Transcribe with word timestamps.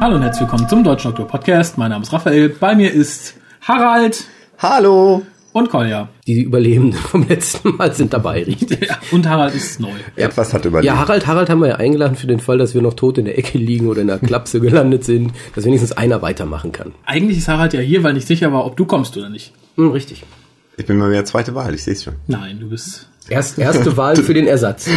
Hallo 0.00 0.16
und 0.16 0.22
herzlich 0.22 0.48
willkommen 0.48 0.66
zum 0.66 0.82
Deutschen 0.82 1.08
Doktor 1.10 1.26
Podcast. 1.26 1.76
Mein 1.76 1.90
Name 1.90 2.02
ist 2.02 2.10
Raphael. 2.10 2.48
Bei 2.48 2.74
mir 2.74 2.90
ist 2.90 3.34
Harald 3.60 4.24
Hallo. 4.58 5.20
und 5.52 5.68
Kolja. 5.68 6.08
Die 6.26 6.40
Überlebenden 6.40 6.98
vom 6.98 7.28
letzten 7.28 7.76
Mal 7.76 7.92
sind 7.92 8.14
dabei, 8.14 8.42
richtig? 8.44 8.88
Ja, 8.88 8.96
und 9.10 9.28
Harald 9.28 9.54
ist 9.54 9.78
neu. 9.78 9.90
Etwas 10.16 10.54
hat 10.54 10.64
überlebt. 10.64 10.86
Ja, 10.86 10.96
Harald, 10.96 11.26
Harald 11.26 11.50
haben 11.50 11.60
wir 11.60 11.68
ja 11.68 11.76
eingeladen 11.76 12.16
für 12.16 12.26
den 12.26 12.40
Fall, 12.40 12.56
dass 12.56 12.74
wir 12.74 12.80
noch 12.80 12.94
tot 12.94 13.18
in 13.18 13.26
der 13.26 13.38
Ecke 13.38 13.58
liegen 13.58 13.88
oder 13.88 14.00
in 14.00 14.06
der 14.06 14.18
Klapse 14.18 14.58
gelandet 14.60 15.04
sind, 15.04 15.32
dass 15.54 15.66
wenigstens 15.66 15.92
einer 15.92 16.22
weitermachen 16.22 16.72
kann. 16.72 16.94
Eigentlich 17.04 17.36
ist 17.36 17.48
Harald 17.48 17.74
ja 17.74 17.80
hier, 17.80 18.02
weil 18.02 18.14
nicht 18.14 18.26
sicher 18.26 18.50
war, 18.54 18.64
ob 18.64 18.78
du 18.78 18.86
kommst 18.86 19.18
oder 19.18 19.28
nicht. 19.28 19.52
Hm, 19.76 19.90
richtig. 19.90 20.24
Ich 20.78 20.86
bin 20.86 20.96
mal 20.96 21.10
wieder 21.10 21.26
zweite 21.26 21.54
Wahl, 21.54 21.74
ich 21.74 21.84
sehe 21.84 21.92
es 21.92 22.04
schon. 22.04 22.14
Nein, 22.26 22.58
du 22.58 22.70
bist. 22.70 23.10
Erst, 23.28 23.58
erste 23.58 23.94
Wahl 23.98 24.16
für 24.22 24.32
den 24.32 24.46
Ersatz. 24.46 24.88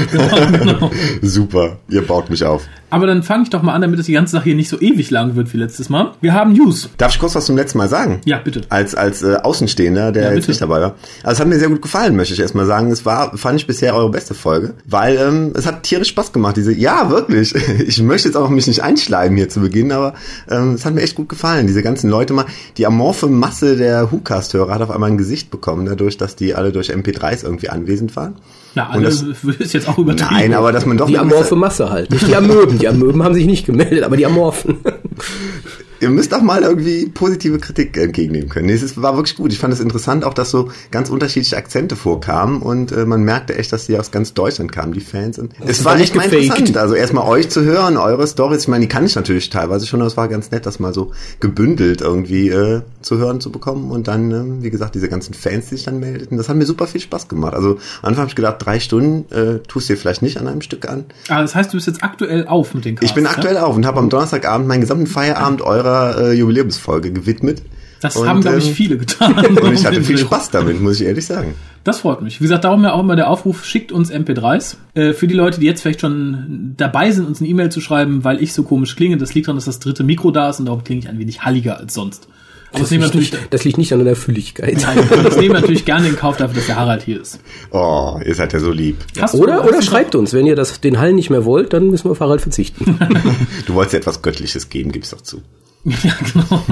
Super, 1.21 1.77
ihr 1.89 2.07
baut 2.07 2.29
mich 2.29 2.45
auf. 2.45 2.65
Aber 2.93 3.07
dann 3.07 3.23
fange 3.23 3.41
ich 3.41 3.49
doch 3.49 3.63
mal 3.63 3.73
an, 3.73 3.81
damit 3.81 3.97
das 3.97 4.05
die 4.05 4.13
ganze 4.13 4.33
Sache 4.33 4.43
hier 4.43 4.55
nicht 4.55 4.69
so 4.69 4.79
ewig 4.79 5.09
lang 5.09 5.35
wird 5.35 5.51
wie 5.51 5.57
letztes 5.57 5.89
Mal. 5.89 6.11
Wir 6.21 6.35
haben 6.35 6.53
News. 6.53 6.91
Darf 6.97 7.11
ich 7.11 7.19
kurz 7.19 7.33
was 7.33 7.47
zum 7.47 7.57
letzten 7.57 7.79
Mal 7.79 7.89
sagen? 7.89 8.21
Ja, 8.23 8.37
bitte. 8.37 8.61
Als, 8.69 8.93
als 8.93 9.23
äh, 9.23 9.37
Außenstehender, 9.37 10.11
der 10.11 10.25
Ja, 10.25 10.33
jetzt 10.33 10.47
nicht 10.47 10.61
dabei 10.61 10.79
war. 10.79 10.93
Also 11.23 11.33
es 11.33 11.39
hat 11.39 11.47
mir 11.47 11.57
sehr 11.57 11.69
gut 11.69 11.81
gefallen, 11.81 12.15
möchte 12.15 12.35
ich 12.35 12.39
erstmal 12.39 12.67
sagen. 12.67 12.91
Es 12.91 13.03
war, 13.03 13.35
fand 13.35 13.59
ich 13.59 13.65
bisher 13.65 13.95
eure 13.95 14.11
beste 14.11 14.35
Folge, 14.35 14.75
weil 14.85 15.17
ähm, 15.17 15.53
es 15.55 15.65
hat 15.65 15.81
tierisch 15.81 16.09
Spaß 16.09 16.33
gemacht. 16.33 16.55
Diese, 16.55 16.71
ja, 16.71 17.09
wirklich. 17.09 17.55
Ich 17.87 18.01
möchte 18.01 18.27
jetzt 18.27 18.35
auch 18.35 18.49
mich 18.49 18.67
nicht 18.67 18.83
einschleimen 18.83 19.35
hier 19.35 19.49
zu 19.49 19.59
Beginn, 19.59 19.91
aber 19.91 20.13
ähm, 20.47 20.73
es 20.73 20.85
hat 20.85 20.93
mir 20.93 21.01
echt 21.01 21.15
gut 21.15 21.29
gefallen. 21.29 21.65
Diese 21.65 21.81
ganzen 21.81 22.11
Leute 22.11 22.33
mal, 22.33 22.45
die 22.77 22.85
amorphe 22.85 23.25
Masse 23.27 23.75
der 23.75 24.11
WhoCast-Hörer 24.11 24.71
hat 24.71 24.81
auf 24.83 24.91
einmal 24.91 25.09
ein 25.09 25.17
Gesicht 25.17 25.49
bekommen, 25.49 25.87
dadurch, 25.87 26.17
dass 26.17 26.35
die 26.35 26.53
alle 26.53 26.71
durch 26.71 26.91
MP3s 26.91 27.43
irgendwie 27.43 27.69
anwesend 27.69 28.15
waren. 28.15 28.35
Na, 28.75 28.93
Und 28.93 29.05
also 29.05 29.27
ist 29.59 29.73
jetzt 29.73 29.87
auch 29.87 29.97
übertrieben. 29.97 30.31
Nein, 30.31 30.53
aber 30.53 30.71
dass 30.71 30.85
man 30.85 30.97
doch 30.97 31.07
Die 31.07 31.17
amorphe 31.17 31.55
Masse 31.55 31.89
halt. 31.89 32.11
Nicht 32.11 32.27
die 32.27 32.35
Amöben. 32.35 32.79
Die 32.79 32.87
Amöben 32.87 33.23
haben 33.23 33.33
sich 33.33 33.45
nicht 33.45 33.65
gemeldet, 33.65 34.03
aber 34.03 34.17
die 34.17 34.25
Amorphen. 34.25 34.77
Ihr 36.03 36.09
müsst 36.09 36.33
auch 36.33 36.41
mal 36.41 36.63
irgendwie 36.63 37.05
positive 37.05 37.59
Kritik 37.59 37.97
entgegennehmen 37.97 38.49
können. 38.49 38.65
Nee, 38.65 38.73
es 38.73 39.01
war 39.01 39.15
wirklich 39.15 39.37
gut. 39.37 39.53
Ich 39.53 39.59
fand 39.59 39.73
es 39.73 39.79
interessant 39.79 40.25
auch, 40.25 40.33
dass 40.33 40.51
so 40.51 40.69
ganz 40.91 41.09
unterschiedliche 41.09 41.55
Akzente 41.55 41.95
vorkamen 41.95 42.61
und 42.61 42.91
äh, 42.91 43.05
man 43.05 43.23
merkte 43.23 43.57
echt, 43.57 43.71
dass 43.71 43.85
die 43.85 43.97
aus 43.97 44.11
ganz 44.11 44.33
Deutschland 44.33 44.73
kamen, 44.73 44.91
die 44.91 44.99
Fans. 44.99 45.39
Und 45.39 45.53
es 45.65 45.85
war 45.85 45.93
echt 45.93 46.13
nicht 46.13 46.15
mal 46.15 46.23
gefaked. 46.29 46.59
interessant. 46.59 46.77
Also 46.77 46.95
erstmal 46.95 47.25
euch 47.25 47.49
zu 47.49 47.63
hören, 47.63 47.95
eure 47.95 48.27
Stories. 48.27 48.63
Ich 48.63 48.67
meine, 48.67 48.81
die 48.81 48.89
kann 48.89 49.05
ich 49.05 49.15
natürlich 49.15 49.49
teilweise 49.49 49.87
schon, 49.87 50.01
aber 50.01 50.07
es 50.07 50.17
war 50.17 50.27
ganz 50.27 50.51
nett, 50.51 50.65
das 50.65 50.79
mal 50.79 50.93
so 50.93 51.11
gebündelt 51.39 52.01
irgendwie 52.01 52.49
äh, 52.49 52.81
zu 53.01 53.17
hören 53.17 53.39
zu 53.39 53.49
bekommen. 53.49 53.89
Und 53.89 54.09
dann, 54.09 54.31
ähm, 54.31 54.63
wie 54.63 54.69
gesagt, 54.71 54.95
diese 54.95 55.07
ganzen 55.07 55.33
Fans, 55.33 55.69
die 55.69 55.75
sich 55.75 55.85
dann 55.85 56.01
meldeten. 56.01 56.37
Das 56.37 56.49
hat 56.49 56.57
mir 56.57 56.65
super 56.65 56.85
viel 56.85 56.99
Spaß 56.99 57.29
gemacht. 57.29 57.53
Also 57.53 57.77
am 58.01 58.09
Anfang 58.09 58.23
habe 58.23 58.29
ich 58.29 58.35
gedacht, 58.35 58.57
drei 58.59 58.81
Stunden 58.81 59.33
äh, 59.33 59.59
tust 59.69 59.87
dir 59.87 59.95
vielleicht 59.95 60.21
nicht 60.21 60.37
an 60.37 60.49
einem 60.49 60.61
Stück 60.61 60.89
an. 60.89 61.05
Ah, 61.29 61.41
das 61.41 61.55
heißt, 61.55 61.71
du 61.71 61.77
bist 61.77 61.87
jetzt 61.87 62.03
aktuell 62.03 62.45
auf 62.47 62.73
mit 62.73 62.83
den 62.83 62.95
Casts, 62.95 63.09
Ich 63.09 63.15
bin 63.15 63.23
ja? 63.23 63.31
aktuell 63.31 63.57
auf 63.57 63.75
und 63.75 63.85
habe 63.85 63.99
am 63.99 64.09
Donnerstagabend 64.09 64.67
meinen 64.67 64.81
gesamten 64.81 65.07
Feierabend 65.07 65.61
eurer 65.61 65.92
äh, 65.93 66.33
Jubiläumsfolge 66.33 67.11
gewidmet. 67.11 67.61
Das 68.01 68.17
Und, 68.17 68.27
haben, 68.27 68.41
glaube 68.41 68.57
ich, 68.59 68.67
ähm, 68.67 68.73
viele 68.75 68.97
getan. 68.97 69.33
Und 69.61 69.73
ich 69.73 69.85
hatte 69.85 70.03
viel 70.03 70.17
Spaß 70.17 70.49
damit, 70.51 70.81
muss 70.81 70.99
ich 70.99 71.07
ehrlich 71.07 71.25
sagen. 71.25 71.55
Das 71.85 71.99
freut 72.01 72.21
mich. 72.21 72.39
Wie 72.41 72.43
gesagt, 72.43 72.65
darum 72.65 72.83
ja 72.83 72.91
auch 72.93 72.99
immer 72.99 73.15
der 73.15 73.29
Aufruf, 73.29 73.63
schickt 73.63 73.93
uns 73.93 74.11
MP3s. 74.11 74.75
Äh, 74.93 75.13
für 75.13 75.25
die 75.27 75.33
Leute, 75.33 75.61
die 75.61 75.65
jetzt 75.67 75.81
vielleicht 75.81 76.01
schon 76.01 76.73
dabei 76.75 77.11
sind, 77.11 77.25
uns 77.27 77.39
eine 77.39 77.49
E-Mail 77.49 77.69
zu 77.69 77.79
schreiben, 77.79 78.23
weil 78.25 78.43
ich 78.43 78.53
so 78.53 78.63
komisch 78.63 78.95
klinge, 78.97 79.15
das 79.17 79.33
liegt 79.33 79.47
daran, 79.47 79.55
dass 79.57 79.65
das 79.65 79.79
dritte 79.79 80.03
Mikro 80.03 80.31
da 80.31 80.49
ist 80.49 80.59
und 80.59 80.65
darum 80.65 80.83
klinge 80.83 80.99
ich 80.99 81.07
ein 81.07 81.17
wenig 81.17 81.43
halliger 81.45 81.77
als 81.79 81.93
sonst. 81.93 82.27
Aber 82.71 82.79
das, 82.81 82.91
wir 82.91 82.97
liegt 82.97 83.07
natürlich, 83.13 83.31
nicht, 83.31 83.53
das 83.53 83.63
liegt 83.63 83.77
nicht 83.77 83.93
an 83.93 84.03
der 84.03 84.15
Fülligkeit. 84.15 84.81
Nein, 84.81 84.97
das 85.23 85.35
nehmen 85.37 85.53
wir 85.53 85.61
natürlich 85.61 85.85
gerne 85.85 86.07
in 86.07 86.15
Kauf 86.17 86.37
dafür, 86.37 86.55
dass 86.55 86.65
der 86.65 86.75
Harald 86.75 87.03
hier 87.03 87.21
ist. 87.21 87.39
Oh, 87.71 88.19
ihr 88.25 88.33
seid 88.35 88.51
ja 88.51 88.59
so 88.59 88.71
lieb. 88.71 88.97
Hast 89.21 89.35
du- 89.35 89.37
Oder, 89.43 89.57
hast 89.59 89.67
oder 89.69 89.77
du- 89.77 89.83
schreibt 89.83 90.15
uns, 90.15 90.33
wenn 90.33 90.47
ihr 90.47 90.55
das, 90.55 90.81
den 90.81 90.99
Hall 90.99 91.13
nicht 91.13 91.29
mehr 91.29 91.45
wollt, 91.45 91.71
dann 91.71 91.87
müssen 91.89 92.05
wir 92.05 92.11
auf 92.11 92.19
Harald 92.19 92.41
verzichten. 92.41 92.97
Du 93.67 93.75
wolltest 93.75 93.93
ja 93.93 93.99
etwas 93.99 94.21
Göttliches 94.23 94.69
geben, 94.69 94.91
gib's 94.91 95.11
doch 95.11 95.21
zu. 95.21 95.41
Ja, 96.03 96.13
genau. 96.33 96.63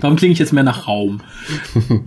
Darum 0.00 0.16
klinge 0.16 0.32
ich 0.32 0.38
jetzt 0.38 0.52
mehr 0.52 0.62
nach 0.62 0.86
Raum. 0.86 1.20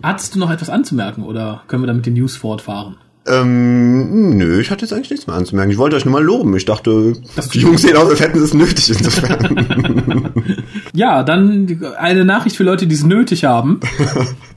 Hattest 0.02 0.35
du 0.35 0.40
noch 0.40 0.50
etwas 0.50 0.69
anzumerken 0.69 1.24
oder 1.24 1.63
können 1.68 1.84
wir 1.84 1.88
da 1.88 1.94
mit 1.94 2.06
den 2.06 2.13
News 2.13 2.38
fortfahren? 2.38 2.96
Ähm, 3.30 4.38
nö, 4.38 4.62
ich 4.62 4.72
hatte 4.72 4.86
jetzt 4.86 4.94
eigentlich 4.94 5.09
nichts 5.09 5.28
mehr 5.28 5.36
anzumerken. 5.36 5.69
Ich 5.72 5.78
wollte 5.78 5.97
euch 5.97 6.06
nur 6.06 6.13
mal 6.13 6.24
loben. 6.24 6.56
Ich 6.56 6.63
dachte, 6.63 7.12
Das- 7.36 7.50
die 7.50 7.59
Jungs 7.59 7.81
sehen 7.81 7.97
aus, 7.97 8.09
als 8.09 8.22
hätten 8.22 8.40
sie 8.40 8.46
es 8.46 8.53
nötig 8.53 8.90
insofern. 8.90 10.34
Ja, 10.94 11.22
dann 11.24 11.80
eine 12.00 12.24
Nachricht 12.25 12.56
für 12.56 12.63
Leute, 12.63 12.88
die 12.88 12.96
es 12.96 13.03
nötig 13.03 13.44
haben. 13.44 13.80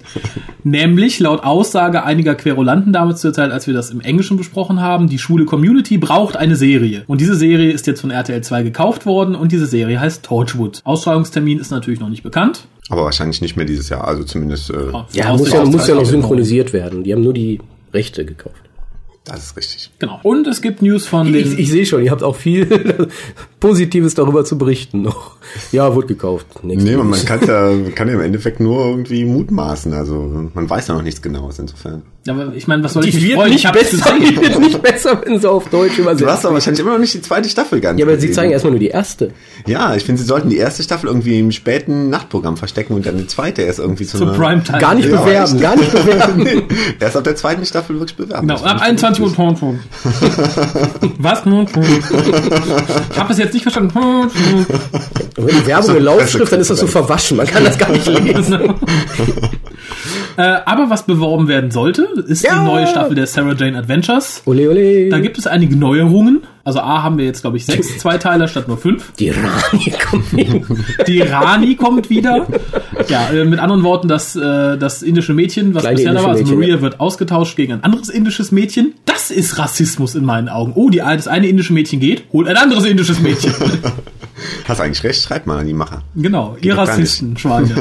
Nämlich 0.65 1.19
laut 1.21 1.43
Aussage 1.43 2.05
einiger 2.05 2.35
Querulanten 2.35 2.93
damals 2.93 3.21
zur 3.21 3.33
Zeit, 3.33 3.51
als 3.51 3.67
wir 3.67 3.75
das 3.75 3.91
im 3.91 4.01
Englischen 4.01 4.37
besprochen 4.37 4.81
haben, 4.81 5.09
die 5.09 5.19
schwule 5.19 5.45
Community 5.45 5.99
braucht 5.99 6.37
eine 6.37 6.57
Serie. 6.57 7.05
Und 7.07 7.21
diese 7.21 7.35
Serie 7.35 7.71
ist 7.73 7.87
jetzt 7.87 8.01
von 8.01 8.11
RTL 8.11 8.43
2 8.43 8.63
gekauft 8.63 9.07
worden 9.07 9.35
und 9.35 9.53
diese 9.53 9.67
Serie 9.67 9.99
heißt 10.01 10.23
Torchwood. 10.25 10.81
Ausstrahlungstermin 10.85 11.59
ist 11.59 11.71
natürlich 11.71 12.01
noch 12.01 12.11
nicht 12.11 12.23
bekannt. 12.23 12.67
Aber 12.91 13.05
wahrscheinlich 13.05 13.41
nicht 13.41 13.57
mehr 13.57 13.67
dieses 13.67 13.89
Jahr, 13.89 14.07
also 14.07 14.25
zumindest, 14.25 14.71
äh, 14.71 14.75
Ja, 15.13 15.33
muss 15.37 15.53
ja, 15.53 15.65
muss 15.65 15.87
ja 15.87 15.95
noch 15.95 16.05
synchronisiert 16.05 16.73
werden. 16.73 17.05
Die 17.05 17.13
haben 17.13 17.23
nur 17.23 17.35
die 17.35 17.61
Rechte 17.95 18.25
gekauft. 18.25 18.63
das 19.25 19.45
ist 19.45 19.57
richtig. 19.57 19.91
Genau. 19.99 20.19
Und 20.23 20.47
es 20.47 20.61
gibt 20.61 20.83
News 20.83 21.07
von 21.07 21.33
den... 21.33 21.53
Ich, 21.53 21.59
ich 21.59 21.71
sehe 21.71 21.87
schon, 21.87 22.03
ihr 22.05 22.11
habt 22.11 22.23
auch 22.23 22.37
viel 22.37 23.09
Positives 23.61 24.15
darüber 24.15 24.45
zu 24.45 24.57
berichten 24.59 25.03
noch. 25.03 25.33
Ja, 25.73 25.93
wurde 25.97 26.07
gekauft. 26.07 26.47
Nächste 26.63 26.89
Nee, 26.91 26.97
man 26.97 27.25
kann 27.25 27.41
ja, 27.45 27.71
kann 27.97 28.07
ja 28.07 28.15
im 28.15 28.21
Endeffekt 28.21 28.61
nur 28.61 28.85
irgendwie 28.87 29.25
mutmaßen. 29.25 29.93
Also 29.95 30.15
man 30.55 30.71
weiß 30.71 30.87
ja 30.89 30.95
noch 30.95 31.03
nichts 31.03 31.21
Genaues 31.23 31.59
insofern. 31.59 32.03
aber 32.29 32.53
ich 32.55 32.69
meine, 32.69 32.85
was 32.85 32.93
soll 32.93 33.03
die 33.03 33.09
ich 33.09 33.15
mich 33.17 33.35
freuen? 33.35 33.51
nicht 33.51 33.65
Ich 33.65 33.73
besser, 33.73 33.97
gesehen. 33.97 34.21
die 34.35 34.41
wird 34.41 34.61
nicht 34.61 34.81
besser, 34.83 35.21
wenn 35.25 35.41
sie 35.41 35.51
auf 35.51 35.69
Deutsch 35.71 35.99
übersetzt 35.99 36.21
Du 36.23 36.27
hast 36.31 36.45
aber 36.45 36.55
wahrscheinlich 36.55 36.81
immer 36.81 36.93
noch 36.93 37.01
nicht 37.01 37.15
die 37.15 37.23
zweite 37.23 37.49
Staffel 37.49 37.81
ganz 37.81 37.99
Ja, 37.99 38.07
aber 38.07 38.15
sie 38.15 38.29
gesehen. 38.29 38.35
zeigen 38.35 38.53
erstmal 38.53 38.71
nur 38.73 38.79
die 38.81 38.89
erste. 38.89 39.33
Ja, 39.67 39.97
ich 39.97 40.05
finde, 40.05 40.21
sie 40.21 40.27
sollten 40.29 40.51
die 40.51 40.59
erste 40.59 40.85
Staffel 40.85 41.09
irgendwie 41.09 41.41
im 41.41 41.51
späten 41.51 42.11
Nachtprogramm 42.11 42.57
verstecken 42.57 42.93
und 42.95 43.05
dann 43.07 43.17
die 43.19 43.27
zweite 43.27 43.63
erst 43.63 43.81
irgendwie 43.81 44.05
zu 44.07 44.23
einer- 44.23 44.33
Primetime. 44.35 44.79
Gar 44.79 44.95
nicht 44.95 45.09
Ja, 45.09 45.21
bewerben, 45.21 45.53
echt? 45.55 45.63
gar 45.63 45.77
nicht 45.77 45.91
bewerben. 45.93 46.47
Erst 47.01 47.17
ab 47.17 47.25
der 47.25 47.35
zweiten 47.35 47.65
Staffel 47.67 47.99
wirklich 47.99 48.17
bewerben. 48.17 48.47
Genau, 48.47 48.61
ab 48.61 48.61
finde 48.61 48.77
ich 48.77 49.05
21 49.05 49.25
Uhr. 49.25 49.35
Tonton. 49.35 49.81
Was? 51.19 51.43
Ich 51.45 53.19
habe 53.19 53.29
das 53.29 53.39
jetzt 53.39 53.50
nicht 53.55 53.63
verstanden. 53.63 53.95
Wenn 55.37 55.55
die 55.57 55.67
Werbung 55.67 55.91
eine 55.91 55.99
Laufschrift, 56.01 56.53
dann 56.53 56.61
ist 56.61 56.71
das 56.71 56.81
so 56.81 56.87
verwaschen. 56.87 57.37
Man 57.37 57.47
kann 57.47 57.65
das 57.65 57.79
gar 57.79 57.91
nicht 57.91 58.07
lesen. 58.07 58.75
Äh, 60.37 60.43
aber 60.65 60.91
was 60.91 61.05
beworben 61.07 61.49
werden 61.49 61.71
sollte, 61.71 62.07
ist 62.27 62.43
Ja. 62.45 62.59
die 62.61 62.65
neue 62.67 62.87
Staffel 62.87 63.15
der 63.15 63.27
Sarah 63.27 63.55
Jane 63.55 63.77
Adventures. 63.79 64.43
Ole, 64.47 64.69
ole. 64.71 65.09
Da 65.09 65.19
gibt 65.21 65.39
es 65.39 65.47
einige 65.47 65.77
Neuerungen. 65.77 66.43
Also 66.63 66.81
A 66.81 67.03
haben 67.03 67.17
wir 67.19 67.25
jetzt, 67.25 67.41
glaube 67.41 67.57
ich, 67.57 67.65
sechs 67.67 67.99
Zweiteiler 67.99 68.47
statt 68.47 68.69
nur 68.69 68.77
fünf. 68.79 69.13
die 69.19 69.31
Rani 69.31 69.93
kommt 70.11 70.27
hin. 70.27 70.67
Die 71.07 71.21
Rani 71.23 71.75
kommt 71.75 72.11
wieder. 72.11 72.47
Ja, 73.09 73.31
äh, 73.31 73.45
mit 73.45 73.59
anderen 73.59 73.83
Worten, 73.83 74.09
das, 74.09 74.37
äh, 74.37 74.77
das 74.77 75.03
indische 75.03 75.33
Mädchen, 75.33 75.75
was 75.75 75.83
Kleine 75.83 75.97
bisher 75.97 76.13
da 76.13 76.23
war, 76.23 76.31
also 76.31 76.45
Maria, 76.45 76.59
Mädchen, 76.59 76.83
wird 76.83 77.01
ausgetauscht 77.01 77.57
gegen 77.57 77.73
ein 77.73 77.83
anderes 77.83 78.09
indisches 78.11 78.53
Mädchen. 78.53 78.95
Das 79.07 79.31
ist 79.31 79.59
Rassismus 79.59 80.15
in 80.15 80.25
meinen 80.25 80.49
Augen. 80.49 80.73
Oh, 80.75 80.91
die, 80.91 80.99
das 80.99 81.29
eine 81.29 81.49
indische 81.49 81.73
Mädchen 81.73 81.99
geht, 81.99 82.25
holt 82.33 82.47
ein 82.47 82.57
anderes 82.57 82.85
indisches 82.85 83.21
Mädchen. 83.21 83.53
Hast 84.69 84.81
eigentlich 84.81 85.03
recht, 85.03 85.23
schreibt 85.23 85.47
mal 85.47 85.59
an 85.59 85.67
die 85.67 85.75
Macher. 85.75 86.03
Genau, 86.15 86.57
ihr 86.61 86.75
gar 86.75 86.83
nicht. 86.85 86.93
Rassisten, 86.93 87.37
Schweine. 87.37 87.75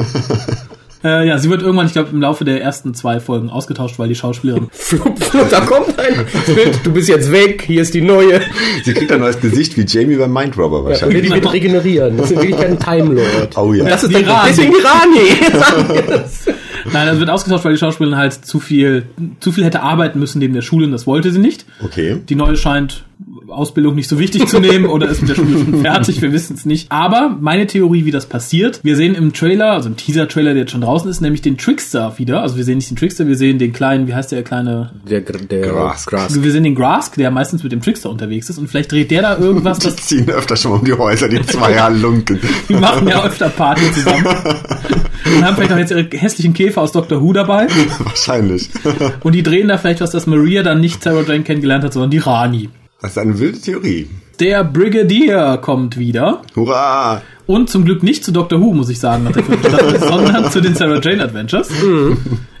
Äh, 1.02 1.26
ja, 1.26 1.38
sie 1.38 1.48
wird 1.50 1.62
irgendwann, 1.62 1.86
ich 1.86 1.92
glaube, 1.92 2.10
im 2.12 2.20
Laufe 2.20 2.44
der 2.44 2.62
ersten 2.62 2.94
zwei 2.94 3.20
Folgen 3.20 3.48
ausgetauscht, 3.50 3.98
weil 3.98 4.08
die 4.08 4.14
Schauspielerin 4.14 4.68
Flup, 4.72 5.22
flup, 5.22 5.48
da 5.50 5.60
kommt 5.60 5.98
ein 5.98 6.26
Bild. 6.54 6.78
Du 6.84 6.92
bist 6.92 7.08
jetzt 7.08 7.32
weg, 7.32 7.62
hier 7.66 7.82
ist 7.82 7.94
die 7.94 8.02
neue. 8.02 8.40
Sie 8.84 8.92
kriegt 8.92 9.10
ein 9.12 9.20
neues 9.20 9.40
Gesicht 9.40 9.76
wie 9.76 9.84
Jamie 9.86 10.16
beim 10.16 10.32
Mindrobber 10.32 10.76
Ja, 10.76 10.80
oder 10.82 10.90
wahrscheinlich. 10.90 11.22
die 11.22 11.30
wird 11.30 11.52
regenerieren. 11.52 12.16
Das 12.16 12.26
ist 12.26 12.32
in 12.32 12.38
Wirklichkeit 12.38 12.70
ein 12.70 12.78
Time 12.78 13.14
Lord. 13.14 13.56
Oh 13.58 13.72
ja. 13.72 13.84
Das 13.84 14.02
ist 14.04 14.10
Die 14.10 14.22
dann 14.22 14.24
Rani. 14.24 14.48
deswegen 14.50 14.72
die 14.72 14.80
Rani. 14.86 15.58
Sagen 15.64 15.88
wir 16.08 16.24
es. 16.24 16.46
Nein, 16.92 17.08
also 17.08 17.20
wird 17.20 17.30
ausgetauscht, 17.30 17.64
weil 17.64 17.72
die 17.72 17.78
Schauspielerin 17.78 18.16
halt 18.18 18.32
zu 18.32 18.58
viel, 18.58 19.04
zu 19.40 19.52
viel 19.52 19.64
hätte 19.64 19.82
arbeiten 19.82 20.18
müssen 20.18 20.38
neben 20.38 20.54
der 20.54 20.62
Schule 20.62 20.86
und 20.86 20.92
das 20.92 21.06
wollte 21.06 21.30
sie 21.30 21.38
nicht. 21.38 21.66
Okay. 21.84 22.16
Die 22.28 22.34
neue 22.34 22.56
scheint 22.56 23.04
Ausbildung 23.50 23.94
nicht 23.94 24.08
so 24.08 24.18
wichtig 24.18 24.46
zu 24.48 24.60
nehmen 24.60 24.86
oder 24.86 25.08
ist 25.08 25.20
mit 25.20 25.30
der 25.30 25.34
Schule 25.34 25.58
schon 25.64 25.80
fertig, 25.82 26.22
wir 26.22 26.32
wissen 26.32 26.54
es 26.54 26.64
nicht. 26.66 26.90
Aber 26.90 27.36
meine 27.40 27.66
Theorie, 27.66 28.04
wie 28.04 28.10
das 28.10 28.26
passiert, 28.26 28.80
wir 28.82 28.96
sehen 28.96 29.14
im 29.14 29.32
Trailer, 29.32 29.72
also 29.72 29.88
im 29.88 29.96
Teaser-Trailer, 29.96 30.52
der 30.52 30.62
jetzt 30.62 30.72
schon 30.72 30.80
draußen 30.80 31.10
ist, 31.10 31.20
nämlich 31.20 31.42
den 31.42 31.58
Trickster 31.58 32.14
wieder. 32.18 32.42
Also 32.42 32.56
wir 32.56 32.64
sehen 32.64 32.76
nicht 32.78 32.90
den 32.90 32.96
Trickster, 32.96 33.26
wir 33.26 33.36
sehen 33.36 33.58
den 33.58 33.72
kleinen, 33.72 34.06
wie 34.06 34.14
heißt 34.14 34.32
der 34.32 34.42
kleine, 34.42 34.90
Der, 35.08 35.20
der 35.20 35.60
Grask. 35.60 36.08
Grask. 36.10 36.42
wir 36.42 36.52
sehen 36.52 36.64
den 36.64 36.74
Grask, 36.74 37.14
der 37.16 37.30
meistens 37.30 37.62
mit 37.62 37.72
dem 37.72 37.80
Trickster 37.82 38.10
unterwegs 38.10 38.48
ist 38.50 38.58
und 38.58 38.68
vielleicht 38.68 38.92
dreht 38.92 39.10
der 39.10 39.22
da 39.22 39.38
irgendwas, 39.38 39.78
Die 39.78 39.86
das, 39.86 39.96
ziehen 39.96 40.28
öfter 40.30 40.56
schon 40.56 40.72
um 40.72 40.84
die 40.84 40.92
Häuser, 40.92 41.28
die 41.28 41.40
zwei 41.46 41.74
Halunken. 41.80 42.38
die 42.68 42.74
machen 42.74 43.08
ja 43.08 43.24
öfter 43.24 43.48
Party 43.48 43.90
zusammen. 43.92 44.26
Und 44.26 45.44
haben 45.44 45.54
vielleicht 45.56 45.72
auch 45.72 45.78
jetzt 45.78 45.90
ihre 45.90 46.08
hässlichen 46.12 46.54
Käfer 46.54 46.80
aus 46.82 46.92
Doctor 46.92 47.20
Who 47.20 47.32
dabei. 47.32 47.66
Wahrscheinlich. 47.98 48.70
Und 49.22 49.34
die 49.34 49.42
drehen 49.42 49.68
da 49.68 49.76
vielleicht 49.78 50.00
was, 50.00 50.10
dass 50.10 50.26
Maria 50.26 50.62
dann 50.62 50.80
nicht 50.80 51.02
Sarah 51.02 51.22
Jane 51.22 51.42
kennengelernt 51.42 51.84
hat, 51.84 51.92
sondern 51.92 52.10
die 52.10 52.18
Rani. 52.18 52.68
Das 53.02 53.12
ist 53.12 53.18
eine 53.18 53.38
wilde 53.38 53.58
Theorie. 53.60 54.08
Der 54.40 54.64
Brigadier 54.64 55.58
kommt 55.60 55.98
wieder. 55.98 56.42
Hurra! 56.54 57.22
Und 57.46 57.68
zum 57.68 57.84
Glück 57.84 58.02
nicht 58.02 58.24
zu 58.24 58.32
Doctor 58.32 58.60
Who, 58.60 58.72
muss 58.74 58.88
ich 58.90 58.98
sagen, 59.00 59.24
nach 59.24 59.32
der 59.32 59.42
Staffel, 59.42 59.98
sondern 60.08 60.50
zu 60.50 60.60
den 60.60 60.74
Sarah 60.74 61.00
Jane 61.00 61.22
Adventures. 61.24 61.68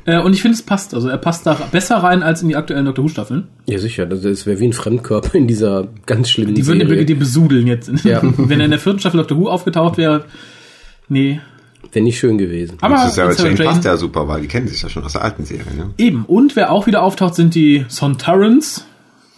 Äh, 0.04 0.20
und 0.20 0.32
ich 0.32 0.42
finde, 0.42 0.56
es 0.56 0.62
passt. 0.62 0.94
Also 0.94 1.08
er 1.08 1.18
passt 1.18 1.46
da 1.46 1.54
besser 1.70 1.96
rein 1.98 2.22
als 2.22 2.42
in 2.42 2.48
die 2.48 2.56
aktuellen 2.56 2.86
Doctor 2.86 3.04
Who-Staffeln. 3.04 3.48
Ja, 3.66 3.78
sicher. 3.78 4.06
Das, 4.06 4.22
das 4.22 4.46
wäre 4.46 4.58
wie 4.60 4.64
ein 4.66 4.72
Fremdkörper 4.72 5.34
in 5.36 5.46
dieser 5.46 5.88
ganz 6.06 6.28
schlimmen 6.30 6.54
Die 6.54 6.66
würden 6.66 6.80
den 6.80 6.88
Serie. 6.88 7.04
Brigadier 7.04 7.18
besudeln 7.18 7.66
jetzt. 7.66 7.90
Ja. 8.04 8.20
Wenn 8.22 8.60
er 8.60 8.64
in 8.64 8.70
der 8.72 8.80
vierten 8.80 8.98
Staffel 8.98 9.18
Doctor 9.18 9.38
Who 9.38 9.48
aufgetaucht 9.48 9.96
wäre, 9.98 10.24
Nee. 11.08 11.40
Wäre 11.92 12.04
nicht 12.04 12.18
schön 12.18 12.38
gewesen. 12.38 12.76
Aber 12.80 12.96
Sarah 12.96 13.32
Sarah 13.32 13.32
Jane 13.32 13.56
Jane- 13.56 13.64
passt 13.70 13.84
ja 13.84 13.96
super, 13.96 14.26
weil 14.28 14.42
die 14.42 14.48
kennen 14.48 14.68
sich 14.68 14.80
ja 14.82 14.88
schon 14.88 15.04
aus 15.04 15.12
der 15.12 15.22
alten 15.24 15.44
Serie. 15.44 15.64
Ne? 15.76 15.90
Eben. 15.98 16.24
Und 16.24 16.56
wer 16.56 16.72
auch 16.72 16.86
wieder 16.86 17.02
auftaucht, 17.02 17.34
sind 17.34 17.54
die 17.54 17.84
Sontarans. 17.88 18.86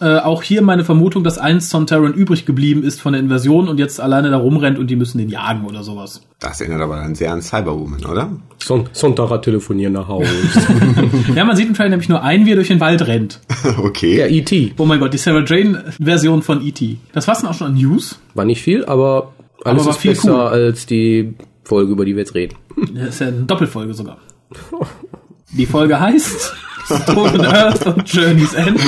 Äh, 0.01 0.17
auch 0.17 0.43
hier 0.43 0.61
meine 0.61 0.83
Vermutung, 0.83 1.23
dass 1.23 1.37
ein 1.37 1.59
Sontaran 1.59 2.13
übrig 2.13 2.45
geblieben 2.45 2.83
ist 2.83 2.99
von 2.99 3.13
der 3.13 3.21
Invasion 3.21 3.69
und 3.69 3.79
jetzt 3.79 4.01
alleine 4.01 4.31
da 4.31 4.37
rumrennt 4.37 4.77
und 4.79 4.87
die 4.87 4.95
müssen 4.95 5.17
den 5.17 5.29
jagen 5.29 5.65
oder 5.65 5.83
sowas. 5.83 6.21
Das 6.39 6.59
erinnert 6.59 6.81
aber 6.81 6.97
dann 6.97 7.15
sehr 7.15 7.31
an 7.31 7.41
Cyberwoman, 7.41 8.03
oder? 8.05 8.31
Son 8.57 8.89
Sonntag 8.91 9.29
hat 9.29 9.43
telefonieren 9.43 9.93
nach 9.93 10.07
Hause. 10.07 10.29
Ja, 11.35 11.45
man 11.45 11.55
sieht 11.55 11.67
im 11.67 11.73
Trailer 11.73 11.91
nämlich 11.91 12.09
nur 12.09 12.21
einen, 12.21 12.45
wie 12.45 12.51
er 12.51 12.55
durch 12.55 12.67
den 12.67 12.79
Wald 12.79 13.05
rennt. 13.07 13.39
okay. 13.77 14.17
ja, 14.19 14.27
E.T. 14.27 14.73
Oh 14.77 14.85
mein 14.85 14.99
Gott, 14.99 15.13
die 15.13 15.17
Sarah 15.17 15.43
Jane-Version 15.45 16.41
von 16.41 16.61
E.T. 16.65 16.97
Das 17.13 17.27
war's 17.27 17.41
dann 17.41 17.49
auch 17.49 17.53
schon 17.55 17.67
an 17.67 17.73
News. 17.75 18.19
War 18.33 18.45
nicht 18.45 18.61
viel, 18.61 18.83
aber 18.85 19.33
alles 19.63 19.81
Aber 19.81 19.85
war 19.85 19.91
ist 19.91 20.01
viel 20.01 20.11
besser 20.13 20.33
cool. 20.35 20.65
als 20.65 20.85
die 20.85 21.33
Folge, 21.63 21.91
über 21.91 22.03
die 22.05 22.13
wir 22.15 22.21
jetzt 22.23 22.35
reden. 22.35 22.55
Das 22.95 23.09
ist 23.09 23.19
ja 23.21 23.27
eine 23.27 23.43
Doppelfolge 23.43 23.93
sogar. 23.93 24.17
Die 25.51 25.65
Folge 25.65 25.99
heißt 25.99 26.53
Stolen 27.03 27.45
Earth 27.45 27.85
und 27.85 28.11
Journey's 28.11 28.53
End. 28.53 28.79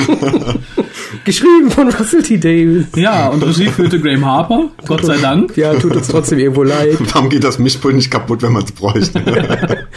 Geschrieben 1.26 1.72
von 1.72 1.90
Russell 1.90 2.22
T. 2.22 2.38
Davis. 2.38 2.86
Ja, 2.96 3.30
und 3.30 3.44
Regie 3.44 3.68
führte 3.70 4.00
Graham 4.00 4.26
Harper, 4.26 4.70
Gott 4.86 5.04
sei 5.04 5.18
Dank. 5.18 5.58
Ja, 5.58 5.74
tut 5.74 5.96
uns 5.96 6.08
trotzdem 6.08 6.38
irgendwo 6.38 6.62
leid. 6.62 6.98
Warum 7.14 7.30
geht 7.30 7.44
das 7.44 7.58
Mischpult 7.58 7.96
nicht 7.96 8.12
kaputt, 8.12 8.44
wenn 8.44 8.54
man 8.54 8.64
es 8.64 8.72
bräuchte? 8.72 9.20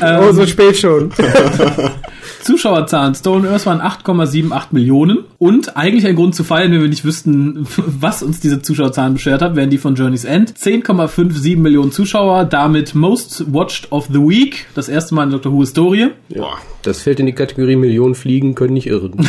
oh, 0.00 0.32
so 0.32 0.46
spät 0.46 0.78
schon. 0.78 1.12
Zuschauerzahlen 2.48 3.14
Stolen 3.14 3.44
Earth 3.44 3.66
waren 3.66 3.82
8,78 3.82 4.68
Millionen. 4.70 5.18
Und 5.36 5.76
eigentlich 5.76 6.06
ein 6.06 6.16
Grund 6.16 6.34
zu 6.34 6.44
feiern, 6.44 6.72
wenn 6.72 6.80
wir 6.80 6.88
nicht 6.88 7.04
wüssten, 7.04 7.66
was 7.76 8.22
uns 8.22 8.40
diese 8.40 8.62
Zuschauerzahlen 8.62 9.12
beschert 9.12 9.42
hat, 9.42 9.54
wären 9.54 9.68
die 9.68 9.76
von 9.76 9.96
Journey's 9.96 10.24
End. 10.24 10.54
10,57 10.54 11.58
Millionen 11.58 11.92
Zuschauer, 11.92 12.46
damit 12.46 12.94
Most 12.94 13.52
Watched 13.52 13.92
of 13.92 14.06
the 14.10 14.20
Week. 14.20 14.64
Das 14.74 14.88
erste 14.88 15.14
Mal 15.14 15.24
in 15.24 15.30
Doctor 15.30 15.52
Who 15.52 15.60
Historie. 15.60 16.08
Boah. 16.30 16.56
Das 16.80 17.02
fällt 17.02 17.20
in 17.20 17.26
die 17.26 17.34
Kategorie 17.34 17.76
Millionen 17.76 18.14
Fliegen 18.14 18.54
können 18.54 18.72
nicht 18.72 18.86
irren. 18.86 19.12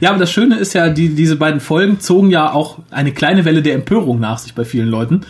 Ja, 0.00 0.10
aber 0.10 0.18
das 0.18 0.32
Schöne 0.32 0.56
ist 0.56 0.74
ja, 0.74 0.88
die, 0.88 1.10
diese 1.10 1.36
beiden 1.36 1.60
Folgen 1.60 2.00
zogen 2.00 2.30
ja 2.30 2.52
auch 2.52 2.78
eine 2.90 3.12
kleine 3.12 3.44
Welle 3.44 3.62
der 3.62 3.74
Empörung 3.74 4.18
nach 4.18 4.38
sich 4.38 4.54
bei 4.54 4.64
vielen 4.64 4.88
Leuten. 4.88 5.22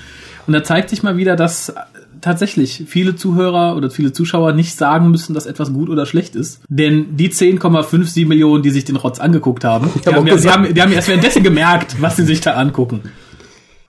Und 0.47 0.55
da 0.55 0.65
zeigt 0.65 0.91
sich 0.91 1.03
mal 1.03 1.17
wieder, 1.17 1.37
dass 1.37 1.75
tatsächlich 2.23 2.85
viele 2.87 3.15
Zuhörer 3.15 3.77
oder 3.77 3.91
viele 3.91 4.13
Zuschauer 4.13 4.53
nicht 4.53 4.79
sagen 4.79 5.11
müssen, 5.11 5.35
dass 5.35 5.45
etwas 5.45 5.73
gut 5.73 5.91
oder 5.91 6.07
schlecht 6.07 6.35
ist. 6.35 6.61
Denn 6.69 7.17
die 7.17 7.31
10,57 7.31 8.27
Millionen, 8.27 8.63
die 8.63 8.71
sich 8.71 8.85
den 8.85 8.97
Rotz 8.97 9.21
angeguckt 9.21 9.65
haben, 9.65 9.91
die 9.95 10.09
hab 10.09 10.15
haben, 10.15 10.27
ja, 10.27 10.37
die, 10.37 10.49
haben, 10.49 10.75
die 10.75 10.83
haben 10.83 10.93
erst 10.93 11.09
währenddessen 11.09 11.43
gemerkt, 11.43 12.01
was 12.01 12.17
sie 12.17 12.25
sich 12.25 12.41
da 12.41 12.53
angucken. 12.53 13.03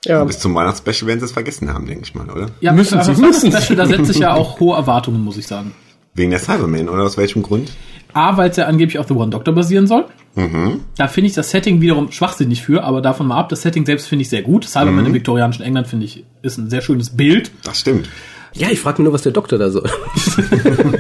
Ja, 0.05 0.23
Bis 0.25 0.39
zum 0.39 0.53
Weihnachtsspecial 0.53 1.07
werden 1.07 1.19
sie 1.19 1.27
es 1.27 1.31
vergessen 1.31 1.73
haben, 1.73 1.85
denke 1.85 2.03
ich 2.03 2.13
mal, 2.13 2.29
oder? 2.29 2.47
Ja, 2.59 2.73
Müssen 2.73 3.01
sie, 3.01 3.11
das 3.11 3.19
müssen 3.19 3.51
Special, 3.51 3.77
Da 3.77 3.85
setze 3.85 4.11
ich 4.11 4.19
ja 4.19 4.33
auch 4.33 4.59
hohe 4.59 4.75
Erwartungen, 4.75 5.23
muss 5.23 5.37
ich 5.37 5.47
sagen. 5.47 5.71
Wegen 6.15 6.31
der 6.31 6.39
Cyberman, 6.39 6.89
oder 6.89 7.03
aus 7.03 7.17
welchem 7.17 7.41
Grund? 7.41 7.71
A, 8.13 8.37
weil 8.37 8.51
es 8.51 8.57
ja 8.57 8.65
angeblich 8.65 8.99
auf 8.99 9.07
The 9.07 9.15
One 9.15 9.31
Doctor 9.31 9.53
basieren 9.53 9.87
soll. 9.87 10.05
Da 10.97 11.07
finde 11.07 11.27
ich 11.29 11.33
das 11.33 11.49
Setting 11.51 11.81
wiederum 11.81 12.11
schwachsinnig 12.11 12.61
für, 12.61 12.83
aber 12.83 13.01
davon 13.01 13.27
mal 13.27 13.39
ab, 13.39 13.49
das 13.49 13.61
Setting 13.61 13.85
selbst 13.85 14.07
finde 14.07 14.23
ich 14.23 14.29
sehr 14.29 14.41
gut. 14.41 14.65
Cyberman 14.65 15.05
im 15.05 15.13
viktorianischen 15.13 15.63
England 15.63 15.87
finde 15.87 16.05
ich 16.05 16.23
ist 16.41 16.57
ein 16.57 16.69
sehr 16.69 16.81
schönes 16.81 17.15
Bild. 17.15 17.51
Das 17.63 17.79
stimmt. 17.79 18.09
ja 18.53 18.69
ich 18.69 18.79
frage 18.79 19.01
mich 19.01 19.05
nur, 19.05 19.13
was 19.13 19.23
der 19.23 19.31
Doktor 19.31 19.57
da 19.57 19.69
soll. 19.69 19.89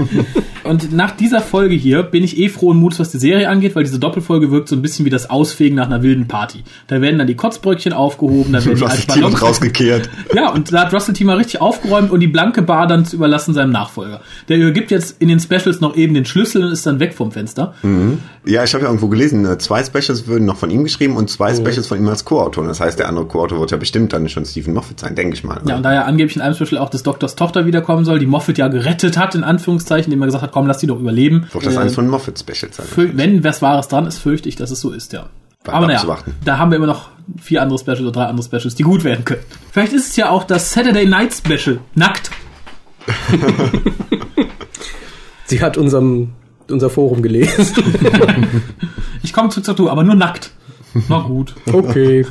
Und 0.73 0.91
nach 0.91 1.11
dieser 1.11 1.39
Folge 1.39 1.75
hier 1.75 2.01
bin 2.01 2.23
ich 2.23 2.39
eh 2.39 2.49
frohen 2.49 2.77
Mutes, 2.79 2.99
was 2.99 3.11
die 3.11 3.19
Serie 3.19 3.47
angeht, 3.47 3.75
weil 3.75 3.83
diese 3.83 3.99
Doppelfolge 3.99 4.49
wirkt 4.49 4.69
so 4.69 4.75
ein 4.75 4.81
bisschen 4.81 5.05
wie 5.05 5.11
das 5.11 5.29
Ausfegen 5.29 5.75
nach 5.75 5.85
einer 5.85 6.01
wilden 6.01 6.27
Party. 6.27 6.63
Da 6.87 6.99
werden 6.99 7.19
dann 7.19 7.27
die 7.27 7.35
Kotzbröckchen 7.35 7.93
aufgehoben, 7.93 8.51
da 8.53 8.65
werden 8.65 8.79
die 8.79 9.05
Team 9.07 9.21
Ballons 9.21 9.41
rausgekehrt. 9.43 10.09
Ja, 10.35 10.51
und 10.51 10.73
da 10.73 10.81
hat 10.85 10.93
Russell 10.93 11.13
T 11.13 11.25
mal 11.25 11.37
richtig 11.37 11.61
aufgeräumt 11.61 12.09
und 12.09 12.19
die 12.21 12.27
blanke 12.27 12.63
Bar 12.63 12.87
dann 12.87 13.05
zu 13.05 13.17
überlassen 13.17 13.53
seinem 13.53 13.71
Nachfolger. 13.71 14.21
Der 14.49 14.57
übergibt 14.57 14.89
jetzt 14.89 15.21
in 15.21 15.27
den 15.27 15.39
Specials 15.39 15.79
noch 15.79 15.95
eben 15.95 16.15
den 16.15 16.25
Schlüssel 16.25 16.63
und 16.63 16.71
ist 16.71 16.87
dann 16.87 16.99
weg 16.99 17.13
vom 17.13 17.31
Fenster. 17.31 17.75
Ja, 18.43 18.63
ich 18.63 18.73
habe 18.73 18.83
ja 18.83 18.89
irgendwo 18.89 19.09
gelesen, 19.09 19.45
äh, 19.45 19.59
zwei 19.59 19.83
Specials 19.83 20.25
würden 20.25 20.45
noch 20.45 20.57
von 20.57 20.71
ihm 20.71 20.83
geschrieben 20.83 21.15
und 21.17 21.25
Mhm. 21.25 21.27
zwei 21.27 21.53
Specials 21.53 21.85
von 21.85 21.99
ihm 21.99 22.07
als 22.07 22.25
Co-Autor. 22.25 22.65
Das 22.65 22.79
heißt, 22.79 22.97
der 22.97 23.09
andere 23.09 23.25
Co-Autor 23.27 23.59
wird 23.59 23.69
ja 23.69 23.77
bestimmt 23.77 24.11
dann 24.11 24.27
schon 24.27 24.43
Stephen 24.45 24.73
Moffat 24.73 25.01
sein, 25.01 25.13
denke 25.13 25.35
ich 25.35 25.43
mal. 25.43 25.61
Ja, 25.67 25.75
und 25.75 25.83
da 25.83 25.93
ja 25.93 26.05
angeblich 26.05 26.35
in 26.35 26.41
einem 26.41 26.55
Special 26.55 26.79
auch 26.81 26.89
des 26.89 27.03
Doktors 27.03 27.35
Tochter 27.35 27.67
wiederkommen 27.67 28.05
soll, 28.05 28.17
die 28.17 28.25
Moffat 28.25 28.57
ja 28.57 28.69
gerettet 28.69 29.17
hat, 29.17 29.35
in 29.35 29.43
Anführungszeichen, 29.43 30.11
indem 30.11 30.23
er 30.23 30.27
gesagt 30.27 30.43
hat, 30.43 30.51
komm, 30.51 30.62
lass 30.67 30.77
die 30.79 30.87
doch 30.87 30.99
überleben. 30.99 31.47
Wird 31.51 31.65
das 31.65 31.75
Äh, 31.75 31.79
eines 31.79 31.95
von 31.95 32.07
Moffat-Specials 32.07 32.77
sein? 32.77 32.85
für- 32.85 33.17
wenn 33.17 33.43
was 33.43 33.61
Wahres 33.61 33.87
dran 33.87 34.05
ist, 34.07 34.17
fürchte 34.19 34.49
ich, 34.49 34.55
dass 34.55 34.71
es 34.71 34.79
so 34.81 34.91
ist, 34.91 35.13
ja. 35.13 35.29
Bleibt 35.63 35.77
Aber 35.77 35.87
naja, 35.87 36.17
da 36.43 36.57
haben 36.57 36.71
wir 36.71 36.75
immer 36.77 36.87
noch 36.87 37.09
vier 37.41 37.61
andere 37.61 37.79
Specials 37.79 38.01
oder 38.01 38.11
drei 38.11 38.25
andere 38.25 38.45
Specials, 38.45 38.75
die 38.75 38.83
gut 38.83 39.03
werden 39.05 39.23
können. 39.23 39.43
Vielleicht 39.71 39.93
ist 39.93 40.09
es 40.09 40.15
ja 40.17 40.29
auch 40.29 40.43
das 40.43 40.73
Saturday 40.73 41.05
Night 41.05 41.33
Special. 41.33 41.79
Nackt. 41.95 42.31
Sie 45.45 45.61
hat 45.61 45.77
unserem, 45.77 46.29
unser 46.69 46.89
Forum 46.89 47.21
gelesen. 47.21 47.65
Ich 49.25 49.31
komme 49.31 49.47
zurück 49.49 49.77
zu, 49.77 49.89
aber 49.89 50.03
nur 50.03 50.15
nackt. 50.15 50.51
Na 51.07 51.19
gut. 51.19 51.55
Okay. 51.71 52.25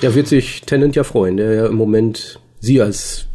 Ja, 0.00 0.14
wird 0.16 0.26
sich 0.26 0.62
Tennant 0.62 0.96
ja 0.96 1.04
freuen, 1.04 1.36
der 1.36 1.54
ja 1.54 1.66
im 1.66 1.76
Moment 1.76 2.40
sie 2.58 2.82
als 2.82 3.26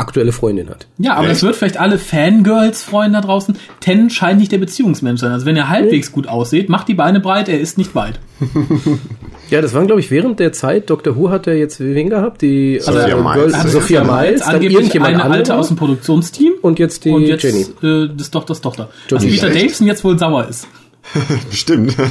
aktuelle 0.00 0.32
Freundin 0.32 0.68
hat. 0.68 0.86
Ja, 0.98 1.14
aber 1.14 1.28
das 1.28 1.42
wird 1.42 1.54
vielleicht 1.56 1.78
alle 1.78 1.98
Fangirls 1.98 2.82
freuen 2.82 3.12
da 3.12 3.20
draußen. 3.20 3.56
Ten 3.80 4.10
scheint 4.10 4.40
nicht 4.40 4.50
der 4.52 4.58
Beziehungsmensch 4.58 5.20
sein. 5.20 5.30
Also 5.32 5.46
wenn 5.46 5.56
er 5.56 5.68
halbwegs 5.68 6.10
gut 6.12 6.26
aussieht, 6.26 6.68
macht 6.68 6.88
die 6.88 6.94
Beine 6.94 7.20
breit, 7.20 7.48
er 7.48 7.60
ist 7.60 7.78
nicht 7.78 7.94
weit. 7.94 8.18
Ja, 9.50 9.60
das 9.60 9.74
waren, 9.74 9.86
glaube 9.88 10.00
ich, 10.00 10.12
während 10.12 10.38
der 10.38 10.52
Zeit, 10.52 10.90
Dr. 10.90 11.16
Who 11.16 11.28
hat 11.30 11.48
er 11.48 11.56
jetzt 11.56 11.80
wen 11.80 12.08
gehabt? 12.08 12.40
Die 12.40 12.78
Sophia 12.78 13.08
äh, 13.08 13.14
Myles. 13.16 13.34
Girl- 13.34 13.54
Also 13.56 13.68
Sophia 13.80 14.04
Miles, 14.04 14.42
dann 14.44 14.54
angeblich 14.54 14.94
eine 14.94 15.06
alte 15.24 15.24
anderer 15.24 15.58
aus 15.58 15.66
dem 15.66 15.76
Produktionsteam 15.76 16.52
und 16.62 16.78
jetzt 16.78 17.04
die 17.04 17.10
und 17.10 17.22
jetzt 17.22 17.42
Jenny. 17.42 17.66
äh, 17.82 18.14
des 18.14 18.30
Doktors 18.30 18.60
Tochter. 18.60 18.90
Was 19.08 19.24
Jenny. 19.24 19.34
Peter 19.34 19.48
Echt? 19.48 19.56
Davison 19.64 19.86
jetzt 19.88 20.04
wohl 20.04 20.16
sauer 20.16 20.46
ist. 20.48 20.68
Bestimmt. 21.50 21.96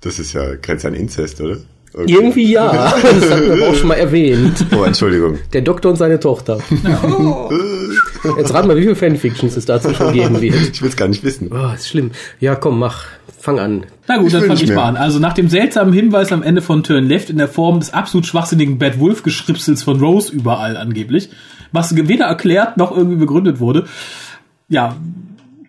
Das 0.00 0.18
ist 0.18 0.32
ja 0.32 0.54
grenzt 0.54 0.86
an 0.86 0.94
Inzest, 0.94 1.40
oder? 1.40 1.58
Okay. 1.92 2.12
Irgendwie 2.12 2.52
ja, 2.52 2.94
das 3.02 3.30
hatten 3.30 3.46
wir 3.46 3.52
aber 3.54 3.68
auch 3.68 3.74
schon 3.74 3.88
mal 3.88 3.94
erwähnt. 3.94 4.64
Oh, 4.76 4.84
Entschuldigung. 4.84 5.38
Der 5.52 5.62
Doktor 5.62 5.90
und 5.90 5.96
seine 5.96 6.20
Tochter. 6.20 6.58
Jetzt 8.38 8.54
rat 8.54 8.66
mal, 8.66 8.76
wie 8.76 8.82
viele 8.82 8.94
Fanfictions 8.94 9.56
es 9.56 9.64
dazu 9.64 9.92
schon 9.92 10.12
geben 10.12 10.40
wird. 10.40 10.54
Ich 10.72 10.82
will 10.82 10.88
es 10.88 10.96
gar 10.96 11.08
nicht 11.08 11.24
wissen. 11.24 11.50
Oh, 11.52 11.74
ist 11.74 11.88
schlimm. 11.88 12.12
Ja, 12.38 12.54
komm, 12.54 12.78
mach. 12.78 13.06
Fang 13.38 13.58
an. 13.58 13.86
Na 14.06 14.18
gut, 14.18 14.26
Ich 14.26 14.32
dann 14.34 14.44
fange 14.44 14.62
ich 14.62 14.72
mal 14.72 14.84
an. 14.84 14.96
Also 14.96 15.18
nach 15.18 15.32
dem 15.32 15.48
seltsamen 15.48 15.92
Hinweis 15.92 16.30
am 16.30 16.42
Ende 16.42 16.62
von 16.62 16.82
Turn 16.82 17.08
Left 17.08 17.30
in 17.30 17.38
der 17.38 17.48
Form 17.48 17.80
des 17.80 17.92
absolut 17.92 18.26
schwachsinnigen 18.26 18.78
Bad 18.78 19.00
Wolf 19.00 19.22
Geschripsels 19.22 19.82
von 19.82 19.98
Rose 19.98 20.30
überall 20.32 20.76
angeblich, 20.76 21.30
was 21.72 21.96
weder 21.96 22.26
erklärt 22.26 22.76
noch 22.76 22.94
irgendwie 22.94 23.16
begründet 23.16 23.58
wurde. 23.58 23.86
Ja, 24.68 24.96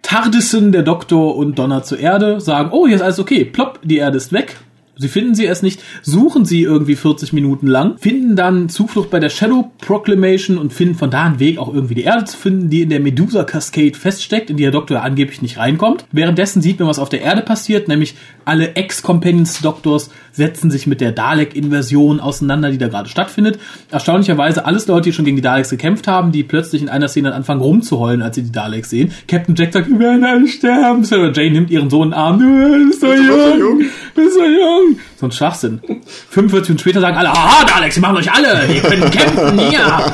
Tardison, 0.01 0.73
der 0.73 0.83
Doktor 0.83 1.35
und 1.37 1.57
Donner 1.57 1.83
zur 1.83 1.99
Erde 1.99 2.41
sagen, 2.41 2.69
oh, 2.73 2.85
hier 2.85 2.97
ist 2.97 3.01
alles 3.01 3.19
okay, 3.19 3.45
plopp, 3.45 3.79
die 3.83 3.97
Erde 3.97 4.17
ist 4.17 4.33
weg. 4.33 4.57
Sie 5.01 5.07
finden 5.07 5.33
sie 5.33 5.45
erst 5.45 5.63
nicht, 5.63 5.81
suchen 6.03 6.45
sie 6.45 6.61
irgendwie 6.61 6.95
40 6.95 7.33
Minuten 7.33 7.65
lang, 7.65 7.97
finden 7.97 8.35
dann 8.35 8.69
Zuflucht 8.69 9.09
bei 9.09 9.19
der 9.19 9.29
Shadow 9.29 9.71
Proclamation 9.79 10.59
und 10.59 10.73
finden 10.73 10.93
von 10.93 11.09
da 11.09 11.23
einen 11.23 11.39
Weg, 11.39 11.57
auch 11.57 11.73
irgendwie 11.73 11.95
die 11.95 12.03
Erde 12.03 12.25
zu 12.25 12.37
finden, 12.37 12.69
die 12.69 12.83
in 12.83 12.89
der 12.89 12.99
Medusa 12.99 13.43
Cascade 13.43 13.97
feststeckt, 13.97 14.51
in 14.51 14.57
die 14.57 14.63
der 14.63 14.71
Doktor 14.71 15.01
angeblich 15.01 15.41
nicht 15.41 15.57
reinkommt. 15.57 16.05
Währenddessen 16.11 16.61
sieht 16.61 16.79
man, 16.79 16.87
was 16.87 16.99
auf 16.99 17.09
der 17.09 17.21
Erde 17.21 17.41
passiert, 17.41 17.87
nämlich 17.87 18.13
alle 18.45 18.75
Ex-Companions 18.75 19.61
Doktors 19.61 20.11
setzen 20.33 20.69
sich 20.69 20.85
mit 20.85 21.01
der 21.01 21.11
Dalek-Inversion 21.11 22.19
auseinander, 22.19 22.69
die 22.69 22.77
da 22.77 22.87
gerade 22.87 23.09
stattfindet. 23.09 23.59
Erstaunlicherweise 23.89 24.65
alles 24.65 24.85
Leute, 24.85 25.09
die 25.09 25.13
schon 25.13 25.25
gegen 25.25 25.37
die 25.37 25.41
Daleks 25.41 25.71
gekämpft 25.71 26.07
haben, 26.07 26.31
die 26.31 26.43
plötzlich 26.43 26.83
in 26.83 26.89
einer 26.89 27.07
Szene 27.07 27.29
dann 27.29 27.37
anfangen 27.37 27.61
rumzuheulen, 27.61 28.21
als 28.21 28.35
sie 28.35 28.43
die 28.43 28.51
Daleks 28.51 28.91
sehen. 28.91 29.11
Captain 29.27 29.55
Jack 29.55 29.73
sagt, 29.73 29.89
wir 29.89 29.99
werden 29.99 30.23
alle 30.23 30.47
sterben. 30.47 31.03
Sarah 31.03 31.31
Jane 31.31 31.51
nimmt 31.51 31.71
ihren 31.71 31.89
Sohn 31.89 32.09
in 32.09 32.11
den 32.11 32.19
Arm, 32.19 32.39
du 32.39 32.87
bist 32.87 33.01
so 33.01 33.13
jung? 33.13 33.81
Bist 34.13 34.33
so 34.33 34.43
jung. 34.43 34.99
So 35.17 35.27
ein 35.27 35.31
Schwachsinn. 35.31 35.81
45 36.29 36.51
Minuten 36.69 36.79
später 36.79 37.01
sagen 37.01 37.17
alle, 37.17 37.29
aha, 37.29 37.65
Daleks, 37.65 37.95
wir 37.95 38.01
machen 38.01 38.17
euch 38.17 38.31
alle, 38.31 38.65
ihr 38.73 38.81
könnt 38.81 39.11
kämpfen, 39.11 39.59
ja. 39.71 40.05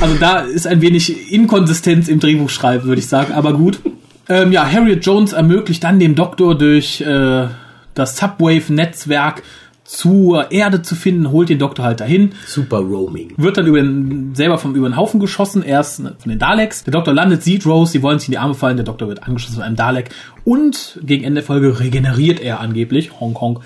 Also 0.00 0.16
da 0.16 0.40
ist 0.40 0.66
ein 0.66 0.80
wenig 0.80 1.32
Inkonsistenz 1.32 2.08
im 2.08 2.20
Drehbuchschreiben, 2.20 2.86
würde 2.86 3.00
ich 3.00 3.08
sagen, 3.08 3.32
aber 3.32 3.52
gut. 3.52 3.80
Ähm, 4.28 4.52
ja, 4.52 4.70
Harriet 4.70 5.04
Jones 5.04 5.32
ermöglicht 5.32 5.84
dann 5.84 5.98
dem 5.98 6.14
Doktor 6.14 6.56
durch 6.56 7.00
äh, 7.00 7.46
das 7.94 8.16
Subwave-Netzwerk 8.16 9.42
zur 9.84 10.50
Erde 10.50 10.82
zu 10.82 10.94
finden, 10.94 11.30
holt 11.30 11.50
den 11.50 11.58
Doktor 11.58 11.84
halt 11.84 12.00
dahin, 12.00 12.32
Super 12.46 12.78
Roaming. 12.78 13.34
wird 13.36 13.58
dann 13.58 13.66
über 13.66 13.80
den, 13.80 14.34
selber 14.34 14.58
vom 14.58 14.74
über 14.74 14.88
den 14.88 14.96
Haufen 14.96 15.20
geschossen, 15.20 15.62
erst 15.62 15.96
von 15.96 16.14
den 16.26 16.38
Daleks. 16.38 16.84
Der 16.84 16.92
Doktor 16.92 17.12
landet, 17.12 17.42
sieht 17.42 17.66
Rose, 17.66 17.92
sie 17.92 18.02
wollen 18.02 18.18
sich 18.18 18.28
in 18.28 18.32
die 18.32 18.38
Arme 18.38 18.54
fallen, 18.54 18.76
der 18.76 18.86
Doktor 18.86 19.08
wird 19.08 19.22
angeschossen 19.22 19.56
von 19.56 19.64
einem 19.64 19.76
Dalek 19.76 20.08
und 20.44 20.98
gegen 21.02 21.24
Ende 21.24 21.40
der 21.40 21.46
Folge 21.46 21.80
regeneriert 21.80 22.40
er 22.40 22.60
angeblich. 22.60 23.20
Hong 23.20 23.34
Kong. 23.34 23.60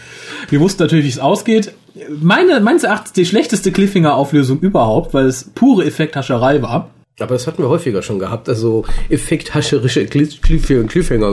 Wir 0.50 0.60
wussten 0.60 0.82
natürlich, 0.82 1.04
wie 1.04 1.10
es 1.10 1.18
ausgeht. 1.18 1.72
Meine, 2.20 2.60
meines 2.60 2.84
Erachtens 2.84 3.12
die 3.12 3.26
schlechteste 3.26 3.72
Cliffhanger-Auflösung 3.72 4.60
überhaupt, 4.60 5.14
weil 5.14 5.26
es 5.26 5.44
pure 5.54 5.84
Effekthascherei 5.84 6.62
war. 6.62 6.90
Aber 7.20 7.34
das 7.34 7.46
hatten 7.46 7.62
wir 7.62 7.68
häufiger 7.68 8.02
schon 8.02 8.18
gehabt, 8.18 8.48
also 8.48 8.84
effekthascherische 9.08 10.06
Cliff- 10.06 10.40
Cliff- 10.40 10.86
Cliffhanger, 10.88 11.32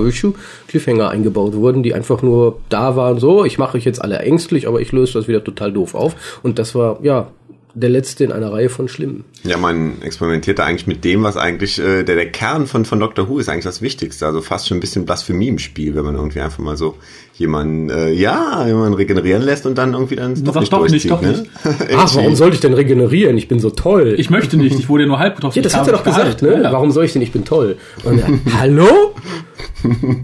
Cliffhanger 0.67 1.09
eingebaut 1.09 1.53
wurden, 1.53 1.83
die 1.83 1.93
einfach 1.93 2.21
nur 2.21 2.59
da 2.69 2.95
waren, 2.95 3.19
so, 3.19 3.45
ich 3.45 3.57
mache 3.57 3.77
euch 3.77 3.85
jetzt 3.85 4.01
alle 4.01 4.19
ängstlich, 4.19 4.67
aber 4.67 4.81
ich 4.81 4.91
löse 4.91 5.13
das 5.13 5.27
wieder 5.27 5.43
total 5.43 5.71
doof 5.71 5.93
auf. 5.95 6.39
Und 6.43 6.59
das 6.59 6.75
war, 6.75 6.99
ja, 7.03 7.27
der 7.75 7.89
letzte 7.89 8.23
in 8.23 8.31
einer 8.31 8.51
Reihe 8.51 8.69
von 8.69 8.87
schlimmen. 8.87 9.25
Ja, 9.43 9.57
man 9.57 10.01
experimentiert 10.01 10.59
da 10.59 10.63
eigentlich 10.65 10.87
mit 10.87 11.03
dem, 11.03 11.23
was 11.23 11.35
eigentlich 11.35 11.77
äh, 11.77 12.03
der, 12.03 12.15
der 12.15 12.31
Kern 12.31 12.67
von, 12.67 12.85
von 12.85 12.99
Doctor 12.99 13.27
Who 13.29 13.37
ist 13.37 13.49
eigentlich 13.49 13.65
das 13.65 13.81
Wichtigste. 13.81 14.25
Also 14.25 14.41
fast 14.41 14.67
schon 14.67 14.77
ein 14.77 14.79
bisschen 14.79 15.05
Blasphemie 15.05 15.49
im 15.49 15.59
Spiel, 15.59 15.93
wenn 15.95 16.05
man 16.05 16.15
irgendwie 16.15 16.39
einfach 16.39 16.59
mal 16.59 16.77
so 16.77 16.95
jemanden, 17.35 17.89
äh, 17.89 18.11
ja, 18.11 18.65
jemanden 18.65 18.93
regenerieren 18.93 19.41
lässt 19.41 19.65
und 19.65 19.77
dann 19.77 19.93
irgendwie 19.93 20.15
dann 20.15 20.35
Du 20.41 20.51
sagst 20.53 20.71
doch 20.71 20.87
nicht, 20.87 21.11
doch 21.11 21.21
ne? 21.21 21.31
nicht. 21.31 21.43
Ach, 21.97 22.15
warum 22.15 22.35
sollte 22.35 22.55
ich 22.55 22.61
denn 22.61 22.73
regenerieren? 22.73 23.37
Ich 23.37 23.49
bin 23.49 23.59
so 23.59 23.69
toll. 23.69 24.15
Ich 24.17 24.29
möchte 24.29 24.55
nicht, 24.55 24.79
ich 24.79 24.87
wurde 24.87 25.05
nur 25.05 25.19
halb 25.19 25.35
getroffen. 25.35 25.57
ja, 25.57 25.61
das 25.61 25.75
hat 25.75 25.85
er 25.87 25.93
doch 25.93 26.03
gesagt, 26.03 26.41
ne? 26.41 26.61
Ja, 26.63 26.71
Warum 26.71 26.91
soll 26.91 27.03
ich 27.03 27.13
denn? 27.13 27.21
Ich 27.21 27.33
bin 27.33 27.43
toll. 27.43 27.75
Und 28.05 28.19
er, 28.19 28.27
hallo? 28.59 29.13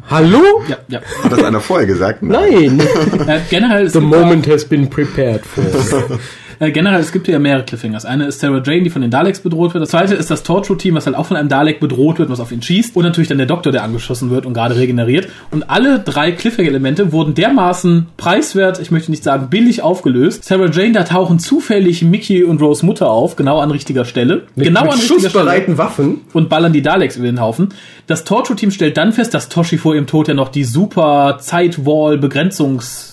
hallo? 0.10 0.42
Ja, 0.70 0.78
ja. 0.88 1.02
Hat 1.24 1.32
das 1.34 1.44
einer 1.44 1.60
vorher 1.60 1.86
gesagt? 1.86 2.24
Nein. 2.24 2.80
Äh, 3.28 3.40
generell, 3.50 3.90
The 3.90 4.00
moment 4.00 4.48
has 4.48 4.64
been 4.64 4.90
prepared 4.90 5.46
for. 5.46 5.64
Äh, 6.62 6.72
generell, 6.72 7.00
es 7.00 7.12
gibt 7.12 7.28
ja 7.28 7.40
mehrere 7.40 7.64
Cliffhangers. 7.64 8.06
Eine 8.06 8.28
ist 8.28 8.40
Sarah 8.40 8.62
Jane, 8.64 8.84
die 8.84 8.92
von 8.92 9.02
den 9.02 9.10
Daleks 9.10 9.40
bedroht 9.40 9.74
wird. 9.74 9.82
Das 9.82 9.90
zweite 9.90 10.14
ist 10.14 10.30
das 10.30 10.44
Torchwood-Team, 10.44 10.94
was 10.94 11.08
halt 11.08 11.16
auch 11.16 11.26
von 11.26 11.36
einem 11.36 11.50
Dalek 11.50 11.80
bedroht 11.80 12.20
wird, 12.20 12.30
was 12.30 12.40
auf 12.40 12.52
ihn 12.52 12.62
schießt. 12.62 12.96
Und 12.96 13.04
natürlich 13.04 13.30
dann 13.30 13.40
der 13.40 13.48
Doktor, 13.48 13.72
der 13.72 13.82
angeschossen 13.82 14.30
wird 14.30 14.46
und 14.46 14.54
gerade 14.54 14.76
regeneriert. 14.76 15.28
Und 15.50 15.72
alle 15.72 15.98
drei 15.98 16.32
Cliffhanger-Elemente 16.32 17.12
wurden 17.12 17.34
dermaßen 17.34 18.10
preiswert, 18.16 18.80
ich 18.80 18.92
möchte 18.92 19.10
nicht 19.10 19.24
sagen 19.24 19.50
billig 19.50 19.82
aufgelöst. 19.82 20.44
Sarah 20.44 20.70
Jane, 20.70 20.92
da 20.92 21.04
tauchen 21.04 21.40
zufällig 21.40 22.04
Mickey 22.04 22.44
und 22.44 22.62
Rose 22.62 22.86
Mutter 22.86 23.10
auf, 23.10 23.36
genau 23.36 23.58
an 23.58 23.72
richtiger 23.72 24.06
Stelle. 24.06 24.44
genau 24.56 24.84
mit 24.84 24.94
an 24.94 25.00
richtiger 25.00 25.18
Stelle. 25.18 25.20
schussbereiten 25.32 25.80
Waffen. 25.80 26.22
und 26.34 26.48
ballern 26.50 26.74
die 26.74 26.84
Daleks 26.84 27.16
über 27.16 27.26
den 27.26 27.42
Haufen. 27.42 27.70
Das 28.06 28.24
Torchwood-Team 28.24 28.70
stellt 28.70 28.98
dann 28.98 29.14
fest, 29.14 29.34
dass 29.34 29.50
Toshi 29.50 29.80
vor 29.80 29.96
ihrem 29.96 30.06
Tod 30.06 30.28
ja 30.28 30.36
noch 30.36 30.50
die 30.50 30.64
super 30.64 31.40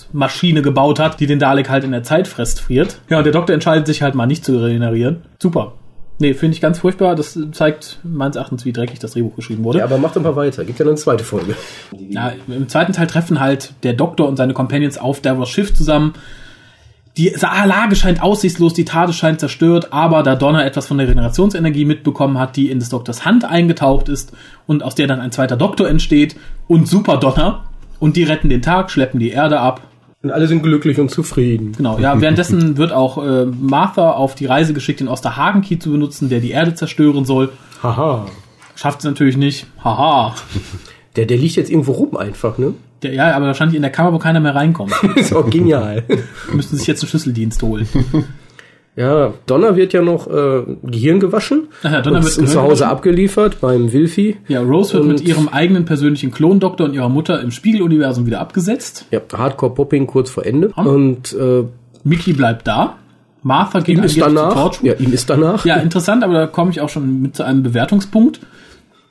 Zeitwall-Begrenzungsmaschine 0.08 0.62
gebaut 0.62 0.98
hat, 0.98 1.20
die 1.20 1.26
den 1.26 1.38
Dalek 1.38 1.68
halt 1.68 1.84
in 1.84 1.92
der 1.92 2.02
Zeit 2.02 2.28
frisst, 2.28 2.60
friert. 2.60 3.00
Ja, 3.08 3.18
und 3.18 3.24
der 3.24 3.32
Doktor 3.32 3.54
entscheidet 3.54 3.86
sich 3.86 4.02
halt 4.02 4.14
mal 4.14 4.26
nicht 4.26 4.44
zu 4.44 4.58
regenerieren. 4.58 5.22
Super. 5.40 5.74
Nee, 6.20 6.34
finde 6.34 6.56
ich 6.56 6.60
ganz 6.60 6.80
furchtbar. 6.80 7.14
Das 7.14 7.38
zeigt 7.52 8.00
meines 8.02 8.34
Erachtens, 8.34 8.64
wie 8.64 8.72
dreckig 8.72 8.98
das 8.98 9.12
Drehbuch 9.12 9.36
geschrieben 9.36 9.62
wurde. 9.62 9.78
Ja, 9.78 9.84
aber 9.84 9.98
mach 9.98 10.12
doch 10.12 10.22
mal 10.22 10.34
weiter. 10.34 10.64
Gibt 10.64 10.78
ja 10.78 10.84
noch 10.84 10.90
eine 10.90 10.98
zweite 10.98 11.22
Folge. 11.22 11.54
Ja, 12.10 12.32
Im 12.48 12.68
zweiten 12.68 12.92
Teil 12.92 13.06
treffen 13.06 13.38
halt 13.38 13.74
der 13.84 13.92
Doktor 13.92 14.28
und 14.28 14.36
seine 14.36 14.52
Companions 14.52 14.98
auf 14.98 15.20
Davos 15.20 15.48
Schiff 15.48 15.72
zusammen. 15.74 16.14
Die 17.16 17.32
Lage 17.40 17.96
scheint 17.96 18.22
aussichtslos, 18.22 18.74
die 18.74 18.84
TARDIS 18.84 19.16
scheint 19.16 19.40
zerstört, 19.40 19.92
aber 19.92 20.22
da 20.22 20.36
Donner 20.36 20.64
etwas 20.64 20.86
von 20.86 20.98
der 20.98 21.08
Regenerationsenergie 21.08 21.84
mitbekommen 21.84 22.38
hat, 22.38 22.54
die 22.54 22.70
in 22.70 22.78
des 22.78 22.90
Doktors 22.90 23.24
Hand 23.24 23.44
eingetaucht 23.44 24.08
ist 24.08 24.32
und 24.68 24.84
aus 24.84 24.94
der 24.94 25.08
dann 25.08 25.18
ein 25.20 25.32
zweiter 25.32 25.56
Doktor 25.56 25.88
entsteht 25.88 26.36
und 26.68 26.86
Super 26.86 27.16
Donner 27.16 27.64
und 27.98 28.16
die 28.16 28.22
retten 28.22 28.48
den 28.48 28.62
Tag, 28.62 28.90
schleppen 28.90 29.18
die 29.18 29.30
Erde 29.30 29.60
ab. 29.60 29.82
Und 30.22 30.32
alle 30.32 30.48
sind 30.48 30.62
glücklich 30.62 30.98
und 30.98 31.10
zufrieden. 31.10 31.72
Genau, 31.76 31.98
ja, 31.98 32.20
währenddessen 32.20 32.76
wird 32.76 32.92
auch 32.92 33.24
äh, 33.24 33.46
Martha 33.46 34.12
auf 34.12 34.34
die 34.34 34.46
Reise 34.46 34.74
geschickt, 34.74 35.00
den 35.00 35.08
Osterhagen-Key 35.08 35.78
zu 35.78 35.92
benutzen, 35.92 36.28
der 36.28 36.40
die 36.40 36.50
Erde 36.50 36.74
zerstören 36.74 37.24
soll. 37.24 37.52
Haha. 37.82 38.26
Schafft 38.74 39.00
es 39.00 39.04
natürlich 39.04 39.36
nicht. 39.36 39.66
Haha. 39.82 40.34
Der, 41.16 41.26
der 41.26 41.38
liegt 41.38 41.56
jetzt 41.56 41.68
irgendwo 41.68 41.92
rum 41.92 42.16
einfach, 42.16 42.58
ne? 42.58 42.74
Der, 43.02 43.12
ja, 43.12 43.34
aber 43.34 43.46
wahrscheinlich 43.46 43.74
in 43.74 43.82
der 43.82 43.90
Kammer, 43.90 44.12
wo 44.12 44.18
keiner 44.18 44.38
mehr 44.38 44.54
reinkommt. 44.54 44.92
Ist 45.16 45.34
auch 45.34 45.50
genial. 45.50 46.04
müssten 46.52 46.76
sich 46.76 46.86
jetzt 46.86 47.02
einen 47.02 47.08
Schlüsseldienst 47.08 47.60
holen. 47.62 47.88
Ja, 48.98 49.32
Donner 49.46 49.76
wird 49.76 49.92
ja 49.92 50.02
noch 50.02 50.26
äh, 50.26 50.62
Gehirn 50.82 51.20
gewaschen. 51.20 51.68
Ach 51.84 51.92
ja, 51.92 52.00
Donner 52.02 52.22
wird 52.22 52.32
zu 52.32 52.42
Hause 52.42 52.56
gewaschen. 52.56 52.82
abgeliefert 52.84 53.60
beim 53.60 53.92
Wilfi. 53.92 54.36
Ja, 54.48 54.60
Rose 54.60 54.94
wird 54.94 55.02
Und- 55.04 55.08
mit 55.10 55.20
ihrem 55.22 55.48
eigenen 55.48 55.84
persönlichen 55.84 56.32
Klondoktor 56.32 56.88
und 56.88 56.94
ihrer 56.94 57.08
Mutter 57.08 57.40
im 57.40 57.50
Spiegeluniversum 57.52 58.26
wieder 58.26 58.40
abgesetzt. 58.40 59.06
Ja, 59.12 59.20
Hardcore-Popping 59.32 60.06
kurz 60.08 60.30
vor 60.30 60.44
Ende. 60.44 60.72
Hm. 60.74 60.86
Und 60.86 61.32
äh, 61.32 61.64
Mickey 62.02 62.32
bleibt 62.32 62.66
da. 62.66 62.96
Martha 63.44 63.78
geht 63.80 63.98
ihm 63.98 64.02
ist 64.04 64.20
danach. 64.20 64.82
Ja, 64.82 64.94
ihm 64.94 65.12
ist 65.12 65.30
danach. 65.30 65.64
Ja, 65.64 65.76
interessant, 65.76 66.24
aber 66.24 66.34
da 66.34 66.46
komme 66.48 66.72
ich 66.72 66.80
auch 66.80 66.88
schon 66.88 67.22
mit 67.22 67.36
zu 67.36 67.44
einem 67.44 67.62
Bewertungspunkt. 67.62 68.40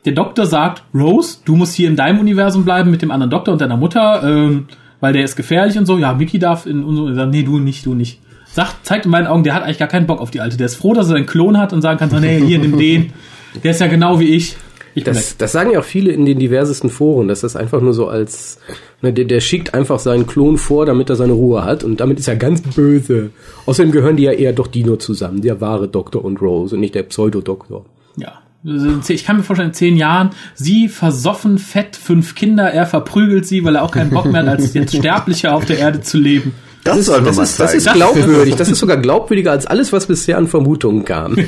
Der 0.05 0.13
Doktor 0.13 0.45
sagt, 0.45 0.83
Rose, 0.93 1.37
du 1.45 1.55
musst 1.55 1.75
hier 1.75 1.87
in 1.87 1.95
deinem 1.95 2.19
Universum 2.19 2.65
bleiben 2.65 2.91
mit 2.91 3.01
dem 3.01 3.09
anderen 3.11 3.29
Doktor 3.31 3.53
und 3.53 3.61
deiner 3.61 3.77
Mutter, 3.77 4.21
ähm, 4.23 4.65
weil 4.99 5.13
der 5.13 5.23
ist 5.23 5.37
gefährlich 5.37 5.77
und 5.77 5.85
so. 5.85 5.97
Ja, 5.97 6.13
Mickey 6.13 6.39
darf 6.39 6.65
in 6.65 6.83
unserem 6.83 7.07
Universum. 7.07 7.31
Nee, 7.31 7.43
du 7.43 7.59
nicht, 7.59 7.85
du 7.85 7.93
nicht. 7.93 8.19
Sagt, 8.57 8.87
zeigt 8.87 9.05
in 9.05 9.11
meinen 9.11 9.27
Augen, 9.27 9.43
der 9.43 9.53
hat 9.53 9.61
eigentlich 9.61 9.77
gar 9.77 9.87
keinen 9.87 10.07
Bock 10.07 10.19
auf 10.19 10.31
die 10.31 10.41
Alte. 10.41 10.57
Der 10.57 10.65
ist 10.65 10.77
froh, 10.77 10.95
dass 10.95 11.11
er 11.11 11.15
einen 11.15 11.27
Klon 11.27 11.59
hat 11.59 11.73
und 11.73 11.83
sagen 11.83 11.99
kann, 11.99 12.09
so, 12.09 12.17
nee, 12.17 12.41
hier, 12.43 12.57
nimm 12.57 12.75
den. 12.75 13.13
Der 13.63 13.69
ist 13.69 13.81
ja 13.81 13.85
genau 13.85 14.19
wie 14.19 14.29
ich. 14.35 14.57
Ich. 14.95 15.03
Das, 15.03 15.37
das 15.37 15.51
sagen 15.51 15.71
ja 15.71 15.79
auch 15.79 15.83
viele 15.83 16.11
in 16.11 16.25
den 16.25 16.39
diversesten 16.39 16.89
Foren, 16.89 17.27
dass 17.27 17.41
das 17.41 17.55
einfach 17.55 17.81
nur 17.81 17.93
so 17.93 18.07
als, 18.07 18.57
ne, 19.03 19.13
der, 19.13 19.25
der 19.25 19.41
schickt 19.41 19.75
einfach 19.75 19.99
seinen 19.99 20.25
Klon 20.25 20.57
vor, 20.57 20.87
damit 20.87 21.09
er 21.11 21.15
seine 21.15 21.33
Ruhe 21.33 21.65
hat 21.65 21.83
und 21.83 21.99
damit 21.99 22.17
ist 22.17 22.27
er 22.27 22.35
ganz 22.35 22.61
böse. 22.61 23.29
Außerdem 23.67 23.91
gehören 23.91 24.17
die 24.17 24.23
ja 24.23 24.31
eher 24.31 24.53
doch 24.53 24.65
die 24.65 24.83
nur 24.83 24.97
zusammen, 24.97 25.41
der 25.41 25.61
wahre 25.61 25.87
Doktor 25.87 26.25
und 26.25 26.41
Rose 26.41 26.73
und 26.75 26.81
nicht 26.81 26.95
der 26.95 27.03
Pseudo-Doktor. 27.03 27.85
Ja. 28.15 28.39
Also 28.65 29.13
Ich 29.13 29.23
kann 29.23 29.37
mir 29.37 29.43
vorstellen, 29.43 29.69
in 29.69 29.75
zehn 29.75 29.97
Jahren, 29.97 30.31
sie 30.55 30.87
versoffen 30.89 31.59
fett 31.59 31.95
fünf 31.95 32.33
Kinder, 32.33 32.71
er 32.71 32.87
verprügelt 32.87 33.45
sie, 33.45 33.63
weil 33.63 33.75
er 33.75 33.83
auch 33.83 33.91
keinen 33.91 34.09
Bock 34.09 34.25
mehr 34.25 34.41
hat, 34.41 34.49
als 34.49 34.73
jetzt 34.73 34.95
Sterblicher 34.95 35.55
auf 35.55 35.65
der 35.65 35.77
Erde 35.77 36.01
zu 36.01 36.17
leben. 36.17 36.53
Das, 36.95 37.05
soll 37.05 37.17
man 37.17 37.25
Das 37.25 37.35
mal 37.37 37.43
ist, 37.43 37.59
das 37.59 37.73
ist 37.73 37.91
glaubwürdig, 37.91 38.55
das 38.57 38.69
ist 38.69 38.79
sogar 38.79 38.97
glaubwürdiger 38.97 39.51
als 39.51 39.65
alles, 39.65 39.93
was 39.93 40.07
bisher 40.07 40.37
an 40.37 40.47
Vermutungen 40.47 41.05
kam. 41.05 41.35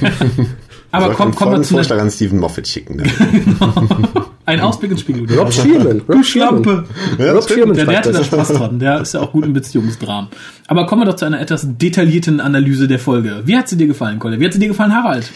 Aber 0.91 1.13
komm, 1.13 1.33
wir 1.39 1.47
einen 1.47 1.63
zu 1.63 1.75
Vorschlag 1.75 1.99
an 1.99 2.09
Stephen 2.09 2.39
Moffat 2.39 2.67
schicken. 2.67 2.95
Ne? 2.95 3.03
ein 4.45 4.59
Ausblick 4.59 4.91
ins 4.91 5.01
Spiegel. 5.01 5.31
Rob 5.37 5.53
Shearman. 5.53 6.01
Rob 6.09 6.25
Schlampe. 6.25 6.85
Ja, 7.19 7.31
Rob. 7.33 7.47
Shearman 7.47 7.75
Der, 7.75 7.85
der 7.85 7.97
hatte 7.97 8.11
da 8.11 8.17
das. 8.17 8.27
Spaß 8.27 8.47
dran. 8.53 8.79
Der 8.79 9.01
ist 9.01 9.13
ja 9.13 9.19
auch 9.19 9.31
gut 9.31 9.45
im 9.45 9.53
Beziehungsdramen. 9.53 10.29
Aber 10.65 10.87
kommen 10.87 11.03
wir 11.03 11.05
doch 11.05 11.15
zu 11.15 11.25
einer 11.25 11.39
etwas 11.39 11.67
detaillierten 11.77 12.39
Analyse 12.39 12.87
der 12.87 12.97
Folge. 12.97 13.43
Wie 13.45 13.55
hat 13.55 13.69
sie 13.69 13.77
dir 13.77 13.85
gefallen, 13.85 14.17
Kolle? 14.17 14.39
Wie 14.39 14.45
hat 14.45 14.53
sie 14.53 14.59
dir 14.59 14.69
gefallen, 14.69 14.95
Harald? 14.95 15.29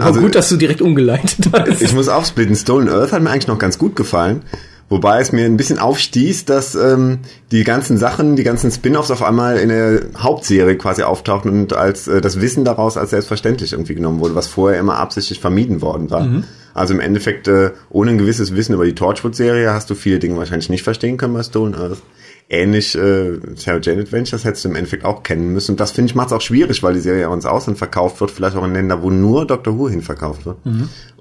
Aber 0.00 0.18
gut, 0.20 0.34
dass 0.34 0.48
du 0.48 0.56
direkt 0.56 0.82
umgeleitet 0.82 1.48
hast. 1.52 1.80
Ich 1.80 1.94
muss 1.94 2.08
aufsplitten. 2.08 2.56
Stolen 2.56 2.88
Earth 2.88 3.12
hat 3.12 3.22
mir 3.22 3.30
eigentlich 3.30 3.46
noch 3.46 3.58
ganz 3.58 3.78
gut 3.78 3.94
gefallen. 3.94 4.42
Wobei 4.92 5.22
es 5.22 5.32
mir 5.32 5.46
ein 5.46 5.56
bisschen 5.56 5.78
aufstieß, 5.78 6.44
dass 6.44 6.74
ähm, 6.74 7.20
die 7.50 7.64
ganzen 7.64 7.96
Sachen, 7.96 8.36
die 8.36 8.42
ganzen 8.42 8.70
Spin-offs 8.70 9.10
auf 9.10 9.22
einmal 9.22 9.56
in 9.56 9.70
der 9.70 10.02
Hauptserie 10.18 10.76
quasi 10.76 11.02
auftauchten 11.02 11.50
und 11.50 11.72
als 11.72 12.08
äh, 12.08 12.20
das 12.20 12.42
Wissen 12.42 12.66
daraus 12.66 12.98
als 12.98 13.08
selbstverständlich 13.08 13.72
irgendwie 13.72 13.94
genommen 13.94 14.20
wurde, 14.20 14.34
was 14.34 14.48
vorher 14.48 14.78
immer 14.78 14.98
absichtlich 14.98 15.40
vermieden 15.40 15.80
worden 15.80 16.10
war. 16.10 16.26
Also 16.74 16.92
im 16.92 17.00
Endeffekt, 17.00 17.48
äh, 17.48 17.70
ohne 17.88 18.10
ein 18.10 18.18
gewisses 18.18 18.54
Wissen 18.54 18.74
über 18.74 18.84
die 18.84 18.94
Torchwood-Serie 18.94 19.72
hast 19.72 19.88
du 19.88 19.94
viele 19.94 20.18
Dinge 20.18 20.36
wahrscheinlich 20.36 20.68
nicht 20.68 20.82
verstehen 20.82 21.16
können 21.16 21.32
bei 21.32 21.42
Stolen 21.42 21.74
Earth. 21.74 22.02
Ähnlich 22.50 22.94
äh, 22.94 23.38
Sarah 23.54 23.80
Jane 23.80 24.02
Adventures 24.02 24.44
hättest 24.44 24.66
du 24.66 24.68
im 24.68 24.76
Endeffekt 24.76 25.06
auch 25.06 25.22
kennen 25.22 25.54
müssen. 25.54 25.70
Und 25.70 25.80
das 25.80 25.92
finde 25.92 26.10
ich 26.10 26.14
macht 26.14 26.26
es 26.26 26.32
auch 26.34 26.42
schwierig, 26.42 26.82
weil 26.82 26.92
die 26.92 27.00
Serie 27.00 27.30
auch 27.30 27.34
ins 27.34 27.46
Ausland 27.46 27.78
verkauft 27.78 28.20
wird, 28.20 28.30
vielleicht 28.30 28.56
auch 28.56 28.64
in 28.64 28.74
Länder, 28.74 29.02
wo 29.02 29.08
nur 29.08 29.46
Doctor 29.46 29.78
Who 29.78 29.88
hinverkauft 29.88 30.44
wird. 30.44 30.58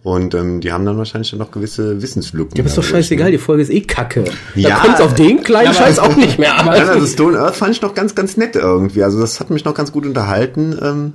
Und 0.03 0.34
ähm, 0.34 0.62
die 0.62 0.72
haben 0.72 0.84
dann 0.86 0.98
wahrscheinlich 0.98 1.29
dann 1.29 1.38
noch 1.39 1.51
gewisse 1.51 2.01
Wissenslücken. 2.01 2.55
Ja, 2.58 2.62
aber 2.63 2.70
ist 2.70 2.77
doch 2.77 2.84
scheißegal, 2.84 3.29
die 3.31 3.38
Folge 3.38 3.62
ist 3.62 3.70
eh 3.70 3.81
kacke. 3.81 4.24
Da 4.24 4.31
Ja. 4.60 4.75
kommt's 4.77 5.00
auf 5.00 5.13
den 5.13 5.43
kleinen 5.43 5.67
Ja, 5.67 5.74
Scheiß 5.75 6.00
auch 6.00 6.15
nicht 6.15 6.39
mehr 6.39 6.58
an. 6.60 6.70
Also 6.70 7.05
Stone 7.05 7.38
Earth 7.39 7.55
fand 7.55 7.75
ich 7.75 7.81
noch 7.84 7.93
ganz, 7.93 8.15
ganz 8.15 8.36
nett 8.36 8.55
irgendwie. 8.55 9.03
Also 9.03 9.20
das 9.20 9.39
hat 9.39 9.51
mich 9.51 9.63
noch 9.63 9.75
ganz 9.75 9.91
gut 9.91 10.05
unterhalten. 10.08 10.75
Ähm, 10.81 11.13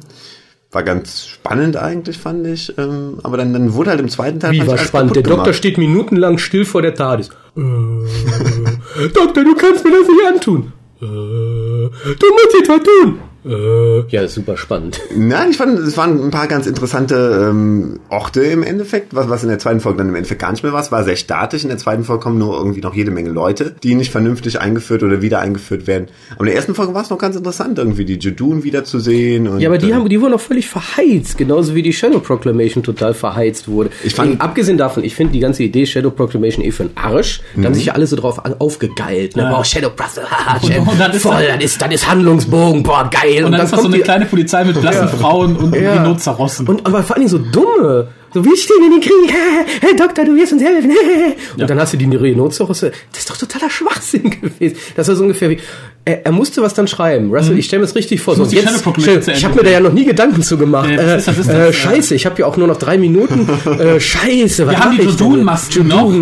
war 0.70 0.84
ganz 0.84 1.26
spannend 1.26 1.76
eigentlich, 1.76 2.18
fand 2.18 2.46
ich. 2.46 2.78
Ähm, 2.78 3.18
aber 3.24 3.36
dann, 3.36 3.52
dann 3.52 3.72
wurde 3.74 3.90
halt 3.90 3.98
im 4.00 4.08
zweiten 4.08 4.38
Teil 4.38 4.52
Wie 4.52 4.66
war 4.66 4.78
spannend. 4.78 5.16
Der 5.16 5.22
Doktor 5.24 5.44
gemacht. 5.44 5.56
steht 5.56 5.78
minutenlang 5.78 6.38
still 6.38 6.64
vor 6.64 6.82
der 6.82 6.94
TARDIS. 6.94 7.30
Äh, 7.56 7.60
Doktor, 9.14 9.42
du 9.44 9.54
kannst 9.56 9.84
mir 9.84 9.90
das 9.90 10.06
nicht 10.08 10.26
antun. 10.32 10.72
Äh, 11.00 11.04
du 11.06 11.90
musst 12.30 12.56
etwas 12.62 12.80
tun. 12.84 13.18
Äh, 13.46 13.98
ja, 14.08 14.22
das 14.22 14.30
ist 14.32 14.34
super 14.34 14.56
spannend. 14.56 15.00
Nein, 15.16 15.50
ich 15.50 15.56
fand, 15.56 15.78
es 15.78 15.96
waren 15.96 16.22
ein 16.24 16.30
paar 16.30 16.48
ganz 16.48 16.66
interessante 16.66 17.48
ähm, 17.50 18.00
Orte 18.08 18.42
im 18.42 18.62
Endeffekt, 18.62 19.14
was, 19.14 19.28
was 19.28 19.42
in 19.42 19.48
der 19.48 19.58
zweiten 19.58 19.80
Folge 19.80 19.98
dann 19.98 20.08
im 20.08 20.14
Endeffekt 20.16 20.40
gar 20.40 20.50
nicht 20.50 20.62
mehr 20.64 20.72
war. 20.72 20.80
Es 20.80 20.90
war 20.90 21.04
sehr 21.04 21.16
statisch. 21.16 21.62
In 21.62 21.68
der 21.68 21.78
zweiten 21.78 22.04
Folge 22.04 22.22
kommen 22.22 22.38
nur 22.38 22.56
irgendwie 22.56 22.80
noch 22.80 22.94
jede 22.94 23.10
Menge 23.10 23.30
Leute, 23.30 23.74
die 23.82 23.94
nicht 23.94 24.10
vernünftig 24.10 24.60
eingeführt 24.60 25.02
oder 25.02 25.22
wieder 25.22 25.38
eingeführt 25.40 25.86
werden. 25.86 26.08
Aber 26.32 26.40
in 26.40 26.46
der 26.46 26.56
ersten 26.56 26.74
Folge 26.74 26.92
war 26.94 27.02
es 27.02 27.10
noch 27.10 27.18
ganz 27.18 27.36
interessant, 27.36 27.78
irgendwie 27.78 28.04
die 28.04 28.18
Judun 28.18 28.64
wiederzusehen. 28.64 29.46
Und, 29.48 29.60
Ja, 29.60 29.68
aber 29.68 29.78
die 29.78 29.90
äh, 29.90 29.94
haben, 29.94 30.08
die 30.08 30.20
wurden 30.20 30.34
auch 30.34 30.40
völlig 30.40 30.68
verheizt, 30.68 31.38
genauso 31.38 31.74
wie 31.74 31.82
die 31.82 31.92
Shadow 31.92 32.18
Proclamation 32.20 32.82
total 32.82 33.14
verheizt 33.14 33.68
wurde. 33.68 33.90
Ich 34.04 34.14
fand- 34.14 34.32
Ey, 34.32 34.36
abgesehen 34.40 34.78
davon, 34.78 35.04
ich 35.04 35.14
finde 35.14 35.32
die 35.34 35.40
ganze 35.40 35.62
Idee 35.62 35.86
Shadow 35.86 36.10
Proclamation 36.10 36.64
eh 36.64 36.72
für 36.72 36.84
einen 36.84 36.96
Arsch. 36.96 37.40
Da 37.54 37.62
haben 37.62 37.70
Mhm. 37.70 37.74
sich 37.74 37.86
ja 37.86 37.92
alle 37.94 38.06
so 38.06 38.16
drauf 38.16 38.40
aufgegeilt. 38.58 39.36
Ne? 39.36 39.42
Ja. 39.44 39.50
Boah, 39.54 39.64
Shadow 39.64 39.90
Proclamation, 39.90 40.88
Und- 40.88 41.00
und 41.00 41.14
voll, 41.20 41.42
da- 41.42 41.52
dann 41.52 41.60
ist, 41.60 41.80
dann 41.80 41.90
ist 41.92 42.08
Handlungsbogen, 42.10 42.82
boah, 42.82 43.08
geil. 43.10 43.35
Und 43.44 43.52
dann 43.52 43.60
ist 43.60 43.72
das 43.72 43.80
so 43.82 43.86
eine 43.88 43.96
die- 43.96 44.02
kleine 44.02 44.26
Polizei 44.26 44.64
mit 44.64 44.80
blassen 44.80 45.08
Frauen 45.08 45.56
und 45.56 45.74
Ja. 45.76 46.16
zerrossen. 46.16 46.66
Und 46.66 46.86
aber 46.86 47.02
vor 47.02 47.16
allen 47.16 47.26
Dingen 47.26 47.30
so 47.30 47.38
dumme. 47.50 48.08
So, 48.34 48.44
wir 48.44 48.56
stehen 48.56 48.84
in 48.84 48.90
den 48.90 49.00
Krieg. 49.00 49.34
Hey, 49.80 49.96
Doktor, 49.96 50.24
du 50.24 50.34
wirst 50.36 50.52
uns 50.52 50.62
helfen. 50.62 50.90
Und 50.90 51.60
Ja. 51.60 51.66
dann 51.66 51.80
hast 51.80 51.92
du 51.94 51.96
die 51.96 52.04
Rhinoceros. 52.14 52.80
Das 52.80 52.90
ist 53.16 53.30
doch 53.30 53.36
totaler 53.36 53.70
Schwachsinn 53.70 54.30
gewesen. 54.30 54.76
Das 54.94 55.08
war 55.08 55.16
so 55.16 55.22
ungefähr 55.22 55.48
wie, 55.50 55.58
er, 56.04 56.26
er 56.26 56.32
musste 56.32 56.60
was 56.62 56.74
dann 56.74 56.86
schreiben. 56.86 57.34
Russell, 57.34 57.58
ich 57.58 57.64
stelle 57.66 57.80
mir 57.80 57.86
das 57.86 57.94
richtig 57.96 58.20
vor. 58.20 58.34
So, 58.34 58.42
muss 58.42 58.50
die 58.50 58.56
jetzt, 58.56 58.82
stell- 59.00 59.34
ich 59.36 59.44
habe 59.44 59.54
mir 59.56 59.62
da 59.64 59.70
ja 59.70 59.80
noch 59.80 59.92
nie 59.92 60.04
Gedanken 60.04 60.42
zu 60.42 60.58
gemacht. 60.58 60.90
Äh, 60.90 60.94
Äh, 60.94 60.98
was 61.16 61.16
ist 61.18 61.28
das, 61.28 61.38
ist 61.38 61.48
äh, 61.48 61.52
das, 61.58 61.68
äh, 61.68 61.72
scheiße, 61.72 62.14
ich 62.14 62.26
habe 62.26 62.38
ja 62.40 62.46
auch 62.46 62.56
nur 62.58 62.66
noch 62.68 62.76
drei 62.78 62.98
Minuten. 62.98 63.48
äh, 63.80 63.98
scheiße, 63.98 64.66
was 64.66 64.72
Wir 64.74 64.80
haben 64.84 64.96
die 64.96 65.02
ich? 65.02 65.10
Jodun-Masken 65.12 65.88
noch. 65.88 66.12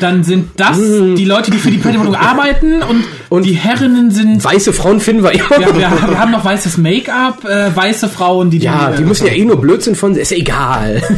Dann 0.00 0.24
sind 0.24 0.50
das 0.56 0.76
Mm. 0.78 1.14
die 1.14 1.24
Leute, 1.24 1.50
die 1.50 1.58
für 1.58 1.70
die 1.70 1.78
Prädemonium 1.78 2.14
arbeiten 2.20 2.82
und, 2.82 3.04
und 3.28 3.44
die 3.46 3.52
Herrinnen 3.52 4.10
sind. 4.10 4.42
Weiße 4.44 4.72
Frauen 4.72 4.98
finden 5.00 5.22
wir 5.22 5.32
immer. 5.32 5.60
Ja, 5.60 5.66
wir, 5.74 5.78
wir 5.78 6.18
haben 6.18 6.32
noch 6.32 6.44
weißes 6.44 6.78
Make-up, 6.78 7.44
äh, 7.44 7.74
weiße 7.74 8.08
Frauen, 8.08 8.50
die 8.50 8.58
die. 8.58 8.66
Ja, 8.66 8.90
die 8.96 9.02
äh, 9.02 9.06
müssen 9.06 9.26
ja 9.26 9.32
eh 9.32 9.44
nur 9.44 9.60
Blödsinn 9.60 9.94
von, 9.94 10.14
ist 10.16 10.32
egal. 10.32 11.02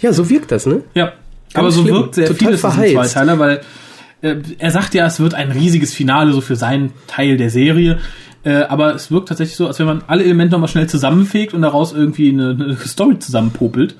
ja, 0.00 0.12
so 0.12 0.28
wirkt 0.30 0.52
das, 0.52 0.66
ne? 0.66 0.82
Ja, 0.94 1.12
aber 1.54 1.70
so 1.70 1.82
schlimm. 1.82 1.94
wirkt 1.94 2.14
sehr 2.14 2.26
Total 2.26 2.46
vieles 2.46 2.60
verheizt. 2.60 2.90
diesem 2.90 3.02
Zweiteiler, 3.02 3.38
weil 3.38 3.60
äh, 4.22 4.36
er 4.58 4.70
sagt 4.70 4.94
ja, 4.94 5.06
es 5.06 5.20
wird 5.20 5.34
ein 5.34 5.50
riesiges 5.50 5.94
Finale 5.94 6.32
so 6.32 6.40
für 6.40 6.56
seinen 6.56 6.92
Teil 7.06 7.36
der 7.36 7.50
Serie. 7.50 7.98
Äh, 8.42 8.62
aber 8.62 8.94
es 8.94 9.10
wirkt 9.10 9.28
tatsächlich 9.28 9.56
so, 9.56 9.66
als 9.66 9.78
wenn 9.78 9.86
man 9.86 10.02
alle 10.06 10.24
Elemente 10.24 10.52
nochmal 10.52 10.68
schnell 10.68 10.88
zusammenfegt 10.88 11.52
und 11.52 11.62
daraus 11.62 11.92
irgendwie 11.92 12.30
eine, 12.30 12.50
eine 12.50 12.76
Story 12.76 13.18
zusammenpopelt. 13.18 13.96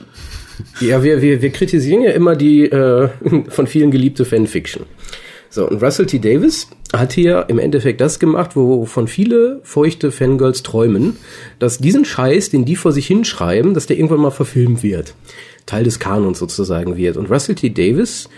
Ja, 0.81 1.03
wir, 1.03 1.21
wir, 1.23 1.43
wir 1.43 1.51
kritisieren 1.51 2.03
ja 2.03 2.13
immer 2.13 2.37
die 2.37 2.65
äh, 2.65 3.09
von 3.49 3.67
vielen 3.67 3.91
geliebte 3.91 4.25
Fanfiction. 4.25 4.85
So, 5.53 5.69
und 5.69 5.83
Russell 5.83 6.07
T. 6.07 6.21
Davis 6.21 6.69
hat 6.93 7.13
hier 7.13 7.47
im 7.49 7.59
Endeffekt 7.59 8.01
das 8.01 8.21
gemacht, 8.21 8.55
wovon 8.55 9.09
viele 9.09 9.61
feuchte 9.65 10.13
Fangirls 10.13 10.63
träumen, 10.63 11.17
dass 11.59 11.79
diesen 11.79 12.05
Scheiß, 12.05 12.51
den 12.51 12.65
die 12.65 12.77
vor 12.77 12.93
sich 12.93 13.09
hinschreiben, 13.09 13.75
dass 13.75 13.87
der 13.87 13.97
irgendwann 13.97 14.21
mal 14.21 14.31
verfilmt 14.31 14.85
wird. 14.85 15.15
Teil 15.71 15.85
des 15.85 15.99
Kanons 15.99 16.39
sozusagen 16.39 16.97
wird. 16.97 17.17
Und 17.17 17.31
Russell 17.31 17.55
T. 17.55 17.71
Davis, 17.71 18.29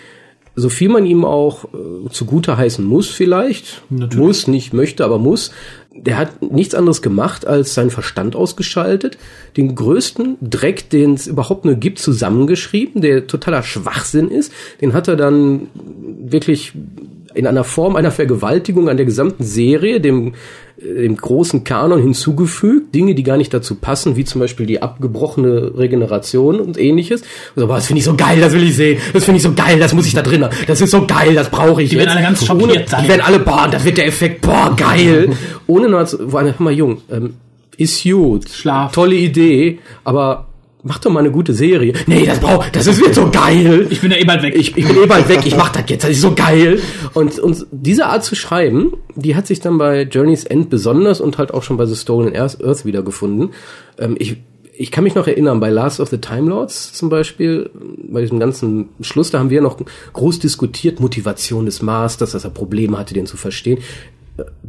so 0.55 0.69
viel 0.69 0.91
man 0.91 1.07
ihm 1.07 1.25
auch 1.25 1.65
äh, 1.65 2.11
zugute 2.11 2.57
heißen 2.57 2.85
muss 2.85 3.09
vielleicht, 3.09 3.83
Natürlich. 3.89 4.27
muss, 4.27 4.47
nicht 4.49 4.75
möchte, 4.75 5.05
aber 5.05 5.19
muss, 5.19 5.51
der 5.95 6.19
hat 6.19 6.43
nichts 6.43 6.75
anderes 6.75 7.01
gemacht, 7.01 7.47
als 7.47 7.75
seinen 7.75 7.91
Verstand 7.91 8.37
ausgeschaltet, 8.37 9.17
den 9.57 9.75
größten 9.75 10.37
Dreck, 10.41 10.91
den 10.91 11.15
es 11.15 11.27
überhaupt 11.27 11.65
nur 11.65 11.75
gibt, 11.75 11.99
zusammengeschrieben, 11.99 13.01
der 13.01 13.27
totaler 13.27 13.63
Schwachsinn 13.63 14.31
ist. 14.31 14.53
Den 14.81 14.93
hat 14.93 15.09
er 15.09 15.17
dann 15.17 15.69
wirklich 16.21 16.73
in 17.35 17.47
einer 17.47 17.65
Form 17.65 17.97
einer 17.97 18.11
Vergewaltigung 18.11 18.89
an 18.89 18.97
der 18.97 19.07
gesamten 19.07 19.45
Serie, 19.45 20.01
dem, 20.01 20.35
äh, 20.79 21.03
dem 21.03 21.17
großen 21.17 21.65
Kanon 21.65 22.01
hinzugefügt, 22.01 22.95
Dinge, 22.95 23.15
die 23.15 23.23
gar 23.23 23.37
nicht 23.37 23.53
dazu 23.55 23.75
passen, 23.77 24.17
wie 24.17 24.25
zum 24.25 24.41
Beispiel 24.41 24.67
die 24.67 24.83
abgebrochene 24.83 25.73
Regeneration 25.77 26.61
und 26.61 26.79
ähnliches. 26.79 27.23
Also, 27.57 27.67
boah, 27.69 27.77
das 27.77 27.87
finde 27.87 27.99
ich 28.01 28.05
so 28.05 28.15
geil, 28.15 28.41
das 28.41 28.53
will 28.53 28.63
ich 28.63 28.77
sehen. 28.77 29.01
Das 29.13 29.25
finde 29.25 29.37
ich 29.37 29.43
so 29.43 29.53
geil, 29.53 29.79
das 29.79 29.93
muss 29.95 30.07
ich 30.07 30.15
da 30.15 30.23
drin 30.23 30.45
haben. 30.45 30.55
Das 30.67 30.81
ist 30.81 30.91
so 30.91 31.07
geil, 31.07 31.35
das 31.35 31.51
brauche 31.51 31.83
ich 31.83 31.91
Die 31.91 31.97
werden 31.99 32.11
alle 32.11 32.23
ganz 32.23 32.49
Ohne- 32.51 32.61
schockiert 32.63 32.89
sein. 32.89 33.03
Die 33.05 33.09
werden 33.09 33.23
alle, 33.23 33.39
boah, 33.39 33.69
das 33.71 33.85
wird 33.85 33.99
der 33.99 34.07
Effekt, 34.07 34.41
boah, 34.43 34.75
geil. 34.77 35.31
Ohne 35.67 35.89
nur, 35.89 36.07
wo 36.27 36.37
einer, 36.37 36.51
hör 36.59 36.65
mal, 36.65 36.73
Jung, 36.73 37.03
ähm, 37.11 37.35
ist 37.77 38.03
gut. 38.05 38.49
Schlaf. 38.49 38.93
Tolle 38.93 39.17
Idee, 39.17 39.79
aber 40.05 40.47
mach 40.83 40.99
doch 40.99 41.11
mal 41.11 41.21
eine 41.21 41.31
gute 41.31 41.55
Serie. 41.55 41.93
Nee, 42.07 42.27
das 42.27 42.41
braucht, 42.41 42.75
das 42.75 42.87
ist 42.87 43.01
wird 43.01 43.15
so 43.15 43.31
geil. 43.31 43.87
Ich 43.91 44.01
bin 44.01 44.11
ja 44.11 44.17
eh 44.17 44.25
bald 44.25 44.43
weg. 44.43 44.55
Ich, 44.57 44.77
ich 44.77 44.87
bin 44.87 44.97
eh 45.03 45.07
bald 45.07 45.29
weg, 45.29 45.41
ich 45.45 45.57
mach 45.57 45.71
das 45.71 45.85
jetzt, 45.89 46.05
das 46.05 46.11
ist 46.11 46.21
so 46.21 46.35
geil. 46.35 46.81
Und, 47.15 47.39
und 47.39 47.67
diese 47.71 48.07
Art 48.07 48.25
zu 48.25 48.35
schreiben, 48.35 48.93
die 49.15 49.37
hat 49.37 49.47
sich 49.47 49.61
dann 49.61 49.79
bei 49.79 50.03
Journey's 50.03 50.45
End 50.45 50.71
besonders 50.71 51.21
und 51.21 51.39
halt 51.39 51.55
auch 51.55 51.63
schon 51.63 51.77
bei 51.77 51.87
The 51.87 51.97
Stolen 51.97 52.35
Earth 52.37 52.63
Earth 52.63 52.85
wiedergefunden. 52.85 53.51
Ähm, 53.99 54.17
ich, 54.19 54.37
ich 54.75 54.91
kann 54.91 55.05
mich 55.05 55.15
noch 55.15 55.27
erinnern, 55.27 55.61
bei 55.61 55.71
Last 55.71 56.01
of 56.01 56.09
the 56.09 56.19
Time 56.19 56.49
Lords 56.49 56.93
zum 56.93 57.09
Beispiel, 57.09 57.71
bei 58.09 58.23
diesem 58.23 58.41
ganzen 58.41 58.89
Schluss, 59.01 59.31
da 59.31 59.39
haben 59.39 59.51
wir 59.51 59.61
noch 59.61 59.79
groß 60.13 60.41
diskutiert, 60.41 60.99
Motivation 60.99 61.67
des 61.67 61.83
Masters, 61.83 62.33
dass 62.33 62.45
er 62.45 62.51
Probleme 62.51 62.99
hatte, 62.99 63.15
den 63.15 63.27
zu 63.27 63.37
verstehen. 63.37 63.79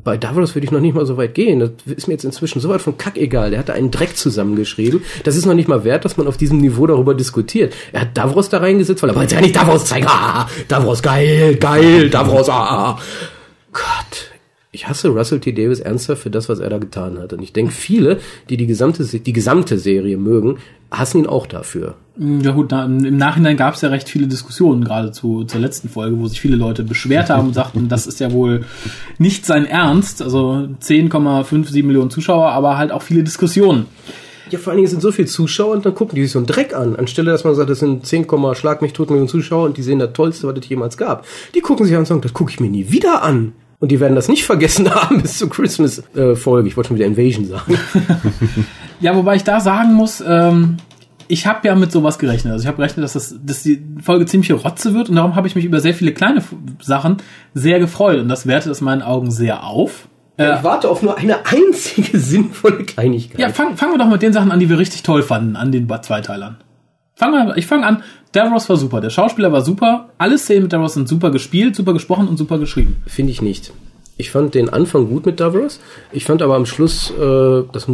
Bei 0.03 0.17
Davros 0.17 0.55
würde 0.55 0.65
ich 0.65 0.71
noch 0.71 0.81
nicht 0.81 0.93
mal 0.93 1.05
so 1.05 1.15
weit 1.15 1.33
gehen. 1.33 1.59
Das 1.59 1.71
ist 1.85 2.07
mir 2.07 2.13
jetzt 2.13 2.25
inzwischen 2.25 2.59
so 2.59 2.67
weit 2.67 2.81
von 2.81 2.97
Kack 2.97 3.17
egal. 3.17 3.51
Der 3.51 3.59
hatte 3.59 3.73
einen 3.73 3.91
Dreck 3.91 4.17
zusammengeschrieben. 4.17 5.01
Das 5.23 5.37
ist 5.37 5.45
noch 5.45 5.53
nicht 5.53 5.69
mal 5.69 5.85
wert, 5.85 6.03
dass 6.03 6.17
man 6.17 6.27
auf 6.27 6.35
diesem 6.35 6.59
Niveau 6.59 6.85
darüber 6.85 7.13
diskutiert. 7.13 7.73
Er 7.93 8.01
hat 8.01 8.17
Davros 8.17 8.49
da 8.49 8.57
reingesetzt, 8.57 9.01
weil 9.01 9.11
er 9.11 9.15
wollte 9.15 9.35
ja 9.35 9.41
nicht 9.41 9.55
Davros 9.55 9.85
zeigen. 9.85 10.07
Ah, 10.09 10.49
Davros 10.67 11.01
geil, 11.01 11.55
geil, 11.55 12.09
Davros, 12.09 12.49
ah. 12.49 12.99
Gott. 13.71 14.32
Ich 14.75 14.87
hasse 14.87 15.09
Russell 15.09 15.39
T. 15.39 15.51
Davis 15.51 15.79
ernsthaft 15.79 16.23
für 16.23 16.31
das, 16.31 16.49
was 16.49 16.57
er 16.57 16.67
da 16.67 16.79
getan 16.79 17.19
hat. 17.19 17.31
Und 17.31 17.43
ich 17.43 17.53
denke, 17.53 17.71
viele, 17.71 18.19
die 18.49 18.57
die 18.57 18.65
gesamte, 18.65 19.05
die 19.05 19.33
gesamte 19.33 19.77
Serie 19.77 20.17
mögen, 20.17 20.57
hassen 20.89 21.19
ihn 21.19 21.27
auch 21.27 21.45
dafür. 21.45 21.93
Ja 22.17 22.51
gut, 22.51 22.71
na, 22.71 22.85
im 22.85 23.17
Nachhinein 23.17 23.55
gab 23.55 23.75
es 23.75 23.81
ja 23.81 23.89
recht 23.89 24.09
viele 24.09 24.25
Diskussionen, 24.25 24.83
gerade 24.83 25.11
zu, 25.11 25.43
zur 25.43 25.61
letzten 25.61 25.89
Folge, 25.89 26.19
wo 26.19 26.27
sich 26.27 26.41
viele 26.41 26.55
Leute 26.55 26.83
beschwert 26.83 27.29
haben 27.29 27.49
und 27.49 27.53
sagten, 27.53 27.87
das 27.87 28.07
ist 28.07 28.19
ja 28.19 28.31
wohl 28.31 28.65
nicht 29.19 29.45
sein 29.45 29.67
Ernst. 29.67 30.23
Also 30.23 30.67
10,57 30.81 31.83
Millionen 31.83 32.09
Zuschauer, 32.09 32.49
aber 32.49 32.75
halt 32.75 32.91
auch 32.91 33.03
viele 33.03 33.21
Diskussionen. 33.21 33.85
Ja, 34.49 34.57
vor 34.57 34.71
allen 34.71 34.77
Dingen 34.77 34.89
sind 34.89 35.03
so 35.03 35.11
viele 35.11 35.27
Zuschauer 35.27 35.73
und 35.73 35.85
dann 35.85 35.93
gucken 35.93 36.15
die 36.15 36.23
sich 36.23 36.31
so 36.31 36.39
einen 36.39 36.47
Dreck 36.47 36.75
an. 36.75 36.95
Anstelle, 36.95 37.31
dass 37.31 37.43
man 37.43 37.53
sagt, 37.53 37.69
das 37.69 37.79
sind 37.79 38.07
10, 38.07 38.25
Komma 38.25 38.55
Schlag 38.55 38.81
mich 38.81 38.93
tot 38.93 39.11
Millionen 39.11 39.29
Zuschauer 39.29 39.65
und 39.65 39.77
die 39.77 39.83
sehen 39.83 39.99
das 39.99 40.13
Tollste, 40.13 40.47
was 40.47 40.57
es 40.57 40.67
jemals 40.67 40.97
gab. 40.97 41.25
Die 41.53 41.61
gucken 41.61 41.85
sich 41.85 41.93
an 41.93 42.01
und 42.01 42.07
sagen, 42.07 42.21
das 42.21 42.33
gucke 42.33 42.51
ich 42.51 42.59
mir 42.59 42.69
nie 42.69 42.91
wieder 42.91 43.21
an. 43.21 43.53
Und 43.83 43.89
die 43.89 43.99
werden 43.99 44.15
das 44.15 44.29
nicht 44.29 44.45
vergessen 44.45 44.89
haben 44.95 45.21
bis 45.21 45.39
zur 45.39 45.49
Christmas-Folge. 45.49 46.69
ich 46.69 46.77
wollte 46.77 46.87
schon 46.87 46.95
wieder 46.95 47.05
Invasion 47.05 47.45
sagen. 47.45 47.77
Ja, 49.01 49.13
wobei 49.17 49.35
ich 49.35 49.43
da 49.43 49.59
sagen 49.59 49.95
muss, 49.95 50.23
ähm, 50.25 50.77
ich 51.27 51.45
habe 51.45 51.67
ja 51.67 51.75
mit 51.75 51.91
sowas 51.91 52.17
gerechnet. 52.19 52.53
Also 52.53 52.63
ich 52.63 52.67
habe 52.67 52.77
gerechnet, 52.77 53.03
dass, 53.03 53.11
das, 53.11 53.35
dass 53.43 53.63
die 53.63 53.83
Folge 54.01 54.25
ziemlich 54.25 54.49
Rotze 54.53 54.93
wird 54.93 55.09
und 55.09 55.17
darum 55.17 55.35
habe 55.35 55.45
ich 55.49 55.55
mich 55.55 55.65
über 55.65 55.81
sehr 55.81 55.93
viele 55.93 56.13
kleine 56.13 56.41
Sachen 56.79 57.17
sehr 57.53 57.79
gefreut 57.79 58.19
und 58.21 58.29
das 58.29 58.47
wertet 58.47 58.71
es 58.71 58.79
in 58.79 58.85
meinen 58.85 59.01
Augen 59.01 59.29
sehr 59.29 59.65
auf. 59.65 60.07
Äh, 60.37 60.55
ich 60.55 60.63
warte 60.63 60.87
auf 60.87 61.01
nur 61.01 61.17
eine 61.17 61.39
einzige 61.45 62.17
sinnvolle 62.17 62.85
Kleinigkeit. 62.85 63.37
ja, 63.37 63.49
fang, 63.49 63.75
fangen 63.75 63.91
wir 63.91 63.97
doch 63.97 64.07
mit 64.07 64.21
den 64.21 64.31
Sachen 64.31 64.53
an, 64.53 64.61
die 64.61 64.69
wir 64.69 64.79
richtig 64.79 65.03
toll 65.03 65.23
fanden, 65.23 65.57
an 65.57 65.73
den 65.73 65.89
Zweiteilern. 66.01 66.55
Wir, 67.31 67.57
ich 67.57 67.67
fange 67.67 67.85
an. 67.85 68.03
Davros 68.33 68.67
war 68.67 68.77
super, 68.77 68.99
der 68.99 69.11
Schauspieler 69.11 69.51
war 69.51 69.61
super, 69.61 70.09
alle 70.17 70.37
Szenen 70.37 70.63
mit 70.63 70.73
Davros 70.73 70.95
sind 70.95 71.07
super 71.07 71.29
gespielt, 71.29 71.75
super 71.75 71.93
gesprochen 71.93 72.27
und 72.27 72.37
super 72.37 72.57
geschrieben. 72.57 72.97
Finde 73.05 73.31
ich 73.31 73.41
nicht. 73.41 73.71
Ich 74.17 74.31
fand 74.31 74.53
den 74.53 74.69
Anfang 74.69 75.07
gut 75.07 75.25
mit 75.25 75.39
Davros. 75.39 75.79
Ich 76.11 76.25
fand 76.25 76.41
aber 76.41 76.55
am 76.55 76.65
Schluss, 76.65 77.11
äh, 77.11 77.63
das, 77.71 77.87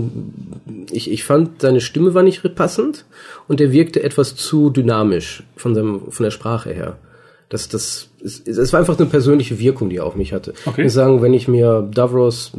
ich, 0.91 1.11
ich 1.11 1.23
fand 1.23 1.61
seine 1.61 1.81
Stimme 1.81 2.13
war 2.13 2.23
nicht 2.23 2.43
passend 2.55 3.05
und 3.47 3.61
er 3.61 3.71
wirkte 3.71 4.03
etwas 4.03 4.35
zu 4.35 4.69
dynamisch 4.69 5.43
von 5.55 5.75
seinem, 5.75 6.11
von 6.11 6.23
der 6.23 6.31
Sprache 6.31 6.71
her. 6.71 6.97
Das, 7.49 7.67
das, 7.67 8.09
es, 8.23 8.41
es 8.47 8.71
war 8.73 8.79
einfach 8.79 8.97
eine 8.99 9.07
persönliche 9.09 9.57
Wirkung, 9.57 9.89
die 9.89 9.97
er 9.97 10.05
auf 10.05 10.15
mich 10.15 10.33
hatte. 10.33 10.53
Okay. 10.67 10.81
Ich 10.81 10.85
muss 10.85 10.93
sagen, 10.93 11.21
wenn 11.23 11.33
ich 11.33 11.47
mir 11.47 11.87
Davros, 11.91 12.51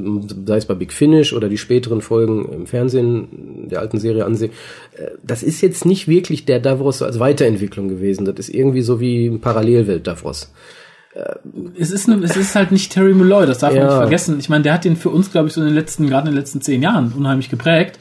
sei 0.46 0.57
es 0.57 0.66
bei 0.66 0.74
Big 0.74 0.92
Finish 0.92 1.33
oder 1.33 1.48
die 1.48 1.59
späteren 1.59 2.00
Folgen 2.00 2.50
im 2.53 2.66
Fernsehen 2.66 3.68
der 3.70 3.81
alten 3.81 4.00
Serie 4.00 4.24
ansehe, 4.24 4.50
äh, 4.96 5.07
das 5.22 5.44
ist 5.44 5.61
jetzt 5.61 5.85
nicht 5.85 6.09
wirklich 6.09 6.44
der 6.44 6.59
Davros 6.59 7.03
als 7.03 7.20
Weiterentwicklung 7.20 7.88
gewesen. 7.88 8.24
Das 8.24 8.48
ist 8.48 8.55
irgendwie 8.55 8.83
so 8.83 8.98
wie 9.00 9.26
ein 9.26 9.40
Parallelwelt 9.40 10.07
Davros. 10.07 10.53
Es 11.76 11.90
ist, 11.90 12.07
ne, 12.07 12.20
es 12.22 12.37
ist 12.37 12.55
halt 12.55 12.70
nicht 12.70 12.92
Terry 12.92 13.14
Malloy, 13.14 13.44
das 13.44 13.59
darf 13.59 13.72
man 13.72 13.83
Ja. 13.83 13.88
nicht 13.88 13.96
vergessen. 13.96 14.38
Ich 14.38 14.48
meine, 14.48 14.62
der 14.62 14.74
hat 14.74 14.85
den 14.85 14.94
für 14.96 15.09
uns, 15.11 15.33
glaube 15.33 15.48
ich, 15.48 15.55
so 15.55 15.61
in 15.61 15.66
den 15.66 15.74
letzten, 15.74 16.07
gerade 16.09 16.29
in 16.29 16.35
den 16.35 16.38
letzten 16.38 16.61
zehn 16.61 16.83
Jahren 16.83 17.12
unheimlich 17.16 17.48
geprägt. 17.50 17.98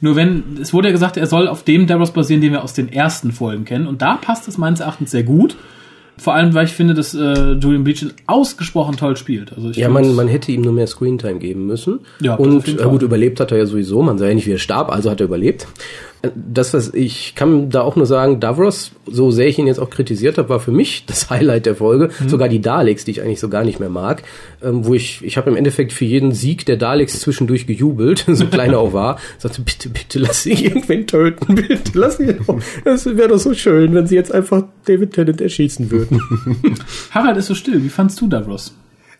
Nur 0.00 0.14
wenn, 0.16 0.58
es 0.60 0.72
wurde 0.72 0.88
ja 0.88 0.92
gesagt, 0.92 1.16
er 1.16 1.26
soll 1.26 1.48
auf 1.48 1.64
dem 1.64 1.86
Davros 1.88 2.12
basieren, 2.12 2.40
den 2.40 2.52
wir 2.52 2.62
aus 2.62 2.72
den 2.72 2.92
ersten 2.92 3.32
Folgen 3.32 3.64
kennen. 3.64 3.86
Und 3.88 4.00
da 4.00 4.14
passt 4.16 4.46
es 4.46 4.58
meines 4.58 4.78
Erachtens 4.80 5.10
sehr 5.10 5.24
gut. 5.24 5.56
Vor 6.22 6.34
allem, 6.34 6.54
weil 6.54 6.66
ich 6.66 6.72
finde, 6.72 6.94
dass 6.94 7.14
äh, 7.14 7.54
Julian 7.54 7.82
Beach 7.82 8.06
ausgesprochen 8.28 8.96
toll 8.96 9.16
spielt. 9.16 9.52
Also 9.52 9.70
Ja, 9.70 9.88
man, 9.88 10.14
man 10.14 10.28
hätte 10.28 10.52
ihm 10.52 10.60
nur 10.60 10.72
mehr 10.72 10.86
Screentime 10.86 11.40
geben 11.40 11.66
müssen. 11.66 11.98
Ja, 12.20 12.36
und 12.36 12.68
äh, 12.68 12.84
gut, 12.84 13.02
überlebt 13.02 13.40
hat 13.40 13.50
er 13.50 13.58
ja 13.58 13.66
sowieso. 13.66 14.02
Man 14.02 14.18
sah 14.18 14.28
ja 14.28 14.34
nicht, 14.34 14.46
wie 14.46 14.52
er 14.52 14.58
starb, 14.58 14.92
also 14.92 15.10
hat 15.10 15.20
er 15.20 15.26
überlebt. 15.26 15.66
Das, 16.34 16.72
was 16.72 16.94
ich 16.94 17.34
kann 17.34 17.70
da 17.70 17.82
auch 17.82 17.96
nur 17.96 18.06
sagen, 18.06 18.38
Davros, 18.38 18.92
so 19.06 19.30
sehr 19.30 19.48
ich 19.48 19.58
ihn 19.58 19.66
jetzt 19.66 19.80
auch 19.80 19.90
kritisiert 19.90 20.38
habe, 20.38 20.48
war 20.48 20.60
für 20.60 20.70
mich 20.70 21.04
das 21.06 21.30
Highlight 21.30 21.66
der 21.66 21.76
Folge. 21.76 22.10
Mhm. 22.20 22.28
Sogar 22.28 22.48
die 22.48 22.60
Daleks, 22.60 23.04
die 23.04 23.10
ich 23.10 23.22
eigentlich 23.22 23.40
so 23.40 23.48
gar 23.48 23.64
nicht 23.64 23.80
mehr 23.80 23.88
mag, 23.88 24.22
ähm, 24.62 24.84
wo 24.84 24.94
ich, 24.94 25.22
ich 25.24 25.36
habe 25.36 25.50
im 25.50 25.56
Endeffekt 25.56 25.92
für 25.92 26.04
jeden 26.04 26.32
Sieg 26.32 26.64
der 26.66 26.76
Daleks 26.76 27.20
zwischendurch 27.20 27.66
gejubelt, 27.66 28.24
so 28.28 28.46
klein 28.46 28.70
er 28.70 28.78
auch 28.78 28.92
war. 28.92 29.18
Sagte, 29.38 29.62
bitte, 29.62 29.88
bitte 29.88 30.18
lass 30.18 30.42
sie 30.44 30.52
irgendwen 30.52 31.06
töten, 31.06 31.54
bitte 31.54 31.92
lass 31.94 32.18
sie. 32.18 32.36
Das 32.84 33.04
wäre 33.06 33.28
doch 33.28 33.38
so 33.38 33.54
schön, 33.54 33.94
wenn 33.94 34.06
sie 34.06 34.14
jetzt 34.14 34.32
einfach 34.32 34.64
David 34.84 35.12
Tennant 35.12 35.40
erschießen 35.40 35.90
würden. 35.90 36.20
Harald 37.10 37.36
ist 37.36 37.46
so 37.46 37.54
still. 37.54 37.82
Wie 37.82 37.88
fandst 37.88 38.20
du 38.20 38.28
Davros? 38.28 38.74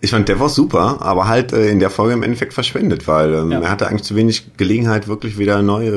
Ich 0.04 0.10
fand 0.10 0.28
Davos 0.28 0.56
super, 0.56 0.96
aber 1.00 1.28
halt 1.28 1.52
äh, 1.52 1.68
in 1.70 1.78
der 1.78 1.88
Folge 1.88 2.14
im 2.14 2.24
Endeffekt 2.24 2.52
verschwendet, 2.54 3.06
weil 3.06 3.32
ähm, 3.34 3.52
Ja. 3.52 3.60
er 3.60 3.70
hatte 3.70 3.86
eigentlich 3.86 4.02
zu 4.02 4.16
wenig 4.16 4.56
Gelegenheit, 4.56 5.06
wirklich 5.06 5.38
wieder 5.38 5.62
neu 5.62 5.88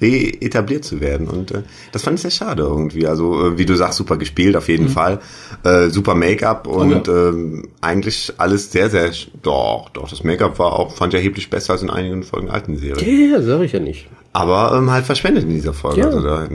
reetabliert 0.00 0.84
zu 0.84 1.00
werden. 1.00 1.28
Und 1.28 1.52
äh, 1.52 1.62
das 1.92 2.02
fand 2.02 2.16
ich 2.18 2.22
sehr 2.22 2.30
schade 2.32 2.62
irgendwie. 2.64 3.06
Also, 3.06 3.46
äh, 3.52 3.56
wie 3.58 3.64
du 3.64 3.76
sagst, 3.76 3.98
super 3.98 4.16
gespielt 4.16 4.56
auf 4.56 4.68
jeden 4.68 4.88
Fall. 4.88 5.20
Äh, 5.62 5.88
super 5.90 6.14
Make-up 6.16 6.66
und 6.66 7.06
ja. 7.06 7.28
ähm, 7.28 7.68
eigentlich 7.80 8.32
alles 8.38 8.72
sehr, 8.72 8.90
sehr. 8.90 9.10
Doch, 9.42 9.88
doch, 9.92 10.08
das 10.10 10.24
Make-up 10.24 10.58
war 10.58 10.72
auch, 10.72 10.92
fand 10.92 11.14
ich 11.14 11.18
erheblich 11.18 11.48
besser 11.48 11.74
als 11.74 11.82
in 11.82 11.90
einigen 11.90 12.22
Folgen 12.24 12.50
alten 12.50 12.76
Serien. 12.76 13.30
ja, 13.32 13.40
sag 13.40 13.60
ich 13.62 13.72
ja 13.72 13.80
nicht. 13.80 14.08
Aber 14.32 14.76
ähm, 14.76 14.90
halt 14.90 15.06
verschwendet 15.06 15.44
in 15.44 15.50
dieser 15.50 15.74
Folge. 15.74 16.00
Ja. 16.00 16.06
Also 16.06 16.22
da, 16.22 16.48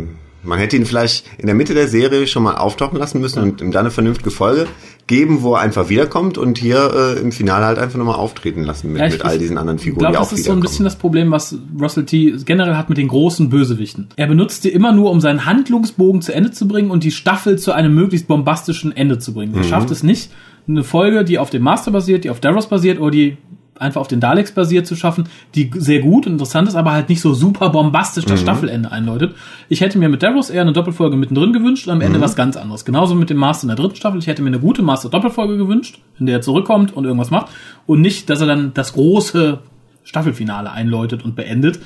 Man 0.43 0.59
hätte 0.59 0.75
ihn 0.75 0.85
vielleicht 0.85 1.25
in 1.37 1.45
der 1.45 1.55
Mitte 1.55 1.73
der 1.73 1.87
Serie 1.87 2.27
schon 2.27 2.43
mal 2.43 2.55
auftauchen 2.55 2.97
lassen 2.99 3.21
müssen 3.21 3.41
und 3.41 3.61
ihm 3.61 3.71
dann 3.71 3.81
eine 3.81 3.91
vernünftige 3.91 4.31
Folge 4.31 4.67
geben, 5.09 5.41
wo 5.41 5.55
er 5.55 5.59
einfach 5.61 5.89
wiederkommt 5.89 6.37
und 6.37 6.57
hier 6.57 7.15
äh, 7.17 7.19
im 7.19 7.33
Finale 7.33 7.65
halt 7.65 7.79
einfach 7.79 7.97
nochmal 7.97 8.15
auftreten 8.15 8.63
lassen 8.63 8.91
mit, 8.93 9.01
Ja, 9.01 9.07
ich- 9.07 9.13
mit 9.13 9.25
all 9.25 9.37
diesen 9.37 9.57
anderen 9.57 9.77
Ich 9.77 9.83
Figuren, 9.83 9.99
glaube, 9.99 10.13
die 10.13 10.17
auch 10.19 10.29
das 10.29 10.39
ist 10.39 10.45
so 10.45 10.51
ein 10.53 10.59
bisschen 10.61 10.85
das 10.85 10.95
Problem, 10.95 11.31
was 11.31 11.57
Russell 11.81 12.05
T. 12.05 12.35
generell 12.45 12.75
hat 12.75 12.87
mit 12.87 12.97
den 12.97 13.09
großen 13.09 13.49
Bösewichten. 13.49 14.07
Er 14.15 14.27
benutzt 14.27 14.63
die 14.63 14.69
immer 14.69 14.93
nur, 14.93 15.11
um 15.11 15.19
seinen 15.19 15.45
Handlungsbogen 15.45 16.21
zu 16.21 16.33
Ende 16.33 16.51
zu 16.51 16.67
bringen 16.67 16.91
und 16.91 17.03
die 17.03 17.11
Staffel 17.11 17.59
zu 17.59 17.73
einem 17.73 17.93
möglichst 17.93 18.27
bombastischen 18.27 18.95
Ende 18.95 19.17
zu 19.19 19.33
bringen. 19.33 19.53
Er 19.57 19.63
schafft 19.63 19.91
es 19.91 20.03
nicht, 20.03 20.29
eine 20.67 20.83
Folge, 20.83 21.25
die 21.25 21.39
auf 21.39 21.49
dem 21.49 21.63
Master 21.63 21.89
basiert, 21.91 22.23
die 22.23 22.29
auf 22.29 22.39
Davros 22.39 22.69
basiert 22.69 22.99
oder 23.01 23.11
die 23.11 23.37
einfach 23.79 24.01
auf 24.01 24.07
den 24.07 24.19
Daleks 24.19 24.51
basiert 24.51 24.87
zu 24.87 24.95
schaffen, 24.95 25.27
die 25.55 25.71
sehr 25.75 25.99
gut 25.99 26.25
und 26.25 26.33
interessant 26.33 26.67
ist, 26.67 26.75
aber 26.75 26.91
halt 26.91 27.09
nicht 27.09 27.21
so 27.21 27.33
super 27.33 27.69
bombastisch 27.69 28.25
das 28.25 28.41
Staffelende 28.41 28.91
einläutet. 28.91 29.35
Ich 29.69 29.81
hätte 29.81 29.97
mir 29.97 30.09
mit 30.09 30.21
Davros 30.21 30.49
eher 30.49 30.61
eine 30.61 30.73
Doppelfolge 30.73 31.17
mittendrin 31.17 31.53
gewünscht 31.53 31.87
und 31.87 31.93
am 31.93 32.01
Ende 32.01 32.21
was 32.21 32.35
ganz 32.35 32.57
anderes. 32.57 32.85
Genauso 32.85 33.15
mit 33.15 33.29
dem 33.29 33.37
Master 33.37 33.63
in 33.63 33.69
der 33.69 33.77
dritten 33.77 33.95
Staffel. 33.95 34.19
Ich 34.19 34.27
hätte 34.27 34.41
mir 34.41 34.49
eine 34.49 34.59
gute 34.59 34.81
Master-Doppelfolge 34.81 35.57
gewünscht, 35.57 35.99
in 36.19 36.25
der 36.25 36.37
er 36.37 36.41
zurückkommt 36.41 36.95
und 36.95 37.05
irgendwas 37.05 37.31
macht 37.31 37.47
und 37.85 38.01
nicht, 38.01 38.29
dass 38.29 38.41
er 38.41 38.47
dann 38.47 38.73
das 38.73 38.93
große 38.93 39.59
Staffelfinale 40.03 40.71
einläutet 40.71 41.23
und 41.23 41.35
beendet. 41.35 41.79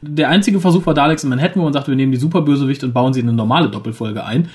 Der 0.00 0.28
einzige 0.28 0.60
Versuch 0.60 0.86
war 0.86 0.94
Daleks 0.94 1.24
in 1.24 1.30
Manhattan, 1.30 1.60
wo 1.60 1.64
man 1.64 1.72
sagte, 1.72 1.90
wir 1.90 1.96
nehmen 1.96 2.12
die 2.12 2.18
Superbösewicht 2.18 2.84
und 2.84 2.92
bauen 2.94 3.12
sie 3.12 3.20
in 3.20 3.28
eine 3.28 3.36
normale 3.36 3.68
Doppelfolge 3.68 4.24
ein. 4.24 4.48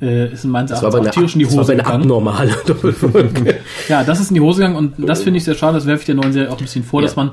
Äh, 0.00 0.32
ist 0.32 0.44
in 0.44 0.50
meines 0.50 0.70
war 0.70 0.78
Erachtens 0.82 0.94
aber 1.00 1.08
auch 1.08 1.12
tierisch 1.12 1.34
in 1.34 1.40
die 1.40 1.44
das 1.46 1.56
war 1.56 1.62
Hose 1.64 1.72
aber 1.72 1.80
eine 1.80 1.82
gegangen. 1.82 2.02
abnormale 2.02 2.52
Doppelfolge. 2.66 3.56
Ja, 3.88 4.04
das 4.04 4.20
ist 4.20 4.30
in 4.30 4.34
die 4.34 4.40
Hose 4.40 4.60
gegangen 4.60 4.76
und 4.76 4.92
das 5.08 5.22
finde 5.22 5.38
ich 5.38 5.44
sehr 5.44 5.54
schade. 5.54 5.74
Das 5.74 5.86
werfe 5.86 6.00
ich 6.02 6.06
der 6.06 6.14
neuen 6.14 6.32
Serie 6.32 6.50
auch 6.50 6.58
ein 6.58 6.64
bisschen 6.64 6.84
vor, 6.84 7.00
Ja. 7.00 7.06
dass 7.06 7.16
man 7.16 7.30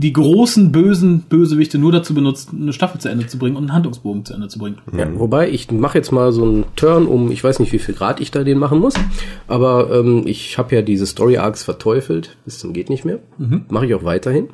die 0.00 0.12
großen 0.12 0.70
bösen 0.70 1.22
Bösewichte 1.22 1.76
nur 1.76 1.90
dazu 1.90 2.14
benutzt, 2.14 2.50
eine 2.52 2.72
Staffel 2.72 3.00
zu 3.00 3.08
Ende 3.08 3.26
zu 3.26 3.36
bringen 3.36 3.56
und 3.56 3.64
einen 3.64 3.72
Handlungsbogen 3.72 4.24
zu 4.24 4.32
Ende 4.32 4.46
zu 4.46 4.60
bringen. 4.60 4.78
Ja, 4.96 5.08
wobei, 5.18 5.50
ich 5.50 5.72
mache 5.72 5.98
jetzt 5.98 6.12
mal 6.12 6.30
so 6.30 6.44
einen 6.44 6.64
Turn 6.76 7.06
um, 7.06 7.32
ich 7.32 7.42
weiß 7.42 7.58
nicht, 7.58 7.72
wie 7.72 7.80
viel 7.80 7.96
Grad 7.96 8.20
ich 8.20 8.30
da 8.30 8.44
den 8.44 8.58
machen 8.58 8.78
muss, 8.78 8.94
aber 9.48 9.90
ähm, 9.92 10.22
ich 10.26 10.56
habe 10.56 10.72
ja 10.76 10.82
diese 10.82 11.04
Story 11.04 11.38
Arcs 11.38 11.64
verteufelt, 11.64 12.36
bis 12.44 12.60
zum 12.60 12.72
geht 12.74 12.90
nicht 12.90 13.04
mehr. 13.04 13.18
Mache 13.68 13.86
ich 13.86 13.94
auch 13.96 14.04
weiterhin. 14.04 14.48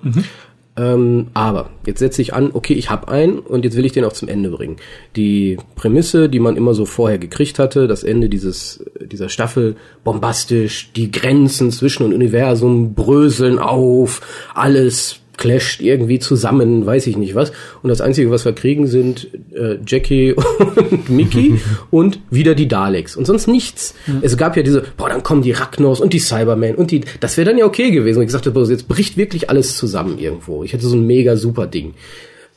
Ähm, 0.77 1.29
aber 1.35 1.71
jetzt 1.87 2.01
setze 2.01 2.21
ich 2.21 2.35
an, 2.35 2.51
okay, 2.53 2.75
ich 2.75 2.91
habe 2.91 3.09
einen 3.09 3.39
und 3.39 3.65
jetzt 3.65 3.77
will 3.77 3.85
ich 3.85 3.93
den 3.93 4.05
auch 4.05 4.13
zum 4.13 4.29
Ende 4.29 4.51
bringen. 4.51 4.77
Die 5.15 5.57
Prämisse, 5.77 6.29
die 6.29 6.41
man 6.41 6.57
immer 6.57 6.75
so 6.75 6.85
vorher 6.85 7.19
gekriegt 7.19 7.59
hatte, 7.61 7.87
das 7.87 8.03
Ende 8.03 8.29
dieses 8.29 8.85
dieser 9.01 9.29
Staffel, 9.29 9.77
bombastisch, 10.03 10.91
die 10.97 11.13
Grenzen 11.13 11.71
zwischen 11.71 12.05
und 12.05 12.13
Universum 12.13 12.95
bröseln 12.95 13.59
auf, 13.59 14.21
alles 14.55 15.21
clasht 15.37 15.81
irgendwie 15.81 16.19
zusammen, 16.19 16.87
weiß 16.87 17.07
ich 17.07 17.17
nicht 17.17 17.35
was. 17.35 17.53
Und 17.83 17.89
das 17.89 18.01
Einzige, 18.01 18.31
was 18.31 18.45
wir 18.45 18.53
kriegen, 18.53 18.87
sind 18.87 19.29
äh, 19.55 19.79
Jackie 19.87 20.33
und 20.89 21.09
Mickey 21.11 21.61
und 21.91 22.21
wieder 22.31 22.55
die 22.55 22.69
Daleks. 22.69 23.17
Und 23.17 23.27
sonst 23.27 23.47
nichts. 23.47 23.95
Es 24.23 24.37
gab 24.37 24.57
ja 24.57 24.63
diese, 24.63 24.85
boah, 24.97 25.09
dann 25.09 25.23
kommen 25.23 25.43
die 25.43 25.53
Ragnos 25.53 26.01
und 26.01 26.13
die 26.13 26.19
Cybermen 26.19 26.75
und 26.75 26.91
die, 26.91 27.03
das 27.21 27.37
wäre 27.37 27.51
dann 27.51 27.59
ja 27.59 27.67
okay 27.67 27.91
gewesen. 27.91 28.21
Und 28.21 28.27
ich 28.27 28.33
sagte, 28.33 28.51
boah, 28.51 28.69
jetzt 28.69 28.89
bricht 28.89 29.17
wirklich 29.17 29.51
alles 29.51 29.77
zusammen 29.77 30.19
irgendwo. 30.19 30.65
Ich 30.65 30.73
hätte 30.73 30.87
so 30.87 30.97
ein 30.97 31.07
mega 31.07 31.37
super 31.37 31.67
Ding. 31.67 31.95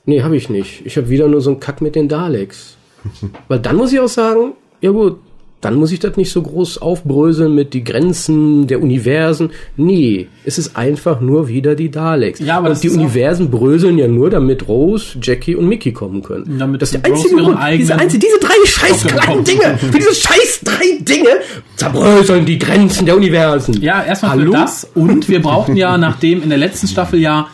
Nee, 0.05 0.21
habe 0.21 0.37
ich 0.37 0.49
nicht. 0.49 0.85
Ich 0.85 0.97
habe 0.97 1.09
wieder 1.09 1.27
nur 1.27 1.41
so 1.41 1.49
einen 1.49 1.59
Kack 1.59 1.81
mit 1.81 1.95
den 1.95 2.07
Daleks. 2.07 2.77
Weil 3.47 3.59
dann 3.59 3.75
muss 3.75 3.91
ich 3.91 3.99
auch 3.99 4.07
sagen, 4.07 4.53
ja 4.81 4.91
gut, 4.91 5.19
dann 5.62 5.76
muss 5.76 5.91
ich 5.91 6.00
das 6.00 6.17
nicht 6.17 6.32
so 6.32 6.43
groß 6.43 6.78
aufbröseln 6.80 7.56
mit 7.56 7.74
die 7.74 7.84
Grenzen 7.84 8.67
der 8.67 8.82
Universen. 8.82 9.50
Nee, 9.76 10.28
es 10.46 10.60
ist 10.60 10.78
einfach 10.78 11.20
nur 11.20 11.48
wieder 11.48 11.74
die 11.74 11.89
Daleks. 11.89 12.39
Ja, 12.39 12.58
aber 12.60 12.70
und 12.70 12.84
die 12.84 12.89
Universen 12.89 13.50
bröseln 13.50 13.98
ja 13.98 14.08
nur, 14.08 14.30
damit 14.30 14.67
Rose, 14.67 15.17
Jackie 15.22 15.56
und 15.56 15.67
Mickey 15.67 15.91
kommen 15.91 16.22
können. 16.22 16.60
Damit 16.60 16.82
das 16.82 16.93
ist 16.93 17.04
der 17.04 17.12
einzige 17.12 17.36
Grund. 17.38 17.58
Diese, 17.74 17.96
einzige, 17.96 18.26
diese 18.26 18.39
drei 18.39 18.54
scheiß 18.65 19.04
kleinen. 19.06 19.43
Dinge, 19.43 19.78
für 19.78 19.98
diese 19.98 20.13
scheiß 20.13 20.62
drei 20.63 21.00
Dinge 21.02 21.30
zerbröseln 21.76 22.46
die 22.46 22.60
Grenzen 22.60 23.06
der 23.08 23.17
Universen. 23.17 23.82
Ja, 23.82 24.04
erstmal 24.04 24.32
Hallo? 24.32 24.52
für 24.52 24.58
das 24.58 24.88
und 24.93 25.28
wir 25.28 25.41
brauchten 25.41 25.76
ja, 25.76 25.98
nachdem 25.98 26.43
in 26.43 26.50
der 26.50 26.60
letzten 26.60 26.88
Staffel 26.88 27.20
ja 27.20 27.48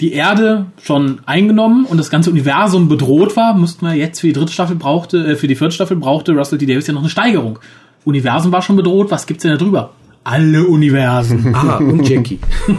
die 0.00 0.12
Erde 0.12 0.66
schon 0.82 1.20
eingenommen 1.26 1.84
und 1.86 1.98
das 1.98 2.10
ganze 2.10 2.30
Universum 2.30 2.88
bedroht 2.88 3.36
war, 3.36 3.54
mussten 3.54 3.86
wir 3.86 3.94
jetzt 3.94 4.20
für 4.20 4.26
die 4.26 4.32
dritte 4.32 4.52
Staffel 4.52 4.76
brauchte, 4.76 5.18
äh, 5.26 5.36
für 5.36 5.46
die 5.46 5.54
vierte 5.54 5.74
Staffel 5.74 5.96
brauchte 5.96 6.32
Russell 6.32 6.58
T. 6.58 6.66
Davis 6.66 6.86
ja 6.86 6.92
noch 6.94 7.00
eine 7.02 7.10
Steigerung. 7.10 7.58
Universum 8.04 8.52
war 8.52 8.60
schon 8.62 8.76
bedroht, 8.76 9.10
was 9.10 9.26
gibt's 9.26 9.42
denn 9.42 9.52
da 9.52 9.56
drüber? 9.58 9.90
Alle 10.24 10.66
Universen. 10.66 11.54
Ah, 11.54 11.76
und 11.76 12.08
Jackie. 12.08 12.38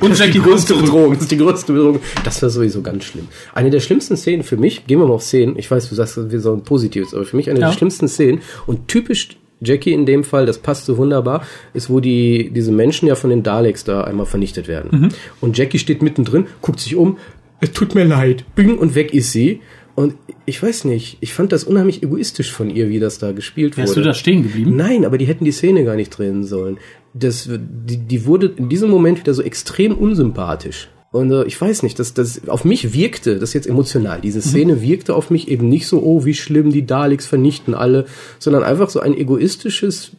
Und 0.00 0.16
Jackie 0.18 0.32
die 0.32 0.40
größte 0.40 0.74
Bedrohung. 0.74 1.12
Das 1.12 1.22
ist 1.22 1.30
die 1.32 1.36
größte 1.36 1.72
Bedrohung. 1.72 2.00
Das 2.24 2.40
war 2.40 2.48
sowieso 2.48 2.80
ganz 2.80 3.04
schlimm. 3.04 3.28
Eine 3.54 3.68
der 3.68 3.80
schlimmsten 3.80 4.16
Szenen 4.16 4.42
für 4.42 4.56
mich, 4.56 4.86
gehen 4.86 5.00
wir 5.00 5.06
mal 5.06 5.12
auf 5.14 5.22
Szenen, 5.22 5.58
ich 5.58 5.70
weiß, 5.70 5.88
du 5.88 5.94
sagst, 5.94 6.30
wir 6.30 6.40
sollen 6.40 6.62
Positives, 6.62 7.12
aber 7.12 7.24
für 7.24 7.36
mich 7.36 7.50
eine 7.50 7.60
Ja. 7.60 7.66
der 7.66 7.74
schlimmsten 7.76 8.08
Szenen 8.08 8.40
und 8.66 8.88
typisch 8.88 9.30
Jackie 9.64 9.92
in 9.92 10.06
dem 10.06 10.24
Fall, 10.24 10.46
das 10.46 10.58
passt 10.58 10.86
so 10.86 10.96
wunderbar, 10.96 11.46
ist, 11.74 11.90
wo 11.90 12.00
die, 12.00 12.50
diese 12.50 12.72
Menschen 12.72 13.08
ja 13.08 13.14
von 13.14 13.30
den 13.30 13.42
Daleks 13.42 13.84
da 13.84 14.02
einmal 14.02 14.26
vernichtet 14.26 14.68
werden. 14.68 15.00
Mhm. 15.00 15.08
Und 15.40 15.56
Jackie 15.56 15.78
steht 15.78 16.02
mittendrin, 16.02 16.46
guckt 16.60 16.80
sich 16.80 16.96
um, 16.96 17.18
es 17.60 17.72
tut 17.72 17.94
mir 17.94 18.04
leid, 18.04 18.44
bing, 18.56 18.76
und 18.76 18.94
weg 18.94 19.14
ist 19.14 19.30
sie. 19.32 19.60
Und 19.94 20.14
ich 20.46 20.62
weiß 20.62 20.84
nicht, 20.86 21.18
ich 21.20 21.34
fand 21.34 21.52
das 21.52 21.64
unheimlich 21.64 22.02
egoistisch 22.02 22.50
von 22.50 22.70
ihr, 22.70 22.88
wie 22.88 22.98
das 22.98 23.18
da 23.18 23.32
gespielt 23.32 23.76
Wärst 23.76 23.90
wurde. 23.90 24.02
du 24.02 24.08
da 24.08 24.14
stehen 24.14 24.42
geblieben? 24.42 24.74
Nein, 24.74 25.04
aber 25.04 25.18
die 25.18 25.26
hätten 25.26 25.44
die 25.44 25.52
Szene 25.52 25.84
gar 25.84 25.96
nicht 25.96 26.10
drehen 26.10 26.44
sollen. 26.44 26.78
Das, 27.14 27.48
die, 27.48 27.98
die 27.98 28.26
wurde 28.26 28.52
in 28.56 28.68
diesem 28.68 28.90
Moment 28.90 29.20
wieder 29.20 29.34
so 29.34 29.42
extrem 29.42 29.94
unsympathisch. 29.94 30.88
Und 31.12 31.30
äh, 31.30 31.44
ich 31.44 31.60
weiß 31.60 31.82
nicht, 31.82 31.98
dass 31.98 32.14
das 32.14 32.48
auf 32.48 32.64
mich 32.64 32.94
wirkte, 32.94 33.38
das 33.38 33.52
jetzt 33.52 33.66
emotional, 33.66 34.20
diese 34.20 34.40
Szene 34.40 34.80
wirkte 34.80 35.14
auf 35.14 35.30
mich 35.30 35.46
eben 35.48 35.68
nicht 35.68 35.86
so, 35.86 36.02
oh, 36.02 36.24
wie 36.24 36.34
schlimm, 36.34 36.72
die 36.72 36.86
Daleks 36.86 37.26
vernichten 37.26 37.74
alle, 37.74 38.06
sondern 38.38 38.64
einfach 38.64 38.88
so 38.88 38.98
ein 38.98 39.14
egoistisches 39.14 40.12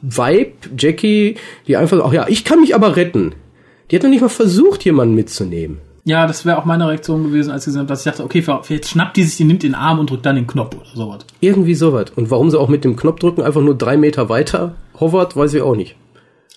Vibe, 0.00 0.52
Jackie, 0.76 1.36
die 1.66 1.76
einfach 1.76 2.00
ach 2.04 2.12
ja, 2.12 2.26
ich 2.28 2.44
kann 2.44 2.60
mich 2.60 2.74
aber 2.74 2.96
retten. 2.96 3.34
Die 3.90 3.96
hat 3.96 4.02
noch 4.02 4.10
nicht 4.10 4.22
mal 4.22 4.28
versucht, 4.28 4.84
jemanden 4.84 5.14
mitzunehmen. 5.14 5.78
Ja, 6.04 6.26
das 6.26 6.46
wäre 6.46 6.56
auch 6.56 6.64
meine 6.64 6.88
Reaktion 6.88 7.24
gewesen, 7.24 7.50
als 7.50 7.64
ich 7.64 7.66
gesehen 7.66 7.80
habe, 7.80 7.88
dass 7.88 8.00
ich 8.00 8.10
dachte, 8.10 8.24
okay, 8.24 8.42
jetzt 8.68 8.88
schnappt 8.88 9.16
die 9.18 9.24
sich, 9.24 9.36
die 9.36 9.44
nimmt 9.44 9.62
den 9.62 9.74
Arm 9.74 9.98
und 9.98 10.08
drückt 10.08 10.24
dann 10.24 10.36
den 10.36 10.46
Knopf 10.46 10.74
oder 10.74 10.86
sowas. 10.94 11.26
Irgendwie 11.40 11.74
sowas. 11.74 12.06
Und 12.16 12.30
warum 12.30 12.48
sie 12.48 12.58
auch 12.58 12.68
mit 12.68 12.82
dem 12.84 12.96
Knopfdrücken 12.96 13.44
einfach 13.44 13.60
nur 13.60 13.76
drei 13.76 13.98
Meter 13.98 14.30
weiter 14.30 14.74
hovert, 14.98 15.36
weiß 15.36 15.52
ich 15.52 15.60
auch 15.60 15.76
nicht. 15.76 15.96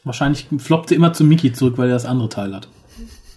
Wahrscheinlich 0.06 0.48
floppt 0.58 0.90
sie 0.90 0.96
immer 0.96 1.12
zu 1.12 1.26
Mickey 1.26 1.52
zurück, 1.52 1.74
weil 1.78 1.90
er 1.90 1.96
das 1.96 2.06
andere 2.06 2.30
Teil 2.30 2.56
hat. 2.56 2.70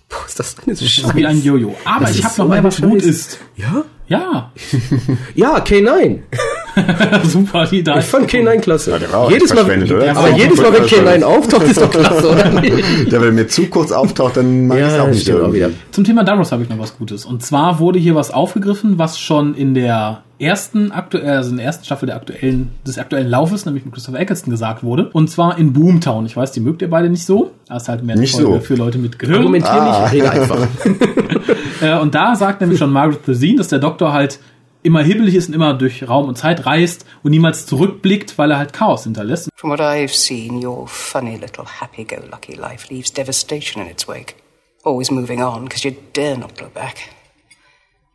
Boah, 0.09 0.25
ist 0.27 0.39
das 0.39 0.55
Das 0.55 0.81
ist 0.83 1.15
wie 1.17 1.27
ein 1.27 1.43
Jojo. 1.43 1.75
Aber 1.85 2.07
Das 2.07 2.17
ich 2.17 2.25
habe 2.25 2.35
so 2.35 2.45
noch 2.45 2.51
eine 2.53 2.65
was 2.65 2.81
gut 2.81 3.01
Scheiße. 3.01 3.09
ist. 3.09 3.39
Ja? 3.57 3.85
Ja, 4.07 4.53
Ja, 5.35 5.57
K9. 5.59 6.21
super, 7.25 7.67
die 7.67 7.83
da. 7.83 7.99
Ich 7.99 8.05
fand 8.05 8.29
K9 8.31 8.59
klasse. 8.61 8.99
der 8.99 9.13
war 9.13 9.21
auch 9.21 9.31
jedes 9.31 9.53
Mal, 9.55 9.65
oder? 9.65 10.17
aber 10.17 10.29
Ja, 10.31 10.37
jedes 10.37 10.61
Mal, 10.61 10.73
wenn 10.73 10.89
voll 10.89 11.01
K9 11.01 11.23
auftaucht, 11.23 11.63
ist 11.67 11.81
doch 11.81 11.91
klasse, 11.91 12.31
oder? 12.31 12.51
Der, 13.11 13.21
wenn 13.23 13.35
mir 13.35 13.47
zu 13.49 13.67
kurz 13.67 13.93
auftaucht, 13.93 14.37
dann 14.37 14.67
mag 14.67 14.79
ich 14.79 14.85
es 14.85 14.99
auch 14.99 15.09
nicht 15.09 15.31
auch 15.33 15.53
wieder. 15.53 15.71
Zum 15.91 16.05
Thema 16.05 16.25
Davros 16.25 16.53
habe 16.53 16.63
ich 16.63 16.69
noch 16.69 16.79
was 16.79 16.97
Gutes. 16.97 17.25
Und 17.25 17.43
zwar 17.43 17.79
wurde 17.79 17.99
hier 17.99 18.15
was 18.15 18.31
aufgegriffen, 18.31 18.99
was 18.99 19.19
schon 19.19 19.55
in 19.55 19.75
der 19.75 20.23
ersten 20.41 20.91
aktuell, 20.91 21.37
also 21.37 21.51
in 21.51 21.59
der 21.59 21.67
ersten 21.67 21.85
Staffel 21.85 22.07
der 22.07 22.17
aktuellen, 22.17 22.71
des 22.87 22.99
aktuellen 22.99 23.29
Laufes, 23.29 23.67
nämlich 23.67 23.85
mit 23.85 23.95
Christopher 23.95 24.19
Eccleston 24.19 24.51
gesagt 24.51 24.83
wurde. 24.83 25.09
Und 25.13 25.31
zwar 25.31 25.57
in 25.59 25.73
Boomtown. 25.73 26.27
Ich 26.27 26.37
weiß, 26.37 26.51
die 26.53 26.61
mögt 26.61 26.83
ihr 26.83 26.91
beide 26.91 27.09
nicht 27.09 27.25
so. 27.25 27.53
Das 27.69 27.85
ist 27.85 27.89
halt 27.89 28.03
mehr 28.03 28.17
Nicht 28.17 28.35
Folge 28.35 28.55
so. 28.55 28.61
für 28.61 28.75
Leute 28.75 28.99
mit 28.99 29.19
Gehirn. 29.19 29.39
Argumentier 29.39 29.71
Ah. 29.73 30.03
nicht, 30.03 30.13
rede 30.13 30.31
einfach. 30.31 30.59
Äh, 31.83 31.99
und 31.99 32.15
da 32.15 32.37
sagt 32.37 32.61
nämlich 32.61 32.79
schon 32.79 32.91
Margaret 32.93 33.25
Thesine, 33.27 33.59
dass 33.59 33.69
der 33.69 33.81
Doktor 33.81 34.13
halt 34.13 34.39
immer 34.85 35.03
hibbelig 35.03 35.35
ist 35.35 35.49
und 35.49 35.55
immer 35.55 35.75
durch 35.75 36.07
Raum 36.07 36.29
und 36.29 36.37
Zeit 36.37 36.67
reist 36.67 37.07
und 37.23 37.31
niemals 37.31 37.67
zurückblickt, 37.67 38.39
weil 38.39 38.51
er 38.51 38.59
halt 38.59 38.73
Chaos 38.73 39.05
hinterlässt. 39.05 39.49
From 39.57 39.71
what 39.71 39.81
I've 39.81 40.15
seen, 40.15 40.65
your 40.65 40.87
funny 40.87 41.37
little 41.37 41.65
happy 41.81 42.05
go 42.05 42.17
lucky 42.31 42.55
life 42.55 42.93
leaves 42.93 43.13
devastation 43.13 43.83
in 43.83 43.91
its 43.91 44.07
wake. 44.07 44.37
Always 44.85 45.11
moving 45.11 45.43
on, 45.43 45.65
because 45.65 45.89
you 45.89 45.95
dare 46.13 46.37
not 46.37 46.61
look 46.61 46.75
back. 46.75 46.97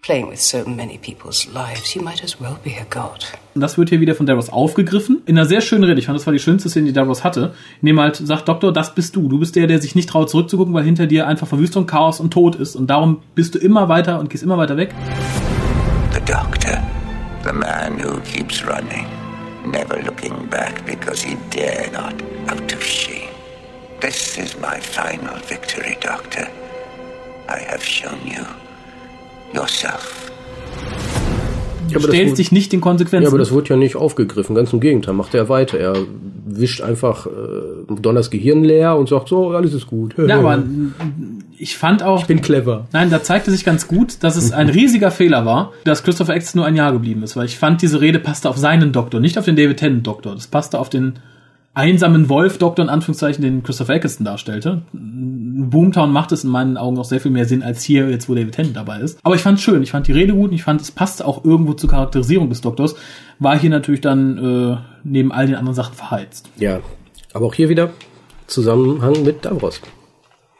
Playing 0.03 0.29
with 0.29 0.39
so 0.39 0.63
many 0.65 0.99
people's 0.99 1.47
lives, 1.51 1.95
you 1.95 2.03
might 2.03 2.23
as 2.23 2.39
well 2.39 2.57
be 2.63 2.71
a 2.79 2.85
god. 2.87 3.25
Und 3.55 3.61
das 3.61 3.77
wird 3.77 3.89
hier 3.89 3.99
wieder 3.99 4.13
von 4.13 4.27
Davros 4.27 4.49
aufgegriffen. 4.49 5.23
In 5.25 5.37
einer 5.37 5.47
sehr 5.47 5.61
schönen 5.61 5.83
Rede. 5.83 5.99
Ich 5.99 6.05
fand, 6.05 6.17
das 6.17 6.27
war 6.27 6.33
die 6.33 6.39
schönste 6.39 6.69
Szene, 6.69 6.85
die 6.85 6.93
Davros 6.93 7.23
hatte. 7.23 7.55
In 7.81 7.87
dem 7.87 7.99
halt 7.99 8.15
sagt, 8.15 8.47
Doktor, 8.47 8.71
das 8.71 8.93
bist 8.93 9.15
du. 9.15 9.27
Du 9.27 9.39
bist 9.39 9.55
der, 9.55 9.65
der 9.65 9.81
sich 9.81 9.95
nicht 9.95 10.07
traut 10.07 10.29
zurückzugucken, 10.29 10.73
weil 10.73 10.83
hinter 10.83 11.07
dir 11.07 11.27
einfach 11.27 11.47
Verwüstung, 11.47 11.87
Chaos 11.87 12.19
und 12.19 12.31
Tod 12.31 12.55
ist. 12.55 12.75
Und 12.75 12.87
darum 12.87 13.23
bist 13.33 13.55
du 13.55 13.59
immer 13.59 13.89
weiter 13.89 14.19
und 14.19 14.29
gehst 14.29 14.43
immer 14.43 14.59
weiter 14.59 14.77
weg. 14.77 14.93
Doctor, 16.29 16.77
the 17.43 17.53
man 17.53 17.97
who 17.99 18.19
keeps 18.21 18.63
running, 18.63 19.07
never 19.65 19.97
looking 20.03 20.45
back 20.49 20.85
because 20.85 21.23
he 21.23 21.35
dare 21.49 21.89
not 21.91 22.13
out 22.47 22.71
of 22.71 22.83
shame. 22.83 23.29
This 23.99 24.37
is 24.37 24.55
my 24.59 24.79
final 24.79 25.35
victory, 25.47 25.97
Doctor. 25.99 26.47
I 27.49 27.59
have 27.71 27.83
shown 27.83 28.19
you 28.25 28.45
yourself. 29.53 30.31
Du 31.89 31.95
aber 31.95 32.05
das 32.07 32.15
stellst 32.15 32.31
wurde- 32.33 32.35
dich 32.37 32.51
nicht 32.51 32.71
den 32.73 32.81
Konsequenzen. 32.81 33.23
Ja, 33.23 33.29
aber 33.29 33.39
das 33.39 33.51
wurde 33.51 33.69
ja 33.69 33.75
nicht 33.75 33.95
aufgegriffen. 33.95 34.55
Ganz 34.55 34.71
im 34.71 34.79
Gegenteil, 34.79 35.15
macht 35.15 35.33
er 35.33 35.49
weiter. 35.49 35.79
Er 35.79 35.93
wischt 36.57 36.81
einfach 36.81 37.27
äh, 37.27 37.29
Donners 38.01 38.29
Gehirn 38.29 38.63
leer 38.63 38.97
und 38.97 39.09
sagt 39.09 39.29
so, 39.29 39.49
alles 39.51 39.73
ist 39.73 39.87
gut. 39.87 40.15
ja, 40.17 40.39
aber 40.39 40.63
ich 41.57 41.77
fand 41.77 42.03
auch, 42.03 42.21
ich 42.21 42.27
bin 42.27 42.41
clever. 42.41 42.87
Nein, 42.93 43.09
da 43.09 43.21
zeigte 43.21 43.51
sich 43.51 43.65
ganz 43.65 43.87
gut, 43.87 44.23
dass 44.23 44.35
es 44.35 44.51
ein 44.51 44.69
riesiger 44.69 45.11
Fehler 45.11 45.45
war, 45.45 45.73
dass 45.83 46.03
Christopher 46.03 46.35
X 46.35 46.55
nur 46.55 46.65
ein 46.65 46.75
Jahr 46.75 46.91
geblieben 46.91 47.23
ist, 47.23 47.35
weil 47.35 47.45
ich 47.45 47.57
fand, 47.57 47.81
diese 47.81 48.01
Rede 48.01 48.19
passte 48.19 48.49
auf 48.49 48.57
seinen 48.57 48.91
Doktor, 48.91 49.19
nicht 49.19 49.37
auf 49.37 49.45
den 49.45 49.55
David 49.55 49.77
Tennant 49.77 50.07
Doktor. 50.07 50.35
Das 50.35 50.47
passte 50.47 50.79
auf 50.79 50.89
den 50.89 51.19
einsamen 51.73 52.29
Wolf-Doktor, 52.29 52.83
in 52.83 52.89
Anführungszeichen, 52.89 53.41
den 53.43 53.63
Christopher 53.63 53.93
Eccleston 53.95 54.25
darstellte. 54.25 54.81
Boomtown 54.91 56.11
macht 56.11 56.31
es 56.31 56.43
in 56.43 56.49
meinen 56.49 56.77
Augen 56.77 56.95
noch 56.95 57.05
sehr 57.05 57.21
viel 57.21 57.31
mehr 57.31 57.45
Sinn 57.45 57.63
als 57.63 57.83
hier, 57.83 58.09
jetzt 58.09 58.27
wo 58.27 58.35
David 58.35 58.53
Tennant 58.55 58.75
dabei 58.75 58.99
ist. 58.99 59.19
Aber 59.23 59.35
ich 59.35 59.41
fand 59.41 59.59
es 59.59 59.63
schön, 59.63 59.81
ich 59.83 59.91
fand 59.91 60.07
die 60.07 60.11
Rede 60.13 60.33
gut 60.33 60.49
und 60.49 60.55
ich 60.55 60.63
fand, 60.63 60.81
es 60.81 60.91
passte 60.91 61.25
auch 61.25 61.45
irgendwo 61.45 61.73
zur 61.73 61.89
Charakterisierung 61.89 62.49
des 62.49 62.61
Doktors. 62.61 62.95
War 63.39 63.57
hier 63.57 63.69
natürlich 63.69 64.01
dann 64.01 64.37
äh, 64.37 64.77
neben 65.03 65.31
all 65.31 65.45
den 65.45 65.55
anderen 65.55 65.75
Sachen 65.75 65.95
verheizt. 65.95 66.49
Ja, 66.57 66.79
aber 67.33 67.45
auch 67.45 67.53
hier 67.53 67.69
wieder 67.69 67.91
Zusammenhang 68.47 69.23
mit 69.23 69.45
Davros. 69.45 69.79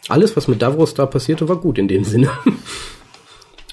Alles, 0.07 0.37
was 0.37 0.47
mit 0.47 0.61
Davros 0.61 0.93
da 0.93 1.05
passierte, 1.05 1.49
war 1.49 1.57
gut 1.57 1.77
in 1.79 1.87
dem 1.87 2.03
Sinne. 2.03 2.29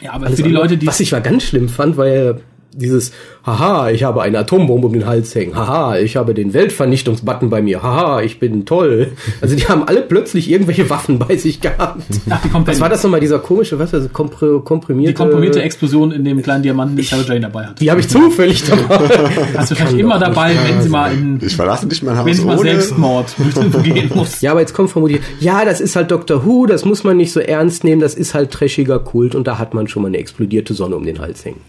Ja, 0.01 0.13
aber 0.13 0.27
Alles 0.27 0.37
für 0.37 0.43
die 0.43 0.49
andere- 0.51 0.63
Leute, 0.65 0.77
die 0.79 0.87
was 0.87 1.01
ich 1.01 1.13
mal 1.13 1.23
ganz 1.23 1.43
schlimm 1.45 1.69
fand, 1.69 1.97
war 1.97 2.07
ja 2.09 2.35
dieses, 2.77 3.13
haha, 3.45 3.91
ich 3.91 4.05
habe 4.05 4.23
eine 4.23 4.39
Atombombe 4.39 4.87
um 4.87 4.93
den 4.93 5.07
Hals 5.07 5.35
hängen, 5.35 5.57
haha, 5.57 5.99
ich 5.99 6.17
habe 6.17 6.35
den 6.35 6.53
Weltvernichtungsbutton 6.53 7.51
bei 7.51 7.63
mir, 7.63 7.83
haha, 7.83 8.21
ich 8.23 8.39
bin 8.39 8.65
toll. 8.67 9.13
Also 9.41 9.57
die 9.57 9.67
haben 9.67 9.85
alle 9.85 10.03
plötzlich 10.03 10.51
irgendwelche 10.51 10.89
Waffen 10.91 11.19
bei 11.19 11.37
sich 11.37 11.61
gehabt. 11.61 12.03
Ach, 12.29 12.43
die 12.43 12.49
kommt 12.49 12.67
Was 12.67 12.81
war 12.81 12.89
das 12.89 13.03
nochmal, 13.03 13.21
dieser 13.21 13.39
komische, 13.39 13.79
was, 13.79 13.95
also 13.95 14.09
kompr 14.09 14.63
komprimierte... 14.63 15.13
die 15.13 15.17
komprimierte 15.17 15.63
Explosion 15.63 16.13
in 16.13 16.25
dem 16.25 16.43
kleinen 16.43 16.63
Diamanten, 16.63 16.97
die 16.97 17.03
Sarah 17.03 17.23
Jane 17.23 17.41
dabei 17.41 17.67
hat. 17.67 17.81
Die 17.81 17.91
habe 17.91 18.01
ich 18.01 18.09
zufällig 18.09 18.65
dabei. 18.65 19.09
Hast 19.57 19.71
du 19.71 19.75
wahrscheinlich 19.75 20.01
immer 20.01 20.19
dabei, 20.19 20.55
wenn 20.67 20.83
sie 20.83 20.89
mal 20.89 21.13
in, 21.13 21.41
Ich 21.43 21.57
verlasse 21.57 21.87
nicht 21.87 22.03
mein 22.03 22.17
Haus 22.17 22.27
wenn 22.27 22.35
sie 22.35 22.45
mal 22.45 22.59
ohne. 22.59 22.71
Selbstmord 22.71 23.35
begehen 23.73 24.11
muss. 24.15 24.41
Ja, 24.41 24.53
aber 24.53 24.61
jetzt 24.61 24.75
kommt 24.75 24.91
vermutlich, 24.91 25.21
ja, 25.41 25.65
das 25.65 25.81
ist 25.81 25.97
halt 25.97 26.11
Doctor 26.11 26.45
Who, 26.45 26.67
das 26.67 26.85
muss 26.85 27.05
man 27.05 27.17
nicht 27.17 27.33
so 27.33 27.41
ernst 27.41 27.85
nehmen, 27.85 28.01
das 28.01 28.15
ist 28.15 28.35
halt 28.35 28.51
trashiger 28.51 28.99
Kult 28.99 29.35
und 29.35 29.47
da 29.47 29.59
hat 29.59 29.75
man 29.75 29.89
schon 29.89 30.03
mal 30.03 30.09
eine 30.09 30.19
explodierte 30.19 30.75
Sonne 30.75 30.97
um 30.97 31.05
den 31.05 31.19
Hals 31.19 31.45
hängen. 31.45 31.61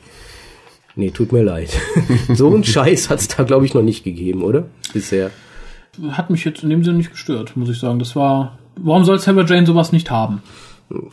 Nee, 0.97 1.11
tut 1.11 1.31
mir 1.31 1.43
leid. 1.43 1.69
so 2.33 2.47
einen 2.53 2.63
Scheiß 2.63 3.09
hat's 3.09 3.27
da, 3.27 3.43
glaube 3.43 3.65
ich, 3.65 3.73
noch 3.75 3.83
nicht 3.83 4.03
gegeben, 4.03 4.41
oder? 4.43 4.65
Bisher. 4.93 5.29
Hat 6.11 6.29
mich 6.29 6.43
jetzt 6.43 6.63
in 6.63 6.69
dem 6.69 6.83
Sinne 6.83 6.97
nicht 6.97 7.11
gestört, 7.11 7.55
muss 7.55 7.69
ich 7.69 7.79
sagen. 7.79 7.99
Das 7.99 8.15
war. 8.15 8.57
Warum 8.75 9.05
soll 9.05 9.19
Sarah 9.19 9.45
Jane 9.45 9.65
sowas 9.65 9.91
nicht 9.91 10.11
haben? 10.11 10.41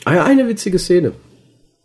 Ah 0.05 0.25
Eine 0.25 0.49
witzige 0.49 0.79
Szene. 0.79 1.13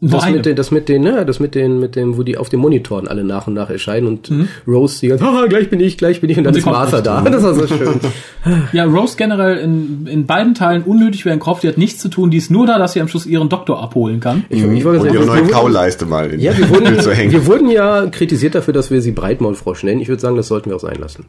Das 0.01 0.29
mit, 0.29 0.45
den, 0.45 0.55
das 0.55 0.71
mit 0.71 0.87
den, 0.87 1.01
ne, 1.01 1.25
das 1.25 1.41
mit 1.41 1.55
den, 1.55 1.77
mit 1.81 1.97
dem, 1.97 2.17
wo 2.17 2.23
die 2.23 2.37
auf 2.37 2.47
den 2.47 2.61
Monitoren 2.61 3.05
alle 3.09 3.25
nach 3.25 3.47
und 3.47 3.53
nach 3.53 3.69
erscheinen 3.69 4.07
und 4.07 4.29
Mhm. 4.31 4.47
Rose 4.65 5.01
die 5.01 5.09
ganze, 5.09 5.25
haha, 5.25 5.47
gleich 5.47 5.69
bin 5.69 5.81
ich, 5.81 5.97
gleich 5.97 6.21
bin 6.21 6.29
ich 6.29 6.37
und 6.37 6.45
dann 6.45 6.53
sie 6.53 6.61
ist 6.61 6.65
Martha 6.65 7.01
da. 7.01 7.19
Das 7.29 7.43
war 7.43 7.53
so 7.53 7.67
schön. 7.67 7.99
Ja, 8.71 8.85
Rose 8.85 9.15
generell 9.17 9.57
in, 9.57 10.07
in 10.07 10.25
beiden 10.25 10.55
Teilen 10.55 10.83
unnötig 10.83 11.25
wie 11.25 11.31
ein 11.31 11.39
Kopf. 11.39 11.59
Die 11.59 11.67
hat 11.67 11.77
nichts 11.77 11.99
zu 11.99 12.07
tun. 12.07 12.31
Die 12.31 12.37
ist 12.37 12.49
nur 12.49 12.65
da, 12.65 12.77
dass 12.79 12.93
sie 12.93 13.01
am 13.01 13.09
Schluss 13.09 13.25
ihren 13.25 13.49
Doktor 13.49 13.83
abholen 13.83 14.21
kann. 14.21 14.45
Ich, 14.47 14.63
ich 14.63 14.85
wollte 14.85 14.99
Und 15.01 15.05
sagen, 15.07 15.13
ihre 15.15 15.23
wir 15.23 15.25
neue 15.27 15.41
wurden- 15.41 15.51
Kauleiste 15.51 16.05
mal 16.05 16.31
in 16.31 16.39
Ja, 16.39 16.57
wir 16.57 16.69
wurden, 16.69 16.99
zu 17.01 17.11
hängen. 17.13 17.33
wir 17.33 17.45
wurden 17.45 17.69
ja 17.69 18.05
kritisiert 18.07 18.55
dafür, 18.55 18.73
dass 18.73 18.91
wir 18.91 19.01
sie 19.01 19.11
Breitmaulfrosch 19.11 19.83
nennen. 19.83 19.99
Ich 19.99 20.07
würde 20.07 20.21
sagen, 20.21 20.37
das 20.37 20.47
sollten 20.47 20.69
wir 20.69 20.77
auch 20.77 20.81
sein 20.81 20.95
lassen. 20.97 21.25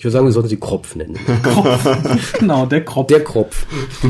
Ich 0.00 0.04
würde 0.04 0.12
sagen, 0.12 0.24
wir 0.24 0.32
sollten 0.32 0.48
sie 0.48 0.56
Kropf 0.56 0.96
nennen. 0.96 1.18
genau, 2.38 2.64
der 2.64 2.82
Kropf. 2.86 3.08
Der 3.08 3.22
Kropf. 3.22 3.66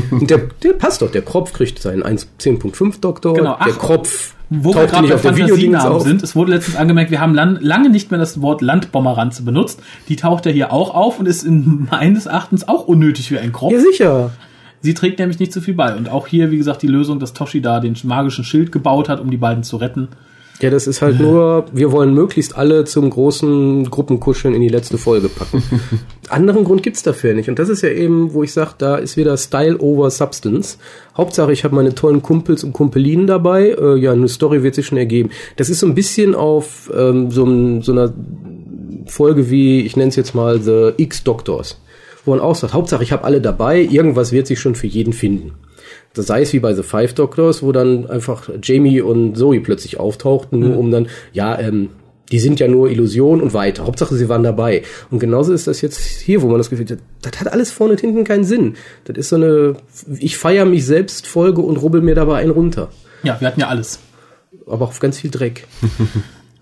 Und 0.09 0.29
der, 0.29 0.37
der 0.63 0.71
passt 0.71 1.01
doch. 1.01 1.11
Der 1.11 1.21
Kropf 1.21 1.51
kriegt 1.51 1.79
seinen 1.79 2.01
1.10.5 2.01 3.01
Doktor. 3.01 3.33
Genau, 3.33 3.57
ach, 3.59 3.65
der 3.65 3.73
Kropf 3.73 4.33
Wo 4.49 4.73
wir 4.73 4.85
gerade 4.85 5.01
nicht 5.01 5.09
bei 5.09 5.15
auf 5.15 5.21
der 5.21 5.35
Videodings 5.35 5.81
Fantasienamen 5.81 5.99
sind, 5.99 6.23
es 6.23 6.33
wurde 6.33 6.53
letztens 6.53 6.77
angemerkt, 6.77 7.11
wir 7.11 7.19
haben 7.19 7.35
lan 7.35 7.57
lange 7.59 7.89
nicht 7.89 8.09
mehr 8.09 8.21
das 8.21 8.41
Wort 8.41 8.61
Landbommeranze 8.61 9.43
benutzt. 9.43 9.83
Die 10.07 10.15
taucht 10.15 10.45
ja 10.45 10.53
hier 10.53 10.71
auch 10.71 10.95
auf 10.95 11.19
und 11.19 11.25
ist 11.25 11.43
in 11.43 11.87
meines 11.91 12.25
Erachtens 12.25 12.69
auch 12.69 12.87
unnötig 12.87 13.29
wie 13.29 13.39
ein 13.39 13.51
Kropf. 13.51 13.73
Ja, 13.73 13.79
sicher. 13.81 14.31
Sie 14.79 14.93
trägt 14.93 15.19
nämlich 15.19 15.39
nicht 15.39 15.51
so 15.51 15.59
viel 15.59 15.73
bei. 15.73 15.93
Und 15.93 16.07
auch 16.07 16.25
hier, 16.25 16.51
wie 16.51 16.57
gesagt, 16.57 16.83
die 16.83 16.87
Lösung, 16.87 17.19
dass 17.19 17.33
Toshi 17.33 17.61
da 17.61 17.81
den 17.81 17.97
magischen 18.03 18.45
Schild 18.45 18.71
gebaut 18.71 19.09
hat, 19.09 19.19
um 19.19 19.29
die 19.29 19.35
beiden 19.35 19.63
zu 19.63 19.75
retten. 19.75 20.07
Ja, 20.61 20.69
das 20.69 20.85
ist 20.85 21.01
halt 21.01 21.19
nur, 21.19 21.65
wir 21.73 21.91
wollen 21.91 22.13
möglichst 22.13 22.55
alle 22.55 22.83
zum 22.85 23.09
großen 23.09 23.89
Gruppenkuscheln 23.89 24.53
in 24.53 24.61
die 24.61 24.69
letzte 24.69 24.99
Folge 24.99 25.27
packen. 25.27 25.63
Anderen 26.29 26.63
Grund 26.63 26.83
gibt's 26.83 27.01
dafür 27.01 27.33
nicht. 27.33 27.49
Und 27.49 27.57
das 27.57 27.67
ist 27.67 27.81
ja 27.81 27.89
eben, 27.89 28.33
wo 28.33 28.43
ich 28.43 28.53
sage, 28.53 28.73
da 28.77 28.97
ist 28.97 29.17
wieder 29.17 29.35
Style 29.37 29.79
over 29.79 30.11
Substance. 30.11 30.77
Hauptsache, 31.17 31.51
ich 31.51 31.63
habe 31.63 31.75
meine 31.75 31.95
tollen 31.95 32.21
Kumpels 32.21 32.63
und 32.63 32.73
Kumpelinen 32.73 33.25
dabei. 33.25 33.69
Äh, 33.69 33.97
ja, 33.97 34.11
eine 34.11 34.27
Story 34.27 34.61
wird 34.61 34.75
sich 34.75 34.85
schon 34.85 34.99
ergeben. 34.99 35.31
Das 35.55 35.69
ist 35.69 35.79
so 35.79 35.87
ein 35.87 35.95
bisschen 35.95 36.35
auf 36.35 36.91
ähm, 36.95 37.31
so, 37.31 37.81
so 37.81 37.91
einer 37.91 38.13
Folge 39.07 39.49
wie, 39.49 39.81
ich 39.81 39.97
nenne 39.97 40.09
es 40.09 40.15
jetzt 40.15 40.35
mal 40.35 40.61
The 40.61 40.91
X-Doctors. 40.95 41.79
Wo 42.25 42.31
man 42.31 42.39
auch 42.39 42.55
sagt, 42.55 42.73
Hauptsache, 42.73 43.03
ich 43.03 43.11
habe 43.11 43.23
alle 43.23 43.41
dabei, 43.41 43.81
irgendwas 43.81 44.31
wird 44.31 44.47
sich 44.47 44.59
schon 44.59 44.75
für 44.75 44.87
jeden 44.87 45.13
finden. 45.13 45.53
Das 46.13 46.27
sei 46.27 46.41
es 46.41 46.53
wie 46.53 46.59
bei 46.59 46.73
The 46.73 46.83
Five 46.83 47.13
Doctors, 47.13 47.63
wo 47.63 47.71
dann 47.71 48.09
einfach 48.09 48.49
Jamie 48.61 49.01
und 49.01 49.35
Zoe 49.35 49.61
plötzlich 49.61 49.99
auftauchten, 49.99 50.59
nur 50.59 50.77
um 50.77 50.91
dann, 50.91 51.07
ja, 51.31 51.57
ähm, 51.57 51.89
die 52.31 52.39
sind 52.39 52.59
ja 52.59 52.67
nur 52.67 52.89
Illusion 52.89 53.41
und 53.41 53.53
weiter. 53.53 53.85
Hauptsache, 53.85 54.15
sie 54.15 54.29
waren 54.29 54.43
dabei. 54.43 54.83
Und 55.09 55.19
genauso 55.19 55.53
ist 55.53 55.67
das 55.67 55.81
jetzt 55.81 55.99
hier, 55.99 56.41
wo 56.41 56.47
man 56.47 56.57
das 56.57 56.69
Gefühl 56.69 56.87
hat, 56.89 56.99
das 57.21 57.39
hat 57.39 57.51
alles 57.51 57.71
vorne 57.71 57.93
und 57.93 58.01
hinten 58.01 58.23
keinen 58.23 58.45
Sinn. 58.45 58.75
Das 59.03 59.17
ist 59.17 59.29
so 59.29 59.35
eine, 59.35 59.75
ich 60.17 60.37
feiere 60.37 60.65
mich 60.65 60.85
selbst 60.85 61.27
Folge 61.27 61.61
und 61.61 61.77
rubbel 61.77 62.01
mir 62.01 62.15
dabei 62.15 62.37
einen 62.37 62.51
runter. 62.51 62.89
Ja, 63.23 63.39
wir 63.39 63.47
hatten 63.47 63.59
ja 63.59 63.67
alles. 63.67 63.99
Aber 64.65 64.85
auf 64.85 64.99
ganz 64.99 65.19
viel 65.19 65.31
Dreck. 65.31 65.67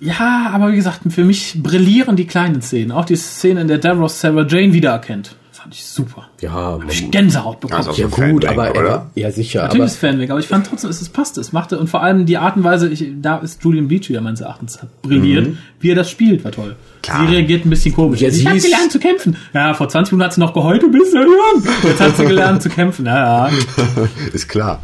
Ja, 0.01 0.51
aber 0.53 0.71
wie 0.71 0.77
gesagt, 0.77 1.01
für 1.09 1.25
mich 1.25 1.61
brillieren 1.61 2.15
die 2.15 2.25
kleinen 2.25 2.61
Szenen. 2.61 2.93
Auch 2.93 3.03
die 3.03 3.17
Szene, 3.17 3.59
in 3.59 3.67
der 3.67 3.79
Davros 3.79 4.21
Sarah 4.21 4.47
Jane 4.47 4.71
wiedererkennt. 4.71 5.35
Fand 5.59 5.73
ich 5.73 5.83
super. 5.85 6.29
Ja, 6.41 6.51
Hab 6.53 6.89
ich 6.89 7.09
Gänsehaut 7.11 7.59
bekommen. 7.59 7.85
Also- 7.87 8.01
ja 8.01 8.07
gut, 8.07 8.45
Bang, 8.45 8.57
aber 8.59 8.71
oder? 8.79 8.89
er, 8.89 9.21
ja 9.21 9.31
sicher, 9.31 9.63
Natürlich 9.63 9.81
aber 9.81 9.85
ist 9.85 9.97
Fanweg, 9.97 10.29
aber 10.31 10.39
ich 10.39 10.47
fand 10.47 10.67
trotzdem, 10.67 10.89
es, 10.89 11.01
es 11.01 11.09
passte, 11.09 11.41
es 11.41 11.51
machte, 11.51 11.77
und 11.79 11.87
vor 11.89 12.01
allem 12.01 12.25
die 12.25 12.37
Art 12.37 12.55
und 12.57 12.63
Weise, 12.63 12.87
ich, 12.89 13.05
da 13.21 13.37
ist 13.37 13.63
Julian 13.63 13.87
Beach 13.87 14.07
wieder 14.09 14.21
meines 14.21 14.41
Erachtens 14.41 14.79
brilliert, 15.01 15.49
wie 15.81 15.91
er 15.91 15.95
das 15.95 16.09
spielt, 16.09 16.43
war 16.45 16.51
toll. 16.51 16.75
Klar. 17.01 17.25
Sie 17.27 17.33
reagiert 17.33 17.65
ein 17.65 17.69
bisschen 17.69 17.95
komisch. 17.95 18.19
Ja, 18.19 18.27
ich 18.27 18.35
sie 18.35 18.45
hab 18.47 18.55
ist- 18.55 18.63
gelernt 18.65 18.91
zu 18.91 18.99
kämpfen. 18.99 19.37
Ja, 19.53 19.73
vor 19.73 19.87
20 19.87 20.11
Minuten 20.11 20.25
hat 20.25 20.33
sie 20.33 20.41
noch 20.41 20.53
geheult, 20.53 20.81
du 20.83 20.91
bist 20.91 21.11
so 21.13 21.17
jung. 21.17 21.63
Jetzt 21.83 22.01
hat 22.01 22.17
sie 22.17 22.25
gelernt 22.25 22.61
zu 22.61 22.69
kämpfen. 22.69 23.05
Ja, 23.05 23.47
ja. 23.47 23.53
Ist 24.33 24.49
klar. 24.49 24.81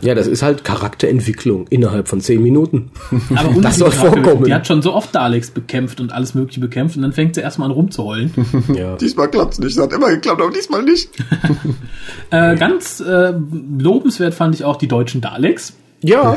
ja, 0.00 0.14
das 0.14 0.26
ist 0.26 0.42
halt 0.42 0.64
Charakterentwicklung 0.64 1.66
innerhalb 1.68 2.08
von 2.08 2.20
zehn 2.20 2.42
Minuten. 2.42 2.90
Aber 3.34 3.50
Das 3.60 3.76
soll 3.76 3.90
vorkommen. 3.90 4.44
Die 4.44 4.54
hat 4.54 4.66
schon 4.66 4.80
so 4.82 4.94
oft 4.94 5.14
Daleks 5.14 5.50
bekämpft 5.50 6.00
und 6.00 6.12
alles 6.12 6.34
mögliche 6.34 6.60
bekämpft 6.60 6.96
und 6.96 7.02
dann 7.02 7.12
fängt 7.12 7.34
sie 7.34 7.42
erstmal 7.42 7.68
an 7.68 7.72
rumzuheulen. 7.74 8.32
Ja. 8.74 8.96
Diesmal 8.96 9.28
klappt's 9.28 9.58
nicht. 9.58 9.76
Es 9.76 9.82
hat 9.82 9.92
immer 9.92 10.08
geklappt, 10.08 10.40
aber 10.40 10.50
diesmal 10.50 10.82
nicht. 10.82 10.97
äh, 12.30 12.56
ganz 12.56 13.00
äh, 13.00 13.34
lobenswert 13.78 14.34
fand 14.34 14.54
ich 14.54 14.64
auch 14.64 14.76
die 14.76 14.88
deutschen 14.88 15.20
Daleks. 15.20 15.74
Ja, 16.02 16.36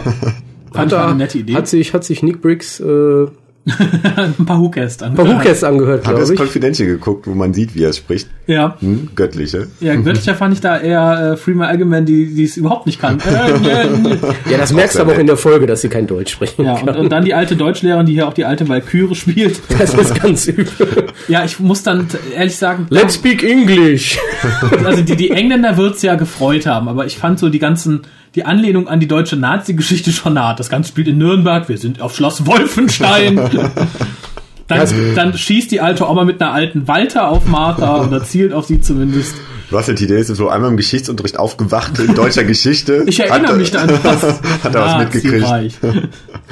Fand 0.74 0.92
ich 0.92 0.98
eine 0.98 1.16
nette 1.16 1.38
Idee. 1.38 1.54
Hat 1.54 1.68
sich, 1.68 1.94
hat 1.94 2.04
sich 2.04 2.24
Nick 2.24 2.42
Briggs 2.42 2.80
äh, 2.80 3.28
ein 4.18 4.46
paar 4.46 4.60
Hookast 4.60 5.04
an. 5.04 5.14
Bahukes 5.14 5.64
angehört, 5.64 6.00
Hab 6.00 6.16
glaube 6.16 6.22
das 6.22 6.30
ich. 6.32 6.40
Confidential 6.40 6.88
geguckt, 6.88 7.28
wo 7.28 7.36
man 7.36 7.54
sieht, 7.54 7.76
wie 7.76 7.84
er 7.84 7.94
spricht. 7.94 8.28
Ja. 8.48 8.76
Hm? 8.80 9.10
Göttliche. 9.16 9.68
Ja, 9.80 9.96
göttlicher 9.96 10.34
fand 10.34 10.56
ich 10.56 10.62
da 10.62 10.80
eher 10.80 11.34
äh, 11.34 11.38
Freeman 11.38 11.68
Allgemein, 11.68 12.06
die 12.06 12.34
die 12.34 12.44
es 12.44 12.58
überhaupt 12.58 12.88
nicht 12.88 13.00
kann. 13.00 13.20
Äh, 13.20 13.52
äh, 13.52 13.84
äh. 13.84 14.18
Ja, 14.50 14.58
das 14.58 14.74
merkst 14.74 14.98
du 14.98 15.02
aber 15.02 15.14
auch 15.14 15.20
in 15.20 15.28
der 15.28 15.38
Folge, 15.38 15.68
dass 15.68 15.82
sie 15.82 15.90
kein 15.90 16.08
Deutsch 16.08 16.32
sprechen 16.32 16.66
ja, 16.66 16.80
und, 16.80 16.90
und 16.90 17.12
dann 17.12 17.24
die 17.24 17.36
alte 17.36 17.56
Deutschlehrerin, 17.56 18.08
die 18.08 18.14
hier 18.14 18.28
auch 18.28 18.34
die 18.34 18.46
alte 18.46 18.68
Valkyrie 18.68 19.16
spielt. 19.16 19.62
Das 19.82 19.94
ist 19.96 20.22
ganz 20.22 20.48
übel. 20.48 20.68
Ja, 21.28 21.44
ich 21.44 21.60
muss 21.60 21.82
dann 21.82 22.08
ehrlich 22.36 22.56
sagen, 22.56 22.86
Let's 22.90 23.16
speak 23.16 23.44
English. 23.44 24.20
also 24.86 25.02
die, 25.02 25.16
die 25.16 25.32
Engländer 25.32 25.76
wird's 25.78 26.02
ja 26.04 26.16
gefreut 26.16 26.66
haben, 26.68 26.88
aber 26.88 27.06
ich 27.06 27.18
fand 27.18 27.40
so 27.40 27.50
die 27.50 27.58
ganzen, 27.58 28.02
die 28.36 28.46
Anlehnung 28.46 28.88
an 28.88 29.00
die 29.00 29.08
deutsche 29.08 29.36
Nazi-Geschichte 29.36 30.12
schon 30.12 30.40
hart. 30.40 30.60
Das 30.60 30.70
Ganze 30.70 30.90
spielt 30.90 31.08
in 31.08 31.18
Nürnberg, 31.18 31.68
wir 31.70 31.78
sind 31.78 32.02
auf 32.02 32.16
Schloss 32.16 32.46
Wolfenstein. 32.46 33.40
Dann, 34.68 34.88
dann 35.16 35.38
schießt 35.38 35.70
die 35.70 35.82
alte 35.82 36.10
Oma 36.10 36.24
mit 36.24 36.40
einer 36.42 36.54
alten 36.54 36.88
Walter 36.88 37.28
auf 37.28 37.46
Martha 37.46 38.04
oder 38.08 38.24
zielt 38.24 38.54
auf 38.54 38.68
sie 38.68 38.80
zumindest. 38.80 39.36
Russell 39.70 39.96
T. 39.96 40.08
Davis 40.08 40.30
ist 40.30 40.38
so 40.38 40.48
einmal 40.48 40.70
im 40.70 40.78
Geschichtsunterricht 40.78 41.38
aufgewacht 41.38 42.00
in 42.00 42.16
deutscher 42.16 42.46
Geschichte. 42.46 43.04
Ich 43.06 43.20
erinnere 43.20 43.52
Hat- 43.52 43.58
mich 43.58 43.72
da 43.72 43.82
an 43.82 43.90
was. 44.02 44.24
Hat 44.64 44.74
er 44.74 44.82
was 44.82 44.98
mitgekriegt. 45.00 45.46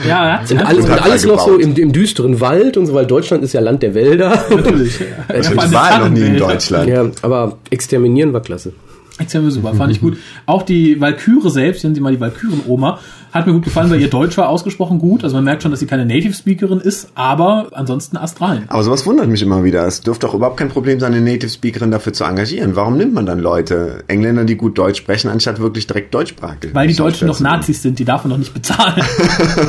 Ja, 0.05 0.39
hat 0.41 0.51
Und 0.51 0.59
alles, 0.65 0.83
Und 0.83 0.89
und 0.89 0.91
hat 0.91 1.03
alles 1.03 1.25
noch 1.25 1.39
so 1.39 1.57
im, 1.57 1.73
im 1.77 1.93
düsteren 1.93 2.41
Wald 2.41 2.75
und 2.75 2.87
so, 2.87 2.93
weil 2.93 3.05
Deutschland 3.05 3.41
ist 3.41 3.53
ja 3.53 3.61
Land 3.61 3.83
der 3.83 3.93
Wälder. 3.93 4.43
natürlich. 4.49 4.99
Ich 4.99 5.55
war 5.71 5.99
noch 5.99 6.09
nie 6.09 6.19
in 6.19 6.37
Deutschland. 6.37 6.89
ja, 6.89 7.05
aber 7.21 7.57
exterminieren 7.69 8.33
war 8.33 8.41
klasse. 8.41 8.73
Extrem 9.19 9.49
super, 9.51 9.73
fand 9.73 9.91
ich 9.91 10.01
gut. 10.01 10.17
Auch 10.45 10.63
die 10.63 10.99
Valkyrie 10.99 11.49
selbst, 11.49 11.84
nennen 11.84 11.95
sie 11.95 12.01
mal 12.01 12.13
die 12.13 12.19
Valkyren-Oma, 12.19 12.99
hat 13.32 13.45
mir 13.45 13.53
gut 13.53 13.63
gefallen, 13.63 13.89
weil 13.91 14.01
ihr 14.01 14.10
Deutsch 14.10 14.38
war 14.38 14.49
ausgesprochen 14.49 14.97
gut. 14.97 15.23
Also 15.23 15.36
man 15.36 15.45
merkt 15.45 15.62
schon, 15.62 15.71
dass 15.71 15.79
sie 15.79 15.86
keine 15.86 16.05
Native-Speakerin 16.05 16.79
ist, 16.79 17.10
aber 17.15 17.67
ansonsten 17.73 18.17
astral. 18.17 18.63
Aber 18.67 18.84
sowas 18.84 19.05
wundert 19.05 19.27
mich 19.27 19.41
immer 19.41 19.63
wieder. 19.63 19.86
Es 19.86 20.01
dürfte 20.01 20.27
auch 20.27 20.34
überhaupt 20.34 20.58
kein 20.58 20.69
Problem 20.69 20.99
sein, 20.99 21.13
eine 21.13 21.21
Native 21.21 21.49
Speakerin 21.49 21.91
dafür 21.91 22.13
zu 22.13 22.23
engagieren. 22.23 22.75
Warum 22.75 22.97
nimmt 22.97 23.13
man 23.13 23.25
dann 23.25 23.39
Leute, 23.39 24.03
Engländer, 24.08 24.45
die 24.45 24.55
gut 24.55 24.77
Deutsch 24.77 24.97
sprechen, 24.97 25.29
anstatt 25.29 25.60
wirklich 25.60 25.86
direkt 25.86 26.13
Deutschsprachig? 26.13 26.73
Weil 26.73 26.88
die 26.88 26.95
Deutschen 26.95 27.27
noch 27.27 27.39
Nazis 27.39 27.82
sind, 27.82 27.99
die 27.99 28.05
darf 28.05 28.23
man 28.23 28.32
noch 28.32 28.38
nicht 28.38 28.53
bezahlen. 28.53 29.03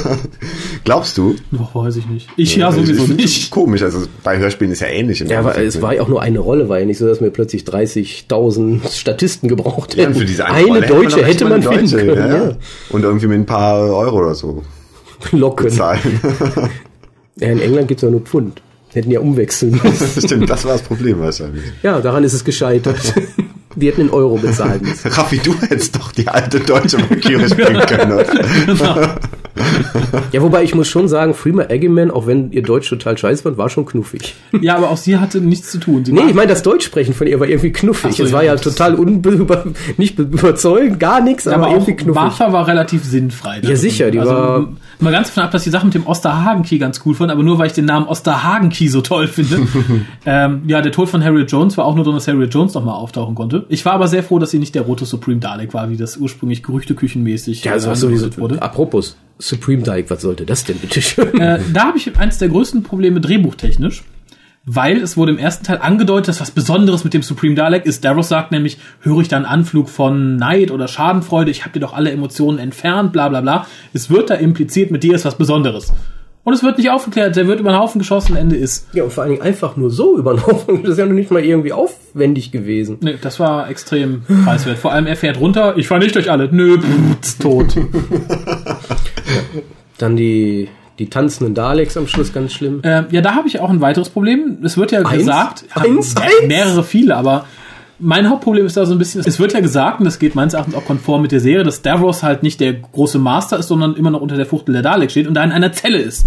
Glaubst 0.84 1.18
du? 1.18 1.36
Boah, 1.50 1.84
weiß 1.86 1.96
ich 1.96 2.06
nicht. 2.08 2.28
Ich 2.36 2.56
ja 2.56 2.72
sowieso 2.72 3.04
ich 3.04 3.16
nicht. 3.16 3.50
Komisch, 3.50 3.82
also 3.82 4.06
bei 4.22 4.38
Hörspielen 4.38 4.72
ist 4.72 4.80
ja 4.80 4.88
ähnlich. 4.88 5.20
Ja, 5.20 5.40
aber 5.40 5.58
es 5.58 5.82
war 5.82 5.94
ja 5.94 6.02
auch 6.02 6.08
nur 6.08 6.22
eine 6.22 6.38
Rolle, 6.38 6.68
war 6.68 6.78
ja 6.78 6.86
nicht 6.86 6.98
so, 6.98 7.06
dass 7.06 7.20
wir 7.20 7.30
plötzlich 7.30 7.64
30.000 7.64 8.90
Statisten 8.90 9.39
gebraucht 9.48 9.94
Ja, 9.94 10.04
hätten. 10.04 10.14
für 10.16 10.24
diese 10.24 10.44
eine 10.46 10.66
Rolle 10.66 10.86
Deutsche 10.86 11.16
man 11.16 11.24
hätte 11.26 11.44
man 11.44 11.60
mal 11.64 11.68
eine 11.70 11.78
finden 11.88 11.90
Deutsche, 12.06 12.06
können. 12.14 12.30
ja. 12.32 12.44
Ja. 12.50 12.56
Und 12.90 13.02
irgendwie 13.04 13.26
mit 13.26 13.38
ein 13.38 13.46
paar 13.46 13.80
Euro 13.80 14.18
oder 14.18 14.34
so 14.34 14.62
Locken. 15.32 15.66
bezahlen. 15.66 16.20
Ja, 17.36 17.48
in 17.48 17.60
England 17.60 17.88
gibt's 17.88 18.02
ja 18.02 18.10
nur 18.10 18.20
Pfund. 18.20 18.60
Hätten 18.92 19.10
ja 19.10 19.20
umwechseln 19.20 19.80
müssen. 19.82 20.20
Stimmt, 20.26 20.50
das 20.50 20.64
war 20.66 20.72
das 20.72 20.82
Problem 20.82 21.20
wahrscheinlich. 21.20 21.62
ja, 21.82 22.00
daran 22.00 22.22
ist 22.24 22.34
es 22.34 22.44
gescheitert. 22.44 23.14
Die 23.76 23.86
hätten 23.86 24.00
in 24.02 24.10
Euro 24.10 24.36
bezahlen 24.36 24.82
müssen. 24.82 25.08
Raffi, 25.12 25.38
du 25.38 25.54
hättest 25.60 25.94
doch 25.96 26.10
die 26.12 26.26
alte 26.28 26.58
deutsche 26.60 26.98
Valkyrie 26.98 27.48
spielen 27.48 27.78
können, 27.86 28.12
oder? 28.12 29.16
Ja, 30.32 30.42
wobei 30.42 30.62
ich 30.62 30.74
muss 30.74 30.88
schon 30.88 31.08
sagen, 31.08 31.34
Freema 31.34 31.64
Eggman, 31.64 32.10
auch 32.10 32.26
wenn 32.26 32.52
ihr 32.52 32.62
Deutsch 32.62 32.88
total 32.88 33.16
scheiße 33.18 33.44
war, 33.44 33.56
war 33.58 33.68
schon 33.68 33.84
knuffig. 33.86 34.34
Ja, 34.60 34.76
aber 34.76 34.90
auch 34.90 34.96
sie 34.96 35.18
hatte 35.18 35.40
nichts 35.40 35.70
zu 35.70 35.78
tun. 35.78 36.04
Sie 36.04 36.12
Nee, 36.12 36.22
ich 36.28 36.34
meine, 36.34 36.48
das 36.48 36.62
Deutschsprechen 36.62 37.14
von 37.14 37.26
ihr 37.26 37.38
war 37.40 37.48
irgendwie 37.48 37.72
knuffig. 37.72 38.14
So, 38.16 38.24
es 38.24 38.30
ja, 38.30 38.36
war 38.36 38.44
ja 38.44 38.56
total 38.56 38.94
unbe 38.94 39.72
nicht 39.96 40.16
be- 40.16 40.22
überzeugend, 40.22 41.00
gar 41.00 41.20
nichts, 41.20 41.44
Ja, 41.44 41.52
aber, 41.52 41.62
aber 41.64 41.68
auch 41.68 41.72
irgendwie 41.78 41.96
knuffig. 41.96 42.14
Martha 42.22 42.52
war 42.52 42.66
relativ 42.66 43.04
sinnfrei. 43.04 43.60
Ja, 43.62 43.76
sicher, 43.76 44.10
die 44.10 44.18
also, 44.20 44.32
war- 44.32 44.68
Mal 45.00 45.12
ganz 45.12 45.28
davon 45.28 45.44
ab, 45.44 45.50
dass 45.50 45.64
die 45.64 45.70
Sache 45.70 45.86
mit 45.86 45.94
dem 45.94 46.06
Osterhagen-Key 46.06 46.78
ganz 46.78 47.00
cool 47.04 47.14
fand, 47.14 47.30
aber 47.30 47.42
nur 47.42 47.58
weil 47.58 47.68
ich 47.68 47.72
den 47.72 47.86
Namen 47.86 48.06
Osterhagen-Key 48.06 48.88
so 48.88 49.00
toll 49.00 49.28
finde. 49.28 49.66
ähm, 50.26 50.62
ja, 50.66 50.82
der 50.82 50.92
Tod 50.92 51.08
von 51.08 51.24
Harriet 51.24 51.50
Jones 51.50 51.76
war 51.76 51.86
auch 51.86 51.94
nur, 51.94 52.04
dass 52.04 52.28
Harriet 52.28 52.52
Jones 52.52 52.74
nochmal 52.74 52.94
auftauchen 52.94 53.34
konnte. 53.34 53.64
Ich 53.68 53.84
war 53.84 53.94
aber 53.94 54.08
sehr 54.08 54.22
froh, 54.22 54.38
dass 54.38 54.50
sie 54.50 54.58
nicht 54.58 54.74
der 54.74 54.82
rote 54.82 55.06
Supreme 55.06 55.40
Dalek 55.40 55.72
war, 55.74 55.90
wie 55.90 55.96
das 55.96 56.16
ursprünglich 56.16 56.62
gerüchteküchenmäßig 56.62 57.64
Ja, 57.64 57.72
also 57.72 57.88
äh, 57.88 57.90
was 57.92 58.00
sowieso. 58.00 58.36
wurde. 58.36 58.60
Apropos, 58.60 59.16
Supreme 59.38 59.82
Dyke, 59.82 60.10
was 60.10 60.20
sollte 60.22 60.44
das 60.44 60.64
denn 60.64 60.76
bitte 60.76 61.00
schön? 61.00 61.40
Äh, 61.40 61.60
da 61.72 61.86
habe 61.86 61.98
ich 61.98 62.18
eins 62.18 62.38
der 62.38 62.48
größten 62.48 62.82
Probleme 62.82 63.20
drehbuchtechnisch, 63.20 64.02
weil 64.72 64.98
es 64.98 65.16
wurde 65.16 65.32
im 65.32 65.38
ersten 65.38 65.64
Teil 65.64 65.78
angedeutet, 65.78 66.28
dass 66.28 66.40
was 66.40 66.52
Besonderes 66.52 67.02
mit 67.02 67.12
dem 67.12 67.22
Supreme 67.22 67.56
Dalek 67.56 67.86
ist. 67.86 68.04
Davros 68.04 68.28
sagt 68.28 68.52
nämlich, 68.52 68.78
höre 69.00 69.20
ich 69.20 69.28
da 69.28 69.36
einen 69.36 69.44
Anflug 69.44 69.88
von 69.88 70.36
Neid 70.36 70.70
oder 70.70 70.86
Schadenfreude, 70.86 71.50
ich 71.50 71.62
habe 71.62 71.72
dir 71.72 71.80
doch 71.80 71.92
alle 71.92 72.12
Emotionen 72.12 72.58
entfernt, 72.58 73.12
bla 73.12 73.28
bla 73.28 73.40
bla. 73.40 73.66
Es 73.92 74.10
wird 74.10 74.30
da 74.30 74.34
impliziert, 74.34 74.92
mit 74.92 75.02
dir 75.02 75.14
ist 75.14 75.24
was 75.24 75.36
Besonderes. 75.36 75.92
Und 76.44 76.54
es 76.54 76.62
wird 76.62 76.78
nicht 76.78 76.88
aufgeklärt, 76.88 77.34
der 77.34 77.48
wird 77.48 77.58
über 77.58 77.70
den 77.70 77.78
Haufen 77.78 77.98
geschossen, 77.98 78.36
Ende 78.36 78.56
ist. 78.56 78.86
Ja, 78.94 79.02
und 79.02 79.12
vor 79.12 79.24
allen 79.24 79.32
Dingen 79.32 79.42
einfach 79.42 79.76
nur 79.76 79.90
so 79.90 80.16
über 80.16 80.34
den 80.34 80.46
Haufen. 80.46 80.82
Das 80.82 80.92
ist 80.92 80.98
ja 80.98 81.06
noch 81.06 81.14
nicht 81.14 81.32
mal 81.32 81.44
irgendwie 81.44 81.72
aufwendig 81.72 82.52
gewesen. 82.52 82.98
Nee, 83.00 83.16
das 83.20 83.40
war 83.40 83.68
extrem 83.68 84.22
preiswert. 84.44 84.78
Vor 84.78 84.92
allem, 84.92 85.06
er 85.06 85.16
fährt 85.16 85.40
runter, 85.40 85.76
ich 85.76 85.88
fahr 85.88 85.98
nicht 85.98 86.14
durch 86.14 86.30
alle. 86.30 86.48
Nö, 86.50 86.78
pff, 86.78 87.38
tot. 87.38 87.76
Dann 89.98 90.16
die, 90.16 90.68
die 91.00 91.10
tanzenden 91.10 91.54
Daleks 91.54 91.96
am 91.96 92.06
Schluss 92.06 92.32
ganz 92.32 92.52
schlimm. 92.52 92.80
Äh, 92.82 93.02
ja, 93.10 93.20
da 93.22 93.34
habe 93.34 93.48
ich 93.48 93.58
auch 93.58 93.70
ein 93.70 93.80
weiteres 93.80 94.08
Problem. 94.10 94.58
Es 94.62 94.76
wird 94.76 94.92
ja 94.92 95.00
Eins? 95.00 95.18
gesagt, 95.18 95.64
Eins? 95.74 96.14
Ja, 96.14 96.22
Eins? 96.22 96.46
mehrere 96.46 96.84
viele, 96.84 97.16
aber 97.16 97.46
mein 97.98 98.30
Hauptproblem 98.30 98.64
ist 98.66 98.76
da 98.76 98.86
so 98.86 98.92
ein 98.92 98.98
bisschen, 98.98 99.22
es 99.26 99.38
wird 99.40 99.52
ja 99.52 99.60
gesagt, 99.60 99.98
und 99.98 100.04
das 100.04 100.18
geht 100.18 100.34
meines 100.34 100.54
Erachtens 100.54 100.74
auch 100.74 100.84
konform 100.84 101.22
mit 101.22 101.32
der 101.32 101.40
Serie, 101.40 101.64
dass 101.64 101.82
Davros 101.82 102.22
halt 102.22 102.42
nicht 102.42 102.60
der 102.60 102.74
große 102.74 103.18
Master 103.18 103.58
ist, 103.58 103.68
sondern 103.68 103.94
immer 103.96 104.10
noch 104.10 104.20
unter 104.20 104.36
der 104.36 104.46
Fuchtel 104.46 104.72
der 104.74 104.82
Dalek 104.82 105.10
steht 105.10 105.26
und 105.26 105.34
da 105.34 105.42
in 105.44 105.52
einer 105.52 105.72
Zelle 105.72 105.98
ist. 105.98 106.24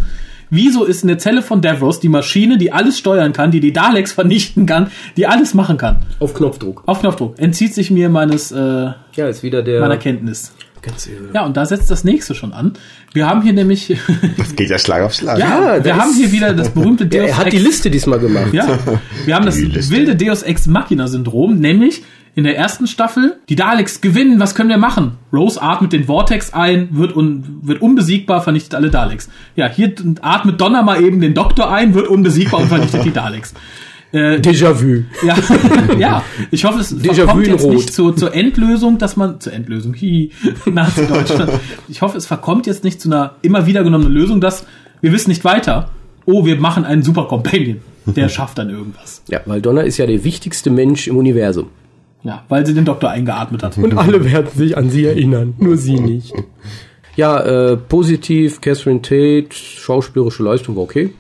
Wieso 0.50 0.84
ist 0.84 1.02
in 1.02 1.08
der 1.08 1.18
Zelle 1.18 1.42
von 1.42 1.62
Davros 1.62 2.00
die 2.00 2.10
Maschine, 2.10 2.60
die 2.60 2.72
alles 2.72 3.00
steuern 3.00 3.34
kann, 3.34 3.50
die 3.50 3.60
die 3.60 3.74
Daleks 3.74 4.12
vernichten 4.12 4.68
kann, 4.68 4.92
die 5.18 5.26
alles 5.26 5.56
machen 5.56 5.78
kann? 5.78 5.98
Auf 6.20 6.36
Knopfdruck. 6.36 6.84
Auf 6.86 7.00
Knopfdruck. 7.00 7.40
Entzieht 7.40 7.74
sich 7.74 7.90
mir 7.90 8.10
meines, 8.10 8.52
äh, 8.52 8.58
Ja, 9.16 9.28
ist 9.28 9.42
wieder 9.42 9.64
der. 9.64 9.80
meiner 9.82 9.98
Kenntnis. 9.98 10.54
Ganz 10.84 11.08
irre. 11.08 11.30
Ja, 11.34 11.46
und 11.46 11.58
da 11.58 11.66
setzt 11.66 11.90
das 11.90 12.04
nächste 12.04 12.36
schon 12.36 12.54
an. 12.54 12.74
Wir 13.14 13.26
haben 13.28 13.42
hier 13.42 13.54
nämlich, 13.54 13.98
Das 14.38 14.56
geht 14.56 14.70
ja 14.70 14.78
Schlag 14.78 15.02
auf 15.04 15.14
Schlag. 15.14 15.40
ja, 15.40 15.80
da 15.80 15.84
wir 15.86 15.96
haben 15.96 16.14
hier 16.14 16.32
wieder 16.32 16.54
das 16.54 16.70
berühmte 16.70 17.04
Ja, 17.12 17.22
Deus 17.22 17.30
er 17.32 17.38
hat 17.38 17.52
die 17.52 17.58
Ex- 17.58 17.66
Liste 17.66 17.90
diesmal 17.90 18.20
gemacht. 18.20 18.54
Ja, 18.54 18.78
wir 19.26 19.34
haben 19.36 19.46
das 19.46 19.58
wilde 19.90 20.16
Deus 20.16 20.44
Ex 20.44 20.68
Machina 20.68 21.08
Syndrom, 21.08 21.58
nämlich 21.60 22.04
in 22.36 22.44
der 22.46 22.58
ersten 22.58 22.88
Staffel, 22.88 23.38
die 23.48 23.56
Daleks 23.56 24.02
gewinnen, 24.02 24.40
was 24.40 24.56
können 24.56 24.70
wir 24.70 24.80
machen? 24.80 25.14
Rose 25.32 25.62
atmet 25.62 25.94
den 25.94 26.06
Vortex 26.06 26.52
ein, 26.52 26.90
wird, 26.92 27.16
un, 27.16 27.60
wird 27.62 27.80
unbesiegbar, 27.82 28.42
vernichtet 28.42 28.74
alle 28.76 28.90
Daleks. 28.90 29.30
Ja, 29.56 29.70
hier 29.70 29.94
atmet 30.22 30.60
Donner 30.60 30.82
mal 30.82 31.02
eben 31.04 31.22
den 31.22 31.36
Doktor 31.36 31.72
ein, 31.72 31.94
wird 31.94 32.08
unbesiegbar 32.08 32.62
und 32.62 32.68
vernichtet 32.70 33.06
die 33.06 33.12
Daleks. 33.14 33.54
Äh, 34.14 34.40
Déjà-vu. 34.40 35.04
ja, 35.26 35.36
ja, 35.98 36.24
ich 36.52 36.66
hoffe, 36.66 36.80
es 36.80 36.94
verkommt 36.94 37.48
jetzt 37.48 37.64
Rot. 37.64 37.74
nicht 37.74 37.92
zur, 37.92 38.16
zur 38.16 38.34
Endlösung, 38.34 39.00
dass 39.00 39.18
man, 39.18 39.40
zur 39.40 39.54
Endlösung, 39.54 39.96
hi, 39.96 40.30
Nazi-Deutschland. 40.72 41.52
Ich 41.90 42.04
hoffe, 42.04 42.18
es 42.18 42.28
verkommt 42.28 42.68
jetzt 42.68 42.84
nicht 42.84 43.02
zu 43.02 43.10
einer 43.10 43.36
immer 43.42 43.66
wieder 43.66 43.84
genommenen 43.84 44.14
Lösung, 44.14 44.40
dass 44.40 44.66
wir 45.02 45.12
wissen 45.12 45.32
nicht 45.32 45.44
weiter. 45.44 45.90
Oh, 46.26 46.46
wir 46.46 46.58
machen 46.58 46.86
einen 46.86 47.02
Super 47.02 47.26
Companion. 47.26 47.82
Der 48.06 48.30
schafft 48.30 48.58
dann 48.60 48.70
irgendwas. 48.70 49.24
Ja, 49.30 49.42
weil 49.46 49.62
Donner 49.62 49.84
ist 49.84 49.98
ja 49.98 50.06
der 50.06 50.24
wichtigste 50.24 50.70
Mensch 50.70 51.08
im 51.08 51.18
Universum. 51.18 51.70
Ja, 52.22 52.44
weil 52.50 52.66
sie 52.66 52.74
den 52.74 52.86
Doktor 52.86 53.10
eingeatmet 53.10 53.64
hat. 53.64 53.78
Und 53.78 53.98
alle 53.98 54.24
werden 54.24 54.50
sich 54.56 54.78
an 54.78 54.90
sie 54.90 55.06
erinnern, 55.06 55.56
nur 55.58 55.76
sie 55.76 56.00
nicht. 56.00 56.34
Ja, 57.16 57.40
äh, 57.40 57.78
positiv, 57.78 58.62
Catherine 58.62 59.02
Tate, 59.02 59.48
schauspielerische 59.52 60.44
Leistung 60.44 60.76
war 60.76 60.84
okay. 60.84 61.14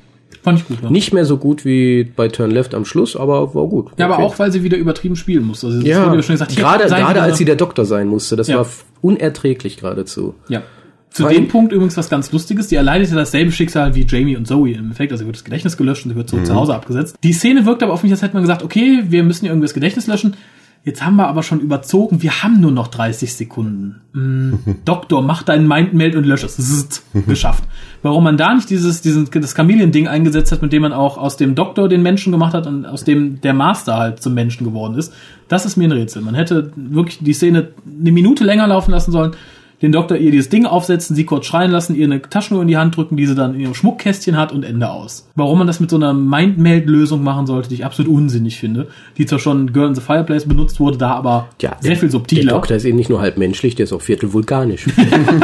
Fand 0.43 0.59
ich 0.59 0.67
gut. 0.67 0.77
Ja, 0.83 0.89
Nicht 0.89 1.13
mehr 1.13 1.25
so 1.25 1.37
gut 1.37 1.63
wie 1.65 2.03
bei 2.03 2.27
Turn 2.27 2.51
Left 2.51 2.75
am 2.75 2.83
Schluss, 2.85 3.15
aber 3.15 3.55
war 3.55 3.67
gut. 3.67 3.91
ja 3.97 4.05
aber 4.05 4.15
Okay. 4.15 4.23
auch, 4.23 4.39
weil 4.39 4.51
sie 4.51 4.63
wieder 4.63 4.77
übertrieben 4.77 5.15
spielen 5.15 5.45
muss. 5.45 5.63
Also, 5.63 5.79
ja, 5.79 6.05
wurde 6.05 6.17
ja 6.17 6.23
schon 6.23 6.33
gesagt, 6.35 6.55
gerade, 6.55 6.85
gerade 6.85 7.21
als 7.21 7.37
sie 7.37 7.45
der 7.45 7.55
Doktor 7.55 7.85
sein 7.85 8.07
musste, 8.07 8.35
das 8.35 8.47
Ja. 8.49 8.57
war 8.57 8.67
unerträglich 9.01 9.77
geradezu. 9.77 10.35
Ja. 10.49 10.63
Zu 11.09 11.25
Weil- 11.25 11.35
dem 11.35 11.47
Punkt 11.47 11.71
übrigens 11.71 11.95
was 11.95 12.09
ganz 12.09 12.31
Lustiges. 12.31 12.67
Die 12.67 12.75
erleidet 12.75 13.09
ja 13.09 13.15
dasselbe 13.15 13.51
Schicksal 13.51 13.93
wie 13.93 14.05
Jamie 14.09 14.35
und 14.35 14.47
Zoe 14.47 14.71
im 14.71 14.79
Endeffekt. 14.79 15.11
Also 15.11 15.25
wird 15.25 15.35
das 15.35 15.43
Gedächtnis 15.43 15.77
gelöscht 15.77 16.05
und 16.05 16.11
sie 16.11 16.15
wird 16.17 16.27
zurück 16.29 16.45
zu 16.45 16.55
Hause 16.55 16.73
abgesetzt. 16.73 17.15
Die 17.23 17.33
Szene 17.33 17.65
wirkt 17.67 17.83
aber 17.83 17.93
auf 17.93 18.01
mich, 18.01 18.11
als 18.11 18.23
hätte 18.23 18.33
man 18.33 18.41
gesagt, 18.41 18.63
okay, 18.63 19.03
wir 19.09 19.23
müssen 19.23 19.45
ja 19.45 19.51
irgendwie 19.51 19.65
das 19.65 19.75
Gedächtnis 19.75 20.07
löschen. 20.07 20.35
Jetzt 20.85 21.05
haben 21.05 21.15
wir 21.15 21.27
aber 21.29 21.43
schon 21.43 21.61
überzogen. 21.61 22.21
Wir 22.21 22.43
haben 22.43 22.59
nur 22.59 22.71
noch 22.71 22.89
30 22.89 23.33
Sekunden. 23.33 24.01
Mm, 24.11 24.53
Doktor, 24.85 25.21
mach 25.21 25.41
deinen 25.41 25.65
Mindmeld 25.65 26.15
und 26.15 26.25
lösch 26.25 26.43
es. 26.43 27.03
Geschafft. 27.25 27.63
Warum 28.01 28.25
man 28.25 28.35
da 28.35 28.53
nicht 28.53 28.69
dieses, 28.69 29.01
diesen, 29.01 29.29
das 29.31 29.55
Chameleon-Ding 29.55 30.09
eingesetzt 30.09 30.51
hat, 30.51 30.61
mit 30.61 30.73
dem 30.73 30.81
man 30.81 30.91
auch 30.91 31.17
aus 31.17 31.37
dem 31.37 31.55
Doktor 31.55 31.87
den 31.87 32.03
Menschen 32.03 32.33
gemacht 32.33 32.53
hat 32.53 32.67
und 32.67 32.85
aus 32.85 33.05
dem 33.05 33.39
der 33.39 33.53
Master 33.53 33.95
halt 33.95 34.21
zum 34.21 34.33
Menschen 34.33 34.65
geworden 34.65 34.95
ist, 34.95 35.13
das 35.47 35.65
ist 35.65 35.77
mir 35.77 35.87
ein 35.87 35.93
Rätsel. 35.93 36.21
Man 36.21 36.35
hätte 36.35 36.73
wirklich 36.75 37.19
die 37.21 37.33
Szene 37.33 37.69
eine 37.85 38.11
Minute 38.11 38.43
länger 38.43 38.67
laufen 38.67 38.91
lassen 38.91 39.11
sollen 39.11 39.35
den 39.83 39.91
Doktor 39.91 40.15
ihr 40.17 40.31
dieses 40.31 40.47
Ding 40.49 40.65
aufsetzen, 40.65 41.13
sie 41.13 41.25
kurz 41.25 41.45
schreien 41.45 41.69
lassen, 41.69 41.93
ihr 41.95 42.05
eine 42.05 42.21
Taschenuhr 42.21 42.61
in 42.61 42.69
die 42.69 42.77
Hand 42.77 42.95
drücken, 42.95 43.17
die 43.17 43.27
sie 43.27 43.35
dann 43.35 43.53
in 43.53 43.59
ihrem 43.59 43.73
Schmuckkästchen 43.75 44.37
hat 44.37 44.53
und 44.53 44.63
Ende 44.63 44.89
aus. 44.89 45.29
Warum 45.35 45.57
man 45.57 45.67
das 45.67 45.81
mit 45.81 45.89
so 45.89 45.97
einer 45.97 46.13
Mindmeld-Lösung 46.13 47.21
machen 47.21 47.45
sollte, 47.45 47.67
die 47.67 47.75
ich 47.75 47.85
absolut 47.85 48.11
unsinnig 48.11 48.57
finde, 48.57 48.87
die 49.17 49.25
zwar 49.25 49.39
schon 49.39 49.73
Girl 49.73 49.89
in 49.89 49.95
the 49.95 50.01
Fireplace 50.01 50.47
benutzt 50.47 50.79
wurde, 50.79 50.97
da 50.97 51.11
aber 51.11 51.49
Ja, 51.61 51.75
sehr 51.81 51.97
viel 51.97 52.07
Der 52.07 52.11
subtiler. 52.11 52.53
Doktor 52.53 52.77
ist 52.77 52.85
eben 52.85 52.95
nicht 52.95 53.09
nur 53.09 53.19
halb 53.19 53.37
menschlich, 53.37 53.75
der 53.75 53.83
ist 53.83 53.93
auch 53.93 54.01
viertel 54.01 54.31
vulkanisch. 54.31 54.87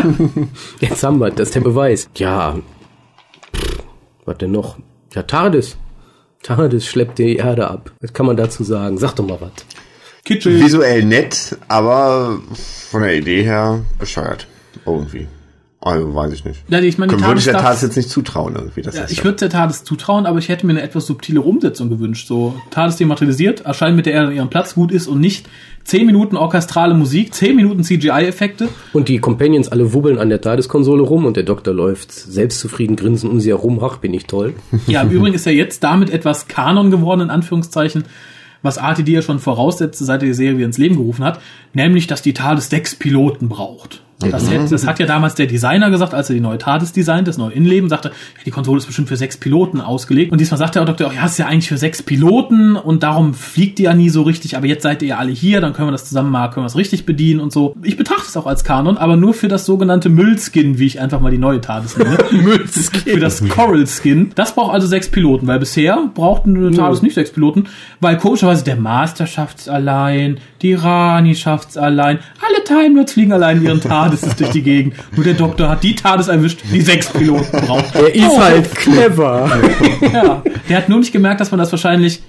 Jetzt 0.79 1.03
haben 1.03 1.19
wir, 1.19 1.31
das 1.31 1.49
ist 1.49 1.55
der 1.55 1.61
Beweis. 1.61 2.09
Ja, 2.15 2.57
pff, 3.53 3.83
was 4.23 4.37
denn 4.37 4.51
noch? 4.51 4.77
Ja, 5.13 5.23
TARDIS. 5.23 5.77
TARDIS 6.43 6.85
schleppt 6.85 7.19
die 7.19 7.35
Erde 7.35 7.69
ab. 7.69 7.91
Was 7.99 8.13
kann 8.13 8.25
man 8.25 8.37
dazu 8.37 8.63
sagen? 8.63 8.97
Sag 8.97 9.15
doch 9.15 9.27
mal 9.27 9.39
was. 9.41 9.51
Kitschig. 10.29 10.63
Visuell 10.63 11.03
nett, 11.05 11.57
aber 11.67 12.39
von 12.91 13.01
der 13.01 13.15
Idee 13.17 13.41
her 13.43 13.81
bescheuert. 13.97 14.47
Irgendwie. 14.85 15.27
Also 15.81 16.13
weiß 16.13 16.33
ich 16.33 16.43
nicht. 16.43 16.59
Ja, 16.67 16.79
ich 16.81 16.97
meine, 16.97 17.15
die 17.15 17.23
Würde 17.23 17.39
ich 17.39 17.45
der 17.45 17.53
TARDIS 17.53 17.63
TARDIS 17.79 17.81
jetzt 17.83 17.95
nicht 17.95 18.09
zutrauen 18.09 18.53
irgendwie. 18.53 18.81
Das 18.81 18.95
Ja, 18.97 19.03
ist 19.05 19.11
ich 19.11 19.19
ja- 19.19 19.23
würde 19.23 19.37
der 19.37 19.49
TARDIS 19.49 19.85
zutrauen, 19.85 20.25
aber 20.25 20.37
ich 20.37 20.49
hätte 20.49 20.65
mir 20.65 20.73
eine 20.73 20.81
etwas 20.81 21.05
subtilere 21.05 21.43
Umsetzung 21.45 21.89
gewünscht. 21.89 22.27
So, 22.27 22.53
TARDIS 22.69 22.97
dematerialisiert, 22.97 23.61
erscheint 23.61 23.95
mit 23.95 24.05
der 24.05 24.11
Erde 24.13 24.27
an 24.27 24.35
ihrem 24.35 24.49
Platz 24.49 24.75
gut 24.75 24.91
ist 24.91 25.07
und 25.07 25.21
nicht 25.21 25.47
10 25.85 26.05
Minuten 26.05 26.35
orchestrale 26.35 26.93
Musik, 26.93 27.33
10 27.33 27.55
Minuten 27.55 27.83
CGI-Effekte. 27.85 28.67
Und 28.91 29.07
die 29.07 29.19
Companions 29.19 29.69
alle 29.69 29.93
wubbeln 29.93 30.19
an 30.19 30.27
der 30.27 30.41
TARDIS-Konsole 30.41 31.01
rum 31.01 31.25
und 31.25 31.37
der 31.37 31.43
Doktor 31.43 31.73
läuft 31.73 32.11
selbstzufrieden 32.11 32.97
grinsen 32.97 33.29
um 33.29 33.39
sie 33.39 33.49
herum. 33.49 33.79
Ach, 33.81 33.97
bin 33.97 34.13
ich 34.13 34.25
toll. 34.25 34.55
Ja, 34.85 35.01
im 35.03 35.11
Übrigen 35.11 35.33
ist 35.35 35.45
ja 35.45 35.53
jetzt 35.53 35.81
damit 35.85 36.09
etwas 36.09 36.49
Kanon 36.49 36.91
geworden, 36.91 37.21
in 37.21 37.29
Anführungszeichen, 37.29 38.03
was 38.61 38.77
RTD 38.77 39.09
ja 39.09 39.21
schon 39.21 39.39
voraussetzte, 39.39 40.03
seit 40.03 40.21
er 40.21 40.27
die 40.27 40.33
Serie 40.33 40.65
ins 40.65 40.77
Leben 40.77 40.97
gerufen 40.97 41.23
hat, 41.23 41.39
nämlich, 41.73 42.07
dass 42.07 42.21
die 42.21 42.33
TARDIS 42.33 42.69
sechs 42.69 42.95
Piloten 42.95 43.49
braucht. 43.49 44.01
Das, 44.19 44.49
hätte- 44.51 44.67
das 44.69 44.85
hat 44.85 44.99
ja 44.99 45.05
damals 45.05 45.35
der 45.35 45.47
Designer 45.47 45.89
gesagt, 45.89 46.13
als 46.13 46.29
er 46.29 46.33
die 46.35 46.41
neue 46.41 46.57
TARDIS 46.57 46.91
designt, 46.91 47.27
das 47.27 47.37
neue 47.37 47.53
Innenleben, 47.53 47.89
sagte, 47.89 48.09
ja, 48.09 48.43
die 48.45 48.51
Konsole 48.51 48.77
ist 48.79 48.85
bestimmt 48.85 49.07
für 49.07 49.15
sechs 49.15 49.37
Piloten 49.37 49.79
ausgelegt. 49.79 50.31
Und 50.31 50.41
diesmal 50.41 50.57
sagt 50.57 50.75
der 50.75 50.83
Doktor, 50.83 51.13
ja, 51.13 51.25
es 51.25 51.31
ist 51.33 51.37
ja 51.37 51.45
eigentlich 51.47 51.69
für 51.69 51.77
sechs 51.77 52.03
Piloten 52.03 52.75
und 52.75 53.03
darum 53.03 53.33
fliegt 53.33 53.79
die 53.79 53.83
ja 53.83 53.93
nie 53.93 54.09
so 54.09 54.23
richtig, 54.23 54.57
aber 54.57 54.65
jetzt 54.67 54.83
seid 54.83 55.01
ihr 55.01 55.07
ja 55.09 55.17
alle 55.19 55.31
hier, 55.31 55.61
dann 55.61 55.71
können 55.73 55.87
wir 55.87 55.91
das 55.93 56.05
zusammen 56.05 56.31
mal, 56.31 56.49
können 56.49 56.63
wir 56.65 56.67
es 56.67 56.75
richtig 56.75 57.05
bedienen 57.05 57.39
und 57.39 57.53
so. 57.53 57.75
Ich 57.81 57.95
betrachte 57.95 58.25
es 58.27 58.35
auch 58.35 58.45
als 58.45 58.63
Kanon, 58.65 58.97
aber 58.97 59.15
nur 59.15 59.33
für 59.33 59.47
das 59.47 59.65
sogenannte 59.65 60.09
Müllskin, 60.09 60.79
wie 60.79 60.85
ich 60.85 60.99
einfach 60.99 61.21
mal 61.21 61.31
die 61.31 61.37
neue 61.37 61.61
TARDIS 61.61 61.97
nenne. 61.97 62.17
Müllskin. 62.31 63.13
Für 63.13 63.19
das 63.19 63.47
Coral 63.47 63.85
Skin. 63.87 64.31
Das 64.35 64.53
braucht 64.53 64.73
also 64.73 64.85
sechs 64.87 65.07
Piloten, 65.09 65.47
weil 65.47 65.59
bisher 65.59 65.97
brauchten 66.13 66.57
eine 66.57 66.71
TARDIS 66.71 67.01
nicht 67.01 67.13
sechs 67.13 67.31
Piloten, 67.31 67.67
weil 68.01 68.17
komischerweise 68.17 68.63
der 68.65 68.75
Master 68.75 69.27
schafft's 69.27 69.69
allein, 69.69 70.39
die 70.61 70.73
Rani 70.73 71.35
schafft's 71.35 71.77
allein, 71.77 72.19
alle 72.49 72.63
Time 72.63 72.95
Lords 72.95 73.13
fliegen 73.13 73.31
allein 73.33 73.61
ihren 73.63 73.79
TARDIS 73.81 74.21
durch 74.37 74.49
die 74.51 74.61
Gegend. 74.61 74.93
Nur 75.15 75.23
der 75.23 75.33
Doktor 75.35 75.69
hat 75.69 75.83
die 75.83 75.95
TARDIS 75.95 76.27
erwischt, 76.27 76.59
die 76.71 76.81
sechs 76.81 77.07
Piloten 77.07 77.65
braucht. 77.65 77.95
Er 77.95 78.13
ist 78.15 78.25
Oh, 78.29 78.39
halt 78.39 78.75
clever. 78.75 79.49
ja. 80.13 80.41
Der 80.67 80.77
hat 80.77 80.89
nur 80.89 80.99
nicht 80.99 81.11
gemerkt, 81.11 81.39
dass 81.41 81.51
man 81.51 81.59
das 81.59 81.71
wahrscheinlich 81.71 82.21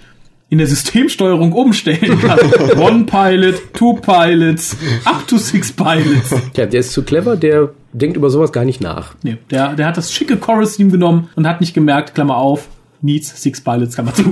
in 0.49 0.59
der 0.59 0.67
Systemsteuerung 0.67 1.53
umstellen 1.53 2.19
kann. 2.21 2.39
One 2.79 3.05
Pilot, 3.05 3.73
two 3.73 3.95
Pilots, 3.95 4.77
up 5.05 5.27
to 5.29 5.39
six 5.39 5.71
Pilots. 5.73 6.35
Tja, 6.55 6.67
der 6.67 6.81
ist 6.81 6.93
zu 6.93 7.03
clever, 7.03 7.37
der 7.37 7.71
denkt 7.93 8.17
über 8.17 8.31
sowas 8.31 8.51
gar 8.53 8.65
nicht 8.65 8.81
nach. 8.81 9.15
Nee, 9.23 9.37
der, 9.51 9.75
der 9.75 9.87
hat 9.87 9.97
das 9.97 10.13
schicke 10.13 10.37
Chorus-Team 10.37 10.91
genommen 10.91 11.29
und 11.37 11.47
hat 11.47 11.61
nicht 11.61 11.73
gemerkt, 11.75 12.15
Klammer 12.17 12.37
auf, 12.37 12.67
needs 13.03 13.43
six 13.43 13.61
Pilots, 13.61 13.95
Klammer 13.95 14.15
zu. 14.15 14.25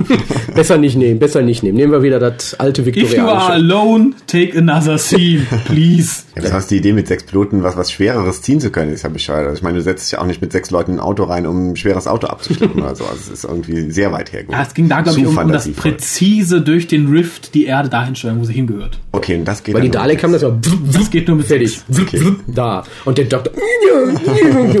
Besser 0.53 0.77
nicht 0.77 0.95
nehmen, 0.95 1.19
besser 1.19 1.41
nicht 1.41 1.63
nehmen. 1.63 1.77
Nehmen 1.77 1.91
wir 1.91 2.03
wieder 2.03 2.19
das 2.19 2.53
alte 2.59 2.81
If 2.81 3.13
you 3.13 3.21
are 3.27 3.53
alone, 3.53 4.11
take 4.27 4.57
another 4.57 4.97
scene, 4.97 5.45
please. 5.65 6.23
Ja, 6.35 6.41
das 6.43 6.53
heißt, 6.53 6.71
die 6.71 6.77
Idee 6.77 6.93
mit 6.93 7.07
sechs 7.07 7.23
Piloten, 7.23 7.63
was, 7.63 7.75
was 7.77 7.91
Schwereres 7.91 8.41
ziehen 8.41 8.59
zu 8.59 8.71
können, 8.71 8.93
ist 8.93 9.03
ja 9.03 9.09
bescheuert. 9.09 9.45
Also 9.47 9.57
ich 9.57 9.63
meine, 9.63 9.77
du 9.77 9.83
setzt 9.83 10.05
dich 10.05 10.13
ja 10.13 10.21
auch 10.21 10.25
nicht 10.25 10.41
mit 10.41 10.51
sechs 10.51 10.71
Leuten 10.71 10.91
in 10.93 10.97
ein 10.97 11.03
Auto 11.03 11.23
rein, 11.23 11.45
um 11.45 11.71
ein 11.71 11.75
schweres 11.75 12.07
Auto 12.07 12.27
abzuschleppen 12.27 12.81
oder 12.81 12.95
so. 12.95 13.03
Also 13.05 13.19
es 13.21 13.29
ist 13.29 13.43
irgendwie 13.43 13.91
sehr 13.91 14.11
weit 14.11 14.31
hergeholt. 14.31 14.57
Ja, 14.57 14.63
es 14.65 14.73
ging 14.73 14.87
da, 14.89 15.01
glaube 15.01 15.19
ich, 15.19 15.25
um, 15.25 15.37
um 15.37 15.51
das 15.51 15.67
präzise 15.69 16.61
durch 16.61 16.87
den 16.87 17.07
Rift 17.09 17.53
die 17.53 17.65
Erde 17.65 17.89
dahin 17.89 18.15
steuern, 18.15 18.39
wo 18.39 18.45
sie 18.45 18.53
hingehört. 18.53 18.97
Okay, 19.11 19.35
und 19.35 19.45
das 19.45 19.63
geht 19.63 19.75
Weil 19.75 19.81
die 19.83 19.89
Dalek 19.89 20.23
haben 20.23 20.31
das 20.33 20.41
ja 20.41 20.51
Das 20.93 21.09
geht 21.09 21.27
nur 21.27 21.37
mit 21.37 21.47
fertig. 21.47 21.81
sechs. 21.89 22.13
Da. 22.47 22.83
Und 23.05 23.17
der 23.17 23.25
Doktor. 23.25 23.53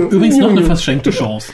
Übrigens 0.09 0.37
noch 0.37 0.49
eine 0.49 0.63
verschenkte 0.63 1.11
Chance. 1.11 1.51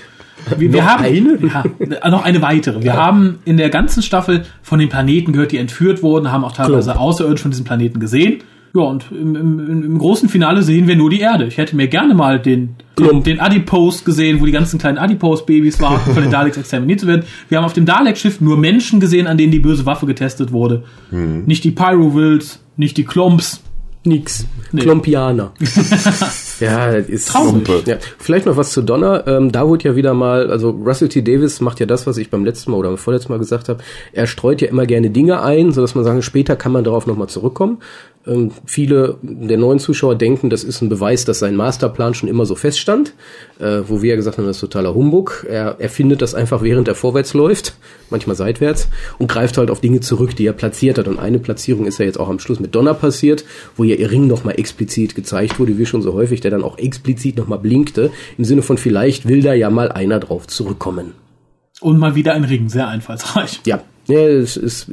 Wir, 0.57 0.73
wir 0.73 0.85
haben 0.85 1.03
eine? 1.03 1.37
Ja, 1.41 1.63
äh, 1.79 2.09
noch 2.09 2.23
eine 2.23 2.41
weitere. 2.41 2.83
Wir 2.83 2.93
haben 2.93 3.39
in 3.45 3.57
der 3.57 3.69
ganzen 3.69 4.03
Staffel 4.03 4.45
von 4.61 4.79
den 4.79 4.89
Planeten 4.89 5.33
gehört, 5.33 5.51
die 5.51 5.57
entführt 5.57 6.03
wurden, 6.03 6.31
haben 6.31 6.43
auch 6.43 6.53
teilweise 6.53 6.91
Klump. 6.91 7.01
außerirdisch 7.01 7.41
von 7.41 7.51
diesen 7.51 7.65
Planeten 7.65 7.99
gesehen. 7.99 8.43
Ja, 8.75 8.81
und 8.81 9.05
im, 9.09 9.35
im, 9.35 9.83
im 9.83 9.97
großen 9.97 10.27
Finale 10.27 10.61
sehen 10.61 10.85
wir 10.85 10.97
nur 10.97 11.09
die 11.09 11.21
Erde. 11.21 11.45
Ich 11.45 11.57
hätte 11.57 11.77
mir 11.77 11.87
gerne 11.87 12.13
mal 12.13 12.39
den, 12.39 12.75
den, 12.99 13.05
Klump. 13.07 13.23
den 13.23 13.39
Adipose 13.39 14.03
gesehen, 14.03 14.41
wo 14.41 14.45
die 14.45 14.51
ganzen 14.51 14.79
kleinen 14.79 14.97
Adipose-Babys 14.97 15.79
warten, 15.79 16.13
von 16.13 16.21
den 16.21 16.31
Daleks 16.31 16.57
exterminiert 16.57 16.99
zu 16.99 17.07
werden. 17.07 17.23
Wir 17.47 17.57
haben 17.57 17.65
auf 17.65 17.71
dem 17.71 17.85
Dalek-Schiff 17.85 18.41
nur 18.41 18.57
Menschen 18.57 18.99
gesehen, 18.99 19.27
an 19.27 19.37
denen 19.37 19.53
die 19.53 19.59
böse 19.59 19.85
Waffe 19.85 20.05
getestet 20.05 20.51
wurde. 20.51 20.83
Nicht 21.09 21.63
die 21.63 21.71
Pyro-Wills, 21.71 22.59
nicht 22.75 22.97
die 22.97 23.05
Klomps. 23.05 23.61
Nix. 24.03 24.45
Nee. 24.71 24.81
Klompianer. 24.81 25.53
ja, 26.59 26.89
ist 26.91 27.29
Traurig. 27.29 27.87
Ja, 27.87 27.97
vielleicht 28.17 28.45
noch 28.45 28.57
was 28.57 28.71
zu 28.71 28.81
Donner. 28.81 29.25
Ähm, 29.27 29.51
da 29.51 29.67
wurde 29.67 29.89
ja 29.89 29.95
wieder 29.95 30.13
mal, 30.13 30.49
also 30.49 30.69
Russell 30.69 31.09
T. 31.09 31.21
Davis 31.21 31.61
macht 31.61 31.79
ja 31.79 31.85
das, 31.85 32.07
was 32.07 32.17
ich 32.17 32.29
beim 32.29 32.45
letzten 32.45 32.71
Mal 32.71 32.77
oder 32.77 32.89
beim 32.89 32.97
vorletzten 32.97 33.31
Mal 33.31 33.39
gesagt 33.39 33.69
habe. 33.69 33.83
Er 34.13 34.27
streut 34.27 34.61
ja 34.61 34.67
immer 34.67 34.85
gerne 34.85 35.09
Dinge 35.09 35.41
ein, 35.41 35.71
sodass 35.71 35.95
man 35.95 36.03
sagen, 36.03 36.21
später 36.21 36.55
kann 36.55 36.71
man 36.71 36.83
darauf 36.83 37.07
nochmal 37.07 37.27
zurückkommen. 37.27 37.79
Ähm, 38.27 38.51
viele 38.65 39.17
der 39.21 39.57
neuen 39.57 39.79
Zuschauer 39.79 40.15
denken, 40.15 40.49
das 40.49 40.63
ist 40.63 40.81
ein 40.81 40.89
Beweis, 40.89 41.25
dass 41.25 41.39
sein 41.39 41.55
Masterplan 41.55 42.13
schon 42.13 42.27
immer 42.27 42.45
so 42.45 42.55
feststand, 42.55 43.13
äh, 43.59 43.81
wo 43.87 44.01
wir 44.01 44.11
ja 44.11 44.15
gesagt 44.15 44.37
haben, 44.37 44.45
das 44.45 44.57
ist 44.57 44.61
totaler 44.61 44.95
Humbug. 44.95 45.45
Er, 45.47 45.75
er 45.79 45.89
findet 45.89 46.21
das 46.21 46.33
einfach, 46.33 46.63
während 46.63 46.87
er 46.87 46.95
vorwärts 46.95 47.33
läuft, 47.33 47.75
manchmal 48.09 48.35
seitwärts, 48.35 48.87
und 49.19 49.27
greift 49.27 49.57
halt 49.57 49.69
auf 49.69 49.79
Dinge 49.79 49.99
zurück, 49.99 50.35
die 50.35 50.47
er 50.47 50.53
platziert 50.53 50.97
hat. 50.97 51.07
Und 51.07 51.19
eine 51.19 51.39
Platzierung 51.39 51.85
ist 51.85 51.99
ja 51.99 52.05
jetzt 52.05 52.19
auch 52.19 52.29
am 52.29 52.39
Schluss 52.39 52.59
mit 52.59 52.73
Donner 52.73 52.95
passiert, 52.95 53.45
wo 53.75 53.83
ja 53.83 53.95
ihr 53.95 54.09
Ring 54.09 54.27
nochmal 54.27 54.59
explizit 54.59 55.13
gezeigt 55.13 55.59
wurde, 55.59 55.77
wie 55.77 55.85
schon 55.85 56.01
so 56.01 56.13
häufig, 56.13 56.41
der 56.45 56.51
dann 56.51 56.63
auch 56.63 56.77
explizit 56.77 57.37
nochmal 57.37 57.57
blinkte, 57.57 58.11
im 58.37 58.45
Sinne 58.45 58.61
von 58.61 58.77
vielleicht 58.77 59.27
will 59.27 59.41
da 59.41 59.53
ja 59.53 59.71
mal 59.71 59.91
einer 59.91 60.19
drauf 60.19 60.45
zurückkommen. 60.45 61.13
Und 61.81 61.97
mal 61.97 62.13
wieder 62.13 62.33
ein 62.33 62.43
Ring, 62.43 62.69
sehr 62.69 62.87
einfallsreich. 62.87 63.61
Ja. 63.65 63.81
Ja, 64.07 64.19
es 64.19 64.55
ist, 64.57 64.87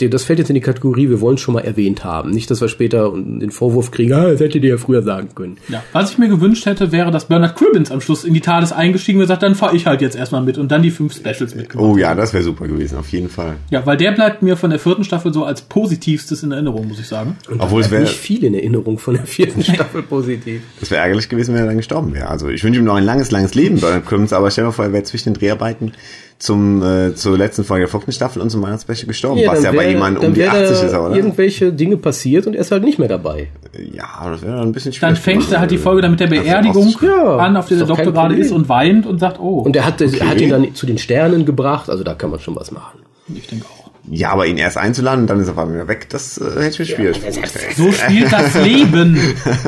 das 0.00 0.24
fällt 0.24 0.38
jetzt 0.38 0.48
in 0.48 0.54
die 0.54 0.60
Kategorie, 0.60 1.08
wir 1.08 1.20
wollen 1.20 1.36
es 1.36 1.40
schon 1.40 1.54
mal 1.54 1.60
erwähnt 1.60 2.04
haben. 2.04 2.30
Nicht, 2.30 2.50
dass 2.50 2.60
wir 2.60 2.68
später 2.68 3.12
den 3.12 3.50
Vorwurf 3.50 3.90
kriegen, 3.90 4.12
ah, 4.12 4.30
das 4.30 4.40
hättet 4.40 4.64
ihr 4.64 4.70
ja 4.70 4.76
früher 4.78 5.02
sagen 5.02 5.28
können. 5.34 5.58
Ja, 5.68 5.82
was 5.92 6.10
ich 6.10 6.18
mir 6.18 6.28
gewünscht 6.28 6.66
hätte, 6.66 6.90
wäre, 6.90 7.10
dass 7.10 7.26
Bernard 7.26 7.56
Cribbins 7.56 7.90
am 7.90 8.00
Schluss 8.00 8.24
in 8.24 8.34
die 8.34 8.40
TARDIS 8.40 8.72
eingestiegen 8.72 9.18
wäre 9.18 9.24
und 9.24 9.28
sagt, 9.28 9.42
dann 9.42 9.54
fahre 9.54 9.76
ich 9.76 9.86
halt 9.86 10.00
jetzt 10.00 10.16
erstmal 10.16 10.42
mit 10.42 10.58
und 10.58 10.72
dann 10.72 10.82
die 10.82 10.90
fünf 10.90 11.14
Specials 11.14 11.54
mitgemacht. 11.54 11.88
Oh 11.88 11.96
ja, 11.96 12.14
das 12.14 12.32
wäre 12.32 12.42
super 12.42 12.66
gewesen, 12.66 12.98
auf 12.98 13.08
jeden 13.10 13.28
Fall. 13.28 13.56
Ja, 13.70 13.86
weil 13.86 13.96
der 13.96 14.12
bleibt 14.12 14.42
mir 14.42 14.56
von 14.56 14.70
der 14.70 14.78
vierten 14.78 15.04
Staffel 15.04 15.32
so 15.32 15.44
als 15.44 15.62
positivstes 15.62 16.42
in 16.42 16.52
Erinnerung, 16.52 16.88
muss 16.88 16.98
ich 16.98 17.06
sagen. 17.06 17.36
Obwohl 17.58 17.82
es 17.82 17.90
wäre 17.90 18.02
nicht 18.02 18.14
viel 18.14 18.42
in 18.44 18.54
Erinnerung 18.54 18.98
von 18.98 19.14
der 19.14 19.26
vierten 19.26 19.62
Staffel 19.62 20.02
positiv. 20.02 20.62
es 20.80 20.90
wäre 20.90 21.02
ärgerlich 21.02 21.28
gewesen, 21.28 21.54
wenn 21.54 21.62
er 21.62 21.66
dann 21.66 21.76
gestorben 21.76 22.12
wäre. 22.12 22.28
Also 22.28 22.48
ich 22.48 22.64
wünsche 22.64 22.80
ihm 22.80 22.86
noch 22.86 22.96
ein 22.96 23.04
langes, 23.04 23.30
langes 23.30 23.54
Leben, 23.54 23.80
Bernard 23.80 24.06
Crimmins, 24.06 24.32
aber 24.32 24.50
stell 24.50 24.64
dir 24.64 24.68
mal 24.68 24.72
vor, 24.72 24.84
er 24.84 24.92
wäre 24.92 25.04
zwischen 25.04 25.32
den 25.32 25.40
Dreharbeiten 25.40 25.92
zum, 26.38 26.82
äh, 26.82 27.14
zur 27.16 27.36
letzten 27.36 27.64
Folge 27.64 27.86
der 27.86 27.88
vierten 27.90 28.12
Staffel 28.12 28.40
und 28.40 28.50
zum 28.50 28.62
Weihnachtsspecial 28.62 29.08
gestorben, 29.08 29.40
was 29.46 29.58
ja 29.62 29.70
dann 29.70 29.76
bei 29.76 29.82
wär- 29.84 29.90
jemandem 29.90 30.20
dann 30.22 30.28
um 30.30 30.34
die 30.34 30.40
wär 30.40 30.52
80 30.52 30.78
da 30.80 30.86
ist, 30.86 30.94
oder? 30.94 31.16
irgendwelche 31.16 31.72
Dinge 31.72 31.96
passiert 31.96 32.46
und 32.46 32.54
er 32.54 32.60
ist 32.60 32.70
halt 32.70 32.84
nicht 32.84 32.98
mehr 33.00 33.08
dabei. 33.08 33.48
Ja, 33.92 34.30
das 34.30 34.42
wäre 34.42 34.52
dann 34.58 34.68
ein 34.68 34.72
bisschen 34.72 34.92
Dann 35.00 35.16
schwierig. 35.16 35.40
fängt 35.42 35.52
er 35.52 35.60
halt 35.60 35.70
die 35.72 35.78
Folge 35.78 36.02
dann 36.02 36.12
mit 36.12 36.20
der 36.20 36.30
ist 36.32 36.42
Beerdigung 36.44 36.94
Ja, 37.02 37.36
an, 37.38 37.56
auf 37.56 37.66
der 37.66 37.78
der 37.78 37.86
Doktor 37.88 38.12
gerade 38.12 38.36
ist 38.36 38.52
und 38.52 38.68
weint 38.68 39.04
und 39.06 39.18
sagt, 39.18 39.40
oh, 39.40 39.60
Und 39.62 39.74
er 39.74 39.84
hat, 39.84 40.00
er 40.00 40.28
hat 40.28 40.40
ihn 40.40 40.50
dann 40.50 40.74
zu 40.74 40.86
den 40.86 40.98
Sternen 40.98 41.44
gebracht, 41.44 41.90
also 41.90 42.04
da 42.04 42.14
kann 42.14 42.30
man 42.30 42.38
schon 42.38 42.54
was 42.54 42.70
machen. 42.70 43.00
ich 43.34 43.46
denke 43.48 43.64
auch. 43.66 43.90
Ja, 44.10 44.30
aber 44.30 44.46
ihn 44.46 44.56
erst 44.56 44.78
einzuladen 44.78 45.22
und 45.22 45.26
dann 45.26 45.38
ist 45.40 45.48
er 45.48 45.52
auf 45.52 45.58
einmal 45.58 45.74
wieder 45.74 45.88
weg, 45.88 46.06
das 46.08 46.38
äh, 46.38 46.44
hätte 46.62 46.68
ich 46.68 46.78
mir 46.78 46.84
schwierig 46.86 47.18
vorgestellt. 47.18 47.76
So 47.76 47.92
spielt 47.92 48.32
das 48.32 48.54
Leben. 48.62 49.18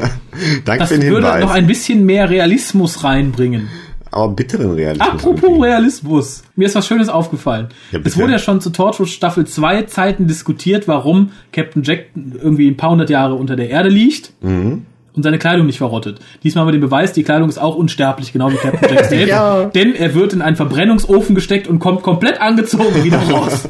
Danke 0.65 0.79
Das 0.81 0.89
für 0.93 0.99
den 0.99 1.11
würde 1.11 1.27
Hinweis. 1.27 1.43
noch 1.45 1.51
ein 1.51 1.67
bisschen 1.67 2.07
mehr 2.07 2.31
Realismus 2.31 3.05
reinbringen. 3.05 3.69
Aber 4.11 4.33
bitteren 4.33 4.73
Realismus. 4.73 5.09
Apropos 5.09 5.43
irgendwie. 5.43 5.65
Realismus. 5.67 6.43
Mir 6.57 6.67
ist 6.67 6.75
was 6.75 6.87
Schönes 6.87 7.09
aufgefallen. 7.09 7.69
Ja, 7.93 8.01
es 8.03 8.19
wurde 8.19 8.33
ja 8.33 8.39
schon 8.39 8.61
zu 8.61 8.71
Torchwood 8.71 9.09
Staffel 9.09 9.47
2 9.47 9.83
Zeiten 9.83 10.27
diskutiert, 10.27 10.89
warum 10.89 11.31
Captain 11.53 11.83
Jack 11.83 12.07
irgendwie 12.15 12.69
ein 12.69 12.77
paar 12.77 12.91
hundert 12.91 13.11
Jahre 13.11 13.35
unter 13.35 13.57
der 13.57 13.71
Erde 13.71 13.89
liegt. 13.89 14.33
Mhm. 14.43 14.87
Und 15.13 15.25
seine 15.25 15.39
Kleidung 15.39 15.67
nicht 15.67 15.79
verrottet. 15.79 16.21
Diesmal 16.45 16.63
haben 16.63 16.69
wir 16.69 16.73
den 16.73 16.81
Beweis, 16.81 17.13
die 17.13 17.25
Kleidung 17.25 17.49
ist 17.49 17.59
auch 17.59 17.75
unsterblich, 17.75 18.33
genau 18.33 18.53
wie 18.53 18.57
Captain 18.57 18.95
Jack 18.95 19.05
selbst. 19.09 19.29
Ja. 19.29 19.65
Denn 19.65 19.95
er 19.97 20.15
wird 20.15 20.33
in 20.33 20.41
einen 20.41 20.55
Verbrennungsofen 20.55 21.35
gesteckt 21.35 21.67
und 21.67 21.81
kommt 21.81 22.03
komplett 22.03 22.41
angezogen 22.41 23.03
wieder 23.03 23.19
raus. 23.31 23.69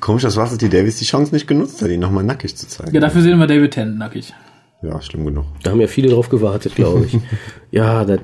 Komisch, 0.00 0.22
dass 0.22 0.36
Russell 0.36 0.58
T. 0.58 0.68
Davis 0.68 0.98
die 0.98 1.04
Chance 1.04 1.32
nicht 1.32 1.46
genutzt 1.46 1.80
hat, 1.82 1.88
ihn 1.88 2.00
nochmal 2.00 2.24
nackig 2.24 2.56
zu 2.56 2.66
zeigen. 2.66 2.92
Ja, 2.92 3.00
dafür 3.00 3.22
sehen 3.22 3.38
wir 3.38 3.46
David 3.46 3.70
Tennant 3.70 3.98
nackig. 3.98 4.34
Ja, 4.82 5.00
schlimm 5.02 5.24
genug. 5.26 5.44
Da 5.62 5.70
haben 5.70 5.80
ja 5.80 5.86
viele 5.86 6.08
drauf 6.08 6.28
gewartet, 6.28 6.74
glaube 6.74 7.06
ich. 7.06 7.18
ja, 7.70 8.04
das 8.04 8.20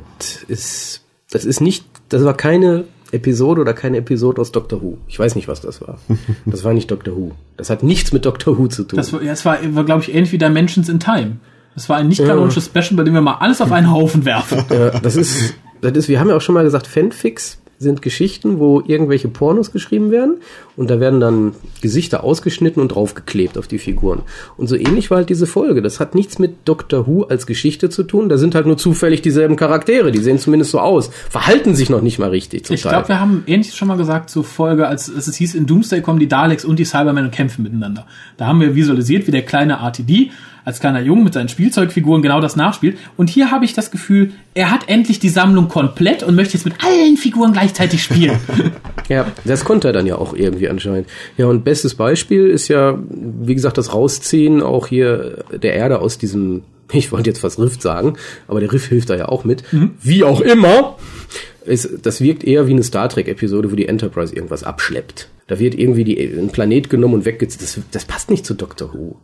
ist, 0.48 1.04
das 1.30 1.44
ist 1.44 1.60
nicht, 1.60 1.84
das 2.08 2.24
war 2.24 2.34
keine 2.34 2.84
Episode 3.12 3.60
oder 3.60 3.72
keine 3.72 3.98
Episode 3.98 4.40
aus 4.40 4.52
Doctor 4.52 4.82
Who. 4.82 4.98
Ich 5.08 5.18
weiß 5.18 5.34
nicht, 5.34 5.48
was 5.48 5.60
das 5.60 5.80
war. 5.80 5.98
Das 6.46 6.64
war 6.64 6.72
nicht 6.72 6.90
Doctor 6.90 7.16
Who. 7.16 7.32
Das 7.56 7.70
hat 7.70 7.82
nichts 7.82 8.12
mit 8.12 8.24
Doctor 8.24 8.58
Who 8.58 8.68
zu 8.68 8.84
tun. 8.84 8.96
Das 8.96 9.12
war, 9.12 9.22
ja, 9.22 9.32
es 9.32 9.44
war, 9.44 9.58
war 9.74 9.84
glaube 9.84 10.02
ich, 10.02 10.14
ähnlich 10.14 10.32
wie 10.32 10.38
Dimensions 10.38 10.88
in 10.88 11.00
Time. 11.00 11.36
Das 11.74 11.88
war 11.88 11.98
ein 11.98 12.08
nicht 12.08 12.24
kanonisches 12.24 12.66
Special, 12.66 12.94
bei 12.94 13.02
dem 13.02 13.14
wir 13.14 13.20
mal 13.20 13.34
alles 13.34 13.60
auf 13.60 13.70
einen 13.70 13.90
Haufen 13.90 14.24
werfen. 14.24 14.64
Ja, 14.70 14.98
das 14.98 15.14
ist, 15.16 15.54
das 15.82 15.92
ist, 15.92 16.08
wir 16.08 16.18
haben 16.18 16.28
ja 16.28 16.36
auch 16.36 16.40
schon 16.40 16.54
mal 16.54 16.64
gesagt, 16.64 16.86
Fanfics 16.86 17.58
sind 17.78 18.02
Geschichten, 18.02 18.58
wo 18.58 18.82
irgendwelche 18.86 19.28
Pornos 19.28 19.72
geschrieben 19.72 20.10
werden 20.10 20.36
und 20.76 20.90
da 20.90 21.00
werden 21.00 21.20
dann 21.20 21.52
Gesichter 21.82 22.24
ausgeschnitten 22.24 22.80
und 22.80 22.88
draufgeklebt 22.88 23.58
auf 23.58 23.66
die 23.66 23.78
Figuren. 23.78 24.22
Und 24.56 24.68
so 24.68 24.76
ähnlich 24.76 25.10
war 25.10 25.18
halt 25.18 25.28
diese 25.28 25.46
Folge. 25.46 25.82
Das 25.82 26.00
hat 26.00 26.14
nichts 26.14 26.38
mit 26.38 26.56
Doctor 26.64 27.06
Who 27.06 27.24
als 27.24 27.46
Geschichte 27.46 27.90
zu 27.90 28.02
tun. 28.02 28.28
Da 28.28 28.38
sind 28.38 28.54
halt 28.54 28.66
nur 28.66 28.78
zufällig 28.78 29.22
dieselben 29.22 29.56
Charaktere. 29.56 30.10
Die 30.12 30.20
sehen 30.20 30.38
zumindest 30.38 30.70
so 30.70 30.80
aus. 30.80 31.10
Verhalten 31.28 31.74
sich 31.74 31.90
noch 31.90 32.00
nicht 32.00 32.18
mal 32.18 32.30
richtig 32.30 32.64
zum 32.64 32.74
Ich 32.74 32.82
glaube, 32.82 33.08
wir 33.08 33.20
haben 33.20 33.44
ähnliches 33.46 33.76
schon 33.76 33.88
mal 33.88 33.96
gesagt 33.96 34.30
zur 34.30 34.44
Folge, 34.44 34.86
als 34.86 35.14
als 35.14 35.26
es 35.26 35.36
hieß, 35.36 35.54
in 35.54 35.66
Doomsday 35.66 36.00
kommen 36.00 36.18
die 36.18 36.28
Daleks 36.28 36.64
und 36.64 36.78
die 36.78 36.84
Cybermen 36.84 37.24
und 37.24 37.30
kämpfen 37.30 37.62
miteinander. 37.62 38.06
Da 38.36 38.46
haben 38.46 38.60
wir 38.60 38.74
visualisiert, 38.74 39.26
wie 39.26 39.30
der 39.30 39.42
kleine 39.42 39.74
RTD 39.74 40.30
als 40.66 40.80
kleiner 40.80 41.00
Junge 41.00 41.22
mit 41.22 41.32
seinen 41.32 41.48
Spielzeugfiguren 41.48 42.22
genau 42.22 42.40
das 42.40 42.56
nachspielt. 42.56 42.98
Und 43.16 43.30
hier 43.30 43.52
habe 43.52 43.64
ich 43.64 43.72
das 43.72 43.92
Gefühl, 43.92 44.32
er 44.52 44.72
hat 44.72 44.88
endlich 44.88 45.20
die 45.20 45.28
Sammlung 45.28 45.68
komplett 45.68 46.24
und 46.24 46.34
möchte 46.34 46.54
jetzt 46.54 46.64
mit 46.64 46.74
allen 46.84 47.16
Figuren 47.16 47.54
gleichzeitig 47.54 48.02
spielen. 48.02 48.38
Ja, 49.08 49.24
das 49.44 49.64
konnte 49.64 49.86
er 49.86 49.92
dann 49.92 50.04
ja 50.08 50.18
auch 50.18 50.34
irgendwie 50.34 50.68
anscheinend. 50.68 51.06
Ja, 51.36 51.46
und 51.46 51.64
bestes 51.64 51.94
Beispiel 51.94 52.48
ist 52.48 52.66
ja, 52.66 52.98
wie 53.08 53.54
gesagt, 53.54 53.78
das 53.78 53.94
Rausziehen 53.94 54.60
auch 54.60 54.88
hier 54.88 55.44
der 55.52 55.74
Erde 55.74 56.00
aus 56.00 56.18
diesem, 56.18 56.62
ich 56.92 57.12
wollte 57.12 57.30
jetzt 57.30 57.38
fast 57.38 57.60
Rift 57.60 57.80
sagen, 57.80 58.16
aber 58.48 58.58
der 58.58 58.72
Riff 58.72 58.86
hilft 58.86 59.10
da 59.10 59.14
ja 59.14 59.28
auch 59.28 59.44
mit. 59.44 59.62
Wie 60.02 60.24
auch 60.24 60.40
immer. 60.40 60.96
Es, 61.64 61.88
das 62.02 62.20
wirkt 62.20 62.42
eher 62.42 62.66
wie 62.66 62.72
eine 62.72 62.82
Star 62.82 63.08
Trek-Episode, 63.08 63.70
wo 63.70 63.76
die 63.76 63.86
Enterprise 63.86 64.34
irgendwas 64.34 64.64
abschleppt. 64.64 65.28
Da 65.46 65.60
wird 65.60 65.76
irgendwie 65.76 66.02
die, 66.02 66.18
ein 66.18 66.50
Planet 66.50 66.90
genommen 66.90 67.14
und 67.14 67.24
weggezogen. 67.24 67.64
Das, 67.64 67.78
das 67.92 68.04
passt 68.06 68.28
nicht 68.28 68.44
zu 68.44 68.54
Doctor 68.54 68.92
Who. 68.92 69.14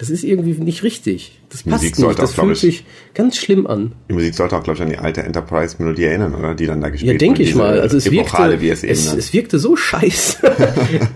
Das 0.00 0.08
ist 0.10 0.24
irgendwie 0.24 0.54
nicht 0.54 0.82
richtig. 0.82 1.38
Das 1.50 1.62
passt 1.62 1.82
Musik 1.84 1.98
nicht. 1.98 2.18
Das 2.18 2.38
auch, 2.38 2.44
fühlt 2.44 2.54
ich- 2.56 2.60
sich 2.60 2.84
ganz 3.14 3.36
schlimm 3.36 3.66
an. 3.66 3.92
Die 4.08 4.14
Musik 4.14 4.34
sollte 4.34 4.56
auch, 4.56 4.62
glaube 4.62 4.78
ich, 4.78 4.82
an 4.82 4.88
die 4.88 4.96
alte 4.96 5.22
Enterprise-Melodie 5.22 6.04
erinnern, 6.04 6.34
oder? 6.34 6.54
Die 6.54 6.64
dann 6.66 6.80
da 6.80 6.88
gespielt 6.88 7.12
Ja, 7.12 7.18
denke 7.18 7.42
ich 7.42 7.54
mal. 7.54 7.78
Also 7.78 7.98
es 7.98 8.06
Epochale, 8.06 8.52
wirkte, 8.52 8.64
wie 8.66 8.70
es 8.70 8.82
eben 8.82 8.92
es, 8.94 9.12
es 9.12 9.32
wirkte 9.34 9.58
so 9.58 9.76
scheiße. 9.76 10.38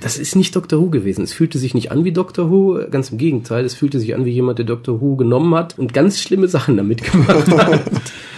Das 0.00 0.18
ist 0.18 0.36
nicht 0.36 0.54
Doctor 0.54 0.80
Who 0.80 0.90
gewesen. 0.90 1.24
Es 1.24 1.32
fühlte 1.32 1.56
sich 1.56 1.72
nicht 1.72 1.90
an 1.90 2.04
wie 2.04 2.12
Doctor 2.12 2.50
Who, 2.50 2.78
ganz 2.90 3.08
im 3.10 3.16
Gegenteil. 3.16 3.64
Es 3.64 3.72
fühlte 3.72 3.98
sich 3.98 4.14
an 4.14 4.26
wie 4.26 4.32
jemand, 4.32 4.58
der 4.58 4.66
Doctor 4.66 5.00
Who 5.00 5.16
genommen 5.16 5.54
hat 5.54 5.78
und 5.78 5.94
ganz 5.94 6.20
schlimme 6.20 6.46
Sachen 6.46 6.76
damit 6.76 7.02
gemacht 7.10 7.48
hat. 7.50 7.80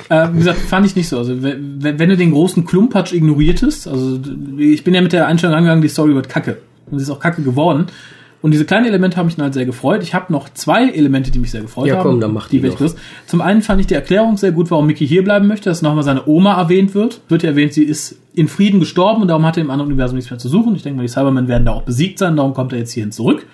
Äh, 0.09 0.28
wie 0.34 0.38
gesagt, 0.38 0.59
fand 0.61 0.86
ich 0.86 0.94
nicht 0.94 1.09
so. 1.09 1.18
Also 1.18 1.42
wenn, 1.42 1.82
wenn 1.82 2.09
du 2.09 2.16
den 2.16 2.30
großen 2.30 2.64
Klumpatsch 2.64 3.12
ignoriertest, 3.12 3.88
also 3.88 4.20
ich 4.57 4.84
bin 4.84 4.94
ja 4.94 5.01
mit 5.03 5.12
der 5.12 5.26
Einstellung 5.26 5.57
angegangen, 5.57 5.82
die 5.82 5.88
Story 5.88 6.14
wird 6.14 6.28
kacke. 6.28 6.59
Und 6.88 6.99
sie 7.01 7.03
ist 7.03 7.11
auch 7.11 7.18
kacke 7.18 7.42
geworden. 7.42 7.86
Und 8.47 8.53
diese 8.53 8.64
kleinen 8.64 8.86
Elemente 8.86 9.16
haben 9.16 9.26
mich 9.26 9.34
dann 9.34 9.42
halt 9.42 9.55
sehr 9.55 9.66
gefreut. 9.66 10.05
Ich 10.05 10.14
habe 10.14 10.32
noch 10.32 10.49
zwei 10.51 10.88
Elemente, 10.90 11.32
die 11.32 11.40
mich 11.40 11.51
sehr 11.51 11.62
gefreut 11.62 11.88
Ja, 11.88 11.97
haben. 11.97 12.11
komm, 12.11 12.20
dann 12.20 12.32
mach 12.32 12.49
die 12.49 12.59
ich 12.64 12.78
los. 12.78 12.94
Zum 13.26 13.40
einen 13.40 13.61
fand 13.61 13.80
ich 13.80 13.88
die 13.88 13.94
Erklärung 13.94 14.36
sehr 14.36 14.53
gut, 14.53 14.70
warum 14.70 14.86
Mickey 14.86 15.05
hier 15.05 15.24
bleiben 15.24 15.49
möchte, 15.49 15.68
dass 15.68 15.82
nochmal 15.82 16.05
seine 16.05 16.28
Oma 16.28 16.57
erwähnt 16.57 16.94
wird. 16.94 17.22
Wird 17.28 17.42
ja 17.42 17.49
erwähnt, 17.51 17.72
sie 17.72 17.82
ist 17.82 18.20
in 18.34 18.47
Frieden 18.47 18.78
gestorben 18.78 19.22
und 19.22 19.26
darum 19.26 19.44
hat 19.44 19.57
er 19.57 19.64
im 19.64 19.70
anderen 19.72 19.90
Universum 19.90 20.14
nichts 20.14 20.30
mehr 20.30 20.38
zu 20.38 20.49
suchen. 20.49 20.76
Ich 20.76 20.84
denke 20.84 20.97
mal, 20.99 21.03
die 21.03 21.09
Cybermen 21.09 21.49
werden 21.49 21.64
da 21.64 21.72
auch 21.72 21.82
besiegt 21.82 22.20
sein, 22.20 22.36
darum 22.36 22.55
kommt 22.55 22.72
er 22.72 22.78
jetzt 22.78 22.92
hierhin 22.92 23.11
zurück. 23.11 23.44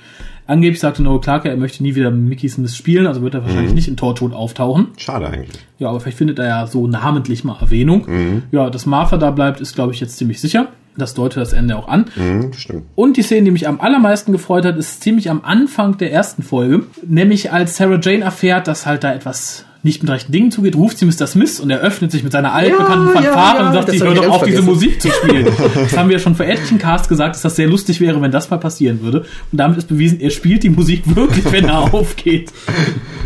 Angeblich 0.47 0.81
sagte 0.81 1.03
Noel 1.03 1.21
Clarke, 1.23 1.49
er 1.49 1.57
möchte 1.57 1.83
nie 1.83 1.95
wieder 1.95 2.11
Mickeys 2.11 2.59
Mist 2.59 2.77
spielen, 2.77 3.07
also 3.07 3.23
wird 3.23 3.33
er 3.33 3.45
wahrscheinlich 3.45 3.73
nicht 3.73 3.89
in 3.89 3.97
Torchwood 3.97 4.35
auftauchen. 4.35 4.89
Schade 4.99 5.27
eigentlich. 5.27 5.63
Ja, 5.79 5.89
aber 5.89 6.01
vielleicht 6.01 6.19
findet 6.19 6.39
er 6.39 6.49
ja 6.49 6.67
so 6.67 6.87
namentlich 6.87 7.45
mal 7.45 7.57
Erwähnung. 7.63 8.07
Ja, 8.51 8.69
dass 8.69 8.85
Martha 8.85 9.17
da 9.17 9.31
bleibt, 9.31 9.63
ist, 9.63 9.75
glaube 9.75 9.95
ich, 9.95 10.01
jetzt 10.01 10.19
ziemlich 10.19 10.39
sicher. 10.39 10.69
Das 10.97 11.15
deutet 11.15 11.39
das 11.39 11.53
Ende 11.53 11.77
auch 11.77 11.89
an. 11.89 12.07
Hm, 12.15 12.53
stimmt. 12.53 12.85
Und 12.95 13.17
die 13.17 13.23
Szene, 13.23 13.45
die 13.45 13.51
mich 13.51 13.67
am 13.67 13.81
allermeisten 13.81 14.33
gefreut 14.33 14.67
hat, 14.67 14.77
ist 14.77 15.03
ziemlich 15.03 15.31
am 15.31 15.43
Anfang 15.43 15.97
der 15.97 16.13
ersten 16.13 16.43
Folge. 16.43 16.85
Nämlich 17.07 17.53
als 17.53 17.77
Sarah 17.77 17.99
Jane 18.01 18.25
erfährt, 18.25 18.69
dass 18.69 18.85
halt 18.85 19.03
da 19.03 19.15
etwas 19.15 19.65
nicht 19.83 20.03
mit 20.03 20.13
rechten 20.13 20.31
Dingen 20.31 20.51
zugeht, 20.53 20.77
ruft 20.77 20.99
sie 20.99 21.07
Mr. 21.07 21.27
Smith 21.27 21.59
und 21.59 21.71
er 21.71 21.81
öffnet 21.81 22.13
sich 22.13 22.23
mit 22.23 22.33
seiner 22.33 22.53
altbekannten 22.53 23.09
Ja, 23.09 23.13
Fanfare 23.13 23.57
ja, 23.57 23.63
ja, 23.63 23.67
und 23.67 23.73
sagt, 23.75 23.93
ich 23.93 24.03
höre 24.03 24.15
doch 24.15 24.29
auf, 24.29 24.45
diese. 24.45 24.63
Musik 24.63 25.03
zu 25.03 25.11
spielen. 25.11 25.47
das 25.75 25.97
haben 25.97 26.09
wir 26.09 26.17
ja 26.17 26.23
schon 26.23 26.37
vor 26.37 26.47
etlichen 26.47 26.79
Cast 26.79 27.09
gesagt, 27.09 27.35
dass 27.35 27.43
das 27.43 27.57
sehr 27.57 27.67
lustig 27.67 28.01
wäre, 28.01 28.21
wenn 28.23 28.31
das 28.31 28.49
mal 28.51 28.59
passieren 28.59 29.03
würde. 29.03 29.21
Und 29.51 29.59
damit 29.59 29.79
ist 29.79 29.89
bewiesen, 29.89 30.21
er 30.21 30.31
spielt 30.31 30.63
die 30.63 30.71
Musik 30.71 31.03
wirklich, 31.17 31.51
wenn 31.51 31.65
er 31.65 31.81
aufgeht. 31.95 32.53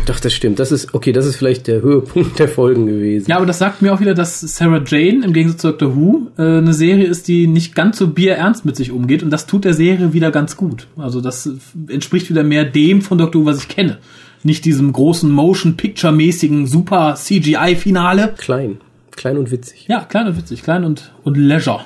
Doch, 0.07 0.21
das 0.21 0.33
stimmt. 0.33 0.57
Das 0.59 0.71
ist, 0.71 0.93
okay, 0.93 1.11
das 1.11 1.25
ist 1.25 1.35
vielleicht 1.35 1.67
der 1.67 1.81
Höhepunkt 1.81 2.39
der 2.39 2.47
Folgen 2.47 2.85
gewesen. 2.85 3.29
Ja, 3.29 3.35
aber 3.35 3.45
das 3.45 3.59
sagt 3.59 3.81
mir 3.81 3.93
auch 3.93 3.99
wieder, 3.99 4.13
dass 4.13 4.39
Sarah 4.39 4.81
Jane 4.85 5.25
im 5.25 5.33
Gegensatz 5.33 5.61
zu 5.61 5.67
Doctor 5.67 5.97
Who 5.97 6.31
äh, 6.37 6.59
eine 6.59 6.73
Serie 6.73 7.05
ist, 7.05 7.27
die 7.27 7.45
nicht 7.45 7.75
ganz 7.75 7.97
so 7.97 8.07
bierernst 8.07 8.63
mit 8.63 8.77
sich 8.77 8.91
umgeht 8.91 9.21
und 9.21 9.31
das 9.31 9.47
tut 9.47 9.65
der 9.65 9.73
Serie 9.73 10.13
wieder 10.13 10.31
ganz 10.31 10.55
gut. 10.55 10.87
Also 10.95 11.19
das 11.19 11.49
entspricht 11.89 12.29
wieder 12.29 12.43
mehr 12.43 12.63
dem 12.63 13.01
von 13.01 13.17
Doctor 13.17 13.41
Who, 13.41 13.45
was 13.47 13.59
ich 13.59 13.67
kenne. 13.67 13.97
Nicht 14.43 14.63
diesem 14.63 14.93
großen 14.93 15.29
Motion-Picture-mäßigen 15.29 16.67
super 16.67 17.15
CGI-Finale. 17.15 18.35
Klein. 18.37 18.77
Klein 19.11 19.37
und 19.37 19.51
witzig. 19.51 19.87
Ja, 19.89 20.05
klein 20.05 20.27
und 20.27 20.37
witzig, 20.37 20.63
klein 20.63 20.85
und, 20.85 21.11
und 21.25 21.35
Leisure. 21.35 21.81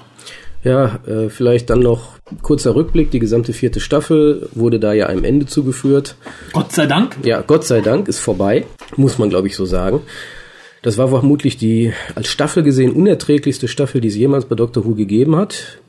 Ja, 0.63 0.99
äh, 1.07 1.29
vielleicht 1.29 1.71
dann 1.71 1.79
noch 1.79 2.19
kurzer 2.41 2.75
Rückblick. 2.75 3.11
Die 3.11 3.19
gesamte 3.19 3.53
vierte 3.53 3.79
Staffel 3.79 4.49
wurde 4.53 4.79
da 4.79 4.93
ja 4.93 5.07
einem 5.07 5.23
Ende 5.23 5.45
zugeführt. 5.45 6.15
Gott 6.53 6.71
sei 6.71 6.85
Dank. 6.85 7.17
Ja, 7.23 7.41
Gott 7.41 7.65
sei 7.65 7.81
Dank 7.81 8.07
ist 8.07 8.19
vorbei, 8.19 8.65
muss 8.95 9.17
man 9.17 9.29
glaube 9.29 9.47
ich 9.47 9.55
so 9.55 9.65
sagen. 9.65 10.01
Das 10.81 10.97
war 10.97 11.09
vermutlich 11.09 11.57
die 11.57 11.93
als 12.15 12.27
Staffel 12.27 12.63
gesehen 12.63 12.93
unerträglichste 12.93 13.67
Staffel, 13.67 14.01
die 14.01 14.07
es 14.07 14.15
jemals 14.15 14.45
bei 14.45 14.55
Doctor 14.55 14.83
Who 14.83 14.95
gegeben 14.95 15.35
hat. 15.35 15.80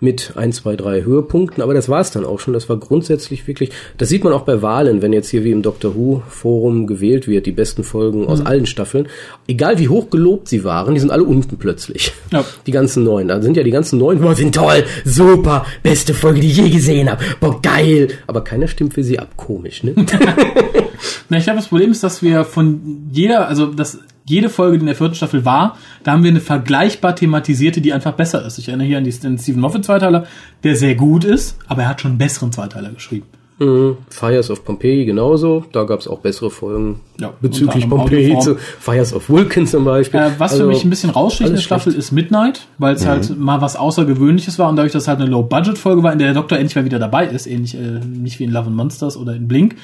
Mit 0.00 0.32
ein, 0.36 0.52
zwei, 0.52 0.76
drei 0.76 1.02
Höhepunkten, 1.04 1.62
aber 1.62 1.74
das 1.74 1.88
war 1.88 2.00
es 2.00 2.10
dann 2.10 2.24
auch 2.24 2.40
schon. 2.40 2.54
Das 2.54 2.68
war 2.68 2.78
grundsätzlich 2.78 3.46
wirklich, 3.46 3.70
das 3.98 4.08
sieht 4.08 4.24
man 4.24 4.32
auch 4.32 4.42
bei 4.42 4.62
Wahlen, 4.62 5.02
wenn 5.02 5.12
jetzt 5.12 5.28
hier 5.28 5.44
wie 5.44 5.50
im 5.50 5.62
Doctor 5.62 5.94
Who 5.94 6.22
Forum 6.28 6.86
gewählt 6.86 7.28
wird, 7.28 7.46
die 7.46 7.52
besten 7.52 7.84
Folgen 7.84 8.26
aus 8.26 8.44
allen 8.44 8.66
Staffeln. 8.66 9.08
Egal 9.46 9.78
wie 9.78 9.88
hoch 9.88 10.10
gelobt 10.10 10.48
sie 10.48 10.64
waren, 10.64 10.94
die 10.94 11.00
sind 11.00 11.10
alle 11.10 11.24
unten 11.24 11.58
plötzlich. 11.58 12.12
Ja. 12.32 12.44
Die 12.66 12.72
ganzen 12.72 13.04
neuen. 13.04 13.28
Da 13.28 13.42
sind 13.42 13.56
ja 13.56 13.62
die 13.62 13.70
ganzen 13.70 13.98
neuen, 13.98 14.20
boah, 14.20 14.34
sind 14.34 14.54
toll, 14.54 14.84
super, 15.04 15.66
beste 15.82 16.14
Folge, 16.14 16.40
die 16.40 16.48
ich 16.48 16.56
je 16.56 16.70
gesehen 16.70 17.10
habe. 17.10 17.22
Boah, 17.40 17.60
geil. 17.60 18.08
Aber 18.26 18.42
keiner 18.42 18.68
stimmt 18.68 18.94
für 18.94 19.04
sie 19.04 19.18
ab, 19.18 19.36
komisch, 19.36 19.82
ne? 19.82 19.94
Na, 21.28 21.38
ich 21.38 21.44
glaube, 21.44 21.58
das 21.58 21.68
Problem 21.68 21.90
ist, 21.90 22.02
dass 22.02 22.22
wir 22.22 22.44
von 22.44 23.08
jeder, 23.12 23.48
also 23.48 23.66
dass 23.66 23.98
jede 24.30 24.48
Folge, 24.48 24.78
die 24.78 24.80
in 24.82 24.86
der 24.86 24.94
vierten 24.96 25.14
Staffel 25.14 25.44
war, 25.44 25.76
da 26.04 26.12
haben 26.12 26.22
wir 26.22 26.30
eine 26.30 26.40
vergleichbar 26.40 27.14
thematisierte, 27.16 27.80
die 27.80 27.92
einfach 27.92 28.12
besser 28.12 28.44
ist. 28.46 28.58
Ich 28.58 28.68
erinnere 28.68 28.86
hier 28.86 28.98
an 28.98 29.04
die- 29.04 29.10
den 29.10 29.38
Stephen 29.38 29.60
Moffat 29.60 29.84
Zweiteiler, 29.84 30.24
der 30.64 30.76
sehr 30.76 30.94
gut 30.94 31.24
ist, 31.24 31.56
aber 31.68 31.82
er 31.82 31.88
hat 31.88 32.00
schon 32.00 32.12
einen 32.12 32.18
besseren 32.18 32.52
Zweiteiler 32.52 32.90
geschrieben. 32.90 33.26
Mhm. 33.62 33.98
Fires 34.08 34.50
of 34.50 34.64
Pompeii 34.64 35.04
genauso. 35.04 35.66
Da 35.72 35.84
gab 35.84 36.00
es 36.00 36.08
auch 36.08 36.20
bessere 36.20 36.50
Folgen 36.50 37.00
Ja, 37.20 37.34
bezüglich 37.42 37.86
Pompeii. 37.90 38.38
Zu 38.38 38.56
Fires 38.56 39.12
of 39.12 39.28
Vulcan 39.28 39.66
zum 39.66 39.84
Beispiel. 39.84 40.18
Äh, 40.18 40.30
was 40.38 40.52
Also, 40.52 40.64
für 40.64 40.70
mich 40.70 40.82
ein 40.82 40.88
bisschen 40.88 41.10
raussticht 41.10 41.50
in 41.50 41.56
der 41.56 41.60
Staffel 41.60 41.92
ist 41.92 42.10
Midnight, 42.10 42.66
weil 42.78 42.94
es 42.94 43.06
halt 43.06 43.38
mal 43.38 43.60
was 43.60 43.76
Außergewöhnliches 43.76 44.58
war 44.58 44.70
und 44.70 44.76
dadurch, 44.76 44.92
dass 44.94 45.02
es 45.02 45.08
halt 45.08 45.20
eine 45.20 45.28
Low-Budget-Folge 45.28 46.02
war, 46.02 46.10
in 46.14 46.18
der 46.18 46.28
der 46.28 46.34
Doktor 46.40 46.56
endlich 46.56 46.74
mal 46.74 46.86
wieder 46.86 46.98
dabei 46.98 47.26
ist, 47.26 47.46
ähnlich 47.46 47.74
äh, 47.74 48.00
nicht 48.02 48.38
wie 48.38 48.44
in 48.44 48.50
Love 48.50 48.68
and 48.68 48.76
Monsters 48.76 49.18
oder 49.18 49.34
in 49.36 49.46
Blink, 49.46 49.76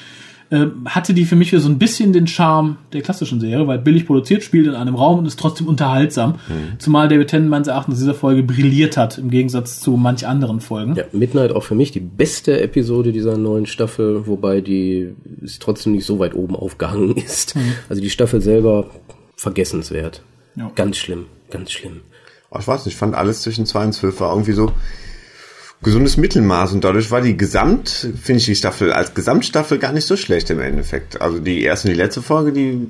äh, 0.49 0.67
hatte 0.85 1.13
die 1.13 1.25
für 1.25 1.35
mich 1.35 1.51
wieder 1.51 1.61
so 1.61 1.69
ein 1.69 1.77
bisschen 1.77 2.13
den 2.13 2.27
Charme 2.27 2.77
der 2.93 3.01
klassischen 3.01 3.39
Serie, 3.39 3.67
weil 3.67 3.79
billig 3.79 4.05
produziert, 4.05 4.43
spielt 4.43 4.67
in 4.67 4.75
einem 4.75 4.95
Raum 4.95 5.19
und 5.19 5.25
ist 5.25 5.39
trotzdem 5.39 5.67
unterhaltsam. 5.67 6.35
Zumal 6.77 7.09
David 7.09 7.27
Tennant 7.29 7.49
meines 7.49 7.67
Erachtens 7.67 7.99
dieser 7.99 8.13
Folge 8.13 8.43
brilliert 8.43 8.97
hat, 8.97 9.17
im 9.17 9.29
Gegensatz 9.29 9.79
zu 9.79 9.91
manch 9.97 10.25
anderen 10.25 10.61
Folgen. 10.61 10.95
Ja, 10.95 11.03
Midnight 11.11 11.51
auch 11.51 11.63
für 11.63 11.75
mich 11.75 11.91
die 11.91 11.99
beste 11.99 12.61
Episode 12.61 13.11
dieser 13.11 13.37
neuen 13.37 13.65
Staffel, 13.65 14.27
wobei 14.27 14.61
die 14.61 15.13
ist 15.41 15.61
trotzdem 15.61 15.93
nicht 15.93 16.05
so 16.05 16.19
weit 16.19 16.33
oben 16.33 16.55
aufgehangen 16.55 17.15
ist. 17.17 17.55
Also 17.89 18.01
die 18.01 18.09
Staffel 18.09 18.41
selber 18.41 18.85
vergessenswert. 19.35 20.21
Ja. 20.55 20.71
Ganz 20.75 20.97
schlimm, 20.97 21.25
ganz 21.51 21.71
schlimm. 21.71 22.01
Oh, 22.49 22.57
ich 22.59 22.67
weiß 22.67 22.85
nicht, 22.85 22.93
ich 22.93 22.99
fand 22.99 23.15
alles 23.15 23.41
zwischen 23.41 23.65
2 23.65 23.85
und 23.85 23.93
12 23.93 24.19
war 24.21 24.31
irgendwie 24.31 24.53
so 24.53 24.71
gesundes 25.83 26.17
Mittelmaß 26.17 26.73
und 26.73 26.83
dadurch 26.83 27.11
war 27.11 27.21
die 27.21 27.37
Gesamt, 27.37 27.89
finde 27.89 28.39
ich 28.39 28.45
die 28.45 28.55
Staffel 28.55 28.91
als 28.91 29.13
Gesamtstaffel 29.13 29.77
gar 29.77 29.91
nicht 29.93 30.05
so 30.05 30.17
schlecht 30.17 30.49
im 30.49 30.59
Endeffekt. 30.59 31.21
Also 31.21 31.39
die 31.39 31.61
erste 31.61 31.87
und 31.87 31.93
die 31.93 32.01
letzte 32.01 32.21
Folge, 32.21 32.51
die 32.51 32.87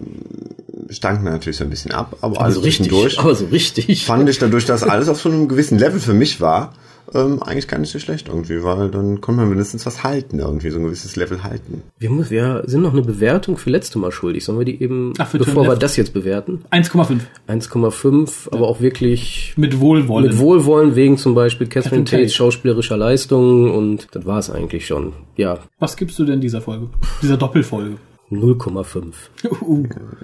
stanken 0.89 1.25
natürlich 1.25 1.57
so 1.57 1.65
ein 1.65 1.69
bisschen 1.69 1.91
ab, 1.91 2.15
aber 2.21 2.39
alles 2.39 2.55
Also 2.55 2.61
richtig, 2.61 2.87
zwischendurch 2.87 3.19
aber 3.19 3.35
so 3.35 3.45
richtig. 3.47 4.05
fand 4.05 4.29
ich 4.29 4.39
dadurch, 4.39 4.65
dass 4.65 4.83
alles 4.83 5.09
auf 5.09 5.19
so 5.19 5.29
einem 5.29 5.47
gewissen 5.47 5.77
Level 5.77 5.99
für 5.99 6.13
mich 6.13 6.39
war, 6.39 6.73
ähm, 7.13 7.41
eigentlich 7.41 7.67
gar 7.67 7.77
nicht 7.79 7.91
so 7.91 7.99
schlecht 7.99 8.27
irgendwie, 8.29 8.63
weil 8.63 8.89
dann 8.89 9.21
konnte 9.21 9.41
man 9.41 9.49
mindestens 9.49 9.85
was 9.85 10.03
halten, 10.03 10.39
irgendwie 10.39 10.69
so 10.69 10.77
ein 10.79 10.83
gewisses 10.83 11.15
Level 11.15 11.43
halten. 11.43 11.81
Wir, 11.99 12.09
muss, 12.09 12.29
wir 12.29 12.63
sind 12.65 12.81
noch 12.81 12.93
eine 12.93 13.01
Bewertung 13.01 13.57
für 13.57 13.69
letzte 13.69 13.99
Mal 13.99 14.11
schuldig. 14.11 14.43
Sollen 14.45 14.57
wir 14.57 14.65
die 14.65 14.81
eben, 14.81 15.13
Ach, 15.17 15.27
für 15.27 15.37
bevor 15.37 15.65
wir 15.67 15.75
das 15.75 15.95
jetzt 15.95 16.13
bewerten? 16.13 16.63
1,5. 16.71 17.19
1,5, 17.47 18.53
aber 18.53 18.67
auch 18.67 18.81
wirklich 18.81 19.53
Mit 19.57 19.79
Wohlwollen. 19.79 20.27
mit 20.27 20.37
Wohlwollen 20.37 20.95
wegen 20.95 21.17
zum 21.17 21.35
Beispiel 21.35 21.67
Catherine 21.67 22.03
Catherine 22.03 22.05
Tate. 22.05 22.17
Tates 22.23 22.33
schauspielerischer 22.35 22.97
Leistungen 22.97 23.71
und 23.71 24.07
das 24.11 24.25
war 24.25 24.39
es 24.39 24.49
eigentlich 24.49 24.85
schon. 24.87 25.13
Ja, 25.35 25.59
Was 25.79 25.95
gibst 25.97 26.17
du 26.19 26.25
denn 26.25 26.41
dieser 26.41 26.61
Folge? 26.61 26.87
Dieser 27.21 27.37
Doppelfolge? 27.37 27.97
0,5. 28.31 29.13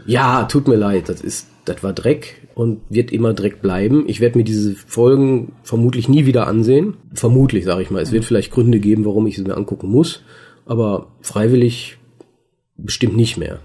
Ja, 0.06 0.43
tut 0.43 0.68
mir 0.68 0.76
leid, 0.76 1.08
das 1.08 1.22
ist, 1.22 1.47
das 1.66 1.84
war 1.84 1.93
Dreck 1.93 2.41
und 2.54 2.82
wird 2.89 3.12
immer 3.12 3.34
Dreck 3.34 3.62
bleiben. 3.62 4.04
Ich 4.08 4.20
werde 4.20 4.38
mir 4.38 4.43
diese 4.43 4.76
Folgen 4.76 5.54
vermutlich 5.64 6.10
nie 6.10 6.26
wieder 6.26 6.47
ansehen. 6.47 6.95
Vermutlich, 7.14 7.64
sage 7.64 7.82
ich 7.82 7.91
mal. 7.91 8.01
Es 8.01 8.12
wird 8.12 8.26
vielleicht 8.26 8.51
Gründe 8.51 8.80
geben, 8.80 9.06
warum 9.06 9.26
ich 9.28 9.38
sie 9.38 9.43
mir 9.43 9.56
angucken 9.56 9.89
muss, 9.89 10.24
aber 10.66 11.14
freiwillig 11.22 11.97
bestimmt 12.76 13.16
nicht 13.16 13.38
mehr. 13.38 13.60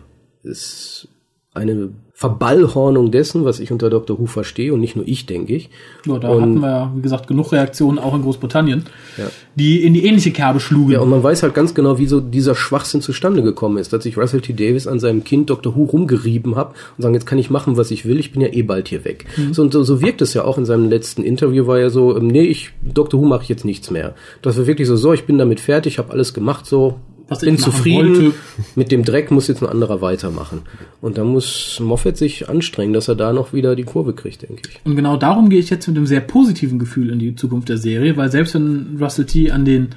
Es 0.45 1.09
eine 1.55 1.89
Verballhornung 2.13 3.11
dessen, 3.11 3.45
was 3.45 3.59
ich 3.61 3.73
unter 3.73 3.91
Dr. 3.91 4.19
Who 4.19 4.27
verstehe 4.27 4.75
und 4.75 4.81
nicht 4.81 4.97
nur 4.97 5.07
ich, 5.09 5.27
denke 5.27 5.55
ich. 5.55 5.71
Ja, 6.05 6.19
da 6.19 6.29
Und- 6.31 6.43
hatten 6.43 6.61
wir 6.61 6.69
ja, 6.69 6.93
wie 6.95 7.01
gesagt, 7.01 7.27
genug 7.27 7.53
Reaktionen 7.53 7.99
auch 7.99 8.15
in 8.15 8.23
Großbritannien, 8.23 8.85
Ja. 9.17 9.25
die 9.55 9.83
in 9.85 9.95
die 9.95 10.05
ähnliche 10.05 10.31
Kerbe 10.33 10.61
schlugen. 10.61 10.93
Ja, 10.93 11.01
und 11.01 11.11
man 11.11 11.23
weiß 11.23 11.43
halt 11.43 11.55
ganz 11.55 11.75
genau, 11.75 11.99
wie 11.99 12.07
so 12.07 12.21
dieser 12.21 12.55
Schwachsinn 12.55 13.01
zustande 13.01 13.43
gekommen 13.43 13.79
ist, 13.79 13.93
dass 13.93 14.03
sich 14.03 14.17
Russell 14.19 14.41
T. 14.41 14.53
Davis 14.53 14.87
an 14.87 15.01
seinem 15.01 15.25
Kind 15.25 15.49
Dr. 15.49 15.75
Who 15.77 15.85
rumgerieben 15.85 16.55
hat 16.57 16.75
und 16.97 17.03
sagen, 17.03 17.15
jetzt 17.15 17.27
kann 17.27 17.39
ich 17.39 17.51
machen, 17.51 17.77
was 17.77 17.91
ich 17.91 18.05
will, 18.05 18.19
ich 18.19 18.33
bin 18.33 18.41
ja 18.43 18.49
eh 18.53 18.63
bald 18.63 18.89
hier 18.89 19.05
weg. 19.05 19.25
So, 19.53 19.63
und 19.63 19.73
so, 19.73 19.83
so 19.85 20.01
wirkt 20.01 20.21
es 20.21 20.35
ja 20.35 20.45
auch 20.45 20.59
in 20.59 20.65
seinem 20.67 20.89
letzten 20.91 21.23
Interview, 21.23 21.67
war 21.67 21.79
ja 21.79 21.89
so, 21.91 22.17
ähm, 22.17 22.27
nee, 22.27 22.43
ich, 22.45 22.71
Dr. 22.83 23.21
Who 23.21 23.27
mache 23.27 23.45
ich 23.45 23.49
jetzt 23.49 23.65
nichts 23.65 23.91
mehr. 23.91 24.15
Das 24.43 24.59
war 24.59 24.67
wirklich 24.67 24.87
so, 24.89 24.97
so, 24.97 25.13
ich 25.13 25.25
bin 25.25 25.39
damit 25.39 25.61
fertig, 25.61 25.99
habe 25.99 26.13
alles 26.13 26.35
gemacht, 26.35 26.67
so, 26.67 26.97
Was 27.29 27.43
ich 27.43 27.47
bin 27.47 27.55
machen 27.55 27.65
zufrieden, 27.65 28.17
wollte. 28.17 28.35
mit 28.75 28.91
dem 28.91 29.05
Dreck 29.05 29.31
muss 29.31 29.49
jetzt 29.49 29.63
ein 29.63 29.69
anderer 29.69 30.01
weitermachen. 30.01 30.63
Und 31.01 31.19
da 31.19 31.25
muss 31.25 31.79
Moffat 31.81 32.17
sich 32.17 32.49
anstrengen, 32.49 32.95
dass 32.95 33.09
er 33.09 33.17
da 33.17 33.33
noch 33.33 33.53
wieder 33.53 33.77
die 33.77 33.85
Kurve 33.85 34.15
kriegt, 34.15 34.49
denke 34.49 34.63
ich. 34.71 34.81
Und 34.85 34.97
genau 34.97 35.17
darum 35.17 35.51
gehe 35.51 35.61
ich 35.61 35.69
jetzt 35.69 35.87
mit 35.89 35.97
einem 35.97 36.07
sehr 36.07 36.21
positiven 36.21 36.79
Gefühl 36.79 37.11
in 37.11 37.19
die 37.19 37.35
Zukunft 37.37 37.69
der 37.69 37.79
Serie, 37.79 38.17
weil 38.17 38.31
selbst 38.31 38.55
wenn 38.55 38.99
Russell 39.01 39.27
T. 39.27 39.51
an 39.51 39.65
den 39.65 39.89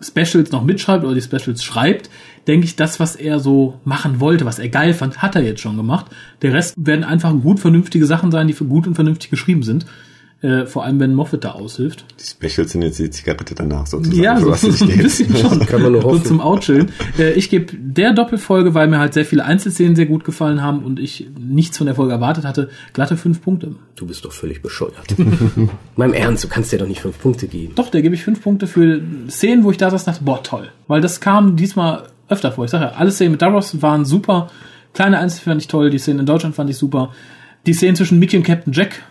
Specials 0.00 0.52
noch 0.52 0.64
mitschreibt 0.64 1.04
oder 1.04 1.14
die 1.14 1.22
Specials 1.22 1.62
schreibt, 1.62 2.10
denke 2.46 2.66
ich, 2.66 2.76
das, 2.76 3.00
was 3.00 3.16
er 3.16 3.38
so 3.38 3.80
machen 3.84 4.20
wollte, 4.20 4.44
was 4.44 4.58
er 4.58 4.68
geil 4.68 4.94
fand, 4.94 5.22
hat 5.22 5.36
er 5.36 5.42
jetzt 5.42 5.60
schon 5.60 5.76
gemacht. 5.76 6.06
Der 6.42 6.52
Rest 6.52 6.74
werden 6.76 7.04
einfach 7.04 7.32
gut 7.40 7.60
vernünftige 7.60 8.06
Sachen 8.06 8.30
sein, 8.30 8.46
die 8.46 8.52
für 8.52 8.64
gut 8.64 8.86
und 8.86 8.94
vernünftig 8.94 9.30
geschrieben 9.30 9.62
sind. 9.62 9.86
Äh, 10.42 10.66
vor 10.66 10.82
allem, 10.84 10.98
wenn 10.98 11.14
Moffat 11.14 11.44
da 11.44 11.52
aushilft. 11.52 12.04
Die 12.18 12.24
Specials 12.24 12.72
sind 12.72 12.82
jetzt 12.82 12.98
die 12.98 13.08
Zigarette 13.10 13.54
danach 13.54 13.86
sozusagen. 13.86 14.20
Ja, 14.20 14.40
so, 14.40 14.50
was 14.50 14.60
so 14.62 14.70
dich 14.70 14.82
ein 14.82 15.02
bisschen 15.02 15.36
schon. 15.36 15.60
Kann 15.66 15.82
man 15.82 15.92
nur 15.92 16.02
So 16.02 16.08
hoffen. 16.10 16.24
zum 16.24 16.40
Outchillen. 16.40 16.90
Äh, 17.16 17.34
ich 17.34 17.48
gebe 17.48 17.76
der 17.76 18.12
Doppelfolge, 18.12 18.74
weil 18.74 18.88
mir 18.88 18.98
halt 18.98 19.14
sehr 19.14 19.24
viele 19.24 19.44
Einzelszenen 19.44 19.94
sehr 19.94 20.06
gut 20.06 20.24
gefallen 20.24 20.60
haben 20.60 20.80
und 20.82 20.98
ich 20.98 21.28
nichts 21.38 21.78
von 21.78 21.86
der 21.86 21.94
Folge 21.94 22.12
erwartet 22.12 22.44
hatte, 22.44 22.70
glatte 22.92 23.16
fünf 23.16 23.40
Punkte. 23.40 23.76
Du 23.94 24.04
bist 24.06 24.24
doch 24.24 24.32
völlig 24.32 24.62
bescheuert. 24.62 25.14
Meinem 25.96 26.12
Ernst, 26.12 26.42
du 26.42 26.48
kannst 26.48 26.72
dir 26.72 26.78
doch 26.78 26.88
nicht 26.88 27.02
fünf 27.02 27.20
Punkte 27.20 27.46
geben. 27.46 27.74
Doch, 27.76 27.88
der 27.90 28.02
gebe 28.02 28.16
ich 28.16 28.24
fünf 28.24 28.42
Punkte 28.42 28.66
für 28.66 29.00
Szenen, 29.30 29.62
wo 29.62 29.70
ich 29.70 29.76
da 29.76 29.90
saß 29.90 30.02
und 30.02 30.06
dachte, 30.08 30.24
boah, 30.24 30.42
toll. 30.42 30.70
Weil 30.88 31.00
das 31.00 31.20
kam 31.20 31.54
diesmal 31.54 32.08
öfter 32.28 32.50
vor. 32.50 32.64
Ich 32.64 32.72
sage 32.72 32.86
ja, 32.86 32.90
alle 32.92 33.12
Szenen 33.12 33.30
mit 33.30 33.42
Davros 33.42 33.80
waren 33.80 34.04
super. 34.04 34.50
Kleine 34.92 35.18
Einzelszenen 35.18 35.52
fand 35.54 35.62
ich 35.62 35.68
toll. 35.68 35.90
Die 35.90 35.98
Szenen 35.98 36.18
in 36.18 36.26
Deutschland 36.26 36.56
fand 36.56 36.68
ich 36.68 36.76
super. 36.76 37.12
Die 37.64 37.74
Szenen 37.74 37.94
zwischen 37.94 38.18
Mickey 38.18 38.36
und 38.36 38.42
Captain 38.42 38.72
Jack 38.72 39.02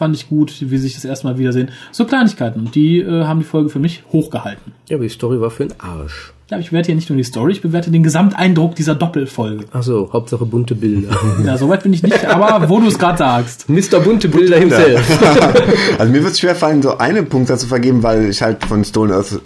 fand 0.00 0.16
ich 0.16 0.30
gut, 0.30 0.54
wie 0.62 0.78
sie 0.78 0.84
sich 0.84 0.94
das 0.94 1.04
erste 1.04 1.26
Mal 1.26 1.36
wiedersehen. 1.36 1.68
So 1.92 2.06
Kleinigkeiten. 2.06 2.60
Und 2.60 2.74
die 2.74 3.00
äh, 3.00 3.24
haben 3.24 3.38
die 3.40 3.44
Folge 3.44 3.68
für 3.68 3.78
mich 3.78 4.02
hochgehalten. 4.10 4.72
Ja, 4.88 4.96
aber 4.96 5.04
die 5.04 5.10
Story 5.10 5.38
war 5.42 5.50
für 5.50 5.66
den 5.66 5.78
Arsch. 5.78 6.32
Ja, 6.50 6.58
ich 6.58 6.70
bewerte 6.70 6.86
hier 6.86 6.94
nicht 6.94 7.10
nur 7.10 7.18
die 7.18 7.22
Story, 7.22 7.52
ich 7.52 7.60
bewerte 7.60 7.90
den 7.90 8.02
Gesamteindruck 8.02 8.74
dieser 8.74 8.94
Doppelfolge. 8.94 9.66
Also 9.72 10.08
Hauptsache 10.10 10.46
bunte 10.46 10.74
Bilder. 10.74 11.10
Ja, 11.44 11.58
soweit 11.58 11.82
bin 11.82 11.92
ich 11.92 12.02
nicht, 12.02 12.24
aber 12.24 12.70
wo 12.70 12.80
du 12.80 12.86
es 12.86 12.98
gerade 12.98 13.18
sagst. 13.18 13.68
Mr. 13.68 14.00
Bunte 14.00 14.28
Bilder 14.28 14.56
himself. 14.56 15.06
Also 15.98 16.10
mir 16.10 16.22
wird 16.22 16.32
es 16.32 16.40
schwer 16.40 16.54
fallen, 16.54 16.80
so 16.80 16.96
einen 16.96 17.26
Punkt 17.26 17.50
dazu 17.50 17.66
vergeben, 17.66 18.02
weil 18.02 18.30
ich 18.30 18.40
halt 18.40 18.64
von 18.64 18.82
Stolen 18.84 19.12
Earth 19.12 19.38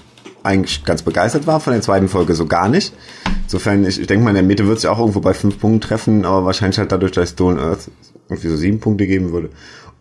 eigentlich 0.44 0.84
ganz 0.84 1.02
begeistert 1.02 1.48
war, 1.48 1.58
von 1.58 1.72
der 1.72 1.82
zweiten 1.82 2.06
Folge 2.08 2.36
so 2.36 2.46
gar 2.46 2.68
nicht. 2.68 2.94
Insofern, 3.42 3.84
ich, 3.84 4.00
ich 4.00 4.06
denke 4.06 4.22
mal, 4.22 4.30
in 4.30 4.36
der 4.36 4.44
Mitte 4.44 4.68
wird 4.68 4.78
sich 4.78 4.88
auch 4.88 5.00
irgendwo 5.00 5.18
bei 5.18 5.34
fünf 5.34 5.58
Punkten 5.58 5.80
treffen, 5.80 6.24
aber 6.24 6.44
wahrscheinlich 6.44 6.78
halt 6.78 6.92
dadurch, 6.92 7.10
dass 7.10 7.30
Stolen 7.30 7.58
Earth 7.58 7.90
irgendwie 8.28 8.48
so 8.48 8.56
sieben 8.56 8.78
Punkte 8.78 9.06
geben 9.06 9.32
würde 9.32 9.50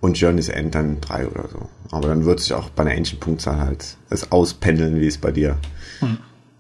und 0.04 0.20
Journey's 0.20 0.50
End 0.50 0.76
dann 0.76 1.00
drei 1.00 1.26
oder 1.30 1.48
so. 1.48 1.70
Aber 1.92 2.10
dann 2.10 2.26
wird 2.26 2.42
sich 2.42 2.54
auch 2.54 2.70
bei 2.70 2.84
einer 2.84 2.94
ähnlichen 2.94 3.22
Punktzahl 3.22 3.58
halt 3.62 3.96
es 4.10 4.34
auspendeln, 4.34 5.00
wie 5.00 5.08
es 5.08 5.18
bei 5.18 5.32
dir 5.32 5.58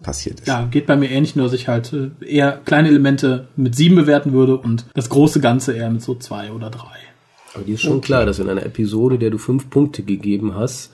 passiert 0.01 0.39
ist. 0.39 0.47
Ja, 0.47 0.65
geht 0.65 0.85
bei 0.85 0.95
mir 0.95 1.09
ähnlich, 1.11 1.35
nur 1.35 1.47
dass 1.47 1.53
ich 1.53 1.67
halt 1.67 1.91
äh, 1.91 2.11
eher 2.25 2.61
kleine 2.63 2.87
Elemente 2.87 3.49
mit 3.57 3.75
sieben 3.75 3.95
bewerten 3.95 4.31
würde 4.31 4.57
und 4.57 4.85
das 4.93 5.09
große 5.09 5.41
Ganze 5.41 5.73
eher 5.73 5.89
mit 5.89 6.01
so 6.01 6.15
zwei 6.15 6.53
oder 6.53 6.69
drei. 6.69 6.95
Aber 7.53 7.65
dir 7.65 7.75
ist 7.75 7.81
schon 7.81 7.99
klar, 7.99 8.25
dass 8.25 8.39
in 8.39 8.47
einer 8.47 8.65
Episode, 8.65 9.19
der 9.19 9.29
du 9.29 9.37
fünf 9.37 9.69
Punkte 9.69 10.03
gegeben 10.03 10.55
hast, 10.55 10.93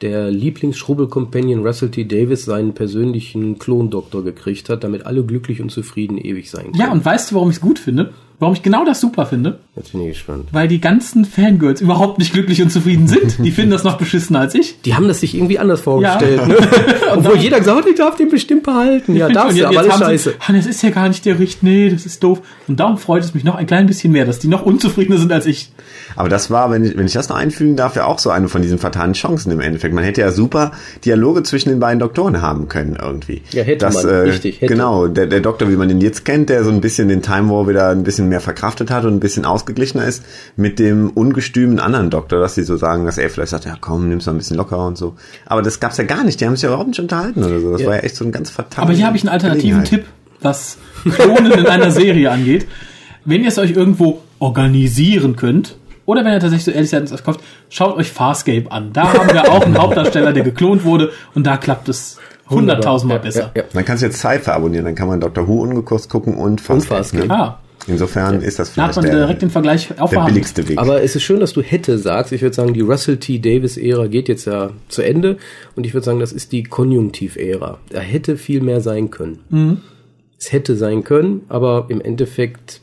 der 0.00 0.30
Lieblingsschrubbel-Companion 0.30 1.66
Russell 1.66 1.90
T. 1.90 2.04
Davis 2.04 2.46
seinen 2.46 2.72
persönlichen 2.72 3.58
Klondoktor 3.58 4.24
gekriegt 4.24 4.70
hat, 4.70 4.84
damit 4.84 5.04
alle 5.04 5.22
glücklich 5.22 5.60
und 5.60 5.70
zufrieden 5.70 6.16
ewig 6.16 6.50
sein 6.50 6.72
können. 6.72 6.76
Ja, 6.76 6.90
und 6.90 7.04
weißt 7.04 7.30
du, 7.30 7.34
warum 7.34 7.50
ich 7.50 7.56
es 7.56 7.60
gut 7.60 7.78
finde? 7.78 8.14
Warum 8.40 8.54
ich 8.54 8.62
genau 8.62 8.86
das 8.86 9.00
super 9.02 9.26
finde? 9.26 9.60
Jetzt 9.76 9.92
bin 9.92 10.00
ich 10.00 10.08
gespannt. 10.14 10.48
Weil 10.50 10.66
die 10.66 10.80
ganzen 10.80 11.26
Fangirls 11.26 11.82
überhaupt 11.82 12.18
nicht 12.18 12.32
glücklich 12.32 12.62
und 12.62 12.70
zufrieden 12.72 13.06
sind. 13.06 13.36
Die 13.44 13.50
finden 13.50 13.70
das 13.70 13.84
noch 13.84 13.98
beschissener 13.98 14.40
als 14.40 14.54
ich. 14.54 14.80
Die 14.80 14.94
haben 14.94 15.06
das 15.08 15.20
sich 15.20 15.34
irgendwie 15.34 15.58
anders 15.58 15.82
vorgestellt, 15.82 16.38
Ja. 16.40 16.46
ne? 16.46 16.56
Obwohl 17.16 17.36
jeder 17.36 17.58
gesagt 17.58 17.82
hat, 17.82 17.86
ich 17.86 17.96
darf 17.96 18.16
den 18.16 18.30
bestimmt 18.30 18.62
behalten. 18.62 19.14
Ja, 19.14 19.28
darfst 19.32 19.58
du, 19.58 19.66
aber 19.68 19.78
alles 19.80 19.98
scheiße. 19.98 20.34
Sie, 20.46 20.52
das 20.54 20.66
ist 20.66 20.82
ja 20.82 20.88
gar 20.88 21.08
nicht 21.08 21.24
der 21.26 21.38
Richt, 21.38 21.62
nee, 21.62 21.90
das 21.90 22.06
ist 22.06 22.24
doof. 22.24 22.40
Und 22.66 22.80
darum 22.80 22.96
freut 22.96 23.22
es 23.22 23.34
mich 23.34 23.44
noch 23.44 23.56
ein 23.56 23.66
klein 23.66 23.86
bisschen 23.86 24.10
mehr, 24.10 24.24
dass 24.24 24.38
die 24.38 24.48
noch 24.48 24.62
unzufriedener 24.62 25.18
sind 25.18 25.30
als 25.32 25.44
ich. 25.44 25.70
Aber 26.20 26.28
das 26.28 26.50
war, 26.50 26.70
wenn 26.70 26.84
ich, 26.84 26.96
wenn 26.98 27.06
ich 27.06 27.14
das 27.14 27.30
noch 27.30 27.36
einfügen 27.36 27.76
darf, 27.76 27.96
ja 27.96 28.04
auch 28.04 28.18
so 28.18 28.28
eine 28.28 28.48
von 28.48 28.60
diesen 28.60 28.78
fatalen 28.78 29.14
Chancen 29.14 29.50
im 29.50 29.60
Endeffekt. 29.60 29.94
Man 29.94 30.04
hätte 30.04 30.20
ja 30.20 30.30
super 30.32 30.72
Dialoge 31.04 31.42
zwischen 31.44 31.70
den 31.70 31.80
beiden 31.80 31.98
Doktoren 31.98 32.42
haben 32.42 32.68
können 32.68 32.98
irgendwie. 33.00 33.40
Ja, 33.52 33.62
hätte 33.62 33.88
man, 33.90 34.06
richtig, 34.06 34.60
hätte. 34.60 34.74
Genau, 34.74 35.06
der, 35.06 35.26
der 35.26 35.40
Doktor, 35.40 35.70
wie 35.70 35.76
man 35.76 35.88
ihn 35.88 36.02
jetzt 36.02 36.26
kennt, 36.26 36.50
der 36.50 36.62
so 36.62 36.70
ein 36.70 36.82
bisschen 36.82 37.08
den 37.08 37.22
Time 37.22 37.48
War 37.48 37.66
wieder 37.66 37.88
ein 37.88 38.02
bisschen 38.02 38.28
mehr 38.28 38.40
verkraftet 38.40 38.90
hat 38.90 39.06
und 39.06 39.14
ein 39.14 39.20
bisschen 39.20 39.46
ausgeglichener 39.46 40.04
ist, 40.04 40.22
mit 40.56 40.78
dem 40.78 41.08
ungestümen 41.08 41.80
anderen 41.80 42.10
Doktor, 42.10 42.38
dass 42.38 42.54
sie 42.54 42.64
so 42.64 42.76
sagen, 42.76 43.06
dass 43.06 43.16
er 43.16 43.30
vielleicht 43.30 43.50
sagt, 43.52 43.64
ja 43.64 43.76
komm, 43.80 44.10
nimm's 44.10 44.26
mal 44.26 44.32
ein 44.32 44.38
bisschen 44.38 44.58
lockerer 44.58 44.86
und 44.86 44.98
so. 44.98 45.14
Aber 45.46 45.62
das 45.62 45.80
gab's 45.80 45.96
ja 45.96 46.04
gar 46.04 46.22
nicht, 46.22 46.40
die 46.40 46.46
haben 46.46 46.54
sich 46.56 46.64
ja 46.64 46.68
überhaupt 46.68 46.88
nicht 46.88 47.00
unterhalten 47.00 47.42
oder 47.42 47.60
so. 47.60 47.72
Das 47.72 47.80
Ja. 47.80 47.86
war 47.86 47.94
ja 47.96 48.02
echt 48.02 48.16
so 48.16 48.24
ein 48.26 48.32
ganz 48.32 48.50
fataler 48.50 48.82
Aber 48.86 48.92
hier 48.94 49.06
habe 49.06 49.16
ich 49.16 49.22
einen 49.22 49.30
alternativen. 49.32 49.84
Tipp, 49.84 50.04
was 50.42 50.76
Klonen 51.14 51.52
in 51.52 51.66
einer 51.66 51.90
Serie 51.90 52.30
angeht. 52.30 52.66
Wenn 53.24 53.42
ihr 53.42 53.48
es 53.48 53.58
euch 53.58 53.72
irgendwo 53.72 54.20
organisieren 54.38 55.36
könnt, 55.36 55.76
oder 56.10 56.24
wenn 56.24 56.32
ihr 56.32 56.40
tatsächlich 56.40 56.64
so 56.64 56.70
ehrlich 56.72 56.90
seid 56.90 57.02
und 57.02 57.12
es 57.12 57.22
kauft, 57.22 57.40
schaut 57.68 57.96
euch 57.96 58.10
Farscape 58.10 58.70
an. 58.70 58.92
Da 58.92 59.12
haben 59.12 59.32
wir 59.32 59.50
auch 59.50 59.64
einen 59.64 59.78
Hauptdarsteller, 59.78 60.32
der 60.32 60.42
geklont 60.44 60.84
wurde 60.84 61.10
und 61.34 61.46
da 61.46 61.56
klappt 61.56 61.88
es 61.88 62.18
hunderttausendmal 62.48 63.18
Ja, 63.18 63.22
besser. 63.22 63.50
Ja, 63.54 63.62
ja. 63.62 63.68
Dann 63.72 63.84
kannst 63.84 64.02
du 64.02 64.06
jetzt 64.06 64.18
Cypher 64.20 64.54
abonnieren, 64.54 64.84
dann 64.84 64.94
kann 64.94 65.08
man 65.08 65.20
Dr. 65.20 65.46
Who 65.46 65.62
ungekürzt 65.62 66.10
gucken 66.10 66.34
und 66.34 66.60
Farscape. 66.60 66.94
Farscape. 66.96 67.26
ne? 67.28 67.34
Ah, 67.34 67.58
Insofern 67.86 68.42
ist 68.42 68.58
das 68.58 68.74
da 68.74 68.82
hat 68.82 68.92
vielleicht 68.94 68.96
man 68.96 69.04
der, 69.16 69.26
direkt 69.26 69.42
den 69.42 69.50
Vergleich 69.50 69.88
der 69.88 70.24
billigste 70.26 70.68
Weg. 70.68 70.78
Aber 70.78 71.02
es 71.02 71.16
ist 71.16 71.22
schön, 71.22 71.40
dass 71.40 71.54
du 71.54 71.62
hätte 71.62 71.98
sagst. 71.98 72.32
Ich 72.32 72.42
würde 72.42 72.54
sagen, 72.54 72.74
die 72.74 72.82
Russell 72.82 73.16
T. 73.16 73.38
Davis-Ära 73.38 74.06
geht 74.06 74.28
jetzt 74.28 74.44
ja 74.44 74.70
zu 74.88 75.02
Ende. 75.02 75.38
Und 75.76 75.86
ich 75.86 75.94
würde 75.94 76.04
sagen, 76.04 76.20
das 76.20 76.32
ist 76.32 76.52
die 76.52 76.62
Konjunktiv-Ära. 76.62 77.78
Da 77.88 78.00
hätte 78.00 78.36
viel 78.36 78.60
mehr 78.60 78.80
sein 78.82 79.10
können. 79.10 79.38
Mhm. 79.48 79.78
Es 80.38 80.52
hätte 80.52 80.76
sein 80.76 81.04
können, 81.04 81.42
aber 81.48 81.86
im 81.88 82.00
Endeffekt 82.00 82.80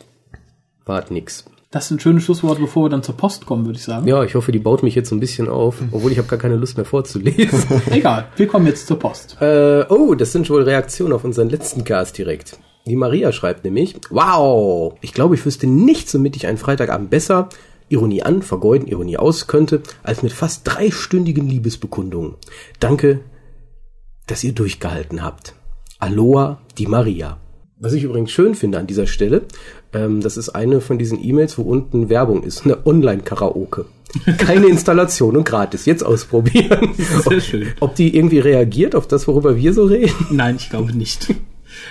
war 0.86 1.04
es 1.04 1.12
nix. 1.12 1.46
Das 1.70 1.86
ist 1.86 1.92
ein 1.92 2.00
schönes 2.00 2.24
Schlusswort, 2.24 2.60
bevor 2.60 2.86
wir 2.86 2.90
dann 2.90 3.04
zur 3.04 3.18
Post 3.18 3.46
kommen, 3.46 3.66
würde 3.66 3.78
ich 3.78 3.84
sagen. 3.84 4.08
Ja, 4.08 4.24
ich 4.24 4.36
hoffe, 4.36 4.54
die 4.54 4.60
baut 4.60 4.84
mich 4.84 4.96
jetzt 4.96 5.10
so 5.10 5.16
ein 5.16 5.20
bisschen 5.20 5.50
auf, 5.50 5.82
obwohl 5.92 6.14
ich 6.14 6.18
habe 6.18 6.30
gar 6.30 6.40
keine 6.40 6.56
Lust 6.56 6.78
mehr 6.78 6.86
vorzulesen. 6.86 7.82
Egal, 7.92 8.30
wir 8.38 8.48
kommen 8.48 8.68
jetzt 8.68 8.88
zur 8.88 8.98
Post. 8.98 9.36
äh, 9.42 9.84
oh, 9.90 10.16
das 10.16 10.32
sind 10.32 10.50
wohl 10.50 10.64
Reaktionen 10.64 11.12
auf 11.12 11.26
unseren 11.26 11.50
letzten 11.50 11.84
Cast 11.84 12.18
direkt. 12.18 12.58
Die 12.86 12.96
Maria 12.96 13.34
schreibt 13.34 13.66
nämlich, 13.66 13.98
wow, 14.10 14.94
ich 15.02 15.12
glaube, 15.12 15.36
ich 15.36 15.46
wüsste 15.46 15.68
nichts, 15.68 16.14
womit 16.14 16.38
ich 16.38 16.48
einen 16.48 16.58
Freitagabend 16.58 17.10
besser, 17.10 17.50
Ironie 17.90 18.24
an, 18.24 18.44
vergeuden, 18.44 18.88
Ironie 18.88 19.18
aus 19.18 19.48
könnte, 19.48 19.82
als 20.04 20.24
mit 20.24 20.32
fast 20.32 20.62
dreistündigen 20.64 21.50
Liebesbekundungen. 21.50 22.36
Danke, 22.80 23.20
dass 24.26 24.44
ihr 24.46 24.54
durchgehalten 24.54 25.22
habt. 25.22 25.54
Aloha, 26.00 26.62
die 26.78 26.88
Maria. 26.88 27.40
Was 27.80 27.94
ich 27.94 28.04
übrigens 28.04 28.32
schön 28.32 28.56
finde 28.56 28.80
an 28.80 28.88
dieser 28.88 29.06
Stelle, 29.06 29.44
ähm, 29.94 30.22
das 30.22 30.36
ist 30.36 30.50
eine 30.50 30.82
von 30.82 30.98
diesen 30.98 31.24
E-Mails, 31.24 31.60
wo 31.60 31.62
unten 31.62 32.10
Werbung 32.10 32.42
ist, 32.42 32.66
eine 32.66 32.88
Online-Karaoke. 32.88 33.86
Keine 34.40 34.66
Installation 34.66 35.38
und 35.38 35.44
gratis. 35.44 35.86
Jetzt 35.86 36.04
ausprobieren. 36.04 36.96
Sehr 37.30 37.40
schön. 37.40 37.68
Ob 37.80 37.94
die 37.94 38.16
irgendwie 38.16 38.40
reagiert 38.40 38.96
auf 38.96 39.06
das, 39.08 39.28
worüber 39.28 39.58
wir 39.58 39.74
so 39.74 39.86
reden. 39.86 40.16
Nein, 40.32 40.56
ich 40.56 40.72
glaube 40.72 40.94
nicht. 40.94 41.30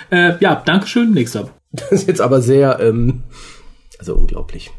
äh, 0.09 0.33
ja, 0.41 0.61
Dankeschön, 0.65 1.13
nächster. 1.13 1.51
Das 1.71 1.91
ist 1.91 2.07
jetzt 2.07 2.21
aber 2.21 2.41
sehr, 2.41 2.79
ähm, 2.79 3.23
also 3.99 4.15
unglaublich. 4.15 4.71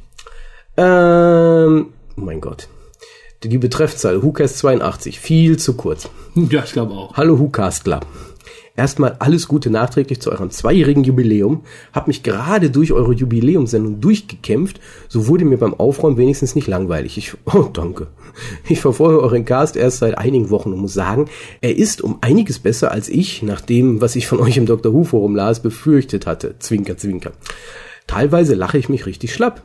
Ähm, 0.76 1.86
oh 2.16 2.20
mein 2.20 2.40
Gott. 2.40 2.68
Die 3.44 3.56
Betreffzahl, 3.56 4.22
WhoCast 4.22 4.58
82, 4.58 5.20
viel 5.20 5.58
zu 5.58 5.74
kurz. 5.74 6.10
Ja, 6.34 6.64
ich 6.64 6.72
glaube 6.72 6.92
auch. 6.94 7.16
Hallo 7.16 7.38
WhoCastler. 7.38 8.00
Erstmal 8.78 9.16
alles 9.18 9.48
Gute 9.48 9.70
nachträglich 9.70 10.20
zu 10.20 10.30
eurem 10.30 10.50
zweijährigen 10.50 11.02
Jubiläum. 11.02 11.62
Hab 11.92 12.06
mich 12.06 12.22
gerade 12.22 12.70
durch 12.70 12.92
eure 12.92 13.12
Jubiläumssendung 13.12 14.00
durchgekämpft. 14.00 14.78
So 15.08 15.26
wurde 15.26 15.44
mir 15.44 15.58
beim 15.58 15.74
Aufräumen 15.74 16.16
wenigstens 16.16 16.54
nicht 16.54 16.68
langweilig. 16.68 17.18
Ich, 17.18 17.34
oh, 17.46 17.68
danke. 17.72 18.06
Ich 18.68 18.80
verfolge 18.80 19.20
euren 19.20 19.44
Cast 19.44 19.76
erst 19.76 19.98
seit 19.98 20.16
einigen 20.16 20.50
Wochen 20.50 20.72
und 20.72 20.78
muss 20.78 20.94
sagen, 20.94 21.28
er 21.60 21.76
ist 21.76 22.02
um 22.02 22.18
einiges 22.20 22.60
besser 22.60 22.92
als 22.92 23.08
ich, 23.08 23.42
nach 23.42 23.60
dem, 23.60 24.00
was 24.00 24.14
ich 24.14 24.28
von 24.28 24.38
euch 24.38 24.56
im 24.56 24.66
Dr. 24.66 24.92
Who 24.92 25.02
Forum 25.02 25.34
las, 25.34 25.60
befürchtet 25.60 26.28
hatte. 26.28 26.54
Zwinker, 26.60 26.96
zwinker. 26.96 27.32
Teilweise 28.06 28.54
lache 28.54 28.78
ich 28.78 28.88
mich 28.88 29.06
richtig 29.06 29.34
schlapp. 29.34 29.60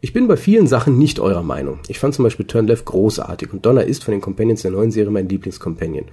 Ich 0.00 0.12
bin 0.12 0.28
bei 0.28 0.36
vielen 0.36 0.68
Sachen 0.68 0.96
nicht 0.96 1.18
eurer 1.18 1.42
Meinung. 1.42 1.80
Ich 1.88 1.98
fand 1.98 2.14
zum 2.14 2.22
Beispiel 2.22 2.46
Turn 2.46 2.68
Left 2.68 2.84
großartig 2.84 3.52
und 3.52 3.66
Donna 3.66 3.80
ist 3.80 4.04
von 4.04 4.12
den 4.12 4.20
Companions 4.20 4.62
der 4.62 4.70
neuen 4.70 4.92
Serie 4.92 5.10
mein 5.10 5.28
Lieblingscompanion. 5.28 6.04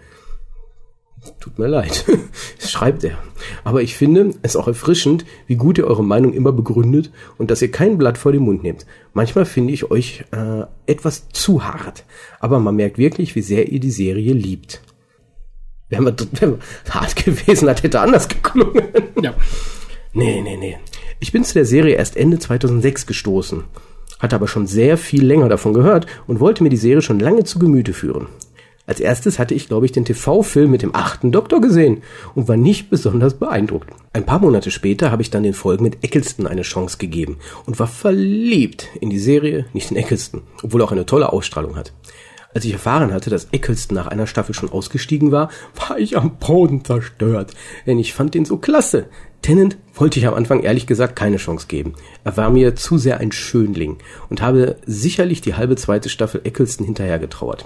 Tut 1.40 1.60
mir 1.60 1.68
leid, 1.68 2.06
schreibt 2.60 3.04
er. 3.04 3.18
Aber 3.64 3.82
ich 3.82 3.96
finde 3.96 4.34
es 4.42 4.56
auch 4.56 4.68
erfrischend, 4.68 5.26
wie 5.48 5.56
gut 5.56 5.78
ihr 5.78 5.86
eure 5.86 6.04
Meinung 6.04 6.34
immer 6.34 6.52
begründet 6.52 7.12
und 7.38 7.52
dass 7.52 7.62
ihr 7.62 7.72
kein 7.72 7.98
Blatt 7.98 8.18
vor 8.18 8.32
den 8.32 8.44
Mund 8.44 8.64
nehmt. 8.64 8.86
Manchmal 9.14 9.46
finde 9.46 9.74
ich 9.74 9.92
euch 9.92 10.26
äh, 10.32 10.64
etwas 10.88 11.30
zu 11.30 11.64
hart, 11.64 12.06
aber 12.40 12.60
man 12.60 12.76
merkt 12.76 12.98
wirklich, 12.98 13.36
wie 13.36 13.42
sehr 13.42 13.70
ihr 13.70 13.80
die 13.80 13.92
Serie 13.92 14.34
liebt. 14.34 14.82
Wären 15.90 16.06
wir, 16.06 16.16
wären 16.40 16.58
wir 16.58 16.94
hart 16.94 17.16
gewesen, 17.16 17.68
das 17.68 17.84
hätte 17.84 18.00
anders 18.00 18.28
geklungen. 18.28 18.84
Ja. 19.22 19.36
Nee, 20.14 20.42
nee, 20.42 20.58
nee. 20.58 20.78
Ich 21.20 21.32
bin 21.32 21.44
zu 21.44 21.54
der 21.54 21.66
Serie 21.66 21.96
erst 21.96 22.18
Ende 22.18 22.40
2006 22.40 23.06
gestoßen, 23.06 23.64
hatte 24.20 24.36
aber 24.36 24.48
schon 24.48 24.66
sehr 24.66 24.98
viel 24.98 25.24
länger 25.24 25.50
davon 25.50 25.74
gehört 25.74 26.08
und 26.28 26.40
wollte 26.40 26.64
mir 26.64 26.70
die 26.70 26.78
Serie 26.78 27.02
schon 27.02 27.20
lange 27.20 27.44
zu 27.44 27.60
Gemüte 27.60 27.94
führen. 27.94 28.28
Als 28.88 29.00
erstes 29.00 29.40
hatte 29.40 29.54
ich, 29.54 29.68
glaube 29.68 29.86
ich, 29.86 29.92
den 29.92 30.06
TV-Film 30.06 30.72
mit 30.72 30.82
dem 30.82 30.96
achten 30.96 31.32
Doktor 31.32 31.62
gesehen 31.62 32.02
und 32.36 32.48
war 32.48 32.58
nicht 32.58 32.90
besonders 32.90 33.36
beeindruckt. 33.36 33.90
Ein 34.14 34.26
paar 34.26 34.40
Monate 34.40 34.72
später 34.72 35.12
habe 35.12 35.22
ich 35.22 35.30
dann 35.30 35.44
den 35.44 35.54
Folgen 35.54 35.84
mit 35.84 36.04
Eccleston 36.04 36.48
eine 36.48 36.64
Chance 36.64 36.98
gegeben 36.98 37.38
und 37.66 37.80
war 37.80 37.88
verliebt 37.88 38.88
in 39.00 39.10
die 39.10 39.20
Serie, 39.20 39.66
nicht 39.74 39.92
in 39.92 39.98
Eccleston, 39.98 40.42
obwohl 40.64 40.82
er 40.82 40.86
auch 40.86 40.92
eine 40.92 41.06
tolle 41.06 41.32
Ausstrahlung 41.32 41.76
hat. 41.76 41.94
Als 42.54 42.66
ich 42.66 42.74
erfahren 42.74 43.14
hatte, 43.14 43.30
dass 43.30 43.48
Eccleston 43.52 43.96
nach 43.96 44.08
einer 44.08 44.28
Staffel 44.28 44.54
schon 44.54 44.72
ausgestiegen 44.72 45.32
war, 45.32 45.50
war 45.88 45.98
ich 45.98 46.18
am 46.18 46.38
Boden 46.38 46.84
zerstört. 46.84 47.54
Denn 47.86 47.98
ich 47.98 48.14
fand 48.14 48.36
ihn 48.36 48.46
so 48.46 48.58
klasse. 48.58 49.06
Tennant 49.42 49.78
wollte 49.94 50.20
ich 50.20 50.28
am 50.28 50.34
Anfang 50.34 50.62
ehrlich 50.62 50.86
gesagt 50.86 51.16
keine 51.16 51.38
Chance 51.38 51.68
geben. 51.68 51.94
Er 52.24 52.36
war 52.36 52.50
mir 52.50 52.76
zu 52.76 52.98
sehr 52.98 53.20
ein 53.20 53.32
Schönling 53.32 54.00
und 54.30 54.42
habe 54.42 54.76
sicherlich 54.86 55.42
die 55.42 55.56
halbe 55.56 55.78
zweite 55.78 56.10
Staffel 56.10 56.42
Eccleston 56.44 56.86
hinterher 56.86 57.20
getrauert. 57.20 57.66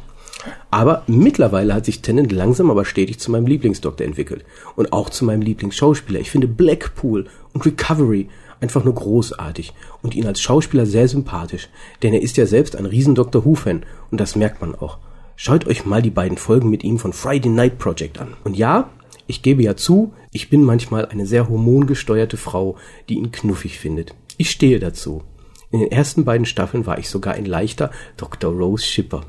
Aber 0.71 1.03
mittlerweile 1.07 1.73
hat 1.73 1.85
sich 1.85 2.01
Tennant 2.01 2.31
langsam 2.31 2.69
aber 2.69 2.85
stetig 2.85 3.19
zu 3.19 3.31
meinem 3.31 3.47
Lieblingsdoktor 3.47 4.05
entwickelt. 4.05 4.45
Und 4.75 4.93
auch 4.93 5.09
zu 5.09 5.25
meinem 5.25 5.41
Lieblingsschauspieler. 5.41 6.19
Ich 6.19 6.31
finde 6.31 6.47
Blackpool 6.47 7.27
und 7.53 7.65
Recovery 7.65 8.29
einfach 8.59 8.83
nur 8.83 8.95
großartig 8.95 9.73
und 10.01 10.15
ihn 10.15 10.25
als 10.25 10.41
Schauspieler 10.41 10.85
sehr 10.85 11.07
sympathisch, 11.07 11.69
denn 12.03 12.13
er 12.13 12.21
ist 12.21 12.37
ja 12.37 12.45
selbst 12.45 12.75
ein 12.75 12.85
riesen 12.85 13.15
Dr. 13.15 13.45
Who-Fan 13.45 13.83
und 14.11 14.19
das 14.19 14.35
merkt 14.35 14.61
man 14.61 14.75
auch. 14.75 14.97
Schaut 15.35 15.67
euch 15.67 15.85
mal 15.85 16.01
die 16.01 16.09
beiden 16.09 16.37
Folgen 16.37 16.69
mit 16.69 16.83
ihm 16.83 16.97
von 16.97 17.11
Friday 17.11 17.51
Night 17.51 17.77
Project 17.77 18.19
an. 18.19 18.35
Und 18.43 18.55
ja, 18.55 18.89
ich 19.27 19.41
gebe 19.41 19.63
ja 19.63 19.75
zu, 19.75 20.13
ich 20.31 20.49
bin 20.49 20.63
manchmal 20.63 21.05
eine 21.07 21.25
sehr 21.25 21.49
hormongesteuerte 21.49 22.37
Frau, 22.37 22.77
die 23.09 23.15
ihn 23.15 23.31
knuffig 23.31 23.79
findet. 23.79 24.15
Ich 24.37 24.49
stehe 24.49 24.79
dazu. 24.79 25.23
In 25.71 25.79
den 25.79 25.91
ersten 25.91 26.23
beiden 26.23 26.45
Staffeln 26.45 26.85
war 26.85 26.99
ich 26.99 27.09
sogar 27.09 27.33
ein 27.33 27.45
leichter 27.45 27.91
Dr. 28.15 28.53
Rose 28.53 28.85
Shipper. 28.85 29.23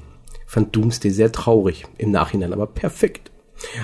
Fand 0.47 0.75
Doomsday 0.75 1.11
sehr 1.11 1.33
traurig, 1.33 1.85
im 1.99 2.11
Nachhinein 2.11 2.53
aber 2.53 2.67
perfekt. 2.67 3.31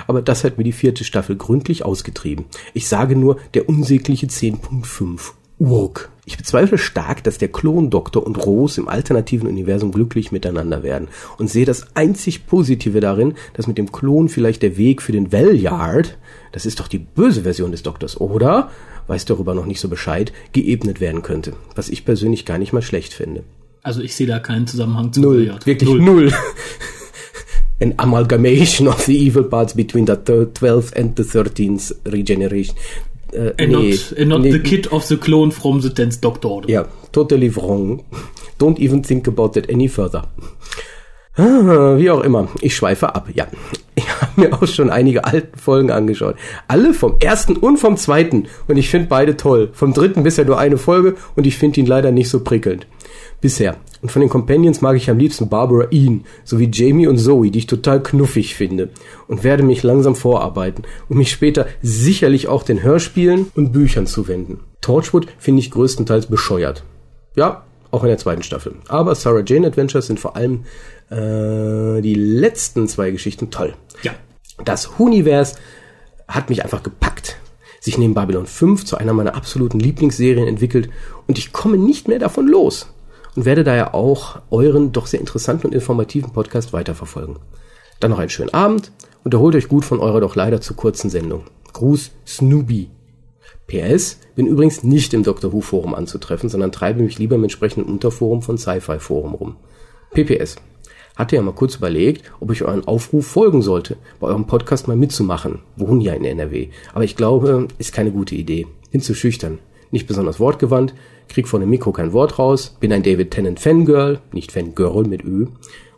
Aber 0.07 0.23
das 0.23 0.45
hat 0.45 0.59
mir 0.59 0.65
die 0.65 0.73
vierte 0.73 1.05
Staffel 1.05 1.37
gründlich 1.37 1.85
ausgetrieben. 1.85 2.45
Ich 2.75 2.89
sage 2.89 3.17
nur 3.17 3.39
der 3.55 3.69
unsägliche 3.69 4.27
10.5. 4.27 5.33
Urk. 5.59 6.11
Ich 6.25 6.37
bezweifle 6.37 6.79
stark, 6.79 7.23
dass 7.25 7.39
der 7.39 7.49
Klondoktor 7.49 8.25
und 8.25 8.37
Rose 8.47 8.81
im 8.81 8.89
alternativen 8.89 9.49
Universum 9.49 9.93
glücklich 9.93 10.33
miteinander 10.33 10.83
werden 10.83 11.09
und 11.39 11.51
sehe 11.51 11.65
das 11.65 11.95
einzig 11.95 12.47
Positive 12.47 13.01
darin, 13.01 13.35
dass 13.55 13.67
mit 13.67 13.79
dem 13.79 13.93
Klon 13.93 14.29
vielleicht 14.29 14.63
der 14.63 14.77
Weg 14.77 15.03
für 15.03 15.13
den 15.13 15.33
Valeyard, 15.33 16.19
das 16.53 16.67
ist 16.67 16.81
doch 16.81 16.89
die 16.89 16.99
böse 16.99 17.43
Version 17.43 17.71
des 17.71 17.83
Doktors, 17.83 18.21
oder? 18.21 18.71
Weiß 19.07 19.25
darüber 19.25 19.55
noch 19.55 19.67
nicht 19.67 19.81
so 19.81 19.89
Bescheid, 19.89 20.33
geebnet 20.53 21.01
werden 21.01 21.23
könnte, 21.23 21.55
was 21.75 21.89
ich 21.89 22.05
persönlich 22.05 22.45
gar 22.45 22.59
nicht 22.59 22.73
mal 22.73 22.83
schlecht 22.83 23.13
finde. 23.13 23.45
Also 23.83 24.01
ich 24.01 24.15
sehe 24.15 24.27
da 24.27 24.39
keinen 24.39 24.67
Zusammenhang 24.67 25.13
zu 25.13 25.21
Null, 25.21 25.39
Valeyard. 25.39 25.67
wirklich 25.67 25.91
null. 25.91 26.33
An 27.81 27.95
amalgamation 27.99 28.87
of 28.89 29.01
the 29.03 29.17
evil 29.27 29.43
parts 29.45 29.75
between 29.75 30.07
the 30.07 30.15
thir- 30.15 30.53
12th 30.55 30.95
and 30.97 31.17
the 31.17 31.25
13th 31.25 31.95
regeneration. 32.07 32.77
Äh, 33.33 33.53
And 33.59 33.73
not, 33.73 34.15
and 34.19 34.29
not 34.29 34.43
the 34.43 34.59
kid 34.61 34.93
of 34.93 35.05
the 35.07 35.17
clone 35.17 35.51
from 35.51 35.81
the 35.81 35.91
tenth 35.91 36.21
Doctor. 36.21 36.61
Ja, 36.69 36.85
totally 37.13 37.55
wrong. 37.57 38.05
Don't 38.61 38.79
even 38.79 39.03
think 39.03 39.27
about 39.27 39.49
that 39.55 39.69
any 39.71 39.89
further. 39.89 40.29
Ah, 41.35 41.97
wie 41.97 42.11
auch 42.11 42.21
immer, 42.23 42.49
ich 42.61 42.77
schweife 42.77 43.15
ab, 43.15 43.29
ja. 43.35 43.47
Ich 43.95 44.05
habe 44.21 44.41
mir 44.41 44.53
auch 44.53 44.67
schon 44.67 44.91
einige 44.91 45.25
alten 45.25 45.59
Folgen 45.59 45.91
angeschaut. 45.91 46.37
Alle 46.69 46.93
vom 46.93 47.17
ersten 47.21 47.57
und 47.57 47.79
vom 47.79 47.97
zweiten. 47.97 48.47
Und 48.69 48.77
ich 48.77 48.91
finde 48.91 49.09
beide 49.09 49.37
toll. 49.39 49.71
Vom 49.73 49.95
dritten 49.95 50.23
bisher 50.23 50.45
nur 50.45 50.59
eine 50.59 50.77
Folge 50.77 51.17
und 51.35 51.47
ich 51.47 51.57
finde 51.57 51.81
ihn 51.81 51.87
leider 51.87 52.13
nicht 52.13 52.29
so 52.29 52.41
prickelnd. 52.45 52.87
Bisher. 53.43 53.77
Und 54.03 54.11
von 54.11 54.21
den 54.21 54.29
Companions 54.31 54.81
mag 54.81 54.97
ich 54.97 55.11
am 55.11 55.19
liebsten 55.19 55.49
Barbara 55.49 55.89
Ian, 55.91 56.25
sowie 56.45 56.71
Jamie 56.73 57.09
und 57.09 57.19
Zoe, 57.19 57.51
die 57.51 57.59
ich 57.59 57.67
total 57.67 58.01
knuffig 58.01 58.55
finde. 58.55 58.91
Und 59.27 59.43
werde 59.43 59.65
mich 59.65 59.83
langsam 59.83 60.15
vorarbeiten 60.15 60.85
und 61.09 61.19
mich 61.19 61.33
später 61.33 61.67
sicherlich 61.83 62.47
auch 62.47 62.63
den 62.63 62.85
Hörspielen 62.85 63.51
und 63.57 63.73
Büchern 63.73 64.07
zuwenden. 64.07 64.61
Torchwood 64.81 65.27
finde 65.39 65.61
ich 65.61 65.73
größtenteils 65.73 66.27
bescheuert. 66.27 66.85
Ja, 67.35 67.65
auch 67.91 68.05
in 68.05 68.09
der 68.09 68.19
zweiten 68.19 68.45
Staffel. 68.45 68.77
Aber 68.87 69.15
Sarah 69.17 69.43
Jane 69.45 69.67
Adventures 69.67 70.07
sind 70.07 70.21
vor 70.21 70.37
allem 70.37 70.65
äh, 71.11 72.01
die 72.01 72.15
letzten 72.15 72.87
zwei 72.87 73.11
Geschichten 73.11 73.51
toll. 73.51 73.75
Ja. 74.05 74.13
Das 74.65 74.87
Universe 74.99 75.57
hat 76.29 76.49
mich 76.49 76.63
einfach 76.63 76.85
gepackt. 76.85 77.39
Sich 77.81 77.99
neben 77.99 78.15
Babylon 78.15 78.47
5 78.47 78.85
zu 78.85 78.99
einer 78.99 79.13
meiner 79.13 79.35
absoluten 79.35 79.81
Lieblingsserien 79.81 80.47
entwickelt 80.47 80.91
und 81.27 81.39
ich 81.39 81.53
komme 81.53 81.77
nicht 81.77 82.07
mehr 82.07 82.21
davon 82.21 82.47
los 82.47 82.92
und 83.35 83.45
werde 83.45 83.65
daher 83.65 83.95
auch 83.95 84.41
euren 84.51 84.93
doch 84.93 85.07
sehr 85.07 85.21
interessanten 85.21 85.69
und 85.69 85.75
informativen 85.75 86.33
Podcast 86.33 86.73
weiterverfolgen. 86.73 87.37
Dann 88.01 88.11
noch 88.11 88.19
einen 88.19 88.31
schönen 88.31 88.53
Abend 88.53 88.93
und 89.25 89.33
erholt 89.35 89.55
euch 89.55 89.69
gut 89.69 89.85
von 89.85 90.01
eurer 90.01 90.21
doch 90.21 90.37
leider 90.37 90.61
zu 90.61 90.75
kurzen 90.75 91.11
Sendung. 91.11 91.45
Gruß 91.73 92.11
Snoopy. 92.27 92.91
PS, 93.67 94.19
bin 94.35 94.47
übrigens 94.47 94.83
nicht 94.83 95.15
im 95.15 95.23
Dr. 95.23 95.53
Who 95.53 95.61
Forum 95.61 95.95
anzutreffen, 95.95 96.49
sondern 96.49 96.73
treibe 96.73 97.03
mich 97.03 97.19
lieber 97.19 97.37
im 97.37 97.45
entsprechenden 97.45 97.91
Unterforum 97.91 98.43
von 98.43 98.59
Sci-Fi 98.59 98.99
Forum 98.99 99.35
rum. 99.35 99.57
PPS. 100.13 100.57
Hatte 101.17 101.37
ja 101.37 101.43
mal 101.43 101.55
kurz 101.55 101.77
überlegt, 101.77 102.31
ob 102.41 102.51
ich 102.51 102.63
euren 102.63 102.87
Aufruf 102.87 103.27
folgen 103.27 103.63
sollte, 103.63 103.97
bei 104.19 104.27
eurem 104.27 104.47
Podcast 104.47 104.89
mal 104.89 104.97
mitzumachen. 104.97 105.61
Wohnen 105.77 106.01
ja 106.01 106.15
in 106.15 106.25
NRW. 106.25 106.69
Aber 106.95 107.05
ich 107.05 107.17
glaube, 107.17 107.69
ist 107.79 107.93
keine 107.93 108.11
gute 108.11 108.35
Idee. 108.35 108.67
Bin 108.91 109.01
zu 109.01 109.15
schüchtern. 109.15 109.59
Nicht 109.91 110.07
besonders 110.07 110.41
wortgewandt, 110.41 110.95
krieg 111.33 111.49
vor 111.49 111.61
dem 111.61 111.71
Mikro 111.71 111.93
kein 111.93 112.13
Wort 112.13 112.39
raus, 112.39 112.77
bin 112.81 112.93
ein 112.93 113.03
David 113.03 113.31
Tennant 113.31 113.61
Fangirl, 113.61 114.21
nicht 114.33 114.53
Fangirl 114.53 115.05
mit 115.05 115.25
Ö, 115.25 115.47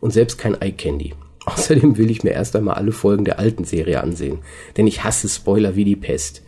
und 0.00 0.12
selbst 0.12 0.38
kein 0.38 0.60
Eye 0.60 0.72
Candy. 0.72 1.14
Außerdem 1.46 1.98
will 1.98 2.10
ich 2.10 2.24
mir 2.24 2.30
erst 2.30 2.56
einmal 2.56 2.76
alle 2.76 2.92
Folgen 2.92 3.24
der 3.24 3.38
alten 3.38 3.64
Serie 3.64 4.02
ansehen, 4.02 4.38
denn 4.76 4.86
ich 4.86 5.04
hasse 5.04 5.28
Spoiler 5.28 5.76
wie 5.76 5.84
die 5.84 5.96
Pest. 5.96 6.42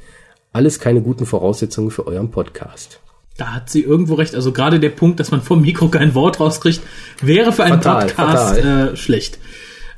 Alles 0.52 0.80
keine 0.80 1.02
guten 1.02 1.26
Voraussetzungen 1.26 1.90
für 1.90 2.06
euren 2.06 2.30
Podcast. 2.30 3.00
Da 3.36 3.52
hat 3.52 3.68
sie 3.68 3.82
irgendwo 3.82 4.14
recht. 4.14 4.34
Also 4.34 4.52
gerade 4.52 4.80
der 4.80 4.88
Punkt, 4.88 5.20
dass 5.20 5.30
man 5.30 5.42
vom 5.42 5.60
Mikro 5.60 5.88
kein 5.88 6.14
Wort 6.14 6.40
rauskriegt, 6.40 6.80
wäre 7.20 7.52
für 7.52 7.64
einen 7.64 7.82
Fatal, 7.82 8.06
Podcast 8.06 8.58
Äh, 8.58 8.96
schlecht. 8.96 9.38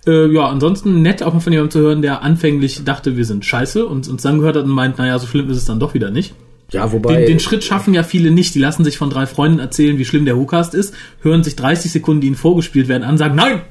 Äh, 0.07 0.32
ja, 0.32 0.49
ansonsten 0.49 1.03
nett 1.03 1.22
auch 1.22 1.34
mal 1.34 1.41
von 1.41 1.53
jemandem 1.53 1.70
zu 1.70 1.80
hören, 1.80 2.03
der 2.03 2.22
anfänglich 2.22 2.84
dachte, 2.84 3.16
wir 3.16 3.24
sind 3.24 3.45
scheiße 3.45 3.86
und 3.86 4.09
uns 4.09 4.22
dann 4.22 4.39
gehört 4.39 4.57
hat 4.57 4.64
und 4.64 4.70
meint, 4.70 4.99
naja, 4.99 5.18
so 5.18 5.26
schlimm 5.26 5.49
ist 5.51 5.59
es 5.59 5.64
dann 5.66 5.78
doch 5.78 5.95
wieder 5.95 6.11
nicht. 6.11 6.34
Ja, 6.72 6.92
wobei. 6.92 7.16
Den, 7.16 7.26
den 7.26 7.40
Schritt 7.40 7.64
schaffen 7.64 7.94
ja 7.94 8.02
viele 8.02 8.30
nicht. 8.30 8.54
Die 8.54 8.58
lassen 8.58 8.84
sich 8.84 8.98
von 8.98 9.10
drei 9.10 9.26
Freunden 9.26 9.58
erzählen, 9.58 9.98
wie 9.98 10.04
schlimm 10.04 10.24
der 10.24 10.36
WhoCast 10.36 10.74
ist, 10.74 10.94
hören 11.22 11.42
sich 11.42 11.56
30 11.56 11.90
Sekunden, 11.90 12.20
die 12.20 12.26
ihnen 12.26 12.36
vorgespielt 12.36 12.88
werden, 12.88 13.04
an, 13.04 13.16
sagen, 13.16 13.36
nein, 13.36 13.62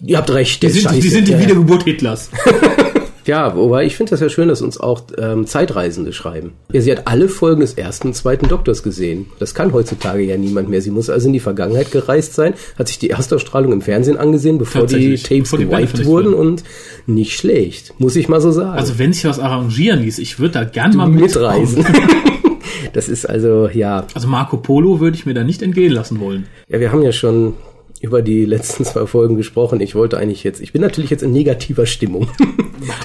ihr 0.00 0.16
habt 0.16 0.30
recht, 0.30 0.62
die 0.62 0.68
sind, 0.68 0.90
die 0.90 0.96
scheiße. 0.96 1.08
sind 1.10 1.28
die 1.28 1.32
ja. 1.32 1.40
Wiedergeburt 1.40 1.84
Hitlers. 1.84 2.30
Ja, 3.26 3.56
wobei 3.56 3.84
ich 3.84 3.96
finde 3.96 4.10
das 4.10 4.20
ja 4.20 4.28
schön, 4.28 4.48
dass 4.48 4.62
uns 4.62 4.78
auch 4.78 5.02
ähm, 5.18 5.46
Zeitreisende 5.46 6.12
schreiben. 6.12 6.52
Ja, 6.72 6.80
sie 6.80 6.90
hat 6.90 7.06
alle 7.06 7.28
Folgen 7.28 7.60
des 7.60 7.74
ersten 7.74 8.08
und 8.08 8.14
zweiten 8.14 8.48
Doktors 8.48 8.82
gesehen. 8.82 9.26
Das 9.38 9.54
kann 9.54 9.72
heutzutage 9.72 10.22
ja 10.22 10.36
niemand 10.36 10.68
mehr. 10.68 10.82
Sie 10.82 10.90
muss 10.90 11.08
also 11.08 11.28
in 11.28 11.32
die 11.32 11.40
Vergangenheit 11.40 11.90
gereist 11.90 12.34
sein, 12.34 12.54
hat 12.78 12.88
sich 12.88 12.98
die 12.98 13.10
Erstausstrahlung 13.10 13.72
im 13.72 13.80
Fernsehen 13.80 14.16
angesehen, 14.16 14.58
bevor 14.58 14.86
die. 14.86 15.16
Tapes 15.16 15.50
Bevor 15.50 15.58
die 15.58 15.66
gewiped 15.66 16.04
wurden 16.04 16.34
und 16.34 16.64
nicht 17.06 17.36
schlecht, 17.36 17.94
muss 17.98 18.16
ich 18.16 18.28
mal 18.28 18.40
so 18.40 18.50
sagen. 18.50 18.78
Also 18.78 18.98
wenn 18.98 19.12
sich 19.12 19.24
was 19.24 19.38
arrangieren 19.38 20.00
ließ, 20.00 20.18
ich 20.18 20.38
würde 20.38 20.54
da 20.54 20.64
gern 20.64 20.96
mal 20.96 21.08
mitreisen. 21.08 21.78
mitreisen. 21.78 22.08
das 22.92 23.08
ist 23.08 23.26
also, 23.26 23.68
ja, 23.68 24.06
Also 24.14 24.28
Marco 24.28 24.56
Polo 24.56 25.00
würde 25.00 25.16
ich 25.16 25.26
mir 25.26 25.34
da 25.34 25.44
nicht 25.44 25.62
entgehen 25.62 25.92
lassen 25.92 26.20
wollen. 26.20 26.46
Ja, 26.68 26.80
wir 26.80 26.92
haben 26.92 27.02
ja 27.02 27.12
schon 27.12 27.54
über 28.02 28.20
die 28.20 28.44
letzten 28.44 28.84
zwei 28.84 29.06
Folgen 29.06 29.36
gesprochen. 29.36 29.80
Ich 29.80 29.94
wollte 29.94 30.18
eigentlich 30.18 30.44
jetzt, 30.44 30.60
ich 30.60 30.72
bin 30.72 30.82
natürlich 30.82 31.10
jetzt 31.10 31.22
in 31.22 31.32
negativer 31.32 31.86
Stimmung. 31.86 32.28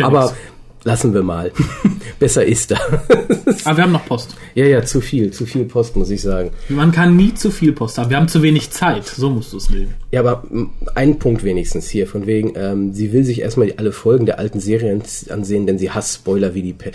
Aber 0.02 0.34
lassen 0.84 1.14
wir 1.14 1.24
mal. 1.24 1.52
Besser 2.20 2.43
ist 2.43 2.72
da. 2.72 2.78
Aber 3.66 3.78
wir 3.78 3.84
haben 3.84 3.91
noch 3.91 4.06
Post. 4.06 4.36
ja, 4.56 4.66
ja, 4.66 4.84
zu 4.84 5.02
viel, 5.02 5.32
zu 5.32 5.45
viel 5.45 5.66
Post, 5.66 5.95
muss 5.95 6.10
ich 6.10 6.22
sagen. 6.22 6.50
Man 6.70 6.91
kann 6.91 7.16
nie 7.16 7.34
zu 7.34 7.52
viel 7.52 7.74
Post 7.74 8.00
haben. 8.00 8.10
Wir 8.10 8.18
haben 8.18 8.28
zu 8.28 8.41
wenig 8.41 8.72
Zeit. 8.72 9.06
So 9.06 9.30
musst 9.30 9.54
du 9.54 9.58
es 9.58 9.70
nehmen. 9.70 9.93
Ja, 10.12 10.22
aber 10.22 10.43
ein 10.95 11.20
Punkt 11.20 11.43
wenigstens 11.43 11.89
hier, 11.89 12.08
von 12.08 12.26
wegen, 12.26 12.54
ähm, 12.56 12.93
sie 12.93 13.14
will 13.14 13.24
sich 13.24 13.41
erstmal 13.41 13.72
alle 13.78 13.91
Folgen 13.91 14.26
der 14.26 14.39
alten 14.39 14.60
Serien 14.60 15.04
ansehen, 15.30 15.68
denn 15.68 15.78
sie 15.78 15.91
hasst 15.91 16.16
Spoiler 16.16 16.56
wie 16.56 16.64
die 16.64 16.74
Pe 16.74 16.91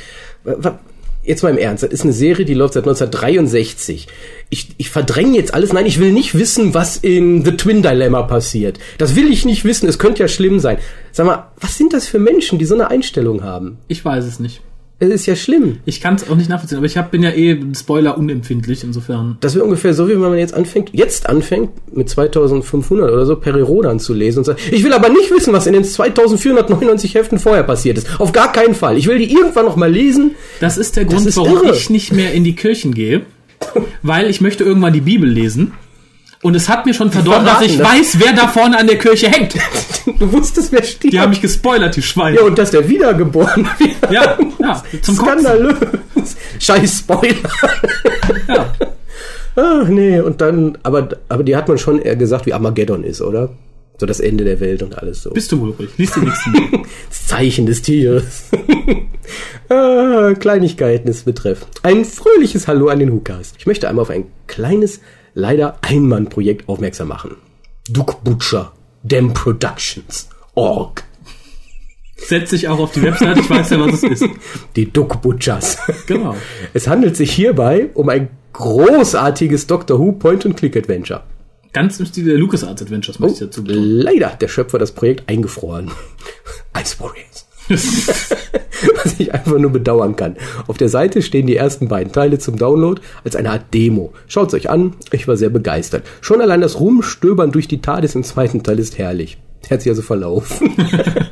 Jetzt 1.25 1.45
mal 1.45 1.51
im 1.51 1.59
Ernst, 1.59 1.85
das 1.85 1.93
ist 1.93 2.03
eine 2.03 2.13
Serie, 2.13 2.45
die 2.45 2.55
läuft 2.55 2.75
seit 2.75 2.83
1963. 2.83 4.09
Ich, 4.51 4.71
ich 4.77 4.91
verdränge 4.91 5.37
jetzt 5.37 5.55
alles. 5.55 5.73
Nein, 5.73 5.87
ich 5.87 6.01
will 6.01 6.13
nicht 6.13 6.37
wissen, 6.37 6.75
was 6.75 6.97
in 6.97 7.45
The 7.45 7.57
Twin 7.57 7.81
Dilemma 7.81 8.23
passiert. 8.23 8.81
Das 8.99 9.15
will 9.15 9.31
ich 9.31 9.45
nicht 9.45 9.65
wissen. 9.65 9.89
Es 9.89 10.01
könnte 10.01 10.23
ja 10.23 10.29
schlimm 10.29 10.59
sein. 10.59 10.79
Sag 11.13 11.27
mal, 11.27 11.53
was 11.61 11.79
sind 11.79 11.93
das 11.93 12.09
für 12.09 12.19
Menschen, 12.19 12.59
die 12.59 12.65
so 12.65 12.75
eine 12.75 12.91
Einstellung 12.91 13.45
haben? 13.45 13.79
Ich 13.87 14.05
weiß 14.05 14.25
es 14.25 14.41
nicht. 14.41 14.63
Es 15.03 15.11
ist 15.11 15.27
ja 15.27 15.35
schlimm. 15.35 15.79
Ich 15.85 16.01
kann 16.01 16.15
es 16.15 16.31
auch 16.31 16.37
nicht 16.37 16.49
nachvollziehen, 16.49 16.79
aber 16.79 16.87
ich 16.87 16.97
hab, 16.97 17.11
bin 17.11 17.25
ja 17.25 17.31
eh 17.31 17.59
Spoiler 17.75 18.17
unempfindlich, 18.17 18.85
insofern. 18.85 19.37
Das 19.41 19.57
wäre 19.57 19.65
ungefähr 19.65 19.95
so, 19.95 20.07
wie 20.07 20.13
wenn 20.13 20.21
man 20.21 20.39
jetzt 20.39 20.55
anfängt, 20.55 20.91
jetzt 20.93 21.29
anfängt, 21.29 21.71
mit 21.93 22.09
2500 22.09 23.11
oder 23.11 23.27
so 23.27 23.35
Peri 23.35 23.63
Rodan 23.63 23.99
zu 23.99 24.15
lesen 24.15 24.39
und 24.39 24.45
sagt, 24.45 24.61
ich 24.71 24.85
will 24.85 24.93
aber 24.93 25.09
nicht 25.09 25.33
wissen, 25.33 25.53
was 25.53 25.67
in 25.67 25.73
den 25.73 25.83
2499 25.83 27.17
Heften 27.17 27.41
vorher 27.41 27.65
passiert 27.65 27.99
ist. 27.99 28.21
Auf 28.21 28.31
gar 28.31 28.53
keinen 28.53 28.77
Fall. 28.77 28.97
Ich 28.97 29.09
will 29.09 29.19
die 29.19 29.33
irgendwann 29.33 29.65
noch 29.65 29.75
mal 29.75 29.91
lesen. 29.91 30.37
Das 30.61 30.79
ist 30.79 30.95
der 30.95 31.05
Grund, 31.05 31.27
ist 31.27 31.37
warum 31.37 31.65
irre. 31.65 31.75
ich 31.75 31.91
nicht 31.91 32.13
mehr 32.13 32.33
in 32.33 32.45
die 32.45 32.55
Kirchen 32.55 32.95
gehe, 32.95 33.23
weil 34.03 34.31
ich 34.31 34.41
möchte 34.41 34.63
irgendwann 34.63 34.93
die 34.93 35.01
Bibel 35.01 35.29
lesen. 35.29 35.73
Und 36.43 36.57
es 36.57 36.69
hat 36.69 36.87
mir 36.87 36.93
schon 36.93 37.11
verdorben, 37.13 37.47
dass 37.47 37.63
ich 37.63 37.79
das. 37.79 37.87
weiß, 37.89 38.17
wer 38.19 38.33
da 38.33 38.49
vorne 38.49 38.77
an 38.79 38.87
der 38.89 38.99
Kirche 38.99 39.29
hängt. 39.29 39.55
Du 40.19 40.33
wusstest, 40.33 40.73
wer 40.73 40.83
steht. 40.83 41.13
Die 41.13 41.21
haben 41.21 41.31
mich 41.31 41.41
gespoilert, 41.41 41.95
die 41.95 42.03
Schweine. 42.03 42.37
ja, 42.39 42.43
und 42.43 42.59
dass 42.59 42.73
der 42.73 42.89
wiedergeboren 42.89 43.69
wird. 43.79 44.11
Ja, 44.11 44.37
ja, 44.59 44.83
zum 45.01 45.17
Kotzen. 45.17 45.41
Skandalös. 45.45 46.37
Scheiß 46.59 46.99
Spoiler. 46.99 47.37
Ja. 48.49 48.73
Ach 49.55 49.87
nee, 49.87 50.19
und 50.19 50.41
dann, 50.41 50.79
aber, 50.83 51.11
aber 51.29 51.45
die 51.45 51.55
hat 51.55 51.69
man 51.69 51.79
schon 51.79 52.01
eher 52.01 52.17
gesagt, 52.17 52.47
wie 52.47 52.53
Armageddon 52.53 53.05
ist, 53.05 53.21
oder? 53.21 53.51
So 53.99 54.07
das 54.07 54.19
Ende 54.19 54.43
der 54.43 54.59
Welt 54.59 54.83
und 54.83 54.99
alles 54.99 55.23
so. 55.23 55.31
Bist 55.31 55.53
du 55.53 55.61
wohl 55.61 55.71
ruhig? 55.71 55.91
Lies 55.99 56.11
den 56.13 56.25
nächsten 56.25 56.51
Mail. 56.51 56.69
Das 57.09 57.27
Zeichen 57.29 57.67
des 57.67 57.83
Tieres. 57.83 58.45
ah, 59.69 60.33
Kleinigkeiten 60.39 61.09
es 61.09 61.23
betrifft. 61.23 61.69
Ein 61.85 62.05
fröhliches 62.05 62.67
Hallo 62.67 62.89
an 62.89 62.99
den 62.99 63.13
Hukas. 63.13 63.53
Ich 63.59 63.67
möchte 63.67 63.89
einmal 63.89 64.03
auf 64.03 64.11
ein 64.11 64.25
kleines, 64.49 65.01
leider 65.35 65.79
Einmann-Projekt 65.83 66.69
aufmerksam 66.69 67.09
machen. 67.09 67.37
Duke 67.89 68.17
Butcher, 68.23 68.73
Dem 69.03 69.33
Productions, 69.35 70.29
Org. 70.55 71.05
Setz 72.17 72.51
dich 72.51 72.69
auch 72.69 72.79
auf 72.79 72.93
die 72.93 73.03
Webseite, 73.03 73.41
ich 73.41 73.51
weiß 73.51 73.71
ja, 73.71 73.81
was 73.81 73.95
es 73.95 74.21
ist. 74.21 74.25
Die 74.77 74.91
Duke 74.93 75.19
Butchers. 75.19 75.79
Genau. 76.07 76.37
Es 76.73 76.87
handelt 76.87 77.17
sich 77.17 77.33
hierbei 77.33 77.91
um 77.95 78.09
ein 78.09 78.29
großartiges 78.53 79.67
Doctor 79.67 79.99
Who 79.99 80.13
Point-and-Click-Adventure. 80.13 81.25
Ganz 81.73 81.99
im 81.99 82.07
Stil 82.07 82.27
der 82.27 82.37
LucasArts 82.37 82.83
Adventures, 82.83 83.19
möchte 83.19 83.45
ich 83.45 83.51
dazu 83.51 83.65
betonen. 83.65 83.85
Leider 83.85 84.31
hat 84.31 84.43
der 84.43 84.49
Schöpfer 84.49 84.79
das 84.79 84.93
Projekt 84.93 85.29
eingefroren. 85.29 85.91
Ice 86.81 86.97
Warriors. 87.01 87.47
Was 89.05 89.19
ich 89.19 89.33
einfach 89.35 89.59
nur 89.59 89.71
bedauern 89.71 90.17
kann. 90.17 90.37
Auf 90.67 90.79
der 90.79 90.89
Seite 90.89 91.23
stehen 91.23 91.47
die 91.47 91.57
ersten 91.57 91.89
beiden 91.89 92.13
Teile 92.13 92.39
zum 92.39 92.57
Download 92.57 93.01
als 93.25 93.37
eine 93.37 93.51
Art 93.51 93.73
Demo. 93.73 94.13
Schaut's 94.27 94.55
euch 94.55 94.71
an, 94.71 94.95
ich 95.13 95.29
war 95.29 95.37
sehr 95.37 95.51
begeistert. 95.51 96.05
Schon 96.21 96.41
allein 96.41 96.61
das 96.61 96.81
Rumstöbern 96.81 97.53
durch 97.53 97.69
die 97.69 97.81
TARDIS 97.81 98.15
im 98.15 98.25
zweiten 98.25 98.63
Teil 98.63 98.79
ist 98.79 98.99
herrlich. 98.99 99.39
Der 99.65 99.71
hat 99.77 99.83
sich 99.83 99.91
also 99.91 100.03
verlaufen. 100.03 100.73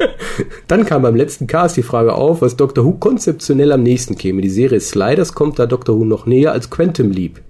Dann 0.69 0.87
kam 0.87 1.03
beim 1.03 1.17
letzten 1.17 1.47
Cast 1.47 1.77
die 1.77 1.83
Frage 1.83 2.15
auf, 2.15 2.43
was 2.43 2.57
Doctor 2.57 2.85
Who 2.85 2.93
konzeptionell 2.93 3.73
am 3.73 3.83
nächsten 3.83 4.17
käme. 4.17 4.41
Die 4.41 4.51
Serie 4.51 4.81
Sliders 4.81 5.35
kommt 5.35 5.59
da 5.59 5.67
Doctor 5.67 5.99
Who 5.99 6.05
noch 6.05 6.27
näher 6.27 6.53
als 6.53 6.71
Quantum 6.71 7.11
Leap 7.11 7.41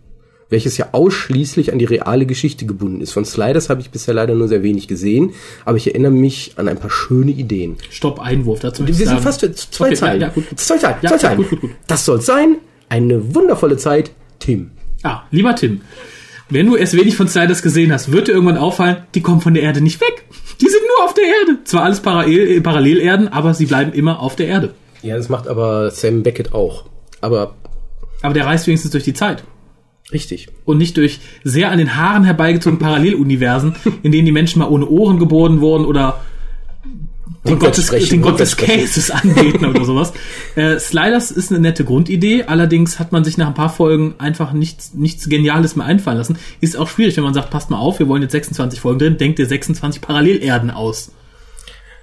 welches 0.50 0.76
ja 0.76 0.88
ausschließlich 0.92 1.72
an 1.72 1.78
die 1.78 1.84
reale 1.84 2.26
Geschichte 2.26 2.66
gebunden 2.66 3.00
ist. 3.00 3.12
Von 3.12 3.24
Sliders 3.24 3.70
habe 3.70 3.80
ich 3.80 3.90
bisher 3.90 4.14
leider 4.14 4.34
nur 4.34 4.48
sehr 4.48 4.62
wenig 4.62 4.88
gesehen, 4.88 5.32
aber 5.64 5.76
ich 5.76 5.86
erinnere 5.86 6.10
mich 6.12 6.52
an 6.56 6.68
ein 6.68 6.76
paar 6.78 6.90
schöne 6.90 7.30
Ideen. 7.30 7.76
Stopp, 7.90 8.20
Einwurf 8.20 8.60
dazu. 8.60 8.86
Wir 8.86 8.94
sind 8.94 9.20
fast 9.20 9.40
für 9.40 9.52
zwei 9.52 9.86
Okay, 9.86 9.94
Zeilen. 9.96 10.20
ja, 10.20 10.26
ja, 10.28 10.32
gut. 10.32 10.44
Zwei 10.56 10.76
Zeilen, 10.78 10.96
Ja, 11.02 11.10
zwei 11.10 11.18
Zeilen. 11.18 11.36
gut, 11.38 11.50
gut, 11.50 11.60
gut. 11.62 11.70
Das 11.86 12.04
soll 12.04 12.20
sein. 12.20 12.56
Eine 12.88 13.34
wundervolle 13.34 13.76
Zeit, 13.76 14.10
Tim. 14.40 14.72
Ah, 15.02 15.22
lieber 15.30 15.54
Tim, 15.54 15.80
wenn 16.48 16.66
du 16.66 16.74
erst 16.76 16.94
wenig 16.96 17.16
von 17.16 17.28
Sliders 17.28 17.62
gesehen 17.62 17.92
hast, 17.92 18.10
wird 18.10 18.26
dir 18.28 18.32
irgendwann 18.32 18.58
auffallen, 18.58 18.96
die 19.14 19.20
kommen 19.22 19.40
von 19.40 19.54
der 19.54 19.62
Erde 19.62 19.80
nicht 19.80 20.00
weg. 20.00 20.24
Die 20.60 20.66
sind 20.68 20.82
nur 20.96 21.06
auf 21.06 21.14
der 21.14 21.24
Erde. 21.24 21.64
Zwar 21.64 21.84
alles 21.84 22.00
Parallel, 22.00 22.56
äh, 22.56 22.60
Parallelerden, 22.60 23.28
aber 23.28 23.54
sie 23.54 23.66
bleiben 23.66 23.92
immer 23.92 24.20
auf 24.20 24.34
der 24.36 24.48
Erde. 24.48 24.74
Ja, 25.02 25.16
das 25.16 25.28
macht 25.28 25.46
aber 25.46 25.90
Sam 25.92 26.22
Beckett 26.24 26.52
auch. 26.52 26.84
Aber 27.20 27.54
Aber 28.20 28.34
der 28.34 28.44
reist 28.46 28.66
wenigstens 28.66 28.90
durch 28.90 29.04
die 29.04 29.14
Zeit. 29.14 29.44
Richtig. 30.12 30.48
Und 30.64 30.78
nicht 30.78 30.96
durch 30.96 31.20
sehr 31.44 31.70
an 31.70 31.78
den 31.78 31.96
Haaren 31.96 32.24
herbeigezogene 32.24 32.80
Paralleluniversen, 32.80 33.74
in 34.02 34.12
denen 34.12 34.26
die 34.26 34.32
Menschen 34.32 34.58
mal 34.60 34.68
ohne 34.68 34.88
Ohren 34.88 35.18
geboren 35.18 35.60
wurden 35.60 35.84
oder 35.84 36.20
den 37.44 37.54
Rückwärts 37.54 37.78
Gott 37.78 37.78
des, 37.78 37.86
sprechen, 37.86 38.22
den. 38.22 38.66
Käses 38.66 39.10
anbeten 39.10 39.64
oder 39.66 39.84
sowas. 39.84 40.12
Äh, 40.56 40.80
Sliders 40.80 41.30
ist 41.30 41.52
eine 41.52 41.60
nette 41.60 41.84
Grundidee, 41.84 42.42
allerdings 42.42 42.98
hat 42.98 43.12
man 43.12 43.22
sich 43.22 43.38
nach 43.38 43.46
ein 43.46 43.54
paar 43.54 43.68
Folgen 43.68 44.16
einfach 44.18 44.52
nichts, 44.52 44.94
nichts 44.94 45.28
Geniales 45.28 45.76
mehr 45.76 45.86
einfallen 45.86 46.18
lassen. 46.18 46.38
Ist 46.60 46.76
auch 46.76 46.88
schwierig, 46.88 47.16
wenn 47.16 47.22
man 47.22 47.34
sagt, 47.34 47.50
passt 47.50 47.70
mal 47.70 47.78
auf, 47.78 48.00
wir 48.00 48.08
wollen 48.08 48.22
jetzt 48.22 48.32
26 48.32 48.80
Folgen 48.80 48.98
drin, 48.98 49.16
denkt 49.16 49.38
ihr 49.38 49.46
26 49.46 50.02
Parallelerden 50.02 50.72
aus. 50.72 51.12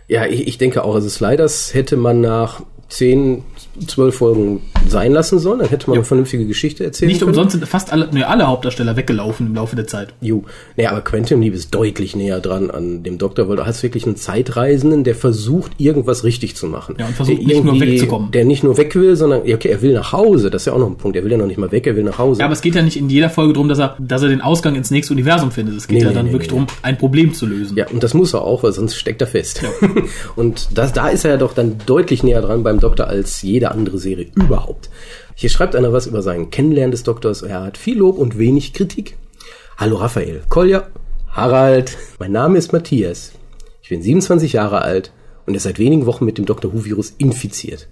Ja, 0.08 0.26
ich, 0.26 0.48
ich 0.48 0.58
denke 0.58 0.86
auch, 0.86 0.96
also 0.96 1.10
Sliders 1.10 1.74
hätte 1.74 1.98
man 1.98 2.22
nach 2.22 2.62
10, 2.88 3.44
12 3.86 4.16
Folgen 4.16 4.62
sein 4.88 5.12
lassen 5.12 5.40
sollen, 5.40 5.60
dann 5.60 5.70
hätte 5.70 5.90
man 5.90 5.98
eine 5.98 6.06
vernünftige 6.06 6.46
Geschichte 6.46 6.84
erzählen 6.84 7.10
Nicht 7.10 7.20
können. 7.20 7.30
umsonst 7.30 7.54
sind 7.54 7.68
fast 7.68 7.92
alle, 7.92 8.10
ne, 8.14 8.28
alle 8.28 8.48
Hauptdarsteller 8.48 8.96
weggelaufen 8.96 9.48
im 9.48 9.56
Laufe 9.56 9.76
der 9.76 9.88
Zeit. 9.88 10.14
Jo. 10.22 10.44
Naja, 10.76 10.92
aber 10.92 11.02
Quantum 11.02 11.42
Leap 11.42 11.54
ist 11.54 11.74
deutlich 11.74 12.16
näher 12.16 12.40
dran 12.40 12.72
an 12.72 13.04
dem 13.04 13.18
Doktor, 13.18 13.50
weil 13.50 13.58
du 13.58 13.66
hast 13.66 13.84
wirklich 13.84 14.06
einen 14.06 14.16
Zeitreisenden, 14.16 15.04
der 15.04 15.16
versucht, 15.16 15.74
irgendwas 15.78 16.24
richtig 16.24 16.56
zu 16.56 16.68
machen. 16.68 16.96
Ja, 17.00 17.08
und 17.08 17.16
versucht 17.16 17.40
der 17.40 17.48
nicht 17.48 17.64
nur 17.64 17.80
wegzukommen. 17.80 18.32
Der 18.32 18.46
nicht 18.46 18.64
nur 18.64 18.78
weg 18.78 18.96
will, 18.96 19.16
sondern, 19.16 19.46
ja, 19.46 19.56
okay, 19.56 19.70
er 19.70 19.82
will 19.82 19.94
nach 19.94 20.12
Hause. 20.14 20.50
Das 20.50 20.64
ist 20.64 20.66
ja 20.68 20.74
auch 20.74 20.80
noch 20.80 20.88
ein 20.88 20.98
Punkt. 20.98 21.18
Er 21.18 21.24
will 21.24 21.32
ja 21.32 21.38
noch 21.38 21.48
nicht 21.48 21.58
mal 21.58 21.72
weg, 21.72 21.86
er 21.88 21.96
will 21.96 22.04
nach 22.04 22.18
Hause. 22.18 22.40
Ja, 22.40 22.46
aber 22.46 22.54
es 22.54 22.62
geht 22.62 22.76
ja 22.76 22.82
nicht 22.82 22.98
in 22.98 23.10
jeder 23.10 23.30
Folge 23.30 23.54
darum, 23.54 23.68
dass 23.70 23.80
er, 23.80 23.96
dass 24.00 24.22
er 24.24 24.30
den 24.30 24.42
Ausgang 24.42 24.76
ins 24.76 24.92
nächste 24.92 25.14
Universum 25.14 25.52
findet. 25.52 25.76
Es 25.78 25.88
geht 25.88 25.98
Nee, 25.98 26.04
ja 26.04 26.10
nee, 26.10 26.16
dann 26.16 26.26
nee, 26.28 26.32
wirklich 26.32 26.50
darum, 26.50 26.68
ein 26.82 26.98
Problem 26.98 27.34
zu 27.34 27.46
lösen. 27.46 27.76
Ja, 27.78 27.88
und 27.88 28.04
das 28.04 28.14
muss 28.14 28.34
er 28.34 28.42
auch, 28.44 28.64
weil 28.64 28.72
sonst 28.72 28.96
steckt 28.96 29.22
er 29.22 29.28
fest. 29.28 29.62
und 30.36 30.70
das, 30.76 30.94
da 30.94 31.10
ist 31.10 31.26
er 31.26 31.32
ja 31.32 31.38
doch 31.38 31.54
dann 31.54 31.78
deutlich 31.86 32.24
näher 32.24 32.42
dran 32.42 32.64
beim 32.64 32.80
Doktor 32.80 33.08
als 33.08 33.40
jede 33.68 33.72
andere 33.72 33.98
Serie 33.98 34.28
überhaupt. 34.36 34.90
Hier 35.36 35.50
schreibt 35.50 35.76
einer 35.76 35.94
was 35.94 36.08
über 36.08 36.22
sein 36.22 36.50
Kennenlernen 36.50 36.92
des 36.92 37.04
Doktors. 37.04 37.42
Er 37.42 37.64
hat 37.64 37.78
viel 37.78 37.98
Lob 37.98 38.18
und 38.18 38.38
wenig 38.38 38.74
Kritik. 38.74 39.18
Hallo 39.78 39.98
Raphael, 39.98 40.42
Kolja, 40.50 40.88
Harald. 41.30 41.98
Mein 42.20 42.32
Name 42.32 42.58
ist 42.58 42.74
Matthias. 42.74 43.34
Ich 43.82 43.90
bin 43.90 44.02
27 44.02 44.54
Jahre 44.54 44.82
alt 44.82 45.12
und 45.46 45.54
er 45.54 45.58
ist 45.58 45.64
seit 45.64 45.80
wenigen 45.80 46.06
Wochen 46.06 46.26
mit 46.26 46.38
dem 46.38 46.46
Dr. 46.46 46.74
Who-Virus 46.74 47.14
infiziert. 47.18 47.88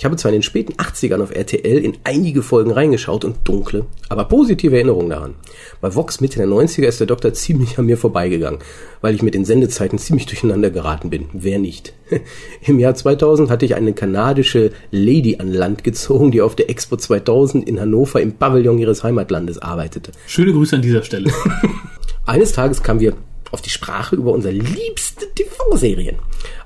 Ich 0.00 0.04
habe 0.04 0.14
zwar 0.14 0.30
in 0.30 0.36
den 0.36 0.42
späten 0.44 0.74
80ern 0.74 1.20
auf 1.20 1.34
RTL 1.34 1.78
in 1.78 1.98
einige 2.04 2.44
Folgen 2.44 2.70
reingeschaut 2.70 3.24
und 3.24 3.38
dunkle, 3.42 3.86
aber 4.08 4.26
positive 4.26 4.76
Erinnerungen 4.76 5.10
daran. 5.10 5.34
Bei 5.80 5.92
Vox 5.92 6.20
Mitte 6.20 6.38
der 6.38 6.46
90er 6.46 6.86
ist 6.86 7.00
der 7.00 7.08
Doktor 7.08 7.32
ziemlich 7.32 7.80
an 7.80 7.86
mir 7.86 7.96
vorbeigegangen, 7.96 8.60
weil 9.00 9.16
ich 9.16 9.22
mit 9.22 9.34
den 9.34 9.44
Sendezeiten 9.44 9.98
ziemlich 9.98 10.26
durcheinander 10.26 10.70
geraten 10.70 11.10
bin. 11.10 11.24
Wer 11.32 11.58
nicht? 11.58 11.94
Im 12.64 12.78
Jahr 12.78 12.94
2000 12.94 13.50
hatte 13.50 13.64
ich 13.64 13.74
eine 13.74 13.92
kanadische 13.92 14.70
Lady 14.92 15.38
an 15.40 15.52
Land 15.52 15.82
gezogen, 15.82 16.30
die 16.30 16.42
auf 16.42 16.54
der 16.54 16.70
Expo 16.70 16.96
2000 16.96 17.68
in 17.68 17.80
Hannover 17.80 18.20
im 18.20 18.34
Pavillon 18.34 18.78
ihres 18.78 19.02
Heimatlandes 19.02 19.58
arbeitete. 19.58 20.12
Schöne 20.28 20.52
Grüße 20.52 20.76
an 20.76 20.82
dieser 20.82 21.02
Stelle. 21.02 21.32
Eines 22.24 22.52
Tages 22.52 22.84
kamen 22.84 23.00
wir 23.00 23.14
auf 23.50 23.62
die 23.62 23.70
Sprache 23.70 24.16
über 24.16 24.32
unsere 24.32 24.54
liebste 24.54 25.32
TV-Serien. 25.34 26.16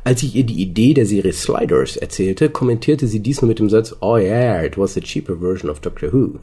Als 0.05 0.23
ich 0.23 0.35
ihr 0.35 0.45
die 0.45 0.61
Idee 0.61 0.95
der 0.95 1.07
Serie 1.07 1.33
Sliders 1.33 1.97
erzählte, 1.97 2.51
kommentierte 2.51 3.07
sie 3.07 3.21
dies 3.21 3.41
nur 3.41 3.49
mit 3.49 3.59
dem 3.59 3.71
Satz, 3.71 3.95
Oh 4.01 4.17
yeah, 4.17 4.65
it 4.65 4.77
was 4.77 4.95
the 4.95 5.01
cheaper 5.01 5.37
version 5.37 5.71
of 5.71 5.81
Doctor 5.81 6.13
Who. 6.13 6.39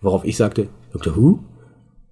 Worauf 0.00 0.24
ich 0.24 0.36
sagte, 0.36 0.68
Doctor 0.92 1.16
Who? 1.16 1.40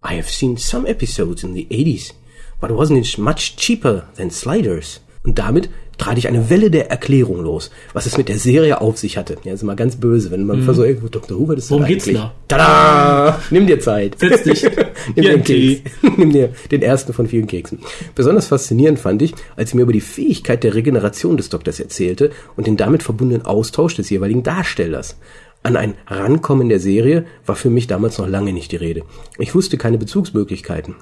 I 0.04 0.16
have 0.16 0.30
seen 0.30 0.56
some 0.56 0.86
episodes 0.86 1.42
in 1.42 1.54
the 1.54 1.66
80s, 1.70 2.12
but 2.60 2.70
wasn't 2.70 2.98
it 2.98 3.18
much 3.18 3.56
cheaper 3.56 4.04
than 4.16 4.30
Sliders? 4.30 5.00
Und 5.26 5.38
damit 5.40 5.68
trat 5.98 6.18
ich 6.18 6.28
eine 6.28 6.50
Welle 6.50 6.70
der 6.70 6.90
Erklärung 6.90 7.42
los, 7.42 7.70
was 7.92 8.06
es 8.06 8.16
mit 8.16 8.28
der 8.28 8.38
Serie 8.38 8.80
auf 8.80 8.96
sich 8.96 9.16
hatte. 9.16 9.36
Ja, 9.44 9.54
ist 9.54 9.62
immer 9.62 9.74
ganz 9.74 9.96
böse, 9.96 10.30
wenn 10.30 10.44
man 10.44 10.62
versucht, 10.62 10.86
ey, 10.86 10.96
Dr. 11.10 11.38
Who, 11.38 11.52
ist 11.52 11.70
Worum 11.70 11.82
das 11.82 11.88
geht's 11.88 12.04
da? 12.12 12.32
Tada! 12.48 13.40
Nimm 13.50 13.66
dir 13.66 13.80
Zeit. 13.80 14.18
Setz 14.18 14.44
dich. 14.44 14.62
Nimm 15.14 15.24
dir 15.24 15.30
ein 15.30 15.34
einen 15.36 15.44
Keks. 15.44 15.90
Nimm 16.16 16.32
dir 16.32 16.50
den 16.70 16.82
ersten 16.82 17.12
von 17.12 17.26
vielen 17.26 17.46
Keksen. 17.46 17.80
Besonders 18.14 18.46
faszinierend 18.46 19.00
fand 19.00 19.20
ich, 19.22 19.34
als 19.56 19.70
sie 19.70 19.76
mir 19.76 19.82
über 19.82 19.92
die 19.92 20.00
Fähigkeit 20.00 20.62
der 20.62 20.74
Regeneration 20.74 21.36
des 21.36 21.48
Doktors 21.48 21.80
erzählte 21.80 22.30
und 22.56 22.66
den 22.66 22.76
damit 22.76 23.02
verbundenen 23.02 23.44
Austausch 23.44 23.96
des 23.96 24.10
jeweiligen 24.10 24.42
Darstellers. 24.42 25.16
An 25.62 25.76
ein 25.76 25.94
Rankommen 26.06 26.68
der 26.68 26.78
Serie 26.78 27.24
war 27.44 27.56
für 27.56 27.70
mich 27.70 27.88
damals 27.88 28.18
noch 28.18 28.28
lange 28.28 28.52
nicht 28.52 28.70
die 28.70 28.76
Rede. 28.76 29.02
Ich 29.38 29.54
wusste 29.54 29.78
keine 29.78 29.98
Bezugsmöglichkeiten. 29.98 30.94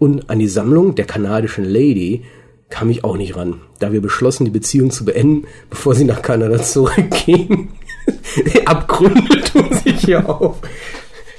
Und 0.00 0.30
an 0.30 0.38
die 0.38 0.48
Sammlung 0.48 0.94
der 0.94 1.04
kanadischen 1.04 1.64
Lady 1.64 2.24
kam 2.70 2.90
ich 2.90 3.02
auch 3.04 3.16
nicht 3.16 3.36
ran, 3.36 3.60
da 3.78 3.92
wir 3.92 4.02
beschlossen, 4.02 4.44
die 4.44 4.50
Beziehung 4.50 4.90
zu 4.90 5.04
beenden, 5.04 5.46
bevor 5.70 5.94
sie 5.94 6.04
nach 6.04 6.22
Kanada 6.22 6.60
zurückging. 6.62 7.68
Die 8.54 8.66
Abgründe 8.66 9.40
tun 9.42 9.68
sich 9.84 10.00
hier 10.00 10.28
auf. 10.28 10.56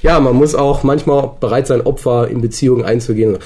Ja, 0.02 0.20
man 0.20 0.36
muss 0.36 0.54
auch 0.54 0.82
manchmal 0.84 1.32
bereit 1.40 1.66
sein, 1.66 1.80
Opfer 1.80 2.28
in 2.28 2.40
Beziehungen 2.40 2.84
einzugehen. 2.84 3.38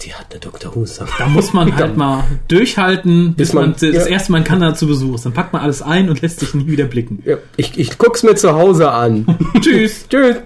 Die 0.00 0.12
hat 0.12 0.26
eine 0.32 0.40
Dr. 0.40 0.84
Sammlung. 0.86 1.14
Da 1.16 1.28
muss 1.28 1.52
man 1.52 1.76
halt 1.76 1.96
mal 1.96 2.24
durchhalten, 2.48 3.34
bis 3.34 3.48
Bis 3.48 3.52
man- 3.54 3.70
man, 3.70 3.72
das 3.74 3.82
ja. 3.82 4.06
erste 4.06 4.32
Mal 4.32 4.38
in 4.38 4.44
Kanada 4.44 4.74
zu 4.74 4.88
Besuch 4.88 5.14
ist. 5.14 5.24
Dann 5.26 5.32
packt 5.32 5.52
man 5.52 5.62
alles 5.62 5.80
ein 5.80 6.10
und 6.10 6.22
lässt 6.22 6.40
sich 6.40 6.54
nie 6.54 6.66
wieder 6.66 6.86
blicken. 6.86 7.22
Ja, 7.24 7.36
ich, 7.56 7.78
ich 7.78 7.98
guck's 7.98 8.24
mir 8.24 8.34
zu 8.34 8.52
Hause 8.52 8.90
an. 8.90 9.26
Tschüss. 9.60 10.06
Tschüss. 10.08 10.36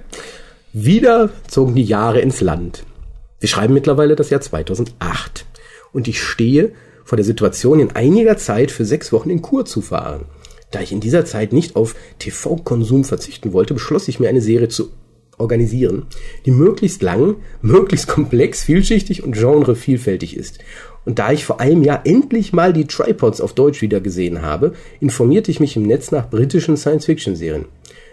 Wieder 0.74 1.30
zogen 1.48 1.74
die 1.74 1.84
Jahre 1.84 2.20
ins 2.20 2.42
Land. 2.42 2.84
Wir 3.40 3.48
schreiben 3.48 3.72
mittlerweile 3.72 4.14
das 4.14 4.28
Jahr 4.28 4.42
2008. 4.42 5.46
Und 5.92 6.06
ich 6.06 6.22
stehe 6.22 6.72
vor 7.06 7.16
der 7.16 7.24
Situation, 7.24 7.78
in 7.78 7.92
einiger 7.92 8.36
Zeit 8.36 8.72
für 8.72 8.84
sechs 8.84 9.12
Wochen 9.12 9.30
in 9.30 9.40
Kur 9.40 9.64
zu 9.64 9.80
fahren. 9.80 10.24
Da 10.72 10.80
ich 10.80 10.90
in 10.90 10.98
dieser 10.98 11.24
Zeit 11.24 11.52
nicht 11.52 11.76
auf 11.76 11.94
TV-Konsum 12.18 13.04
verzichten 13.04 13.52
wollte, 13.52 13.74
beschloss 13.74 14.08
ich 14.08 14.18
mir 14.18 14.28
eine 14.28 14.40
Serie 14.40 14.68
zu 14.68 14.90
organisieren, 15.38 16.06
die 16.46 16.50
möglichst 16.50 17.02
lang, 17.02 17.36
möglichst 17.62 18.08
komplex, 18.08 18.64
vielschichtig 18.64 19.22
und 19.22 19.36
genrevielfältig 19.36 20.36
ist. 20.36 20.58
Und 21.04 21.20
da 21.20 21.30
ich 21.30 21.44
vor 21.44 21.60
einem 21.60 21.84
Jahr 21.84 22.00
endlich 22.04 22.52
mal 22.52 22.72
die 22.72 22.88
Tripods 22.88 23.40
auf 23.40 23.52
Deutsch 23.52 23.82
wieder 23.82 24.00
gesehen 24.00 24.42
habe, 24.42 24.72
informierte 24.98 25.52
ich 25.52 25.60
mich 25.60 25.76
im 25.76 25.84
Netz 25.84 26.10
nach 26.10 26.28
britischen 26.28 26.76
Science-Fiction-Serien. 26.76 27.66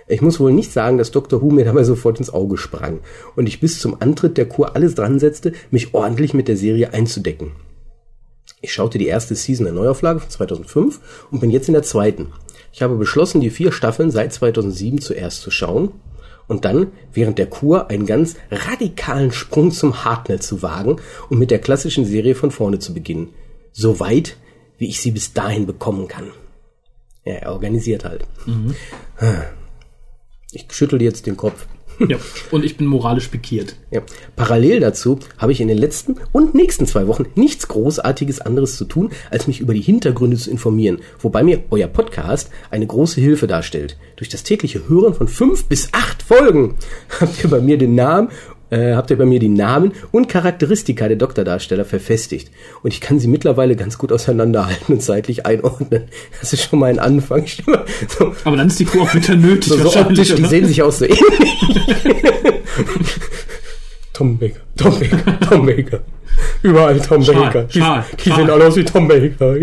Ich 0.07 0.21
muss 0.21 0.39
wohl 0.39 0.53
nicht 0.53 0.71
sagen, 0.71 0.99
dass 0.99 1.09
Dr. 1.09 1.41
Who 1.41 1.49
mir 1.49 1.65
dabei 1.65 1.83
sofort 1.83 2.19
ins 2.19 2.31
Auge 2.31 2.57
sprang 2.57 2.99
und 3.35 3.47
ich 3.47 3.59
bis 3.59 3.79
zum 3.79 3.97
Antritt 3.99 4.37
der 4.37 4.47
Kur 4.47 4.75
alles 4.75 4.93
dran 4.93 5.17
setzte, 5.17 5.53
mich 5.71 5.95
ordentlich 5.95 6.35
mit 6.35 6.47
der 6.47 6.57
Serie 6.57 6.93
einzudecken. 6.93 7.53
Ich 8.63 8.73
schaute 8.73 8.97
die 8.97 9.07
erste 9.07 9.35
Season 9.35 9.65
der 9.65 9.73
Neuauflage 9.73 10.21
von 10.21 10.29
2005 10.29 11.27
und 11.31 11.41
bin 11.41 11.51
jetzt 11.51 11.67
in 11.67 11.73
der 11.73 11.83
zweiten. 11.83 12.31
Ich 12.71 12.81
habe 12.81 12.95
beschlossen, 12.95 13.41
die 13.41 13.49
vier 13.49 13.73
Staffeln 13.73 14.09
seit 14.09 14.31
2007 14.31 15.01
zuerst 15.01 15.41
zu 15.41 15.51
schauen 15.51 15.91
und 16.47 16.63
dann 16.63 16.93
während 17.11 17.39
der 17.39 17.47
Kur 17.47 17.89
einen 17.89 18.05
ganz 18.05 18.37
radikalen 18.49 19.33
Sprung 19.33 19.71
zum 19.71 20.05
Hartnell 20.05 20.39
zu 20.39 20.61
wagen 20.61 20.95
und 21.29 21.39
mit 21.39 21.51
der 21.51 21.59
klassischen 21.59 22.05
Serie 22.05 22.35
von 22.35 22.51
vorne 22.51 22.79
zu 22.79 22.93
beginnen. 22.93 23.33
So 23.73 23.99
weit, 23.99 24.37
wie 24.77 24.87
ich 24.87 25.01
sie 25.01 25.11
bis 25.11 25.33
dahin 25.33 25.65
bekommen 25.65 26.07
kann. 26.07 26.31
Ja, 27.25 27.33
er 27.33 27.51
organisiert 27.51 28.05
halt. 28.05 28.25
Ich 30.53 30.67
schüttel 30.71 31.01
jetzt 31.01 31.25
den 31.27 31.35
Kopf. 31.35 31.67
Ja. 31.99 32.17
Und 32.51 32.65
ich 32.65 32.77
bin 32.77 32.87
moralisch 32.87 33.27
pikiert. 33.27 33.75
Ja. 33.91 34.01
Parallel 34.35 34.79
dazu 34.79 35.19
habe 35.37 35.51
ich 35.51 35.61
in 35.61 35.67
den 35.67 35.77
letzten 35.77 36.15
und 36.31 36.55
nächsten 36.55 36.85
zwei 36.85 37.07
Wochen 37.07 37.25
nichts 37.35 37.67
Großartiges 37.67 38.41
anderes 38.41 38.75
zu 38.77 38.85
tun, 38.85 39.11
als 39.29 39.47
mich 39.47 39.59
über 39.59 39.73
die 39.73 39.81
Hintergründe 39.81 40.37
zu 40.37 40.49
informieren, 40.49 40.99
wobei 41.19 41.43
mir 41.43 41.63
euer 41.69 41.87
Podcast 41.87 42.49
eine 42.71 42.87
große 42.87 43.21
Hilfe 43.21 43.47
darstellt. 43.47 43.97
Durch 44.15 44.29
das 44.29 44.43
tägliche 44.43 44.87
Hören 44.87 45.13
von 45.13 45.27
fünf 45.27 45.65
bis 45.65 45.89
acht 45.91 46.23
Folgen 46.23 46.75
habt 47.19 47.43
ihr 47.43 47.49
bei 47.49 47.61
mir 47.61 47.77
den 47.77 47.95
Namen 47.95 48.29
äh, 48.73 48.95
habt 48.95 49.11
ihr 49.11 49.17
bei 49.17 49.25
mir 49.25 49.39
die 49.39 49.49
Namen 49.49 49.93
und 50.11 50.27
Charakteristika 50.27 51.07
der 51.07 51.17
Doktordarsteller 51.17 51.85
verfestigt. 51.85 52.51
Und 52.81 52.93
ich 52.93 53.01
kann 53.01 53.19
sie 53.19 53.27
mittlerweile 53.27 53.75
ganz 53.75 53.97
gut 53.97 54.11
auseinanderhalten 54.11 54.95
und 54.95 55.01
zeitlich 55.01 55.45
einordnen. 55.45 56.03
Das 56.39 56.53
ist 56.53 56.63
schon 56.63 56.79
mal 56.79 56.87
ein 56.89 56.99
Anfang. 56.99 57.45
So, 58.17 58.33
Aber 58.43 58.57
dann 58.57 58.67
ist 58.67 58.79
die 58.79 58.85
Kuh 58.85 59.01
auch 59.01 59.11
bitter 59.11 59.35
nötig. 59.35 59.71
so, 59.71 59.77
so 59.77 59.99
optisch, 59.99 60.35
die 60.35 60.45
sehen 60.45 60.65
sich 60.65 60.81
aus 60.81 60.99
so 60.99 61.05
ähnlich. 61.05 61.21
Tom 64.13 64.37
Baker, 64.37 64.59
Tom 64.75 64.99
Baker, 64.99 65.39
Tom 65.39 65.65
Baker. 65.65 65.99
Überall 66.61 66.99
Tom 66.99 67.23
Schal, 67.23 67.35
Baker. 67.35 67.63
Die, 67.63 67.79
Schal, 67.79 68.05
die 68.19 68.29
Schal. 68.29 68.37
sehen 68.37 68.49
alle 68.49 68.67
aus 68.67 68.75
wie 68.75 68.83
Tom 68.83 69.07
Baker. 69.07 69.55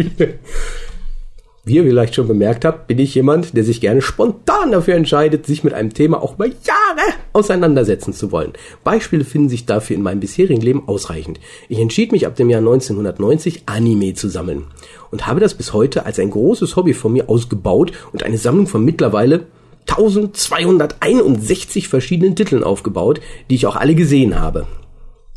Wie 1.71 1.77
ihr 1.77 1.85
vielleicht 1.85 2.17
schon 2.17 2.27
bemerkt 2.27 2.65
habt, 2.65 2.89
bin 2.89 2.99
ich 2.99 3.15
jemand, 3.15 3.57
der 3.57 3.63
sich 3.63 3.81
gerne 3.81 4.03
spontan 4.03 4.73
dafür 4.73 4.95
entscheidet, 4.95 5.47
sich 5.47 5.63
mit 5.63 5.73
einem 5.73 5.95
Thema 5.95 6.21
auch 6.21 6.35
über 6.35 6.47
Jahre 6.47 7.15
auseinandersetzen 7.33 8.13
zu 8.13 8.33
wollen. 8.33 8.55
Beispiele 8.83 9.25
finden 9.25 9.49
sich 9.49 9.67
dafür 9.67 9.95
in 9.95 10.03
meinem 10.03 10.19
bisherigen 10.19 10.63
Leben 10.63 10.89
ausreichend. 10.89 11.39
Ich 11.69 11.79
entschied 11.79 12.11
mich 12.11 12.27
ab 12.27 12.35
dem 12.35 12.51
Jahr 12.51 12.59
1990 12.59 13.63
Anime 13.67 14.15
zu 14.15 14.29
sammeln 14.29 14.65
und 15.13 15.29
habe 15.29 15.39
das 15.39 15.55
bis 15.55 15.73
heute 15.73 16.07
als 16.07 16.19
ein 16.19 16.31
großes 16.31 16.75
Hobby 16.75 16.93
von 16.93 17.13
mir 17.13 17.29
ausgebaut 17.29 17.93
und 18.13 18.25
eine 18.25 18.39
Sammlung 18.39 18.67
von 18.67 18.85
mittlerweile 18.85 19.47
1261 19.87 21.87
verschiedenen 21.87 22.35
Titeln 22.35 22.65
aufgebaut, 22.65 23.21
die 23.49 23.55
ich 23.55 23.67
auch 23.67 23.77
alle 23.77 23.95
gesehen 23.95 24.41
habe. 24.41 24.67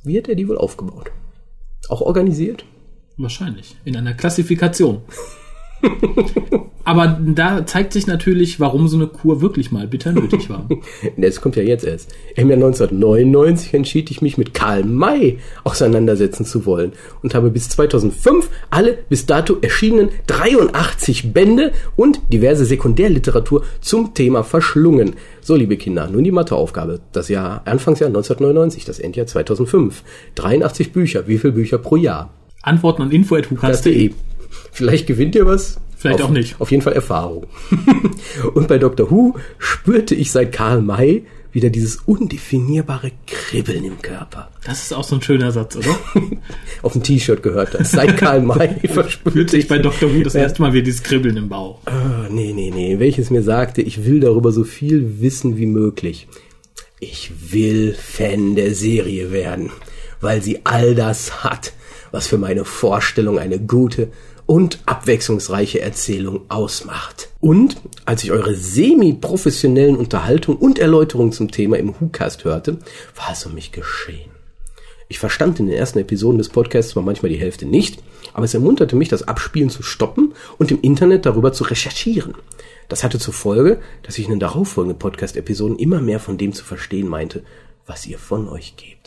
Wie 0.04 0.18
hat 0.18 0.30
er 0.30 0.34
die 0.34 0.50
wohl 0.50 0.58
aufgebaut? 0.58 1.12
Auch 1.90 2.02
organisiert? 2.02 2.66
Wahrscheinlich. 3.18 3.76
In 3.86 3.96
einer 3.96 4.16
Klassifikation. 4.16 5.04
Aber 6.86 7.18
da 7.26 7.66
zeigt 7.66 7.94
sich 7.94 8.08
natürlich, 8.08 8.60
warum 8.60 8.88
so 8.88 8.98
eine 8.98 9.08
Kur 9.08 9.42
wirklich 9.42 9.72
mal 9.72 9.88
bitter 9.88 10.12
nötig 10.12 10.50
war. 10.50 10.68
Das 11.18 11.42
kommt 11.42 11.56
ja 11.56 11.64
jetzt 11.64 11.86
erst. 11.86 12.12
Im 12.36 12.50
Jahr 12.50 12.58
1999 12.58 13.74
entschied 13.74 14.12
ich 14.12 14.22
mich 14.22 14.38
mit 14.38 14.54
Karl 14.54 14.84
May 14.84 15.40
auseinandersetzen 15.64 16.46
zu 16.46 16.66
wollen 16.66 16.94
und 17.22 17.36
habe 17.36 17.50
bis 17.50 17.70
2005 17.70 18.50
alle 18.70 18.98
bis 19.10 19.26
dato 19.26 19.58
erschienenen 19.62 20.10
83 20.28 21.34
Bände 21.34 21.72
und 21.96 22.20
diverse 22.32 22.66
Sekundärliteratur 22.66 23.64
zum 23.82 24.14
Thema 24.14 24.44
verschlungen. 24.44 25.16
So, 25.42 25.56
liebe 25.56 25.78
Kinder, 25.78 26.10
nun 26.10 26.24
die 26.24 26.32
Matheaufgabe. 26.32 27.00
Das 27.12 27.30
Jahr, 27.30 27.62
Anfangsjahr 27.66 28.08
1999, 28.08 28.86
das 28.86 29.00
Endjahr 29.00 29.28
2005. 29.28 30.04
83 30.36 30.92
Bücher. 30.92 31.28
Wie 31.28 31.38
viele 31.38 31.54
Bücher 31.54 31.78
pro 31.78 31.96
Jahr? 31.96 32.32
Antworten 32.62 33.04
an 33.04 33.12
info.hukas.de. 33.12 34.12
Vielleicht 34.72 35.08
gewinnt 35.08 35.36
ihr 35.36 35.46
was. 35.46 35.80
Vielleicht 35.98 36.22
auf, 36.22 36.30
auch 36.30 36.34
nicht. 36.34 36.60
Auf 36.60 36.72
jeden 36.72 36.84
Fall 36.84 36.94
Erfahrung. 36.94 37.48
und 38.54 38.68
bei 38.68 38.78
Dr. 38.78 39.10
Who 39.10 39.36
spürte 39.58 40.16
ich 40.16 40.32
seit 40.32 40.52
Karl 40.52 40.82
May 40.82 41.26
wieder 41.54 41.70
dieses 41.70 41.98
undefinierbare 41.98 43.12
Kribbeln 43.28 43.86
im 43.86 44.02
Körper. 44.02 44.50
Das 44.66 44.82
ist 44.82 44.94
auch 44.94 45.04
so 45.04 45.16
ein 45.16 45.22
schöner 45.22 45.52
Satz, 45.52 45.76
oder? 45.76 45.98
Auf 46.82 46.94
dem 46.94 47.04
T-Shirt 47.04 47.44
gehört 47.44 47.76
das. 47.76 47.92
Seit 47.92 48.18
Karl 48.18 48.42
May 48.42 48.80
verspürte 48.88 49.56
ich 49.58 49.68
bei 49.68 49.78
Dr. 49.78 50.14
Who 50.14 50.24
das 50.24 50.34
Ja. 50.34 50.42
erste 50.42 50.62
Mal 50.64 50.74
wieder 50.74 50.84
dieses 50.84 51.04
Kribbeln 51.04 51.38
im 51.38 51.50
Bauch. 51.50 51.80
Ah, 51.86 52.28
nee, 52.30 52.54
nee, 52.54 52.72
nee, 52.74 52.98
welches 53.00 53.30
mir 53.30 53.44
sagte, 53.44 53.82
ich 53.84 54.04
will 54.04 54.20
darüber 54.20 54.52
so 54.52 54.64
viel 54.64 55.22
wissen 55.22 55.58
wie 55.58 55.68
möglich. 55.68 56.28
Ich 57.00 57.32
will 57.52 57.94
Fan 57.94 58.56
der 58.56 58.74
Serie 58.74 59.32
werden, 59.32 59.70
weil 60.22 60.42
sie 60.42 60.62
all 60.64 60.96
das 60.96 61.44
hat, 61.44 61.74
was 62.12 62.28
für 62.28 62.38
meine 62.40 62.66
Vorstellung 62.66 63.38
eine 63.38 63.60
gute 63.60 64.08
und 64.54 64.78
abwechslungsreiche 64.86 65.82
Erzählung 65.82 66.42
ausmacht. 66.48 67.30
Und 67.40 67.78
als 68.06 68.24
ich 68.24 68.32
eure 68.32 68.54
semi-professionellen 68.54 69.98
Unterhaltung 69.98 70.58
und 70.58 70.78
Erläuterungen 70.78 71.32
zum 71.32 71.50
Thema 71.50 71.80
im 71.80 71.96
WhoCast 72.00 72.44
hörte, 72.44 72.78
war 73.16 73.32
es 73.32 73.44
um 73.48 73.56
mich 73.56 73.72
geschehen. 73.72 74.30
Ich 75.08 75.18
verstand 75.18 75.60
in 75.60 75.66
den 75.66 75.76
ersten 75.76 75.98
Episoden 75.98 76.38
des 76.38 76.50
Podcasts 76.50 76.92
zwar 76.92 77.02
manchmal 77.02 77.32
die 77.32 77.40
Hälfte 77.40 77.66
nicht, 77.66 78.04
aber 78.34 78.46
es 78.46 78.54
ermunterte 78.54 78.96
mich, 78.96 79.10
das 79.10 79.28
Abspielen 79.28 79.72
zu 79.72 79.82
stoppen 79.82 80.36
und 80.60 80.70
im 80.70 80.82
Internet 80.82 81.26
darüber 81.26 81.52
zu 81.52 81.64
recherchieren. 81.64 82.36
Das 82.90 83.04
hatte 83.04 83.18
zur 83.18 83.34
Folge, 83.34 83.82
dass 84.04 84.20
ich 84.20 84.26
in 84.26 84.32
den 84.34 84.40
darauffolgenden 84.40 85.00
Podcast-Episoden 85.00 85.80
immer 85.80 86.00
mehr 86.00 86.20
von 86.20 86.38
dem 86.38 86.54
zu 86.54 86.64
verstehen 86.64 87.08
meinte, 87.08 87.44
was 87.88 88.06
ihr 88.06 88.20
von 88.20 88.48
euch 88.48 88.76
gebt. 88.76 89.03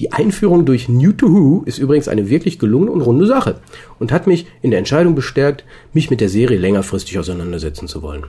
Die 0.00 0.12
Einführung 0.12 0.64
durch 0.64 0.88
New 0.88 1.12
to 1.12 1.28
Who 1.28 1.62
ist 1.66 1.78
übrigens 1.78 2.08
eine 2.08 2.28
wirklich 2.28 2.58
gelungene 2.58 2.90
und 2.90 3.00
runde 3.00 3.26
Sache 3.26 3.60
und 4.00 4.10
hat 4.10 4.26
mich 4.26 4.46
in 4.60 4.72
der 4.72 4.80
Entscheidung 4.80 5.14
bestärkt, 5.14 5.64
mich 5.92 6.10
mit 6.10 6.20
der 6.20 6.28
Serie 6.28 6.58
längerfristig 6.58 7.16
auseinandersetzen 7.16 7.86
zu 7.86 8.02
wollen. 8.02 8.24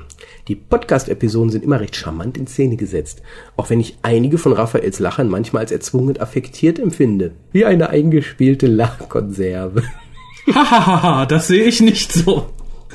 Die 0.48 0.54
Podcast-Episoden 0.54 1.50
sind 1.50 1.64
immer 1.64 1.80
recht 1.80 1.96
charmant 1.96 2.38
in 2.38 2.46
Szene 2.46 2.76
gesetzt, 2.76 3.24
auch 3.56 3.72
wenn 3.72 3.80
ich 3.80 3.98
einige 4.04 4.38
von 4.38 4.54
Raphaels 4.54 5.00
Lachern 5.00 5.28
manchmal 5.28 5.64
als 5.64 5.72
erzwungen 5.72 6.10
und 6.10 6.22
affektiert 6.22 6.78
empfinde. 6.78 7.32
Wie 7.52 7.66
eine 7.66 7.90
eingespielte 7.90 8.68
Lachkonserve. 8.68 9.82
Hahaha, 10.54 11.26
das 11.26 11.48
sehe 11.48 11.64
ich 11.64 11.82
nicht 11.82 12.14
so. 12.14 12.46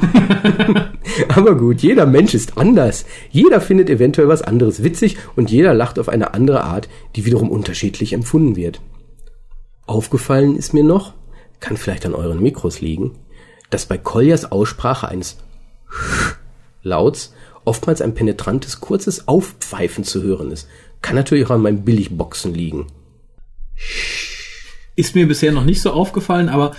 Aber 1.29 1.55
gut, 1.57 1.81
jeder 1.81 2.07
Mensch 2.07 2.35
ist 2.35 2.57
anders. 2.59 3.05
Jeder 3.31 3.61
findet 3.61 3.91
eventuell 3.91 4.29
was 4.29 4.43
anderes 4.43 4.83
witzig 4.83 5.17
und 5.37 5.51
jeder 5.51 5.75
lacht 5.75 5.99
auf 5.99 6.09
eine 6.09 6.35
andere 6.35 6.65
Art, 6.65 6.89
die 7.17 7.25
wiederum 7.25 7.51
unterschiedlich 7.51 8.13
empfunden 8.13 8.57
wird. 8.57 8.81
Aufgefallen 9.87 10.57
ist 10.57 10.73
mir 10.73 10.85
noch, 10.85 11.15
kann 11.59 11.77
vielleicht 11.77 12.07
an 12.07 12.15
euren 12.15 12.41
Mikros 12.41 12.81
liegen, 12.81 13.13
dass 13.71 13.87
bei 13.87 13.99
Koljas 13.99 14.51
Aussprache 14.51 15.09
eines 15.09 15.39
Lauts 16.83 17.35
oftmals 17.65 18.01
ein 18.01 18.15
penetrantes, 18.15 18.81
kurzes 18.81 19.29
Aufpfeifen 19.29 20.05
zu 20.05 20.23
hören 20.23 20.51
ist. 20.51 20.69
Kann 21.03 21.17
natürlich 21.17 21.47
auch 21.47 21.51
an 21.51 21.63
meinem 21.63 21.85
Billigboxen 21.85 22.55
liegen. 22.55 22.87
Ist 24.97 25.15
mir 25.15 25.27
bisher 25.27 25.53
noch 25.53 25.65
nicht 25.65 25.81
so 25.81 25.93
aufgefallen, 25.93 26.49
aber 26.49 26.73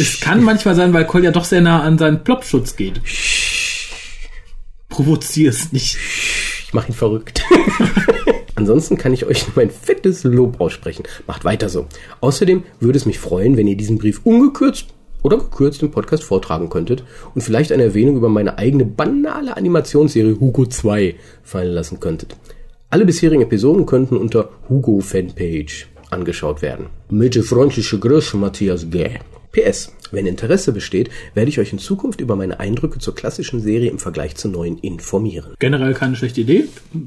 es 0.00 0.20
kann 0.20 0.42
manchmal 0.42 0.74
sein, 0.74 0.92
weil 0.92 1.06
Kolja 1.06 1.30
doch 1.30 1.44
sehr 1.44 1.60
nah 1.60 1.82
an 1.82 1.98
seinen 1.98 2.24
Plopschutz 2.24 2.76
geht. 2.76 3.00
Provozier's 4.88 5.72
nicht. 5.72 5.96
Ich 6.66 6.74
mache 6.74 6.88
ihn 6.88 6.94
verrückt. 6.94 7.42
Ansonsten 8.54 8.98
kann 8.98 9.14
ich 9.14 9.24
euch 9.24 9.46
nur 9.46 9.56
mein 9.56 9.70
fettes 9.70 10.24
Lob 10.24 10.60
aussprechen. 10.60 11.04
Macht 11.26 11.44
weiter 11.44 11.68
so. 11.68 11.86
Außerdem 12.20 12.64
würde 12.80 12.98
es 12.98 13.06
mich 13.06 13.18
freuen, 13.18 13.56
wenn 13.56 13.68
ihr 13.68 13.76
diesen 13.76 13.98
Brief 13.98 14.20
ungekürzt 14.24 14.86
oder 15.22 15.38
gekürzt 15.38 15.82
im 15.82 15.90
Podcast 15.90 16.24
vortragen 16.24 16.68
könntet 16.68 17.04
und 17.34 17.42
vielleicht 17.42 17.72
eine 17.72 17.84
Erwähnung 17.84 18.16
über 18.16 18.28
meine 18.28 18.58
eigene 18.58 18.84
banale 18.84 19.56
Animationsserie 19.56 20.38
Hugo 20.40 20.66
2 20.66 21.14
fallen 21.42 21.72
lassen 21.72 22.00
könntet. 22.00 22.36
Alle 22.90 23.04
bisherigen 23.04 23.42
Episoden 23.42 23.86
könnten 23.86 24.16
unter 24.16 24.50
Hugo 24.68 25.00
Fanpage 25.00 25.88
angeschaut 26.10 26.62
werden. 26.62 26.86
Mit 27.10 27.36
freundliche 27.36 27.98
Grüße, 27.98 28.36
Matthias 28.36 28.90
G. 28.90 29.10
PS. 29.52 29.92
Wenn 30.10 30.26
Interesse 30.26 30.72
besteht, 30.72 31.10
werde 31.34 31.48
ich 31.50 31.58
euch 31.58 31.72
in 31.72 31.78
Zukunft 31.78 32.20
über 32.20 32.34
meine 32.36 32.60
Eindrücke 32.60 32.98
zur 32.98 33.14
klassischen 33.14 33.60
Serie 33.60 33.90
im 33.90 33.98
Vergleich 33.98 34.36
zur 34.36 34.50
neuen 34.50 34.78
informieren. 34.78 35.52
Generell 35.58 35.94
keine 35.94 36.16
schlechte 36.16 36.40
Idee. 36.40 36.64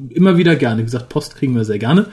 Immer 0.10 0.38
wieder 0.38 0.56
gerne. 0.56 0.82
Wie 0.82 0.86
gesagt, 0.86 1.10
Post 1.10 1.36
kriegen 1.36 1.56
wir 1.56 1.66
sehr 1.66 1.80
gerne. 1.80 2.08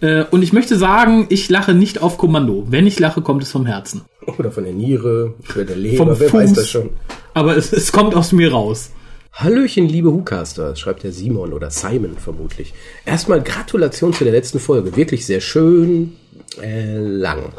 Äh, 0.00 0.24
Und 0.30 0.42
ich 0.42 0.52
möchte 0.52 0.76
sagen, 0.78 1.26
ich 1.30 1.48
lache 1.50 1.74
nicht 1.74 2.00
auf 2.00 2.16
Kommando. 2.16 2.66
Wenn 2.70 2.86
ich 2.86 2.98
lache, 3.00 3.22
kommt 3.22 3.42
es 3.42 3.50
vom 3.50 3.66
Herzen. 3.66 4.02
Oder 4.38 4.52
von 4.52 4.64
der 4.64 4.72
Niere, 4.72 5.34
oder 5.54 5.64
der 5.64 5.76
Leber, 5.76 5.96
Vom 6.06 6.20
wer 6.20 6.28
Fuß. 6.28 6.40
weiß 6.40 6.52
das 6.54 6.70
schon. 6.70 6.90
Aber 7.34 7.56
es, 7.56 7.72
es 7.72 7.90
kommt 7.92 8.14
aus 8.14 8.32
mir 8.32 8.52
raus. 8.52 8.92
Hallöchen, 9.32 9.88
liebe 9.88 10.10
Hucaster, 10.12 10.74
schreibt 10.76 11.02
der 11.04 11.12
Simon 11.12 11.52
oder 11.52 11.70
Simon 11.70 12.16
vermutlich. 12.18 12.72
Erstmal 13.06 13.42
Gratulation 13.42 14.12
zu 14.12 14.24
der 14.24 14.32
letzten 14.32 14.58
Folge. 14.58 14.96
Wirklich 14.96 15.24
sehr 15.26 15.40
schön 15.40 16.14
äh, 16.60 16.96
lang. 16.98 17.52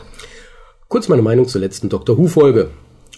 Kurz 0.92 1.08
meine 1.08 1.22
Meinung 1.22 1.48
zur 1.48 1.62
letzten 1.62 1.88
Doctor 1.88 2.18
Who-Folge. 2.18 2.70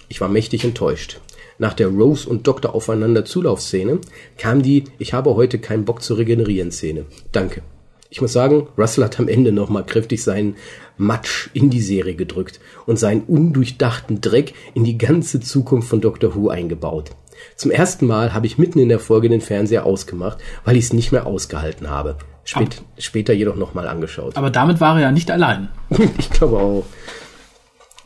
Ich 0.07 0.21
war 0.21 0.30
mächtig 0.30 0.63
enttäuscht. 0.63 1.19
Nach 1.57 1.74
der 1.74 1.88
Rose 1.88 2.30
und 2.30 2.45
Doktor 2.45 2.76
aufeinander 2.76 3.26
Zulaufszene 3.26 3.97
kam 4.38 4.61
die 4.61 4.84
Ich 4.99 5.15
habe 5.15 5.34
heute 5.34 5.57
keinen 5.57 5.84
Bock 5.84 6.03
zu 6.03 6.13
regenerieren 6.13 6.71
Szene. 6.71 7.05
Danke. 7.32 7.63
Ich 8.11 8.21
muss 8.21 8.32
sagen, 8.32 8.67
Russell 8.78 9.03
hat 9.03 9.19
am 9.19 9.28
Ende 9.28 9.51
nochmal 9.51 9.88
kräftig 9.88 10.21
seinen 10.21 10.55
Matsch 10.97 11.49
in 11.55 11.71
die 11.71 11.82
Serie 11.82 12.13
gedrückt 12.13 12.59
und 12.86 12.99
seinen 12.99 13.24
undurchdachten 13.24 14.21
Dreck 14.21 14.53
in 14.76 14.84
die 14.84 14.99
ganze 14.99 15.39
Zukunft 15.39 15.89
von 15.89 15.99
Doctor 15.99 16.36
Who 16.36 16.49
eingebaut. 16.49 17.09
Zum 17.55 17.71
ersten 17.71 18.05
Mal 18.05 18.36
habe 18.36 18.45
ich 18.45 18.59
mitten 18.59 18.78
in 18.78 18.89
der 18.89 18.99
Folge 18.99 19.30
den 19.30 19.41
Fernseher 19.41 19.88
ausgemacht, 19.88 20.38
weil 20.63 20.78
ich 20.78 20.86
es 20.86 20.93
nicht 20.93 21.11
mehr 21.11 21.26
ausgehalten 21.26 21.89
habe. 21.89 22.17
Spät, 22.43 22.84
später 22.99 23.34
jedoch 23.34 23.55
nochmal 23.55 23.88
angeschaut. 23.88 24.38
Aber 24.38 24.51
damit 24.51 24.80
war 24.80 24.97
er 24.97 25.01
ja 25.01 25.11
nicht 25.11 25.32
allein. 25.32 25.69
Ich 26.19 26.30
glaube 26.30 26.57
auch. 26.57 26.86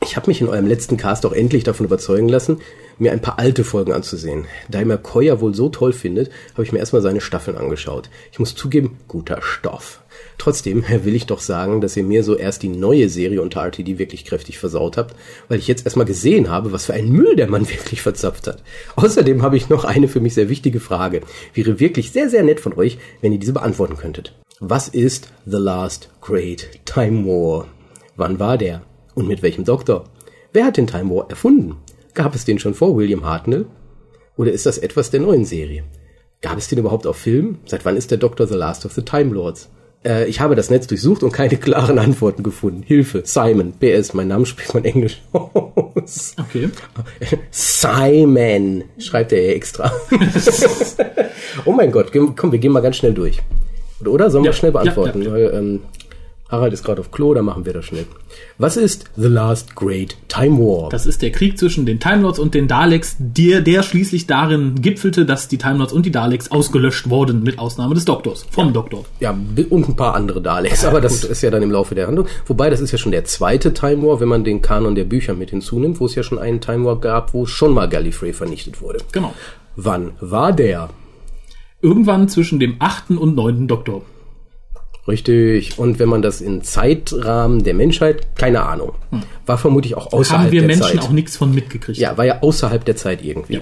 Ich 0.07 0.15
habe 0.15 0.29
mich 0.29 0.39
in 0.39 0.47
eurem 0.47 0.67
letzten 0.67 0.95
Cast 0.95 1.25
auch 1.25 1.33
endlich 1.33 1.65
davon 1.65 1.85
überzeugen 1.85 2.29
lassen, 2.29 2.61
mir 2.97 3.11
ein 3.11 3.21
paar 3.21 3.39
alte 3.39 3.65
Folgen 3.65 3.91
anzusehen. 3.91 4.45
Da 4.69 4.79
ihr 4.79 4.85
McCoy 4.85 5.25
ja 5.25 5.41
wohl 5.41 5.53
so 5.53 5.67
toll 5.67 5.91
findet, 5.91 6.31
habe 6.53 6.63
ich 6.63 6.71
mir 6.71 6.79
erstmal 6.79 7.01
seine 7.01 7.19
Staffeln 7.19 7.57
angeschaut. 7.57 8.09
Ich 8.31 8.39
muss 8.39 8.55
zugeben, 8.55 8.99
guter 9.09 9.41
Stoff. 9.41 9.99
Trotzdem 10.37 10.85
will 11.03 11.13
ich 11.13 11.25
doch 11.25 11.41
sagen, 11.41 11.81
dass 11.81 11.97
ihr 11.97 12.05
mir 12.05 12.23
so 12.23 12.37
erst 12.37 12.63
die 12.63 12.69
neue 12.69 13.09
Serie 13.09 13.41
unter 13.41 13.59
RTD 13.65 13.99
wirklich 13.99 14.23
kräftig 14.23 14.59
versaut 14.59 14.95
habt, 14.95 15.13
weil 15.49 15.59
ich 15.59 15.67
jetzt 15.67 15.85
erstmal 15.85 16.05
gesehen 16.05 16.49
habe, 16.49 16.71
was 16.71 16.85
für 16.85 16.93
ein 16.93 17.09
Müll 17.09 17.35
der 17.35 17.49
Mann 17.49 17.67
wirklich 17.69 18.01
verzapft 18.01 18.47
hat. 18.47 18.63
Außerdem 18.95 19.41
habe 19.41 19.57
ich 19.57 19.67
noch 19.67 19.83
eine 19.83 20.07
für 20.07 20.21
mich 20.21 20.35
sehr 20.35 20.47
wichtige 20.47 20.79
Frage. 20.79 21.19
Wäre 21.53 21.81
wirklich 21.81 22.13
sehr, 22.13 22.29
sehr 22.29 22.43
nett 22.43 22.61
von 22.61 22.71
euch, 22.75 22.97
wenn 23.19 23.33
ihr 23.33 23.39
diese 23.39 23.53
beantworten 23.53 23.97
könntet. 23.97 24.33
Was 24.61 24.87
ist 24.87 25.33
The 25.45 25.57
Last 25.57 26.09
Great 26.21 26.69
Time 26.85 27.25
War? 27.25 27.67
Wann 28.15 28.39
war 28.39 28.57
der? 28.57 28.86
Und 29.17 29.27
mit 29.27 29.41
welchem 29.41 29.65
Doktor? 29.65 30.03
Wer 30.53 30.65
hat 30.65 30.77
den 30.77 30.85
Time 30.85 31.09
War 31.09 31.27
erfunden? 31.27 31.77
Gab 32.13 32.35
es 32.35 32.45
den 32.45 32.59
schon 32.59 32.75
vor 32.75 32.95
William 32.95 33.25
Hartnell? 33.25 33.65
Oder 34.37 34.51
ist 34.51 34.67
das 34.67 34.77
etwas 34.77 35.09
der 35.09 35.21
neuen 35.21 35.43
Serie? 35.43 35.85
Gab 36.43 36.59
es 36.59 36.67
den 36.67 36.77
überhaupt 36.77 37.07
auf 37.07 37.17
Film? 37.17 37.57
Seit 37.65 37.83
wann 37.83 37.97
ist 37.97 38.11
der 38.11 38.19
Doktor 38.19 38.45
The 38.45 38.53
Last 38.53 38.85
of 38.85 38.91
the 38.93 39.01
Time 39.01 39.33
Lords? 39.33 39.69
Äh, 40.05 40.27
ich 40.27 40.39
habe 40.39 40.53
das 40.53 40.69
Netz 40.69 40.85
durchsucht 40.85 41.23
und 41.23 41.31
keine 41.31 41.57
klaren 41.57 41.97
Antworten 41.97 42.43
gefunden. 42.43 42.83
Hilfe, 42.83 43.23
Simon. 43.25 43.73
PS, 43.79 44.13
mein 44.13 44.27
Name 44.27 44.45
spricht 44.45 44.75
man 44.75 44.85
Englisch 44.85 45.19
aus. 45.31 46.35
Okay. 46.39 46.69
Simon, 47.49 48.83
schreibt 48.99 49.31
er 49.31 49.41
ja 49.41 49.53
extra. 49.53 49.91
oh 51.65 51.71
mein 51.71 51.91
Gott, 51.91 52.11
komm, 52.35 52.51
wir 52.51 52.59
gehen 52.59 52.71
mal 52.71 52.81
ganz 52.81 52.97
schnell 52.97 53.15
durch. 53.15 53.39
Oder? 54.05 54.29
Sollen 54.29 54.43
wir 54.43 54.51
Ja, 54.51 54.53
schnell 54.57 54.73
ja, 54.73 54.79
beantworten? 54.79 55.23
ja, 55.23 55.29
ja. 55.29 55.33
Weil, 55.33 55.59
ähm, 55.59 55.79
Harald 56.49 56.71
ist 56.71 56.83
gerade 56.83 57.01
auf 57.01 57.11
Klo, 57.11 57.33
da 57.33 57.41
machen 57.41 57.65
wir 57.65 57.73
das 57.73 57.85
schnell. 57.85 58.05
Was 58.57 58.77
ist 58.77 59.05
The 59.17 59.27
Last 59.27 59.75
Great 59.75 60.15
Time 60.29 60.57
War? 60.59 60.89
Das 60.89 61.05
ist 61.05 61.21
der 61.21 61.31
Krieg 61.31 61.57
zwischen 61.57 61.85
den 61.85 61.99
Time 61.99 62.21
Lords 62.21 62.39
und 62.39 62.53
den 62.53 62.67
Daleks, 62.67 63.17
der, 63.19 63.61
der 63.61 63.83
schließlich 63.83 64.27
darin 64.27 64.81
gipfelte, 64.81 65.25
dass 65.25 65.49
die 65.49 65.57
Time 65.57 65.79
Lords 65.79 65.91
und 65.91 66.05
die 66.05 66.11
Daleks 66.11 66.49
ausgelöscht 66.49 67.09
wurden, 67.09 67.43
mit 67.43 67.59
Ausnahme 67.59 67.95
des 67.95 68.05
Doktors, 68.05 68.45
vom 68.49 68.71
Doktor. 68.71 69.03
ja, 69.19 69.37
und 69.69 69.89
ein 69.89 69.95
paar 69.95 70.15
andere 70.15 70.41
Daleks, 70.41 70.85
aber 70.85 71.01
das 71.01 71.23
ist 71.23 71.41
ja 71.41 71.51
dann 71.51 71.63
im 71.63 71.71
Laufe 71.71 71.95
der 71.95 72.07
Handlung. 72.07 72.27
Wobei, 72.45 72.69
das 72.69 72.79
ist 72.79 72.91
ja 72.91 72.97
schon 72.97 73.11
der 73.11 73.25
zweite 73.25 73.73
Time 73.73 74.07
War, 74.07 74.19
wenn 74.21 74.29
man 74.29 74.43
den 74.43 74.61
Kanon 74.61 74.95
der 74.95 75.03
Bücher 75.03 75.33
mit 75.33 75.49
hinzunimmt, 75.49 75.99
wo 75.99 76.05
es 76.05 76.15
ja 76.15 76.23
schon 76.23 76.39
einen 76.39 76.61
Time 76.61 76.85
War 76.85 76.99
gab, 76.99 77.33
wo 77.33 77.45
schon 77.45 77.73
mal 77.73 77.89
Gallifrey 77.89 78.31
vernichtet 78.31 78.81
wurde. 78.81 78.99
Genau. 79.11 79.33
Wann 79.75 80.13
war 80.21 80.53
der? 80.53 80.89
Irgendwann 81.81 82.29
zwischen 82.29 82.59
dem 82.59 82.77
achten 82.79 83.17
und 83.17 83.35
neunten 83.35 83.67
Doktor. 83.67 84.01
Richtig. 85.07 85.79
Und 85.79 85.99
wenn 85.99 86.09
man 86.09 86.21
das 86.21 86.41
in 86.41 86.63
Zeitrahmen 86.63 87.63
der 87.63 87.73
Menschheit, 87.73 88.35
keine 88.35 88.63
Ahnung, 88.63 88.93
war 89.45 89.57
vermutlich 89.57 89.95
auch 89.95 90.11
außerhalb 90.11 90.43
Haben 90.45 90.51
wir 90.51 90.61
der 90.61 90.67
Menschen 90.67 90.99
Zeit. 90.99 91.01
auch 91.01 91.11
nichts 91.11 91.37
von 91.37 91.53
mitgekriegt. 91.53 91.97
Ja, 91.97 92.17
war 92.17 92.25
ja 92.25 92.41
außerhalb 92.41 92.83
der 92.83 92.95
Zeit 92.97 93.23
irgendwie. 93.23 93.55
Ja. 93.55 93.61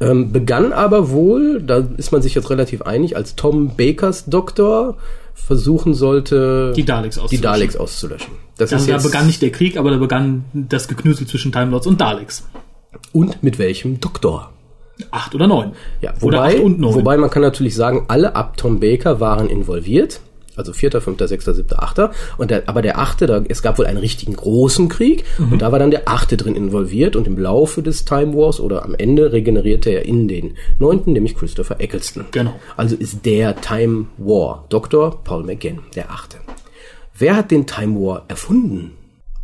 Ähm, 0.00 0.32
begann 0.32 0.72
aber 0.72 1.10
wohl, 1.10 1.62
da 1.62 1.84
ist 1.96 2.10
man 2.10 2.22
sich 2.22 2.34
jetzt 2.34 2.50
relativ 2.50 2.82
einig, 2.82 3.16
als 3.16 3.36
Tom 3.36 3.76
Bakers 3.76 4.24
Doktor 4.26 4.96
versuchen 5.34 5.94
sollte, 5.94 6.72
Die 6.74 6.84
Daleks 6.84 7.16
die 7.16 7.20
auszulöschen. 7.22 7.42
Daleks 7.42 7.76
auszulöschen. 7.76 8.32
Das 8.58 8.72
Also 8.72 8.82
ist 8.82 8.88
da 8.88 8.94
jetzt, 8.94 9.02
begann 9.04 9.26
nicht 9.26 9.42
der 9.42 9.50
Krieg, 9.50 9.76
aber 9.76 9.90
da 9.90 9.98
begann 9.98 10.44
das 10.52 10.88
Geknüsel 10.88 11.26
zwischen 11.26 11.52
Time 11.52 11.70
Lords 11.70 11.86
und 11.86 12.00
Daleks. 12.00 12.44
und 13.12 13.42
mit 13.42 13.58
welchem 13.58 14.00
Doktor? 14.00 14.50
Acht 15.10 15.34
oder 15.34 15.46
neun. 15.46 15.72
Ja, 16.00 16.12
oder 16.20 16.38
wobei, 16.38 16.54
acht 16.56 16.62
und 16.62 16.80
neun. 16.80 16.94
wobei 16.94 17.16
man 17.16 17.30
kann 17.30 17.42
natürlich 17.42 17.74
sagen, 17.74 18.04
alle 18.08 18.34
ab 18.36 18.56
Tom 18.56 18.80
Baker 18.80 19.20
waren 19.20 19.48
involviert. 19.48 20.20
Also 20.56 20.72
vierter, 20.72 21.00
fünfter, 21.00 21.28
sechster, 21.28 21.54
siebter, 21.54 21.82
achter. 21.82 22.12
Und 22.38 22.50
der, 22.50 22.68
aber 22.68 22.82
der 22.82 22.98
achte, 22.98 23.26
da, 23.26 23.42
es 23.48 23.62
gab 23.62 23.78
wohl 23.78 23.86
einen 23.86 23.98
richtigen 23.98 24.34
großen 24.34 24.88
Krieg 24.88 25.24
Mhm. 25.38 25.52
und 25.52 25.62
da 25.62 25.72
war 25.72 25.78
dann 25.78 25.90
der 25.90 26.08
achte 26.08 26.36
drin 26.36 26.54
involviert 26.56 27.16
und 27.16 27.26
im 27.26 27.38
Laufe 27.38 27.82
des 27.82 28.04
Time 28.04 28.34
Wars 28.34 28.60
oder 28.60 28.84
am 28.84 28.94
Ende 28.94 29.32
regenerierte 29.32 29.90
er 29.90 30.04
in 30.04 30.28
den 30.28 30.54
neunten, 30.78 31.12
nämlich 31.14 31.36
Christopher 31.36 31.80
Eccleston. 31.80 32.26
Genau. 32.32 32.54
Also 32.76 32.96
ist 32.96 33.24
der 33.24 33.56
Time 33.60 34.06
War 34.18 34.66
Dr. 34.68 35.22
Paul 35.24 35.44
McGann, 35.44 35.80
der 35.96 36.10
achte. 36.10 36.36
Wer 37.16 37.36
hat 37.36 37.50
den 37.50 37.66
Time 37.66 37.94
War 38.00 38.24
erfunden? 38.28 38.92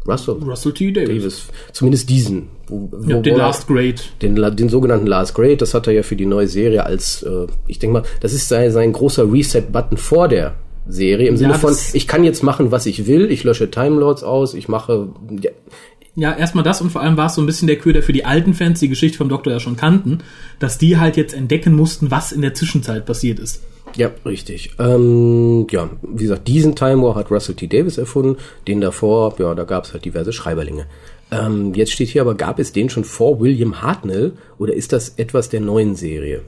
Russell. 0.07 0.35
Russell 0.37 0.73
T. 0.73 0.91
Davis. 0.93 1.09
Davis. 1.09 1.49
Zumindest 1.73 2.09
diesen. 2.09 2.49
Wo, 2.67 2.89
Ja, 3.07 3.17
wo- 3.17 3.21
den 3.23 3.35
wo- 3.35 3.39
Last 3.39 3.67
Great. 3.67 4.11
den, 4.23 4.37
den 4.37 4.69
sogenannten 4.69 5.07
Last 5.07 5.35
Great, 5.35 5.61
das 5.61 5.75
hat 5.75 5.87
er 5.87 5.93
ja 5.93 6.03
für 6.03 6.17
die 6.17 6.25
neue 6.27 6.49
Serie 6.49 6.85
als, 6.85 7.23
äh, 7.23 7.47
ich 7.67 7.79
denke 7.79 7.95
mal, 7.95 8.03
das 8.21 8.33
ist 8.33 8.49
sein, 8.49 8.71
sein 8.73 8.93
großer 8.93 9.31
Reset-Button 9.31 9.99
vor 9.99 10.29
der 10.29 10.55
Serie, 10.89 11.29
im 11.29 11.37
Sinne 11.37 11.55
von, 11.55 11.77
ich 11.93 12.07
kann 12.09 12.25
jetzt 12.25 12.43
machen, 12.43 12.71
was 12.71 12.87
ich 12.87 13.07
will, 13.07 13.31
ich 13.31 13.45
lösche 13.45 13.71
Time 13.71 14.01
Lords 14.01 14.23
aus, 14.23 14.55
ich 14.55 14.69
mache, 14.69 15.11
ja, 15.43 15.51
Ja, 16.17 16.35
erstmal 16.37 16.65
das 16.65 16.81
und 16.81 16.91
vor 16.91 17.01
allem 17.03 17.17
war 17.17 17.27
es 17.27 17.35
so 17.35 17.43
ein 17.43 17.47
bisschen 17.47 17.69
der 17.69 17.79
Köder 17.79 18.03
für 18.03 18.13
die 18.13 18.25
alten 18.25 18.55
Fans, 18.55 18.81
die 18.81 18.89
Geschichte 18.89 19.19
vom 19.19 19.29
Doktor 19.29 19.53
ja 19.53 19.61
schon 19.61 19.77
kannten, 19.77 20.19
dass 20.59 20.79
die 20.79 20.99
halt 20.99 21.17
jetzt 21.17 21.35
entdecken 21.35 21.77
mussten, 21.77 22.11
was 22.11 22.33
in 22.33 22.43
der 22.43 22.55
Zwischenzeit 22.55 23.07
passiert 23.07 23.39
ist. 23.39 23.63
ja, 23.97 24.11
richtig. 24.25 24.73
Ähm, 24.79 25.67
ja, 25.71 25.91
wie 26.03 26.25
gesagt, 26.25 26.49
diesen 26.49 26.75
Time 26.75 27.03
War 27.03 27.15
hat 27.15 27.31
Russell 27.31 27.55
T. 27.55 27.67
Davis 27.69 27.99
erfunden, 27.99 28.37
den 28.67 28.81
davor, 28.81 29.35
ja, 29.39 29.55
da 29.55 29.65
gab 29.65 29.85
es 29.85 29.93
halt 29.93 30.05
diverse 30.05 30.33
Schreiberlinge. 30.33 30.87
Ähm, 31.31 31.75
jetzt 31.75 31.93
steht 31.93 32.09
hier 32.09 32.23
aber, 32.23 32.35
gab 32.35 32.59
es 32.59 32.73
den 32.73 32.89
schon 32.89 33.05
vor 33.05 33.39
William 33.41 33.83
Hartnell 33.83 34.33
oder 34.59 34.73
ist 34.75 34.93
das 34.93 35.11
etwas 35.19 35.51
der 35.51 35.61
neuen 35.61 35.95
Serie? 35.95 36.43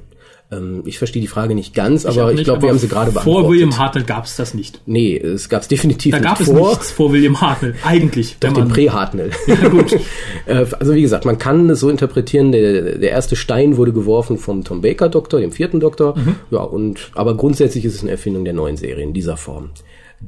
Ähm, 0.52 0.82
ich 0.84 0.98
verstehe 0.98 1.22
die 1.22 1.28
Frage 1.28 1.54
nicht 1.54 1.74
ganz, 1.74 2.06
aber 2.06 2.24
auch 2.24 2.30
ich 2.30 2.36
nicht, 2.36 2.44
glaube, 2.44 2.62
wir 2.62 2.70
haben 2.70 2.78
sie 2.78 2.88
gerade 2.88 3.12
beantwortet. 3.12 3.42
Vor 3.42 3.50
William 3.50 3.78
Hartnell 3.78 4.04
gab 4.04 4.24
es 4.24 4.36
das 4.36 4.52
nicht. 4.52 4.80
Nee, 4.86 5.16
es 5.16 5.48
gab 5.48 5.62
es 5.62 5.68
definitiv 5.68 6.12
Da 6.12 6.18
nicht 6.18 6.28
gab 6.28 6.40
es 6.40 6.46
vor. 6.48 6.70
nichts 6.70 6.90
vor 6.90 7.12
William 7.12 7.40
Hartnell. 7.40 7.74
Eigentlich. 7.84 8.36
Doch 8.40 8.52
den 8.52 8.68
Prä-Hartnell. 8.68 9.30
Ja, 9.46 9.68
gut. 9.68 9.96
also 10.78 10.94
wie 10.94 11.02
gesagt, 11.02 11.24
man 11.24 11.38
kann 11.38 11.68
es 11.70 11.80
so 11.80 11.88
interpretieren, 11.88 12.52
der, 12.52 12.98
der 12.98 13.10
erste 13.10 13.36
Stein 13.36 13.76
wurde 13.76 13.92
geworfen 13.92 14.38
vom 14.38 14.64
Tom 14.64 14.80
Baker 14.80 15.08
Doktor, 15.08 15.40
dem 15.40 15.52
vierten 15.52 15.80
Doktor. 15.80 16.16
Mhm. 16.16 16.36
Ja, 16.50 16.60
und 16.60 17.10
aber 17.14 17.36
grundsätzlich 17.36 17.84
ist 17.84 17.94
es 17.94 18.02
eine 18.02 18.12
Erfindung 18.12 18.44
der 18.44 18.54
neuen 18.54 18.76
Serie 18.76 19.04
in 19.04 19.12
dieser 19.12 19.36
Form. 19.36 19.70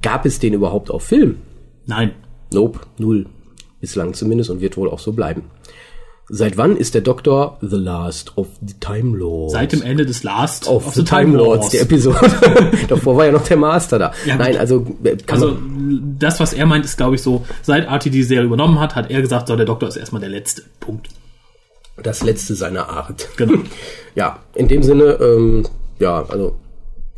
Gab 0.00 0.24
es 0.24 0.38
den 0.38 0.54
überhaupt 0.54 0.90
auf 0.90 1.02
Film? 1.02 1.36
Nein. 1.86 2.12
Nope, 2.52 2.80
null. 2.98 3.26
Bislang 3.80 4.14
zumindest 4.14 4.50
und 4.50 4.60
wird 4.60 4.76
wohl 4.76 4.88
auch 4.88 5.00
so 5.00 5.12
bleiben. 5.12 5.42
Seit 6.28 6.56
wann 6.56 6.76
ist 6.76 6.94
der 6.94 7.00
Doktor 7.00 7.58
The 7.60 7.76
Last 7.76 8.38
of 8.38 8.46
the 8.60 8.74
Time 8.80 9.16
Lords? 9.18 9.52
Seit 9.52 9.72
dem 9.72 9.82
Ende 9.82 10.06
des 10.06 10.22
Last 10.22 10.68
of, 10.68 10.94
the, 10.94 11.04
Time 11.04 11.36
Lords, 11.36 11.70
die 11.70 11.78
Episode. 11.78 12.18
Davor 12.88 13.16
war 13.16 13.26
ja 13.26 13.32
noch 13.32 13.42
der 13.44 13.56
Master 13.56 13.98
da. 13.98 14.12
Ja, 14.24 14.36
Nein, 14.36 14.56
also 14.56 14.86
äh, 15.02 15.16
Also 15.26 15.58
das, 16.18 16.38
was 16.38 16.52
er 16.52 16.64
meint, 16.66 16.84
ist, 16.84 16.96
glaube 16.96 17.16
ich, 17.16 17.22
so, 17.22 17.44
seit 17.62 17.90
RT 17.90 18.06
die 18.06 18.22
Serie 18.22 18.44
übernommen 18.46 18.78
hat, 18.78 18.94
hat 18.94 19.10
er 19.10 19.20
gesagt, 19.20 19.48
so, 19.48 19.56
der 19.56 19.66
Doktor 19.66 19.88
ist 19.88 19.96
erstmal 19.96 20.20
der 20.20 20.30
letzte. 20.30 20.62
Punkt. 20.80 21.08
das 22.02 22.22
letzte 22.22 22.54
seiner 22.54 22.88
Art. 22.88 23.28
Genau. 23.36 23.58
Ja, 24.14 24.40
in 24.54 24.68
dem 24.68 24.82
Sinne, 24.82 25.18
ähm, 25.22 25.66
ja, 25.98 26.26
also 26.28 26.56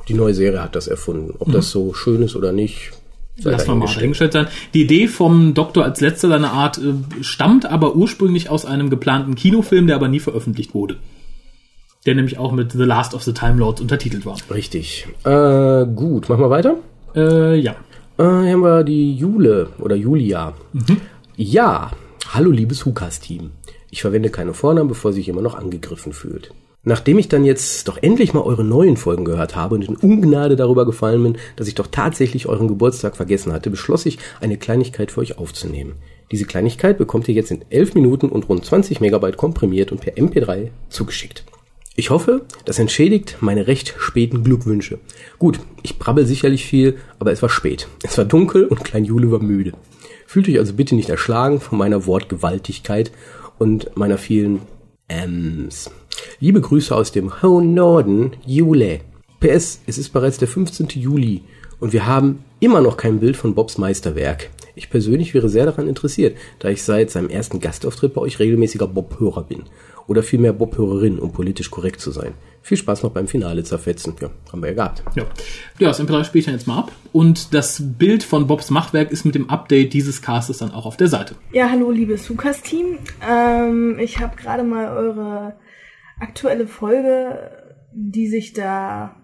die 0.06 0.14
neue 0.14 0.32
Serie 0.32 0.62
hat 0.62 0.76
das 0.76 0.86
erfunden. 0.86 1.34
Ob 1.40 1.50
das 1.50 1.70
so 1.70 1.92
schön 1.92 2.22
ist 2.22 2.36
oder 2.36 2.52
nicht, 2.52 2.92
sei 3.36 3.50
Lass 3.50 3.66
mal 3.66 3.74
mal 3.74 3.86
dahingestellt. 3.86 3.96
dahingestellt 3.96 4.32
sein. 4.32 4.46
Die 4.74 4.82
Idee 4.82 5.08
vom 5.08 5.54
Doktor 5.54 5.84
als 5.84 6.00
letzter 6.00 6.28
seiner 6.28 6.52
Art 6.52 6.78
äh, 6.78 6.94
stammt 7.22 7.66
aber 7.66 7.94
ursprünglich 7.96 8.50
aus 8.50 8.64
einem 8.64 8.90
geplanten 8.90 9.34
Kinofilm, 9.34 9.86
der 9.86 9.96
aber 9.96 10.08
nie 10.08 10.20
veröffentlicht 10.20 10.74
wurde. 10.74 10.96
Der 12.06 12.14
nämlich 12.14 12.38
auch 12.38 12.52
mit 12.52 12.72
The 12.72 12.84
Last 12.84 13.14
of 13.14 13.22
the 13.22 13.32
Time 13.32 13.56
Lords 13.58 13.80
untertitelt 13.80 14.26
war. 14.26 14.36
Richtig. 14.52 15.06
Äh, 15.24 15.86
gut, 15.86 16.28
machen 16.28 16.40
wir 16.42 16.50
weiter. 16.50 16.76
Äh, 17.16 17.56
ja. 17.58 17.72
Äh, 18.18 18.22
hier 18.22 18.52
haben 18.52 18.60
wir 18.62 18.84
die 18.84 19.14
Jule 19.14 19.70
oder 19.78 19.96
Julia. 19.96 20.52
Mhm. 20.72 20.98
Ja, 21.36 21.90
hallo 22.32 22.50
liebes 22.50 22.84
Hukas-Team. 22.84 23.50
Ich 23.90 24.02
verwende 24.02 24.30
keine 24.30 24.54
Vornamen, 24.54 24.88
bevor 24.88 25.12
sich 25.12 25.26
jemand 25.26 25.44
noch 25.44 25.54
angegriffen 25.54 26.12
fühlt. 26.12 26.52
Nachdem 26.84 27.18
ich 27.18 27.28
dann 27.28 27.44
jetzt 27.44 27.88
doch 27.88 27.98
endlich 28.02 28.34
mal 28.34 28.42
eure 28.42 28.64
neuen 28.64 28.96
Folgen 28.96 29.24
gehört 29.24 29.56
habe 29.56 29.74
und 29.74 29.88
in 29.88 29.96
Ungnade 29.96 30.54
darüber 30.54 30.84
gefallen 30.84 31.22
bin, 31.22 31.38
dass 31.56 31.68
ich 31.68 31.74
doch 31.74 31.86
tatsächlich 31.86 32.46
euren 32.46 32.68
Geburtstag 32.68 33.16
vergessen 33.16 33.52
hatte, 33.52 33.70
beschloss 33.70 34.04
ich, 34.04 34.18
eine 34.40 34.58
Kleinigkeit 34.58 35.10
für 35.10 35.20
euch 35.20 35.38
aufzunehmen. 35.38 35.94
Diese 36.30 36.44
Kleinigkeit 36.44 36.98
bekommt 36.98 37.28
ihr 37.28 37.34
jetzt 37.34 37.50
in 37.50 37.64
11 37.70 37.94
Minuten 37.94 38.28
und 38.28 38.48
rund 38.48 38.64
20 38.64 39.00
Megabyte 39.00 39.36
komprimiert 39.36 39.92
und 39.92 40.00
per 40.00 40.14
MP3 40.14 40.68
zugeschickt. 40.90 41.44
Ich 41.96 42.10
hoffe, 42.10 42.42
das 42.64 42.78
entschädigt 42.78 43.36
meine 43.40 43.66
recht 43.66 43.94
späten 43.98 44.42
Glückwünsche. 44.42 44.98
Gut, 45.38 45.60
ich 45.82 45.98
brabbel 45.98 46.26
sicherlich 46.26 46.66
viel, 46.66 46.96
aber 47.20 47.30
es 47.30 47.40
war 47.40 47.48
spät. 47.48 47.86
Es 48.02 48.18
war 48.18 48.24
dunkel 48.24 48.66
und 48.66 48.82
Klein 48.84 49.04
Jule 49.04 49.30
war 49.30 49.38
müde. 49.38 49.74
Fühlt 50.26 50.48
euch 50.48 50.58
also 50.58 50.74
bitte 50.74 50.96
nicht 50.96 51.08
erschlagen 51.08 51.60
von 51.60 51.78
meiner 51.78 52.04
Wortgewaltigkeit 52.06 53.12
und 53.58 53.96
meiner 53.96 54.18
vielen 54.18 54.62
Ms. 55.06 55.90
Liebe 56.40 56.60
Grüße 56.60 56.94
aus 56.94 57.12
dem 57.12 57.42
hohen 57.42 57.74
Norden, 57.74 58.32
Jule. 58.46 59.00
PS, 59.40 59.80
es 59.86 59.98
ist 59.98 60.10
bereits 60.12 60.38
der 60.38 60.48
15. 60.48 60.88
Juli 60.94 61.42
und 61.80 61.92
wir 61.92 62.06
haben 62.06 62.44
immer 62.60 62.80
noch 62.80 62.96
kein 62.96 63.20
Bild 63.20 63.36
von 63.36 63.54
Bobs 63.54 63.78
Meisterwerk. 63.78 64.50
Ich 64.74 64.90
persönlich 64.90 65.34
wäre 65.34 65.48
sehr 65.48 65.66
daran 65.66 65.86
interessiert, 65.86 66.36
da 66.58 66.68
ich 66.68 66.82
seit 66.82 67.10
seinem 67.10 67.28
ersten 67.28 67.60
Gastauftritt 67.60 68.14
bei 68.14 68.20
euch 68.20 68.38
regelmäßiger 68.38 68.86
Bob-Hörer 68.88 69.44
bin. 69.44 69.64
Oder 70.06 70.22
vielmehr 70.22 70.52
Bob-Hörerin, 70.52 71.18
um 71.18 71.32
politisch 71.32 71.70
korrekt 71.70 72.00
zu 72.00 72.10
sein. 72.10 72.34
Viel 72.60 72.76
Spaß 72.76 73.02
noch 73.02 73.10
beim 73.10 73.28
Finale 73.28 73.62
zerfetzen. 73.62 74.14
Ja, 74.20 74.30
haben 74.50 74.62
wir 74.62 74.70
ja 74.70 74.74
gehabt. 74.74 75.02
Ja, 75.14 75.24
ja 75.78 75.88
das 75.88 76.00
MP3 76.00 76.24
spiele 76.24 76.40
ich 76.40 76.44
dann 76.46 76.54
jetzt 76.54 76.66
mal 76.66 76.78
ab. 76.78 76.92
Und 77.12 77.54
das 77.54 77.82
Bild 77.82 78.22
von 78.22 78.46
Bobs 78.46 78.70
Machwerk 78.70 79.12
ist 79.12 79.24
mit 79.24 79.34
dem 79.34 79.48
Update 79.48 79.92
dieses 79.92 80.20
Castes 80.22 80.58
dann 80.58 80.72
auch 80.72 80.86
auf 80.86 80.96
der 80.96 81.08
Seite. 81.08 81.36
Ja, 81.52 81.70
hallo 81.70 81.90
liebes 81.90 82.28
Lukas-Team. 82.28 82.98
Ähm, 83.26 83.98
ich 83.98 84.20
habe 84.20 84.36
gerade 84.36 84.64
mal 84.64 84.88
eure 84.96 85.54
aktuelle 86.24 86.66
Folge, 86.66 87.50
die 87.92 88.26
sich 88.26 88.54
da 88.54 89.14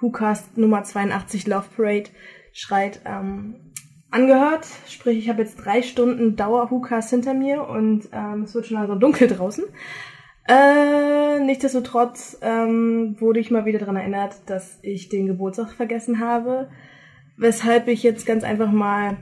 WhoCast 0.00 0.58
Nummer 0.58 0.82
82 0.82 1.46
Love 1.46 1.66
Parade 1.74 2.10
schreit, 2.52 3.00
ähm, 3.04 3.72
angehört. 4.10 4.66
Sprich, 4.88 5.18
ich 5.18 5.28
habe 5.28 5.42
jetzt 5.42 5.56
drei 5.56 5.82
Stunden 5.82 6.36
Dauer 6.36 6.70
WhoCast 6.70 7.10
hinter 7.10 7.34
mir 7.34 7.66
und 7.66 8.08
ähm, 8.12 8.42
es 8.42 8.54
wird 8.54 8.66
schon 8.66 8.76
langsam 8.76 9.00
dunkel 9.00 9.28
draußen. 9.28 9.64
Äh, 10.48 11.40
nichtsdestotrotz 11.40 12.38
ähm, 12.42 13.16
wurde 13.20 13.40
ich 13.40 13.50
mal 13.50 13.64
wieder 13.64 13.78
daran 13.78 13.96
erinnert, 13.96 14.36
dass 14.46 14.78
ich 14.82 15.08
den 15.08 15.26
Geburtstag 15.26 15.72
vergessen 15.72 16.20
habe, 16.20 16.70
weshalb 17.36 17.88
ich 17.88 18.02
jetzt 18.02 18.26
ganz 18.26 18.42
einfach 18.42 18.70
mal 18.70 19.16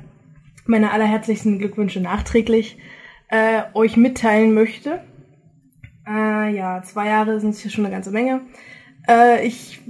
meine 0.67 0.91
allerherzlichsten 0.91 1.59
Glückwünsche 1.59 2.01
nachträglich 2.01 2.79
äh, 3.29 3.63
euch 3.75 3.97
mitteilen 3.97 4.55
möchte. 4.55 5.01
Äh, 6.09 6.55
ja, 6.57 6.83
zwei 6.83 7.07
Jahre 7.09 7.41
sind 7.41 7.63
ja 7.63 7.71
schon 7.71 7.85
eine 7.85 7.95
ganze 7.95 8.11
Menge. 8.11 8.41
Äh, 9.07 9.47
ich 9.47 9.81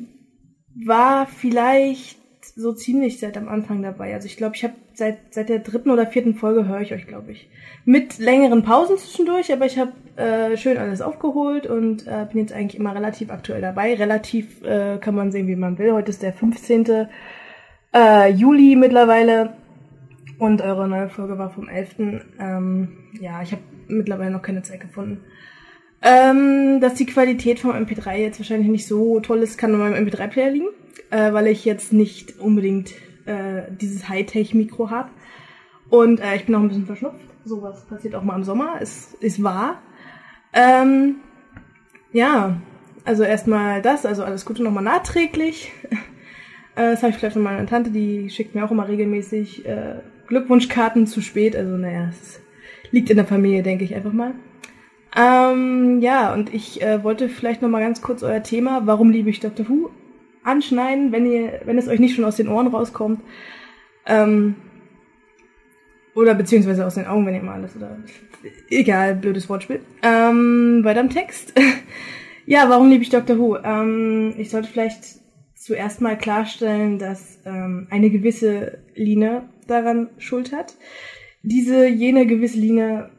war 0.75 1.27
vielleicht 1.27 2.19
so 2.57 2.73
ziemlich 2.73 3.21
seit 3.21 3.37
am 3.37 3.49
Anfang 3.49 3.83
dabei. 3.83 4.15
Also 4.15 4.27
ich 4.27 4.37
glaube, 4.37 4.57
ich 4.57 4.65
habe 4.65 4.75
seit 4.95 5.33
seit 5.33 5.49
der 5.49 5.61
dritten 5.61 5.91
oder 5.91 6.07
vierten 6.07 6.35
Folge 6.35 6.67
höre 6.67 6.81
ich 6.81 6.93
euch, 6.93 7.07
glaube 7.07 7.31
ich. 7.33 7.49
Mit 7.85 8.19
längeren 8.19 8.65
Pausen 8.65 8.99
zwischendurch, 8.99 9.53
aber 9.53 9.67
ich 9.67 9.79
habe 9.79 9.93
äh, 10.17 10.57
schön 10.57 10.77
alles 10.77 11.01
aufgeholt 11.01 11.67
und 11.67 12.07
äh, 12.07 12.27
bin 12.31 12.41
jetzt 12.41 12.53
eigentlich 12.53 12.79
immer 12.79 12.95
relativ 12.95 13.31
aktuell 13.31 13.61
dabei. 13.61 13.95
Relativ 13.95 14.63
äh, 14.65 14.99
kann 14.99 15.15
man 15.15 15.31
sehen, 15.31 15.47
wie 15.47 15.57
man 15.57 15.79
will. 15.79 15.93
Heute 15.93 16.11
ist 16.11 16.23
der 16.23 16.33
15. 16.33 17.09
Äh, 17.95 18.31
Juli 18.33 18.75
mittlerweile 18.75 19.55
und 20.39 20.61
eure 20.63 20.89
neue 20.89 21.09
Folge 21.09 21.39
war 21.39 21.51
vom 21.51 21.69
11. 21.69 21.97
Ähm, 22.41 22.89
ja, 23.21 23.41
ich 23.43 23.53
habe 23.53 23.63
mittlerweile 23.87 24.33
noch 24.33 24.43
keine 24.43 24.63
Zeit 24.63 24.81
gefunden. 24.81 25.21
Ähm, 26.01 26.81
dass 26.81 26.95
die 26.95 27.07
Qualität 27.07 27.59
vom 27.59 27.73
MP3 27.73 28.17
jetzt 28.17 28.39
wahrscheinlich 28.39 28.69
nicht 28.69 28.87
so 28.87 29.21
toll 29.21 29.39
ist, 29.39 29.59
kann 29.59 29.75
an 29.75 29.81
meinem 29.81 30.07
MP3-Player 30.07 30.51
liegen, 30.51 30.69
äh, 31.11 31.33
weil 31.33 31.49
ich 31.49 31.65
jetzt 31.65 31.93
nicht 31.93 32.39
unbedingt 32.39 32.93
äh, 33.27 33.63
dieses 33.81 34.09
Hightech-Mikro 34.09 34.91
habe. 34.91 35.11
Und 35.91 36.21
äh, 36.21 36.37
ich 36.37 36.47
bin 36.47 36.55
auch 36.55 36.61
ein 36.61 36.69
bisschen 36.69 36.87
verschnupft. 36.87 37.27
Sowas 37.45 37.85
passiert 37.87 38.15
auch 38.15 38.23
mal 38.23 38.37
im 38.37 38.45
Sommer, 38.45 38.81
ist, 38.81 39.15
ist 39.15 39.43
wahr. 39.43 39.83
Ähm, 40.53 41.17
ja, 42.13 42.61
also 43.05 43.23
erstmal 43.23 43.83
das, 43.83 44.07
also 44.07 44.23
alles 44.23 44.45
Gute 44.45 44.63
nochmal 44.63 44.85
nachträglich. 44.85 45.73
Äh, 46.77 46.93
das 46.93 47.03
habe 47.03 47.11
ich 47.11 47.19
vielleicht 47.19 47.33
von 47.33 47.43
meiner 47.43 47.67
Tante, 47.67 47.91
die 47.91 48.31
schickt 48.31 48.55
mir 48.55 48.65
auch 48.65 48.71
immer 48.71 48.87
regelmäßig 48.87 49.67
äh, 49.67 49.97
Glückwunschkarten 50.29 51.09
zu 51.09 51.23
spät. 51.23 51.57
Also 51.57 51.77
naja, 51.77 52.09
es 52.09 52.41
liegt 52.93 53.11
in 53.11 53.17
der 53.17 53.27
Familie, 53.27 53.65
denke 53.65 53.83
ich 53.83 53.97
einfach 53.97 54.13
mal. 54.13 54.35
Ähm, 55.17 56.01
ja, 56.01 56.33
und 56.33 56.53
ich 56.53 56.83
äh, 56.83 57.03
wollte 57.03 57.29
vielleicht 57.29 57.63
noch 57.63 57.69
mal 57.69 57.81
ganz 57.81 58.03
kurz 58.03 58.23
euer 58.23 58.43
Thema, 58.43 58.83
warum 58.87 59.11
liebe 59.11 59.31
ich 59.31 59.41
Dr. 59.41 59.69
Who, 59.69 59.91
anschneiden, 60.45 61.13
wenn 61.13 61.31
ihr, 61.31 61.61
wenn 61.65 61.79
es 61.79 61.89
euch 61.89 62.01
nicht 62.01 62.15
schon 62.15 62.25
aus 62.25 62.37
den 62.37 62.49
Ohren 62.49 62.69
rauskommt. 62.69 63.21
Ähm, 64.07 64.57
oder 66.15 66.35
beziehungsweise 66.35 66.85
aus 66.85 66.95
den 66.97 67.07
Augen, 67.07 67.27
wenn 67.27 67.35
ihr 67.35 67.43
mal 67.43 67.55
alles 67.55 67.77
oder 67.77 67.97
egal, 68.71 69.15
blödes 69.15 69.49
Wortspiel. 69.49 69.81
Ähm, 70.03 70.81
weiter 70.83 71.01
im 71.01 71.11
Text. 71.11 71.53
ja, 72.47 72.69
warum 72.69 72.91
liebe 72.91 73.03
ich 73.03 73.11
Dr. 73.11 73.39
Who? 73.39 73.57
Ähm, 73.57 74.35
ich 74.37 74.51
sollte 74.51 74.69
vielleicht 74.69 75.21
zuerst 75.55 76.01
mal 76.01 76.17
klarstellen, 76.17 76.99
dass 76.99 77.39
ähm, 77.45 77.87
eine 77.91 78.11
gewisse 78.11 78.79
Line 78.95 79.49
daran 79.67 80.11
Schuld 80.19 80.53
hat. 80.53 80.75
Diese 81.43 81.87
jene 81.87 82.27
gewisse 82.27 82.59
Line 82.59 83.11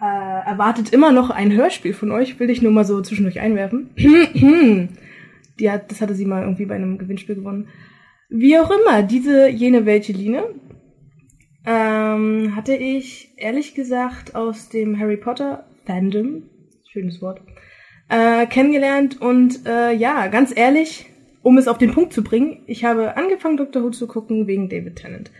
äh, 0.00 0.48
erwartet 0.48 0.92
immer 0.92 1.12
noch 1.12 1.30
ein 1.30 1.52
Hörspiel 1.52 1.92
von 1.92 2.10
euch, 2.10 2.40
will 2.40 2.50
ich 2.50 2.62
nur 2.62 2.72
mal 2.72 2.84
so 2.84 3.00
zwischendurch 3.00 3.40
einwerfen. 3.40 3.90
Die 5.58 5.70
hat, 5.70 5.90
das 5.90 6.00
hatte 6.00 6.14
sie 6.14 6.24
mal 6.24 6.42
irgendwie 6.42 6.64
bei 6.64 6.74
einem 6.74 6.96
Gewinnspiel 6.96 7.34
gewonnen. 7.34 7.68
Wie 8.30 8.58
auch 8.58 8.70
immer, 8.70 9.02
diese 9.02 9.48
jene 9.48 9.84
welche 9.84 10.12
Line 10.12 10.44
ähm, 11.66 12.56
hatte 12.56 12.74
ich 12.74 13.34
ehrlich 13.36 13.74
gesagt 13.74 14.34
aus 14.34 14.70
dem 14.70 14.98
Harry 14.98 15.16
Potter 15.18 15.66
Fandom, 15.84 16.44
schönes 16.90 17.20
Wort, 17.20 17.42
äh, 18.08 18.46
kennengelernt 18.46 19.20
und 19.20 19.66
äh, 19.66 19.92
ja, 19.92 20.28
ganz 20.28 20.56
ehrlich, 20.56 21.06
um 21.42 21.58
es 21.58 21.68
auf 21.68 21.78
den 21.78 21.92
Punkt 21.92 22.12
zu 22.12 22.22
bringen, 22.22 22.62
ich 22.66 22.84
habe 22.84 23.16
angefangen 23.16 23.56
Doctor 23.56 23.82
Who 23.82 23.90
zu 23.90 24.06
gucken 24.06 24.46
wegen 24.46 24.68
David 24.68 24.96
Tennant. 24.96 25.30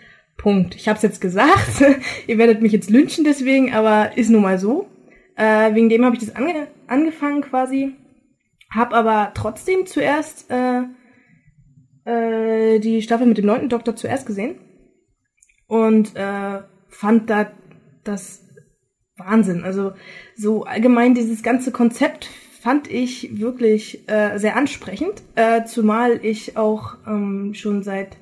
Punkt. 0.40 0.74
Ich 0.74 0.88
habe 0.88 0.96
es 0.96 1.02
jetzt 1.02 1.20
gesagt. 1.20 1.84
Ihr 2.26 2.38
werdet 2.38 2.62
mich 2.62 2.72
jetzt 2.72 2.88
lynchen 2.88 3.24
deswegen, 3.24 3.74
aber 3.74 4.16
ist 4.16 4.30
nun 4.30 4.40
mal 4.40 4.58
so. 4.58 4.88
Äh, 5.36 5.74
wegen 5.74 5.90
dem 5.90 6.04
habe 6.04 6.16
ich 6.16 6.24
das 6.24 6.34
ange 6.34 6.66
angefangen 6.86 7.42
quasi. 7.42 7.94
Hab 8.70 8.94
aber 8.94 9.32
trotzdem 9.34 9.84
zuerst 9.84 10.50
äh, 10.50 10.84
äh, 12.06 12.78
die 12.78 13.02
Staffel 13.02 13.26
mit 13.26 13.36
dem 13.36 13.44
neunten 13.44 13.68
Doktor 13.68 13.96
zuerst 13.96 14.26
gesehen 14.26 14.56
und 15.66 16.16
äh, 16.16 16.60
fand 16.88 17.28
da 17.28 17.52
das 18.04 18.48
Wahnsinn. 19.18 19.62
Also 19.62 19.92
so 20.36 20.64
allgemein 20.64 21.14
dieses 21.14 21.42
ganze 21.42 21.70
Konzept 21.70 22.30
fand 22.62 22.90
ich 22.90 23.38
wirklich 23.38 24.08
äh, 24.08 24.38
sehr 24.38 24.56
ansprechend, 24.56 25.22
äh, 25.34 25.64
zumal 25.64 26.24
ich 26.24 26.56
auch 26.56 26.96
ähm, 27.06 27.52
schon 27.52 27.82
seit 27.82 28.16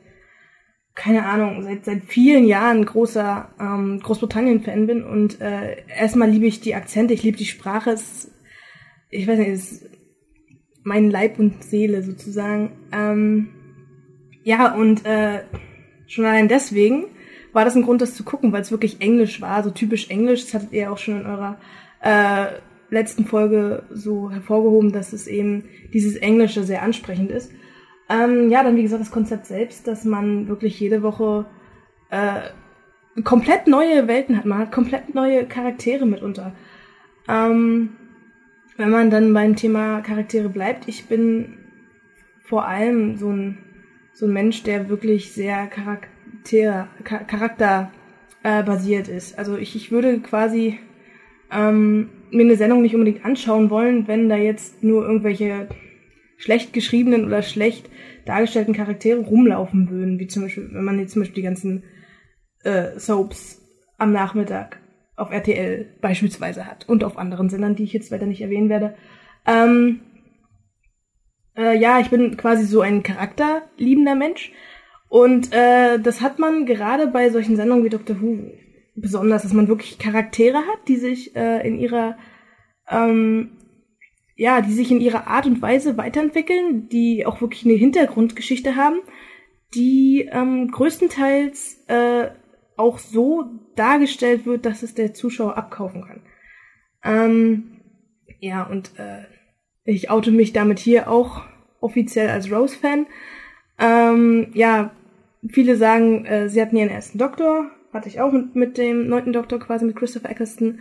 keine 0.98 1.24
Ahnung, 1.24 1.62
seit, 1.62 1.84
seit 1.84 2.04
vielen 2.06 2.44
Jahren 2.44 2.84
großer 2.84 3.48
ähm, 3.60 4.00
Großbritannien-Fan 4.00 4.88
bin 4.88 5.04
und 5.04 5.40
äh, 5.40 5.76
erstmal 5.86 6.28
liebe 6.28 6.46
ich 6.46 6.60
die 6.60 6.74
Akzente, 6.74 7.14
ich 7.14 7.22
liebe 7.22 7.36
die 7.36 7.44
Sprache, 7.44 7.90
es, 7.90 8.32
ich 9.08 9.28
weiß 9.28 9.38
nicht, 9.38 9.48
es 9.48 9.72
ist 9.72 9.90
mein 10.82 11.08
Leib 11.08 11.38
und 11.38 11.62
Seele 11.62 12.02
sozusagen. 12.02 12.72
Ähm, 12.92 13.50
ja, 14.42 14.74
und 14.74 15.06
äh, 15.06 15.44
schon 16.08 16.24
allein 16.24 16.48
deswegen 16.48 17.04
war 17.52 17.64
das 17.64 17.76
ein 17.76 17.82
Grund, 17.82 18.02
das 18.02 18.16
zu 18.16 18.24
gucken, 18.24 18.50
weil 18.50 18.62
es 18.62 18.72
wirklich 18.72 19.00
Englisch 19.00 19.40
war, 19.40 19.62
so 19.62 19.70
typisch 19.70 20.10
Englisch. 20.10 20.46
Das 20.46 20.54
hattet 20.54 20.72
ihr 20.72 20.90
auch 20.90 20.98
schon 20.98 21.20
in 21.20 21.26
eurer 21.26 21.58
äh, 22.02 22.46
letzten 22.90 23.24
Folge 23.24 23.84
so 23.90 24.32
hervorgehoben, 24.32 24.90
dass 24.90 25.12
es 25.12 25.28
eben 25.28 25.64
dieses 25.92 26.16
Englische 26.16 26.64
sehr 26.64 26.82
ansprechend 26.82 27.30
ist. 27.30 27.52
Ähm, 28.08 28.48
ja, 28.48 28.62
dann 28.62 28.76
wie 28.76 28.82
gesagt 28.82 29.02
das 29.02 29.10
Konzept 29.10 29.46
selbst, 29.46 29.86
dass 29.86 30.04
man 30.04 30.48
wirklich 30.48 30.80
jede 30.80 31.02
Woche 31.02 31.46
äh, 32.10 33.22
komplett 33.22 33.66
neue 33.66 34.08
Welten 34.08 34.36
hat. 34.36 34.44
Man 34.44 34.58
hat 34.58 34.72
komplett 34.72 35.14
neue 35.14 35.46
Charaktere 35.46 36.06
mitunter. 36.06 36.54
Ähm, 37.28 37.90
wenn 38.76 38.90
man 38.90 39.10
dann 39.10 39.34
beim 39.34 39.56
Thema 39.56 40.00
Charaktere 40.00 40.48
bleibt, 40.48 40.88
ich 40.88 41.06
bin 41.06 41.58
vor 42.40 42.66
allem 42.66 43.16
so 43.16 43.30
ein, 43.30 43.58
so 44.14 44.26
ein 44.26 44.32
Mensch, 44.32 44.62
der 44.62 44.88
wirklich 44.88 45.32
sehr 45.32 45.66
Charakter, 45.66 46.88
Charakter 47.04 47.92
äh, 48.42 48.62
basiert 48.62 49.08
ist. 49.08 49.38
Also 49.38 49.56
ich, 49.58 49.76
ich 49.76 49.90
würde 49.90 50.20
quasi 50.20 50.78
ähm, 51.50 52.08
mir 52.30 52.44
eine 52.44 52.56
Sendung 52.56 52.82
nicht 52.82 52.94
unbedingt 52.94 53.24
anschauen 53.24 53.68
wollen, 53.68 54.06
wenn 54.06 54.28
da 54.28 54.36
jetzt 54.36 54.82
nur 54.82 55.02
irgendwelche 55.04 55.68
schlecht 56.38 56.72
geschriebenen 56.72 57.26
oder 57.26 57.42
schlecht 57.42 57.90
dargestellten 58.24 58.74
Charaktere 58.74 59.20
rumlaufen 59.20 59.90
würden, 59.90 60.18
wie 60.18 60.26
zum 60.26 60.44
Beispiel, 60.44 60.70
wenn 60.72 60.84
man 60.84 60.98
jetzt 60.98 61.12
zum 61.12 61.22
Beispiel 61.22 61.42
die 61.42 61.46
ganzen 61.46 61.82
äh, 62.62 62.98
Soaps 62.98 63.60
am 63.98 64.12
Nachmittag 64.12 64.80
auf 65.16 65.30
RTL 65.30 65.86
beispielsweise 66.00 66.66
hat 66.66 66.88
und 66.88 67.04
auf 67.04 67.18
anderen 67.18 67.50
Sendern, 67.50 67.74
die 67.74 67.82
ich 67.82 67.92
jetzt 67.92 68.12
weiter 68.12 68.26
nicht 68.26 68.40
erwähnen 68.40 68.68
werde. 68.68 68.94
Ähm, 69.46 70.00
äh, 71.56 71.76
ja, 71.76 71.98
ich 71.98 72.10
bin 72.10 72.36
quasi 72.36 72.64
so 72.64 72.80
ein 72.80 73.02
charakterliebender 73.02 74.14
Mensch 74.14 74.52
und 75.08 75.52
äh, 75.52 75.98
das 75.98 76.20
hat 76.20 76.38
man 76.38 76.66
gerade 76.66 77.08
bei 77.08 77.30
solchen 77.30 77.56
Sendungen 77.56 77.84
wie 77.84 77.88
Doctor 77.90 78.20
Who 78.20 78.52
besonders, 78.94 79.42
dass 79.42 79.52
man 79.52 79.68
wirklich 79.68 79.98
Charaktere 79.98 80.58
hat, 80.58 80.86
die 80.86 80.96
sich 80.96 81.34
äh, 81.34 81.66
in 81.66 81.78
ihrer 81.78 82.16
ähm, 82.88 83.57
ja, 84.38 84.60
die 84.60 84.72
sich 84.72 84.92
in 84.92 85.00
ihrer 85.00 85.26
Art 85.26 85.46
und 85.46 85.60
Weise 85.60 85.96
weiterentwickeln, 85.96 86.88
die 86.88 87.26
auch 87.26 87.40
wirklich 87.40 87.64
eine 87.64 87.74
Hintergrundgeschichte 87.74 88.76
haben, 88.76 89.00
die 89.74 90.28
ähm, 90.30 90.70
größtenteils 90.70 91.84
äh, 91.88 92.28
auch 92.76 93.00
so 93.00 93.46
dargestellt 93.74 94.46
wird, 94.46 94.64
dass 94.64 94.84
es 94.84 94.94
der 94.94 95.12
Zuschauer 95.12 95.56
abkaufen 95.56 96.04
kann. 96.04 96.22
Ähm, 97.02 97.80
ja, 98.38 98.62
und 98.62 98.92
äh, 98.96 99.24
ich 99.84 100.08
oute 100.08 100.30
mich 100.30 100.52
damit 100.52 100.78
hier 100.78 101.10
auch 101.10 101.42
offiziell 101.80 102.30
als 102.30 102.50
Rose-Fan. 102.50 103.06
Ähm, 103.80 104.52
ja, 104.54 104.92
viele 105.48 105.74
sagen, 105.74 106.26
äh, 106.26 106.48
sie 106.48 106.62
hatten 106.62 106.76
ihren 106.76 106.90
ersten 106.90 107.18
Doktor, 107.18 107.72
hatte 107.92 108.08
ich 108.08 108.20
auch 108.20 108.30
mit, 108.30 108.54
mit 108.54 108.78
dem 108.78 109.08
neunten 109.08 109.32
Doktor 109.32 109.58
quasi 109.58 109.84
mit 109.84 109.96
Christopher 109.96 110.30
Eccleston. 110.30 110.78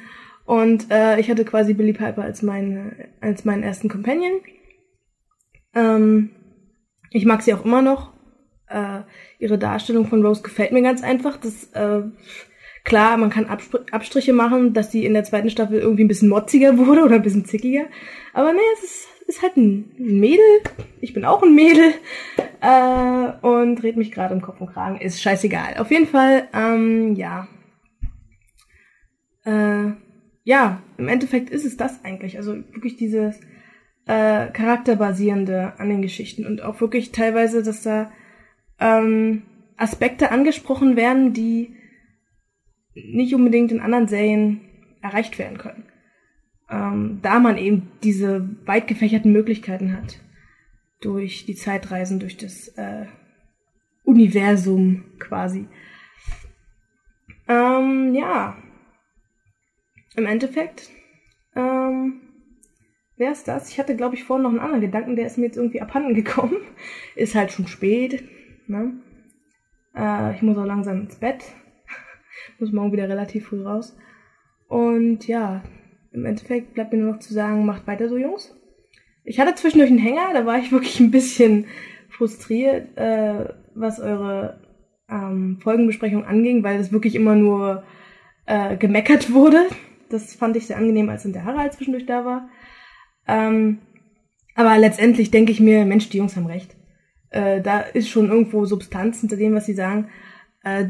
Und 0.47 0.89
äh, 0.91 1.19
ich 1.19 1.29
hatte 1.29 1.43
quasi 1.43 1.73
Billy 1.73 1.91
Piper 1.91 2.23
als, 2.23 2.41
meine, 2.41 3.09
als 3.19 3.43
meinen 3.43 3.63
ersten 3.63 3.89
Companion. 3.89 4.39
Ähm, 5.75 6.29
ich 7.11 7.25
mag 7.25 7.41
sie 7.41 7.53
auch 7.53 7.65
immer 7.65 7.81
noch. 7.81 8.13
Äh, 8.69 9.01
ihre 9.39 9.57
Darstellung 9.57 10.07
von 10.07 10.25
Rose 10.25 10.43
gefällt 10.43 10.71
mir 10.71 10.81
ganz 10.81 11.03
einfach. 11.03 11.35
Das, 11.35 11.65
äh, 11.73 12.01
klar, 12.85 13.17
man 13.17 13.29
kann 13.29 13.47
Abspr 13.47 13.81
Abstriche 13.91 14.31
machen, 14.31 14.73
dass 14.73 14.89
sie 14.89 15.05
in 15.05 15.13
der 15.13 15.25
zweiten 15.25 15.49
Staffel 15.49 15.79
irgendwie 15.79 16.05
ein 16.05 16.07
bisschen 16.07 16.29
motziger 16.29 16.77
wurde 16.87 17.03
oder 17.03 17.15
ein 17.15 17.23
bisschen 17.23 17.43
zickiger. 17.43 17.87
Aber 18.33 18.53
nee, 18.53 18.59
es 18.75 18.83
ist, 18.85 19.07
ist 19.27 19.41
halt 19.41 19.57
ein 19.57 19.91
Mädel. 19.97 20.61
Ich 21.01 21.13
bin 21.13 21.25
auch 21.25 21.43
ein 21.43 21.55
Mädel. 21.55 21.93
Äh, 22.61 23.45
und 23.45 23.75
dreht 23.75 23.97
mich 23.97 24.13
gerade 24.13 24.33
im 24.33 24.41
Kopf 24.41 24.61
und 24.61 24.71
Kragen. 24.71 25.01
Ist 25.01 25.21
scheißegal. 25.21 25.75
Auf 25.77 25.91
jeden 25.91 26.07
Fall, 26.07 26.47
ähm, 26.53 27.15
ja. 27.15 27.49
Äh, 29.43 29.91
ja, 30.47 30.81
im 30.97 31.09
Endeffekt 31.09 31.49
ist 31.49 31.65
es 31.65 31.75
das 31.75 32.05
eigentlich. 32.05 32.37
Also 32.37 32.55
wirklich 32.71 32.95
dieses 32.95 33.37
äh, 34.05 34.47
charakterbasierende 34.47 35.73
an 35.77 35.89
den 35.89 36.01
Geschichten 36.01 36.45
und 36.45 36.61
auch 36.61 36.79
wirklich 36.79 37.11
teilweise, 37.11 37.63
dass 37.63 37.81
da 37.81 38.13
ähm, 38.79 39.41
Aspekte 39.75 40.31
angesprochen 40.31 40.95
werden, 40.95 41.33
die 41.33 41.75
nicht 42.95 43.35
unbedingt 43.35 43.73
in 43.73 43.81
anderen 43.81 44.07
Serien 44.07 44.61
erreicht 45.01 45.37
werden 45.37 45.57
können. 45.57 45.83
Ähm, 46.69 47.19
da 47.21 47.39
man 47.39 47.57
eben 47.57 47.91
diese 48.01 48.47
weit 48.65 48.87
gefächerten 48.87 49.33
Möglichkeiten 49.33 49.91
hat. 49.91 50.21
Durch 51.01 51.45
die 51.45 51.55
Zeitreisen, 51.55 52.21
durch 52.21 52.37
das 52.37 52.69
äh, 52.77 53.07
Universum 54.05 55.03
quasi. 55.19 55.67
Ähm, 57.49 58.15
ja. 58.15 58.55
Im 60.17 60.25
Endeffekt 60.25 60.89
ähm, 61.55 62.21
wäre 63.17 63.31
es 63.31 63.43
das. 63.43 63.69
Ich 63.69 63.79
hatte, 63.79 63.95
glaube 63.95 64.15
ich, 64.15 64.23
vorhin 64.23 64.43
noch 64.43 64.49
einen 64.49 64.59
anderen 64.59 64.81
Gedanken, 64.81 65.15
der 65.15 65.27
ist 65.27 65.37
mir 65.37 65.45
jetzt 65.45 65.57
irgendwie 65.57 65.79
abhanden 65.79 66.15
gekommen. 66.15 66.57
Ist 67.15 67.35
halt 67.35 67.51
schon 67.51 67.67
spät. 67.67 68.23
Ne? 68.67 68.93
Äh, 69.95 70.35
ich 70.35 70.41
muss 70.41 70.57
auch 70.57 70.65
langsam 70.65 71.01
ins 71.01 71.15
Bett. 71.15 71.45
muss 72.59 72.71
morgen 72.71 72.91
wieder 72.91 73.07
relativ 73.07 73.47
früh 73.47 73.61
raus. 73.63 73.95
Und 74.67 75.27
ja, 75.27 75.63
im 76.11 76.25
Endeffekt 76.25 76.73
bleibt 76.73 76.93
mir 76.93 76.99
nur 76.99 77.13
noch 77.13 77.19
zu 77.19 77.33
sagen, 77.33 77.65
macht 77.65 77.85
weiter 77.85 78.09
so, 78.09 78.17
Jungs. 78.17 78.55
Ich 79.23 79.39
hatte 79.39 79.53
zwischendurch 79.53 79.91
einen 79.91 79.99
Hänger, 79.99 80.33
da 80.33 80.47
war 80.47 80.57
ich 80.57 80.71
wirklich 80.71 80.99
ein 80.99 81.11
bisschen 81.11 81.67
frustriert, 82.09 82.97
äh, 82.97 83.53
was 83.75 83.99
eure 83.99 84.61
ähm, 85.09 85.59
Folgenbesprechung 85.61 86.25
anging, 86.25 86.63
weil 86.63 86.79
es 86.79 86.91
wirklich 86.91 87.13
immer 87.13 87.35
nur 87.35 87.83
äh, 88.47 88.77
gemeckert 88.77 89.31
wurde. 89.31 89.67
Das 90.09 90.33
fand 90.33 90.55
ich 90.55 90.67
sehr 90.67 90.77
angenehm, 90.77 91.09
als 91.09 91.25
in 91.25 91.33
der 91.33 91.45
Harald 91.45 91.73
zwischendurch 91.73 92.05
da 92.05 92.25
war. 92.25 92.49
Ähm, 93.27 93.79
aber 94.55 94.77
letztendlich 94.77 95.31
denke 95.31 95.51
ich 95.51 95.59
mir, 95.59 95.85
Mensch, 95.85 96.09
die 96.09 96.17
Jungs 96.17 96.35
haben 96.35 96.47
recht. 96.47 96.75
Äh, 97.29 97.61
da 97.61 97.81
ist 97.81 98.09
schon 98.09 98.29
irgendwo 98.29 98.65
Substanz 98.65 99.19
hinter 99.19 99.35
dem, 99.35 99.53
was 99.53 99.65
sie 99.65 99.73
sagen. 99.73 100.09
Äh, 100.63 100.89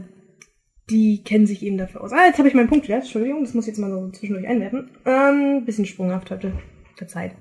die 0.89 1.23
kennen 1.23 1.45
sich 1.47 1.63
eben 1.63 1.77
dafür 1.77 2.01
aus. 2.01 2.13
Ah, 2.13 2.25
jetzt 2.27 2.37
habe 2.37 2.47
ich 2.47 2.53
meinen 2.53 2.69
Punkt 2.69 2.87
wieder. 2.87 2.97
Entschuldigung, 2.97 3.43
das 3.43 3.53
muss 3.53 3.65
ich 3.65 3.73
jetzt 3.73 3.79
mal 3.79 3.91
so 3.91 4.09
zwischendurch 4.11 4.47
einwerfen. 4.47 4.91
Ähm, 5.05 5.65
bisschen 5.65 5.85
sprunghaft 5.85 6.31
heute. 6.31 6.53
Verzeiht. 6.95 7.33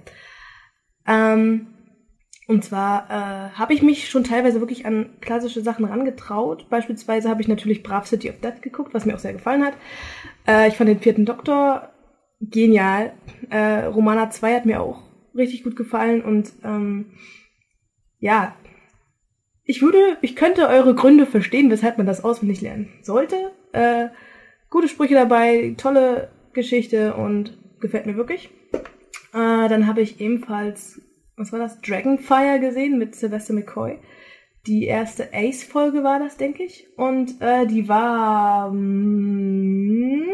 Ähm, 1.07 1.69
und 2.47 2.65
zwar 2.65 3.07
äh, 3.11 3.51
habe 3.59 3.75
ich 3.75 3.83
mich 3.83 4.09
schon 4.09 4.25
teilweise 4.25 4.61
wirklich 4.61 4.87
an 4.87 5.11
klassische 5.21 5.63
Sachen 5.63 5.85
rangetraut. 5.85 6.69
Beispielsweise 6.71 7.29
habe 7.29 7.43
ich 7.43 7.49
natürlich 7.49 7.83
Brave 7.83 8.07
City 8.07 8.31
of 8.31 8.41
Death 8.41 8.63
geguckt, 8.63 8.95
was 8.95 9.05
mir 9.05 9.15
auch 9.15 9.21
sehr 9.21 9.33
gefallen 9.33 9.65
hat. 9.65 9.75
Äh, 10.47 10.69
ich 10.69 10.75
fand 10.75 10.89
den 10.89 11.01
vierten 11.01 11.25
Doktor 11.25 11.91
genial. 12.41 13.13
Äh, 13.51 13.87
Romana 13.87 14.31
2 14.31 14.55
hat 14.55 14.67
mir 14.67 14.81
auch 14.81 15.03
richtig 15.35 15.65
gut 15.65 15.77
gefallen 15.77 16.23
und 16.23 16.53
ähm, 16.65 17.13
ja, 18.19 18.55
ich 19.65 19.83
würde, 19.83 20.17
ich 20.23 20.37
könnte 20.37 20.69
eure 20.69 20.95
Gründe 20.95 21.27
verstehen, 21.27 21.71
weshalb 21.71 21.99
man 21.99 22.07
das 22.07 22.25
auswendig 22.25 22.61
lernen 22.61 22.89
sollte. 23.03 23.53
Äh, 23.73 24.09
gute 24.71 24.89
Sprüche 24.89 25.15
dabei, 25.15 25.75
tolle 25.77 26.31
Geschichte 26.53 27.15
und 27.15 27.59
gefällt 27.81 28.07
mir 28.07 28.17
wirklich. 28.17 28.51
Äh, 29.33 29.69
dann 29.69 29.87
habe 29.87 30.01
ich 30.01 30.21
ebenfalls, 30.21 31.01
was 31.37 31.53
war 31.53 31.59
das, 31.59 31.81
Dragonfire 31.81 32.59
gesehen 32.61 32.99
mit 32.99 33.15
Sylvester 33.15 33.53
McCoy. 33.55 33.99
Die 34.67 34.85
erste 34.85 35.29
Ace-Folge 35.33 36.03
war 36.03 36.19
das, 36.19 36.37
denke 36.37 36.65
ich. 36.65 36.89
Und 36.97 37.41
äh, 37.41 37.67
die 37.67 37.89
war, 37.89 38.73
mm, 38.73 40.25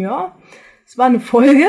ja, 0.00 0.36
es 0.84 0.98
war 0.98 1.06
eine 1.06 1.20
Folge. 1.20 1.66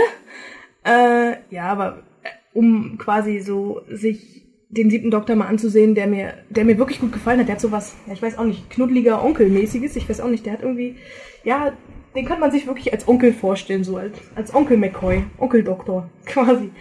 Äh, 0.84 1.35
ja, 1.49 1.65
aber 1.65 2.03
äh, 2.23 2.30
um 2.53 2.97
quasi 2.97 3.39
so 3.39 3.81
sich 3.89 4.38
den 4.69 4.89
siebten 4.89 5.11
Doktor 5.11 5.35
mal 5.35 5.47
anzusehen, 5.47 5.95
der 5.95 6.07
mir, 6.07 6.34
der 6.49 6.65
mir 6.65 6.77
wirklich 6.77 6.99
gut 6.99 7.11
gefallen 7.11 7.39
hat. 7.39 7.47
Der 7.47 7.55
hat 7.55 7.61
sowas, 7.61 7.95
ja, 8.07 8.14
ich 8.14 8.22
weiß 8.22 8.38
auch 8.38 8.45
nicht, 8.45 8.69
knuddeliger 8.69 9.23
Onkelmäßiges. 9.23 9.95
Ich 9.95 10.09
weiß 10.09 10.22
auch 10.22 10.30
nicht, 10.30 10.45
der 10.45 10.53
hat 10.53 10.61
irgendwie, 10.61 10.95
ja, 11.43 11.73
den 12.15 12.26
könnte 12.26 12.41
man 12.41 12.51
sich 12.51 12.68
wirklich 12.68 12.91
als 12.91 13.07
Onkel 13.07 13.34
vorstellen, 13.34 13.84
so 13.84 13.97
als, 13.97 14.18
als 14.35 14.53
Onkel 14.55 14.77
McCoy, 14.77 15.23
Onkel 15.38 15.64
Doktor, 15.64 16.09
quasi. 16.26 16.72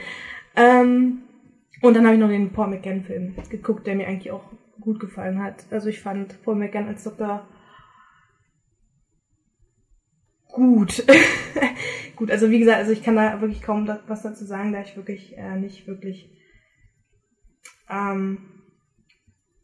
Ähm, 0.56 1.22
und 1.82 1.94
dann 1.94 2.04
habe 2.04 2.14
ich 2.14 2.20
noch 2.20 2.28
den 2.28 2.52
Paul 2.52 2.68
McGann-Film 2.68 3.36
geguckt, 3.50 3.86
der 3.86 3.94
mir 3.94 4.06
eigentlich 4.06 4.30
auch 4.32 4.44
gut 4.80 5.00
gefallen 5.00 5.42
hat. 5.42 5.66
Also 5.70 5.88
ich 5.88 6.00
fand 6.00 6.42
Paul 6.42 6.56
McGann 6.56 6.88
als 6.88 7.04
Doktor 7.04 7.48
gut. 10.52 11.04
gut, 12.16 12.30
also 12.30 12.50
wie 12.50 12.58
gesagt, 12.58 12.78
also 12.78 12.92
ich 12.92 13.02
kann 13.02 13.16
da 13.16 13.40
wirklich 13.40 13.62
kaum 13.62 13.86
was 14.06 14.22
dazu 14.22 14.44
sagen, 14.44 14.72
da 14.72 14.80
ich 14.80 14.96
wirklich 14.96 15.36
äh, 15.36 15.56
nicht 15.56 15.86
wirklich 15.86 16.30
ähm, 17.90 18.38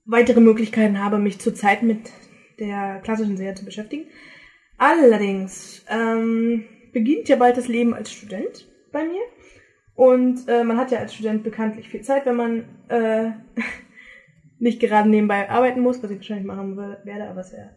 weitere 0.05 0.41
Möglichkeiten 0.41 1.03
habe, 1.03 1.19
mich 1.19 1.39
zurzeit 1.39 1.83
mit 1.83 2.11
der 2.59 3.01
klassischen 3.03 3.37
Serie 3.37 3.55
zu 3.55 3.65
beschäftigen. 3.65 4.07
Allerdings 4.77 5.85
ähm, 5.89 6.65
beginnt 6.93 7.29
ja 7.29 7.37
bald 7.37 7.57
das 7.57 7.69
Leben 7.69 7.95
als 7.95 8.13
Student 8.13 8.69
bei 8.93 9.05
mir. 9.05 9.23
Und 9.95 10.49
äh, 10.49 10.65
man 10.65 10.79
hat 10.79 10.91
ja 10.91 10.99
als 10.99 11.15
Student 11.15 11.45
bekanntlich 11.45 11.89
viel 11.89 12.03
Zeit, 12.03 12.27
wenn 12.27 12.37
man 12.37 12.65
äh, 12.89 13.33
nicht 14.59 14.81
gerade 14.81 15.09
nebenbei 15.09 15.51
arbeiten 15.51 15.81
muss, 15.81 16.03
was 16.03 16.11
ich 16.11 16.19
wahrscheinlich 16.19 16.47
machen 16.47 16.77
werde, 16.77 17.29
aber 17.29 17.41
es 17.41 17.49
ist 17.49 17.59
ja 17.59 17.71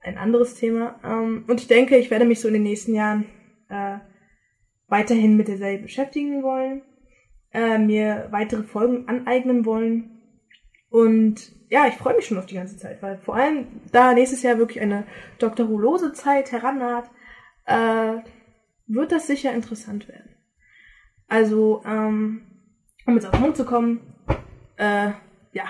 ein 0.00 0.18
anderes 0.18 0.54
Thema. 0.54 1.00
Ähm, 1.04 1.44
und 1.48 1.60
ich 1.60 1.68
denke, 1.68 1.96
ich 1.96 2.10
werde 2.10 2.24
mich 2.24 2.40
so 2.40 2.48
in 2.48 2.54
den 2.54 2.62
nächsten 2.64 2.94
Jahren 2.94 3.26
äh, 3.68 3.98
weiterhin 4.88 5.36
mit 5.36 5.48
der 5.48 5.56
Serie 5.56 5.78
beschäftigen 5.78 6.42
wollen 6.42 6.82
äh, 7.52 7.78
mir 7.78 8.28
weitere 8.30 8.62
Folgen 8.62 9.08
aneignen 9.08 9.64
wollen. 9.64 10.22
Und 10.90 11.52
ja, 11.68 11.86
ich 11.86 11.94
freue 11.94 12.16
mich 12.16 12.26
schon 12.26 12.38
auf 12.38 12.46
die 12.46 12.54
ganze 12.54 12.76
Zeit, 12.76 13.02
weil 13.02 13.18
vor 13.18 13.36
allem 13.36 13.66
da 13.92 14.12
nächstes 14.12 14.42
Jahr 14.42 14.58
wirklich 14.58 14.80
eine 14.80 15.04
Dr. 15.38 15.68
Who-lose 15.68 16.12
Zeit 16.12 16.52
herannaht, 16.52 17.10
äh, 17.66 18.16
wird 18.86 19.12
das 19.12 19.26
sicher 19.26 19.52
interessant 19.52 20.08
werden. 20.08 20.31
Also, 21.32 21.82
ähm, 21.86 22.42
um 23.06 23.14
jetzt 23.14 23.24
auf 23.24 23.30
den 23.30 23.40
Punkt 23.40 23.56
zu 23.56 23.64
kommen, 23.64 24.00
äh, 24.76 25.12
ja, 25.54 25.64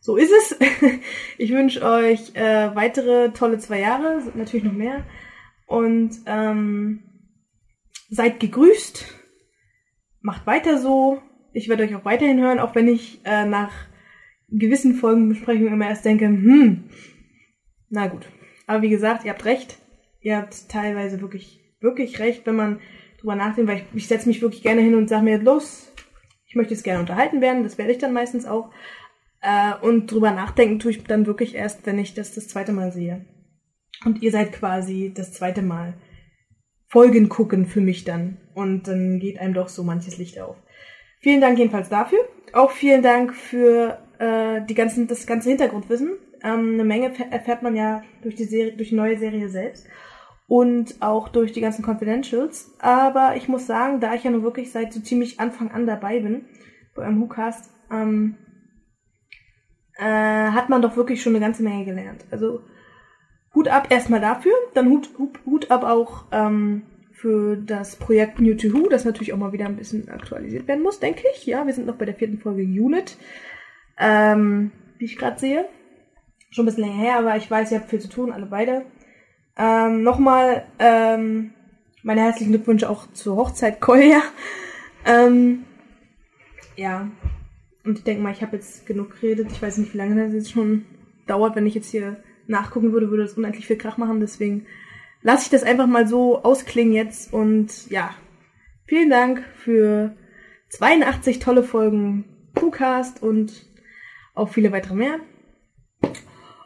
so 0.00 0.16
ist 0.16 0.30
es. 0.30 0.58
ich 1.38 1.50
wünsche 1.50 1.82
euch 1.82 2.34
äh, 2.34 2.76
weitere 2.76 3.30
tolle 3.30 3.56
zwei 3.56 3.80
Jahre, 3.80 4.22
natürlich 4.34 4.64
noch 4.66 4.74
mehr. 4.74 5.06
Und 5.64 6.10
ähm, 6.26 7.04
seid 8.10 8.38
gegrüßt 8.38 9.18
macht 10.20 10.46
weiter 10.46 10.76
so. 10.76 11.22
Ich 11.54 11.70
werde 11.70 11.84
euch 11.84 11.94
auch 11.94 12.04
weiterhin 12.04 12.38
hören, 12.38 12.58
auch 12.58 12.74
wenn 12.74 12.88
ich 12.88 13.22
äh, 13.24 13.46
nach 13.46 13.72
gewissen 14.50 14.94
Folgenbesprechungen 14.94 15.72
immer 15.72 15.88
erst 15.88 16.04
denke, 16.04 16.26
hm, 16.26 16.84
na 17.88 18.08
gut. 18.08 18.28
Aber 18.66 18.82
wie 18.82 18.90
gesagt, 18.90 19.24
ihr 19.24 19.30
habt 19.30 19.46
recht. 19.46 19.78
Ihr 20.20 20.36
habt 20.36 20.68
teilweise 20.68 21.22
wirklich, 21.22 21.60
wirklich 21.80 22.18
recht, 22.18 22.44
wenn 22.44 22.56
man 22.56 22.80
drüber 23.22 23.36
nachdenkt, 23.36 23.70
weil 23.70 23.78
ich, 23.78 23.84
ich 23.94 24.08
setze 24.08 24.28
mich 24.28 24.42
wirklich 24.42 24.62
gerne 24.62 24.82
hin 24.82 24.94
und 24.94 25.08
sage 25.08 25.24
mir, 25.24 25.38
los, 25.38 25.92
ich 26.46 26.56
möchte 26.56 26.74
jetzt 26.74 26.82
gerne 26.82 27.00
unterhalten 27.00 27.40
werden, 27.40 27.62
das 27.62 27.78
werde 27.78 27.92
ich 27.92 27.98
dann 27.98 28.12
meistens 28.12 28.44
auch. 28.44 28.70
Äh, 29.40 29.74
und 29.80 30.10
drüber 30.10 30.32
nachdenken 30.32 30.78
tue 30.78 30.90
ich 30.90 31.04
dann 31.04 31.26
wirklich 31.26 31.54
erst, 31.54 31.86
wenn 31.86 31.98
ich 31.98 32.14
das 32.14 32.34
das 32.34 32.48
zweite 32.48 32.72
Mal 32.72 32.92
sehe. 32.92 33.24
Und 34.04 34.22
ihr 34.22 34.32
seid 34.32 34.52
quasi 34.52 35.12
das 35.14 35.32
zweite 35.32 35.62
Mal 35.62 35.94
Folgen 36.88 37.28
gucken 37.28 37.64
für 37.64 37.80
mich 37.80 38.04
dann. 38.04 38.36
Und 38.54 38.86
dann 38.86 39.18
geht 39.18 39.38
einem 39.38 39.54
doch 39.54 39.68
so 39.68 39.82
manches 39.82 40.18
Licht 40.18 40.38
auf. 40.40 40.56
Vielen 41.20 41.40
Dank 41.40 41.58
jedenfalls 41.58 41.88
dafür. 41.88 42.18
Auch 42.52 42.70
vielen 42.70 43.02
Dank 43.02 43.34
für 43.34 43.98
äh, 44.18 44.60
die 44.66 44.74
ganzen, 44.74 45.06
das 45.06 45.26
ganze 45.26 45.48
Hintergrundwissen. 45.48 46.18
Ähm, 46.42 46.74
eine 46.74 46.84
Menge 46.84 47.12
erfährt 47.30 47.62
man 47.62 47.76
ja 47.76 48.02
durch 48.22 48.34
die 48.34 48.44
Serie, 48.44 48.76
durch 48.76 48.90
die 48.90 48.96
neue 48.96 49.16
Serie 49.16 49.48
selbst 49.48 49.86
und 50.52 50.96
auch 51.00 51.30
durch 51.30 51.52
die 51.52 51.62
ganzen 51.62 51.82
Confidentials. 51.82 52.74
Aber 52.78 53.36
ich 53.36 53.48
muss 53.48 53.66
sagen, 53.66 54.00
da 54.00 54.12
ich 54.12 54.24
ja 54.24 54.30
nun 54.30 54.42
wirklich 54.42 54.70
seit 54.70 54.92
so 54.92 55.00
ziemlich 55.00 55.40
Anfang 55.40 55.70
an 55.70 55.86
dabei 55.86 56.20
bin 56.20 56.44
beim 56.94 57.18
WhoCast, 57.22 57.70
ähm, 57.90 58.36
äh, 59.96 60.04
hat 60.04 60.68
man 60.68 60.82
doch 60.82 60.94
wirklich 60.94 61.22
schon 61.22 61.34
eine 61.34 61.42
ganze 61.42 61.62
Menge 61.62 61.86
gelernt. 61.86 62.26
Also 62.30 62.60
Hut 63.54 63.68
ab 63.68 63.86
erstmal 63.88 64.20
dafür, 64.20 64.52
dann 64.74 64.90
Hut, 64.90 65.08
Hut, 65.16 65.38
Hut 65.46 65.70
ab 65.70 65.84
auch 65.84 66.26
ähm, 66.32 66.82
für 67.12 67.56
das 67.56 67.96
Projekt 67.96 68.38
New 68.38 68.54
to 68.54 68.74
Who, 68.74 68.90
das 68.90 69.06
natürlich 69.06 69.32
auch 69.32 69.38
mal 69.38 69.54
wieder 69.54 69.64
ein 69.64 69.76
bisschen 69.76 70.10
aktualisiert 70.10 70.68
werden 70.68 70.82
muss, 70.82 71.00
denke 71.00 71.22
ich. 71.34 71.46
Ja, 71.46 71.66
wir 71.66 71.72
sind 71.72 71.86
noch 71.86 71.96
bei 71.96 72.04
der 72.04 72.16
vierten 72.16 72.36
Folge 72.36 72.60
Unit, 72.60 73.16
ähm, 73.98 74.70
wie 74.98 75.06
ich 75.06 75.16
gerade 75.16 75.40
sehe. 75.40 75.64
Schon 76.50 76.64
ein 76.64 76.66
bisschen 76.66 76.84
länger 76.84 77.02
her, 77.02 77.18
aber 77.20 77.38
ich 77.38 77.50
weiß, 77.50 77.72
ihr 77.72 77.78
habt 77.78 77.88
viel 77.88 78.00
zu 78.00 78.10
tun, 78.10 78.32
alle 78.32 78.44
beide. 78.44 78.84
Ähm, 79.56 80.02
Nochmal 80.02 80.66
ähm, 80.78 81.52
meine 82.02 82.22
herzlichen 82.22 82.52
Glückwünsche 82.52 82.88
auch 82.88 83.12
zur 83.12 83.36
Hochzeit 83.36 83.80
Kolja. 83.80 84.22
Ähm, 85.04 85.64
ja, 86.76 87.10
und 87.84 87.98
ich 87.98 88.04
denke 88.04 88.22
mal, 88.22 88.32
ich 88.32 88.42
habe 88.42 88.56
jetzt 88.56 88.86
genug 88.86 89.20
geredet. 89.20 89.48
Ich 89.50 89.60
weiß 89.60 89.78
nicht, 89.78 89.92
wie 89.94 89.98
lange 89.98 90.22
das 90.22 90.32
jetzt 90.32 90.52
schon 90.52 90.86
dauert. 91.26 91.56
Wenn 91.56 91.66
ich 91.66 91.74
jetzt 91.74 91.90
hier 91.90 92.22
nachgucken 92.46 92.92
würde, 92.92 93.10
würde 93.10 93.24
das 93.24 93.34
unendlich 93.34 93.66
viel 93.66 93.76
Krach 93.76 93.98
machen. 93.98 94.20
Deswegen 94.20 94.66
lasse 95.22 95.44
ich 95.44 95.50
das 95.50 95.62
einfach 95.62 95.86
mal 95.86 96.06
so 96.06 96.42
ausklingen 96.42 96.94
jetzt. 96.94 97.32
Und 97.32 97.90
ja, 97.90 98.14
vielen 98.86 99.10
Dank 99.10 99.44
für 99.56 100.16
82 100.70 101.38
tolle 101.38 101.62
Folgen 101.62 102.24
Crewcast 102.54 103.22
und 103.22 103.66
auch 104.34 104.48
viele 104.48 104.72
weitere 104.72 104.94
mehr. 104.94 105.20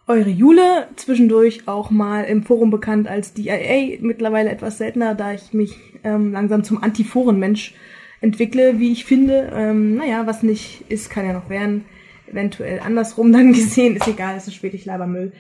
Eure 0.08 0.30
Jule, 0.30 0.86
zwischendurch 0.94 1.66
auch 1.66 1.90
mal 1.90 2.22
im 2.22 2.44
Forum 2.44 2.70
bekannt 2.70 3.08
als 3.08 3.34
DIA, 3.34 3.98
mittlerweile 4.00 4.50
etwas 4.50 4.78
seltener, 4.78 5.16
da 5.16 5.32
ich 5.32 5.52
mich 5.52 5.76
ähm, 6.04 6.30
langsam 6.30 6.62
zum 6.62 6.80
Antiforenmensch 6.80 7.74
entwickle, 8.20 8.78
wie 8.78 8.92
ich 8.92 9.04
finde. 9.04 9.50
Ähm, 9.52 9.96
naja, 9.96 10.24
was 10.28 10.44
nicht 10.44 10.84
ist, 10.88 11.10
kann 11.10 11.26
ja 11.26 11.32
noch 11.32 11.50
werden. 11.50 11.86
Eventuell 12.28 12.78
andersrum 12.78 13.32
dann 13.32 13.52
gesehen, 13.52 13.96
ist 13.96 14.06
egal, 14.06 14.36
ist 14.36 14.46
ein 14.46 14.52
spätig 14.52 14.84
Labermüll. 14.84 15.32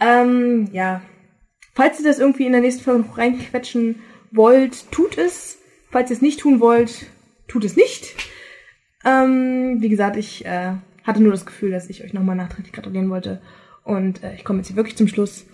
Ähm, 0.00 0.70
ja. 0.72 1.02
Falls 1.74 2.00
ihr 2.00 2.06
das 2.06 2.18
irgendwie 2.18 2.46
in 2.46 2.52
der 2.52 2.62
nächsten 2.62 2.82
Folge 2.82 3.00
noch 3.00 3.18
reinquetschen 3.18 3.96
wollt, 4.30 4.90
tut 4.90 5.18
es. 5.18 5.58
Falls 5.90 6.10
ihr 6.10 6.16
es 6.16 6.22
nicht 6.22 6.40
tun 6.40 6.60
wollt, 6.60 7.10
tut 7.46 7.64
es 7.64 7.76
nicht. 7.76 8.14
Ähm, 9.04 9.82
wie 9.82 9.90
gesagt, 9.90 10.16
ich 10.16 10.46
äh, 10.46 10.72
hatte 11.04 11.22
nur 11.22 11.32
das 11.32 11.44
Gefühl, 11.44 11.72
dass 11.72 11.90
ich 11.90 12.02
euch 12.04 12.14
nochmal 12.14 12.36
nachträglich 12.36 12.72
gratulieren 12.72 13.10
wollte. 13.10 13.42
Und 13.84 14.22
äh, 14.22 14.34
ich 14.36 14.44
komme 14.44 14.60
jetzt 14.60 14.68
hier 14.68 14.76
wirklich 14.76 14.96
zum 14.96 15.08
Schluss 15.08 15.44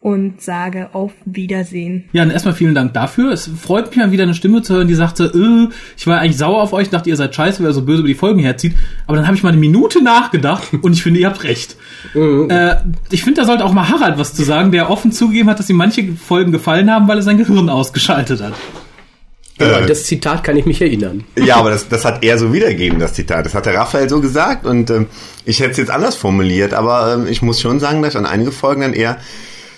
und 0.00 0.40
sage 0.40 0.90
auf 0.92 1.12
Wiedersehen. 1.24 2.04
Ja, 2.12 2.22
und 2.22 2.30
erstmal 2.30 2.54
vielen 2.54 2.74
Dank 2.74 2.94
dafür. 2.94 3.32
Es 3.32 3.48
freut 3.48 3.88
mich 3.88 3.96
mal 3.96 4.12
wieder 4.12 4.22
eine 4.22 4.34
Stimme 4.34 4.62
zu 4.62 4.74
hören, 4.74 4.86
die 4.86 4.94
sagte, 4.94 5.24
äh, 5.24 5.74
ich 5.96 6.06
war 6.06 6.20
eigentlich 6.20 6.36
sauer 6.36 6.62
auf 6.62 6.72
euch, 6.72 6.88
dachte, 6.88 7.10
ihr 7.10 7.16
seid 7.16 7.34
scheiße, 7.34 7.60
weil 7.60 7.70
ihr 7.70 7.74
so 7.74 7.82
böse 7.82 8.00
über 8.00 8.08
die 8.08 8.14
Folgen 8.14 8.38
herzieht. 8.38 8.74
Aber 9.06 9.16
dann 9.16 9.26
habe 9.26 9.36
ich 9.36 9.42
mal 9.42 9.48
eine 9.48 9.58
Minute 9.58 10.02
nachgedacht 10.02 10.68
und 10.82 10.92
ich 10.92 11.02
finde, 11.02 11.20
ihr 11.20 11.26
habt 11.26 11.42
recht. 11.42 11.76
äh, 12.48 12.76
ich 13.10 13.24
finde, 13.24 13.40
da 13.40 13.46
sollte 13.46 13.64
auch 13.64 13.72
mal 13.72 13.88
Harald 13.88 14.18
was 14.18 14.34
zu 14.34 14.44
sagen, 14.44 14.70
der 14.70 14.88
offen 14.88 15.10
zugegeben 15.10 15.50
hat, 15.50 15.58
dass 15.58 15.68
ihm 15.68 15.76
manche 15.76 16.12
Folgen 16.12 16.52
gefallen 16.52 16.90
haben, 16.90 17.08
weil 17.08 17.18
er 17.18 17.22
sein 17.22 17.38
Gehirn 17.38 17.68
ausgeschaltet 17.68 18.40
hat. 18.40 18.54
Ja, 19.60 19.76
an 19.78 19.86
das 19.86 20.04
Zitat 20.04 20.44
kann 20.44 20.56
ich 20.56 20.66
mich 20.66 20.80
erinnern. 20.80 21.24
Ja, 21.36 21.56
aber 21.56 21.70
das, 21.70 21.88
das 21.88 22.04
hat 22.04 22.22
er 22.24 22.38
so 22.38 22.52
wiedergegeben, 22.52 22.98
das 22.98 23.14
Zitat. 23.14 23.44
Das 23.46 23.54
hat 23.54 23.66
der 23.66 23.74
Raphael 23.74 24.08
so 24.08 24.20
gesagt 24.20 24.64
und 24.66 24.90
ähm, 24.90 25.06
ich 25.44 25.60
hätte 25.60 25.72
es 25.72 25.76
jetzt 25.78 25.90
anders 25.90 26.14
formuliert, 26.14 26.74
aber 26.74 27.14
ähm, 27.14 27.26
ich 27.28 27.42
muss 27.42 27.60
schon 27.60 27.80
sagen, 27.80 28.02
dass 28.02 28.14
ich 28.14 28.18
an 28.18 28.26
einige 28.26 28.52
Folgen 28.52 28.82
dann 28.82 28.92
eher 28.94 29.18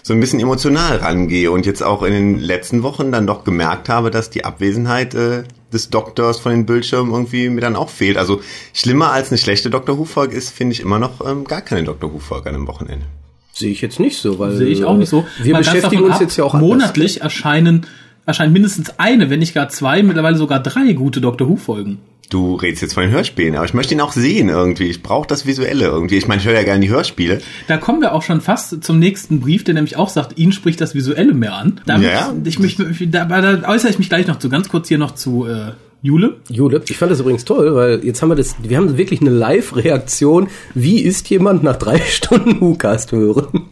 so 0.02 0.14
ein 0.14 0.20
bisschen 0.20 0.40
emotional 0.40 0.96
rangehe 0.96 1.50
und 1.50 1.66
jetzt 1.66 1.82
auch 1.82 2.02
in 2.02 2.12
den 2.12 2.38
letzten 2.38 2.82
Wochen 2.82 3.12
dann 3.12 3.26
doch 3.26 3.44
gemerkt 3.44 3.88
habe, 3.88 4.10
dass 4.10 4.30
die 4.30 4.44
Abwesenheit 4.44 5.14
äh, 5.14 5.44
des 5.72 5.90
Doktors 5.90 6.40
von 6.40 6.52
den 6.52 6.66
Bildschirmen 6.66 7.12
irgendwie 7.12 7.48
mir 7.48 7.60
dann 7.60 7.76
auch 7.76 7.90
fehlt. 7.90 8.16
Also 8.16 8.40
schlimmer 8.72 9.12
als 9.12 9.30
eine 9.30 9.38
schlechte 9.38 9.70
Dr. 9.70 9.98
Who-Folge 9.98 10.34
ist, 10.34 10.50
finde 10.50 10.72
ich 10.72 10.80
immer 10.80 10.98
noch 10.98 11.24
ähm, 11.26 11.44
gar 11.44 11.60
keine 11.60 11.84
Dr. 11.84 12.12
Who-Folge 12.12 12.48
an 12.48 12.56
einem 12.56 12.66
Wochenende. 12.66 13.06
Sehe 13.52 13.70
ich 13.70 13.80
jetzt 13.82 14.00
nicht 14.00 14.16
so, 14.18 14.38
weil 14.38 14.56
Sehe 14.56 14.68
ich 14.68 14.84
auch 14.84 14.96
nicht 14.96 15.10
so. 15.10 15.26
Wir 15.42 15.52
Mal 15.52 15.62
ganz 15.62 15.74
beschäftigen 15.74 16.02
uns 16.04 16.14
ab, 16.16 16.20
jetzt 16.22 16.36
ja 16.36 16.44
auch 16.44 16.54
anders. 16.54 16.68
monatlich 16.68 17.20
erscheinen 17.20 17.86
erscheint 18.30 18.52
mindestens 18.52 18.98
eine, 18.98 19.30
wenn 19.30 19.38
nicht 19.40 19.54
gar 19.54 19.68
zwei, 19.68 20.02
mittlerweile 20.02 20.36
sogar 20.36 20.60
drei 20.62 20.92
gute 20.94 21.20
Doctor 21.20 21.48
Who 21.48 21.56
Folgen. 21.56 21.98
Du 22.30 22.54
redest 22.54 22.80
jetzt 22.82 22.94
von 22.94 23.02
den 23.02 23.10
Hörspielen, 23.12 23.56
aber 23.56 23.64
ich 23.64 23.74
möchte 23.74 23.92
ihn 23.92 24.00
auch 24.00 24.12
sehen 24.12 24.48
irgendwie. 24.50 24.84
Ich 24.84 25.02
brauche 25.02 25.26
das 25.26 25.46
Visuelle 25.46 25.86
irgendwie. 25.86 26.16
Ich 26.16 26.28
meine, 26.28 26.40
ich 26.40 26.46
höre 26.46 26.54
ja 26.54 26.62
gerne 26.62 26.78
die 26.80 26.88
Hörspiele. 26.88 27.40
Da 27.66 27.76
kommen 27.76 28.00
wir 28.00 28.14
auch 28.14 28.22
schon 28.22 28.40
fast 28.40 28.84
zum 28.84 29.00
nächsten 29.00 29.40
Brief, 29.40 29.64
der 29.64 29.74
nämlich 29.74 29.96
auch 29.96 30.08
sagt, 30.08 30.38
ihn 30.38 30.52
spricht 30.52 30.80
das 30.80 30.94
Visuelle 30.94 31.34
mehr 31.34 31.54
an. 31.54 31.80
Damit, 31.86 32.08
Ja. 32.08 32.32
ich 32.44 32.60
mich, 32.60 32.76
da, 33.10 33.24
da 33.24 33.68
äußere 33.68 33.90
ich 33.90 33.98
mich 33.98 34.08
gleich 34.08 34.28
noch 34.28 34.38
zu. 34.38 34.48
Ganz 34.48 34.68
kurz 34.68 34.86
hier 34.86 34.98
noch 34.98 35.16
zu 35.16 35.44
äh, 35.46 35.72
Jule. 36.02 36.36
Jule, 36.48 36.82
ich 36.88 36.96
fand 36.98 37.10
das 37.10 37.18
übrigens 37.18 37.44
toll, 37.44 37.74
weil 37.74 38.04
jetzt 38.04 38.22
haben 38.22 38.28
wir 38.28 38.36
das, 38.36 38.54
wir 38.62 38.76
haben 38.76 38.96
wirklich 38.96 39.20
eine 39.22 39.30
Live-Reaktion. 39.30 40.46
Wie 40.74 41.00
ist 41.00 41.28
jemand 41.30 41.64
nach 41.64 41.76
drei 41.76 41.98
Stunden 42.08 42.60
WhoCast 42.60 43.10
hören? 43.10 43.62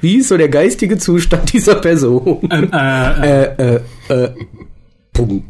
Wie 0.00 0.16
ist 0.16 0.28
so 0.28 0.36
der 0.36 0.48
geistige 0.48 0.98
Zustand 0.98 1.52
dieser 1.52 1.76
Person? 1.76 2.40
Ähm, 2.50 2.70
äh, 2.72 3.44
äh, 3.44 3.80
äh, 4.08 4.14
äh, 4.24 4.30
Punkt. 5.12 5.44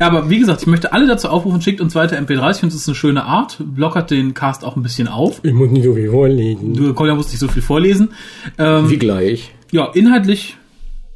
Ja, 0.00 0.06
aber 0.08 0.30
wie 0.30 0.38
gesagt, 0.38 0.62
ich 0.62 0.66
möchte 0.66 0.92
alle 0.92 1.06
dazu 1.06 1.28
aufrufen, 1.28 1.60
schickt 1.60 1.80
uns 1.80 1.94
weiter 1.94 2.16
MP3. 2.18 2.50
Ich 2.52 2.56
finde, 2.56 2.74
es 2.74 2.80
ist 2.80 2.88
eine 2.88 2.94
schöne 2.94 3.24
Art. 3.24 3.62
Lockert 3.76 4.10
den 4.10 4.34
Cast 4.34 4.64
auch 4.64 4.74
ein 4.74 4.82
bisschen 4.82 5.06
auf. 5.06 5.40
Ich 5.42 5.52
muss 5.52 5.70
nicht 5.70 5.84
so 5.84 5.94
viel 5.94 6.10
vorlesen. 6.10 6.74
Du, 6.74 6.94
Kolja, 6.94 7.14
musst 7.14 7.30
nicht 7.30 7.38
so 7.40 7.48
viel 7.48 7.62
vorlesen. 7.62 8.10
Ähm, 8.58 8.90
Wie 8.90 8.96
gleich. 8.96 9.52
ja, 9.70 9.90
inhaltlich 9.92 10.56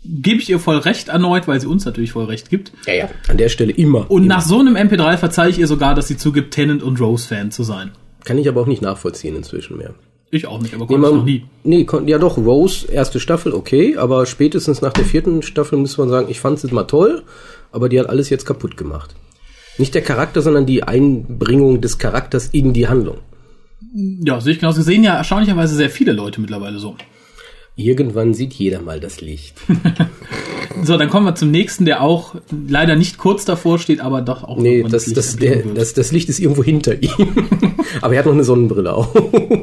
gebe 0.04 0.40
ich 0.40 0.48
ihr 0.50 0.60
voll 0.60 0.76
recht 0.78 1.08
erneut, 1.08 1.48
weil 1.48 1.60
sie 1.60 1.66
uns 1.66 1.84
natürlich 1.84 2.12
voll 2.12 2.26
recht 2.26 2.48
gibt. 2.50 2.72
Ja, 2.86 2.94
ja. 2.94 3.08
An 3.28 3.38
der 3.38 3.48
Stelle 3.48 3.72
immer. 3.72 4.10
Und 4.10 4.24
immer. 4.24 4.36
nach 4.36 4.42
so 4.42 4.60
einem 4.60 4.76
MP3 4.76 5.16
verzeihe 5.16 5.50
ich 5.50 5.58
ihr 5.58 5.66
sogar, 5.66 5.94
dass 5.94 6.06
sie 6.06 6.16
zugibt, 6.16 6.54
Tennant 6.54 6.82
und 6.82 7.00
Rose-Fan 7.00 7.50
zu 7.50 7.62
sein. 7.64 7.90
Kann 8.24 8.38
ich 8.38 8.48
aber 8.48 8.60
auch 8.60 8.66
nicht 8.66 8.82
nachvollziehen 8.82 9.36
inzwischen 9.36 9.78
mehr. 9.78 9.94
Ich 10.30 10.46
auch 10.46 10.60
nicht, 10.60 10.74
aber 10.74 10.84
Nee, 10.84 10.88
konnte 10.94 11.06
ich 11.06 11.10
man, 11.12 11.18
noch 11.20 11.24
nie. 11.24 11.44
nee, 11.64 11.84
kon, 11.84 12.08
ja 12.08 12.18
doch, 12.18 12.36
Rose, 12.36 12.90
erste 12.90 13.20
Staffel, 13.20 13.52
okay, 13.54 13.96
aber 13.96 14.26
spätestens 14.26 14.82
nach 14.82 14.92
der 14.92 15.04
vierten 15.04 15.42
Staffel 15.42 15.78
muss 15.78 15.96
man 15.98 16.08
sagen, 16.08 16.28
ich 16.28 16.40
fand 16.40 16.62
es 16.62 16.70
mal 16.72 16.84
toll, 16.84 17.22
aber 17.72 17.88
die 17.88 17.98
hat 18.00 18.08
alles 18.08 18.28
jetzt 18.30 18.44
kaputt 18.44 18.76
gemacht. 18.76 19.14
Nicht 19.78 19.94
der 19.94 20.02
Charakter, 20.02 20.42
sondern 20.42 20.66
die 20.66 20.82
Einbringung 20.82 21.80
des 21.80 21.98
Charakters 21.98 22.48
in 22.48 22.72
die 22.72 22.88
Handlung. 22.88 23.18
Ja, 24.24 24.40
sehe 24.40 24.52
ich 24.54 24.58
genauso. 24.58 24.82
Sehen 24.82 25.04
ja 25.04 25.16
erstaunlicherweise 25.16 25.74
sehr 25.74 25.90
viele 25.90 26.12
Leute 26.12 26.40
mittlerweile 26.40 26.78
so. 26.78 26.96
Irgendwann 27.76 28.32
sieht 28.32 28.54
jeder 28.54 28.80
mal 28.80 29.00
das 29.00 29.20
Licht. 29.20 29.54
So, 30.82 30.98
dann 30.98 31.08
kommen 31.08 31.26
wir 31.26 31.34
zum 31.34 31.50
nächsten, 31.50 31.84
der 31.84 32.02
auch 32.02 32.34
leider 32.68 32.96
nicht 32.96 33.18
kurz 33.18 33.44
davor 33.44 33.78
steht, 33.78 34.00
aber 34.00 34.20
doch 34.20 34.44
auch 34.44 34.58
Nee, 34.58 34.82
das, 34.82 35.06
Licht 35.06 35.16
das, 35.16 35.32
erblicken 35.32 35.74
der, 35.74 35.74
das, 35.74 35.94
das 35.94 36.12
Licht 36.12 36.28
ist 36.28 36.38
irgendwo 36.38 36.62
hinter 36.62 37.02
ihm. 37.02 37.10
Aber 38.02 38.12
er 38.12 38.18
hat 38.18 38.26
noch 38.26 38.34
eine 38.34 38.44
Sonnenbrille 38.44 38.92
auf. 38.92 39.08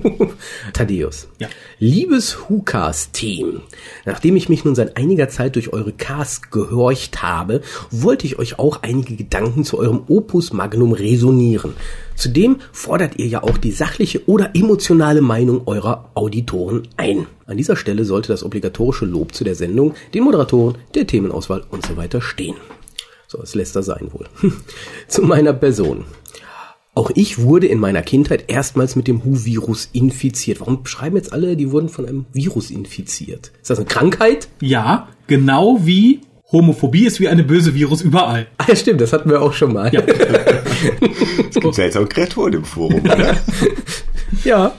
Thaddeus. 0.73 1.27
Ja. 1.39 1.49
Liebes 1.85 2.37
WhoCast-Team, 2.47 3.59
nachdem 4.05 4.37
ich 4.37 4.47
mich 4.47 4.63
nun 4.63 4.73
seit 4.73 4.95
einiger 4.95 5.27
Zeit 5.27 5.55
durch 5.55 5.73
eure 5.73 5.91
Cast 5.91 6.49
gehorcht 6.49 7.21
habe, 7.21 7.59
wollte 7.91 8.25
ich 8.25 8.39
euch 8.39 8.57
auch 8.57 8.83
einige 8.83 9.17
Gedanken 9.17 9.65
zu 9.65 9.79
eurem 9.79 10.03
Opus 10.07 10.53
Magnum 10.53 10.93
resonieren. 10.93 11.73
Zudem 12.15 12.61
fordert 12.71 13.19
ihr 13.19 13.27
ja 13.27 13.43
auch 13.43 13.57
die 13.57 13.73
sachliche 13.73 14.25
oder 14.29 14.51
emotionale 14.55 15.19
Meinung 15.19 15.63
eurer 15.65 16.09
Auditoren 16.13 16.87
ein. 16.95 17.27
An 17.47 17.57
dieser 17.57 17.75
Stelle 17.75 18.05
sollte 18.05 18.29
das 18.29 18.45
obligatorische 18.45 19.03
Lob 19.03 19.35
zu 19.35 19.43
der 19.43 19.55
Sendung, 19.55 19.93
den 20.13 20.23
Moderatoren, 20.23 20.77
der 20.95 21.05
Themenauswahl 21.05 21.65
und 21.69 21.85
so 21.85 21.97
weiter 21.97 22.21
stehen. 22.21 22.55
So, 23.27 23.41
es 23.41 23.55
lässt 23.55 23.75
er 23.75 23.83
sein 23.83 24.07
wohl. 24.13 24.27
Zu 25.09 25.23
meiner 25.23 25.51
Person. 25.51 26.05
Auch 26.95 27.09
ich 27.15 27.41
wurde 27.41 27.65
in 27.65 27.79
meiner 27.79 28.03
Kindheit 28.03 28.45
erstmals 28.47 28.95
mit 28.95 29.07
dem 29.07 29.23
Hu-Virus 29.23 29.89
infiziert. 29.93 30.59
Warum 30.59 30.85
schreiben 30.85 31.15
jetzt 31.15 31.33
alle, 31.33 31.55
die 31.55 31.71
wurden 31.71 31.89
von 31.89 32.05
einem 32.05 32.25
Virus 32.33 32.69
infiziert? 32.69 33.51
Ist 33.61 33.71
das 33.71 33.79
eine 33.79 33.87
Krankheit? 33.87 34.47
Ja, 34.61 35.07
genau 35.25 35.79
wie 35.81 36.21
Homophobie 36.51 37.05
ist 37.05 37.19
wie 37.19 37.29
eine 37.29 37.43
böse 37.43 37.73
Virus 37.73 38.03
überall. 38.03 38.45
Ah, 38.59 38.65
ja, 38.67 38.75
stimmt, 38.75 39.01
das 39.01 39.11
hatten 39.11 39.31
wir 39.31 39.41
auch 39.41 39.53
schon 39.53 39.73
mal. 39.73 39.91
Ja. 39.91 40.01
Es 41.49 41.55
gibt 41.55 41.75
seltsame 41.75 42.05
Kreaturen 42.05 42.53
im 42.53 42.65
Forum, 42.65 43.01
oder? 43.01 43.37
Ja. 44.43 44.73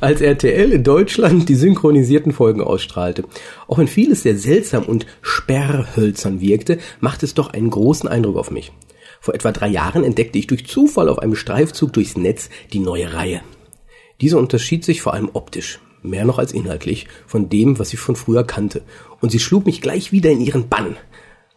Als 0.00 0.20
RTL 0.20 0.72
in 0.72 0.84
Deutschland 0.84 1.48
die 1.48 1.54
synchronisierten 1.54 2.32
Folgen 2.32 2.60
ausstrahlte. 2.60 3.24
Auch 3.68 3.78
wenn 3.78 3.86
vieles 3.86 4.22
sehr 4.22 4.36
seltsam 4.36 4.82
und 4.84 5.06
sperrhölzern 5.22 6.40
wirkte, 6.40 6.78
machte 7.00 7.24
es 7.24 7.34
doch 7.34 7.50
einen 7.52 7.70
großen 7.70 8.08
Eindruck 8.08 8.36
auf 8.36 8.50
mich. 8.50 8.72
Vor 9.20 9.34
etwa 9.34 9.52
drei 9.52 9.68
Jahren 9.68 10.04
entdeckte 10.04 10.38
ich 10.38 10.46
durch 10.46 10.66
Zufall 10.66 11.08
auf 11.08 11.18
einem 11.18 11.34
Streifzug 11.34 11.92
durchs 11.92 12.16
Netz 12.16 12.50
die 12.72 12.78
neue 12.78 13.12
Reihe. 13.12 13.42
Diese 14.20 14.38
unterschied 14.38 14.84
sich 14.84 15.02
vor 15.02 15.14
allem 15.14 15.30
optisch, 15.32 15.80
mehr 16.02 16.24
noch 16.24 16.38
als 16.38 16.52
inhaltlich, 16.52 17.06
von 17.26 17.48
dem, 17.48 17.78
was 17.78 17.92
ich 17.92 18.00
von 18.00 18.16
früher 18.16 18.44
kannte. 18.44 18.82
Und 19.20 19.30
sie 19.30 19.38
schlug 19.38 19.66
mich 19.66 19.80
gleich 19.80 20.12
wieder 20.12 20.30
in 20.30 20.40
ihren 20.40 20.68
Bann. 20.68 20.96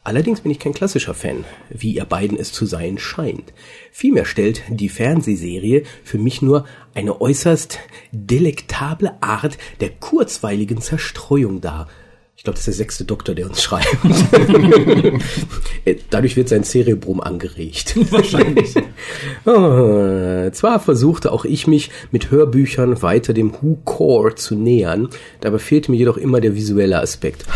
Allerdings 0.04 0.42
bin 0.42 0.52
ich 0.52 0.58
kein 0.58 0.74
klassischer 0.74 1.14
Fan, 1.14 1.46
wie 1.70 1.94
ihr 1.94 2.06
beiden 2.06 2.38
es 2.38 2.52
zu 2.52 2.66
sein 2.66 2.98
scheint. 2.98 3.54
Vielmehr 3.92 4.26
stellt 4.26 4.64
die 4.68 4.90
Fernsehserie 4.90 5.84
für 6.04 6.18
mich 6.18 6.42
nur 6.42 6.66
eine 6.96 7.22
äußerst 7.22 7.78
delektable 8.12 9.22
Art 9.22 9.60
der 9.80 9.92
kurzweiligen 9.92 10.82
Zerstreuung 10.82 11.62
dar. 11.62 11.88
Ich 12.42 12.44
glaube, 12.44 12.56
das 12.56 12.62
ist 12.62 12.80
der 12.80 12.86
sechste 12.86 13.06
Doktor, 13.06 13.36
der 13.36 13.46
uns 13.46 13.62
schreibt. 13.62 13.86
Äh, 15.86 15.96
Dadurch 16.12 16.36
wird 16.38 16.48
sein 16.50 16.64
Cerebrum 16.64 17.22
angeregt. 17.22 17.96
Wahrscheinlich. 18.12 18.76
Oh, 19.46 20.50
zwar 20.52 20.80
versuchte 20.80 21.32
auch 21.32 21.44
ich 21.44 21.66
mich 21.66 21.90
mit 22.12 22.30
Hörbüchern 22.30 23.02
weiter 23.02 23.34
dem 23.34 23.54
Who 23.54 23.80
Core 23.84 24.36
zu 24.36 24.54
nähern, 24.56 25.10
dabei 25.40 25.58
fehlte 25.58 25.90
mir 25.92 25.98
jedoch 25.98 26.18
immer 26.18 26.40
der 26.40 26.56
visuelle 26.56 27.00
Aspekt. 27.00 27.46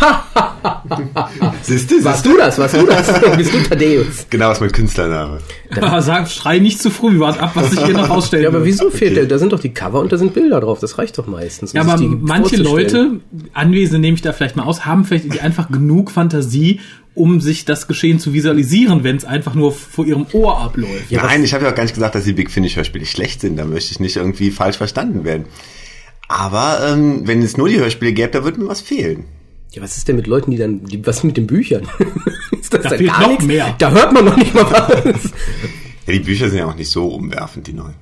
Siehst 1.62 1.92
du, 1.92 2.04
warst 2.04 2.24
siehst 2.24 2.36
du 2.36 2.38
das? 2.38 2.58
Warst 2.58 2.76
du 2.76 2.86
das? 2.86 3.38
Bist 3.38 3.54
du 3.54 3.64
Thaddeus? 3.64 4.28
Genau, 4.30 4.50
was 4.50 4.60
mein 4.60 4.72
Künstlername. 4.72 5.40
Aber 5.76 6.02
sag, 6.02 6.28
schrei 6.28 6.60
nicht 6.60 6.82
zu 6.82 6.90
früh, 6.90 7.20
warte 7.20 7.40
ab, 7.40 7.52
was 7.56 7.74
ich 7.74 7.84
hier 7.84 7.94
noch 7.94 8.10
ausstellen 8.10 8.44
Ja, 8.44 8.50
aber 8.50 8.66
wieso 8.66 8.90
fehlt 8.90 9.18
der? 9.18 9.26
Da 9.26 9.38
sind 9.38 9.54
doch 9.54 9.60
die 9.60 9.74
Cover 9.74 10.00
und 10.00 10.12
da 10.12 10.18
sind 10.18 10.34
Bilder 10.34 10.62
drauf. 10.62 10.80
Das 10.80 10.98
reicht 10.98 11.18
doch 11.18 11.28
meistens. 11.28 11.74
um 11.74 11.78
Ja, 11.78 11.82
aber 11.82 12.02
manche. 12.04 12.56
Leute, 12.58 13.20
Anwesende 13.54 14.00
nehme 14.00 14.16
ich 14.16 14.22
da 14.22 14.34
vielleicht 14.34 14.56
mal 14.56 14.64
aus, 14.64 14.75
haben 14.84 15.06
vielleicht 15.06 15.42
einfach 15.42 15.70
genug 15.72 16.10
Fantasie, 16.12 16.80
um 17.14 17.40
sich 17.40 17.64
das 17.64 17.88
Geschehen 17.88 18.20
zu 18.20 18.34
visualisieren, 18.34 19.04
wenn 19.04 19.16
es 19.16 19.24
einfach 19.24 19.54
nur 19.56 19.72
vor 19.72 20.06
ihrem 20.06 20.26
Ohr 20.34 20.60
abläuft. 20.60 21.12
Nein, 21.12 21.44
ich 21.44 21.54
habe 21.54 21.64
ja 21.64 21.72
auch 21.72 21.76
gar 21.76 21.84
nicht 21.84 21.94
gesagt, 21.94 22.16
dass 22.16 22.26
die 22.26 22.34
Big 22.34 22.52
Finish 22.52 22.76
Hörspiele 22.76 23.06
schlecht 23.06 23.40
sind. 23.42 23.56
Da 23.58 23.66
möchte 23.66 23.92
ich 23.94 24.00
nicht 24.02 24.18
irgendwie 24.18 24.52
falsch 24.52 24.76
verstanden 24.78 25.24
werden. 25.24 25.46
Aber 26.28 26.80
ähm, 26.90 27.22
wenn 27.26 27.42
es 27.42 27.56
nur 27.56 27.70
die 27.70 27.78
Hörspiele 27.80 28.12
gäbe, 28.12 28.32
da 28.32 28.44
würde 28.44 28.60
mir 28.60 28.68
was 28.68 28.82
fehlen. 28.82 29.26
Ja, 29.72 29.82
was 29.82 29.96
ist 29.98 30.08
denn 30.08 30.16
mit 30.16 30.28
Leuten, 30.28 30.52
die 30.52 30.58
dann, 30.58 30.84
die, 30.84 31.06
was 31.06 31.24
mit 31.24 31.38
den 31.38 31.48
Büchern? 31.48 31.88
ist 32.60 32.74
das 32.74 32.82
Da 32.84 32.90
dann 32.90 32.98
fehlt 32.98 33.10
gar 33.12 33.22
noch 33.22 33.30
nichts? 33.30 33.46
mehr. 33.46 33.76
Da 33.78 33.92
hört 33.92 34.12
man 34.12 34.26
noch 34.26 34.36
nicht 34.38 34.54
mal 34.54 34.64
was. 34.72 35.32
Ja, 36.08 36.14
die 36.14 36.20
Bücher 36.20 36.50
sind 36.50 36.60
ja 36.60 36.66
auch 36.68 36.76
nicht 36.76 36.90
so 36.90 37.08
umwerfend, 37.08 37.68
die 37.68 37.74
neuen. 37.74 37.94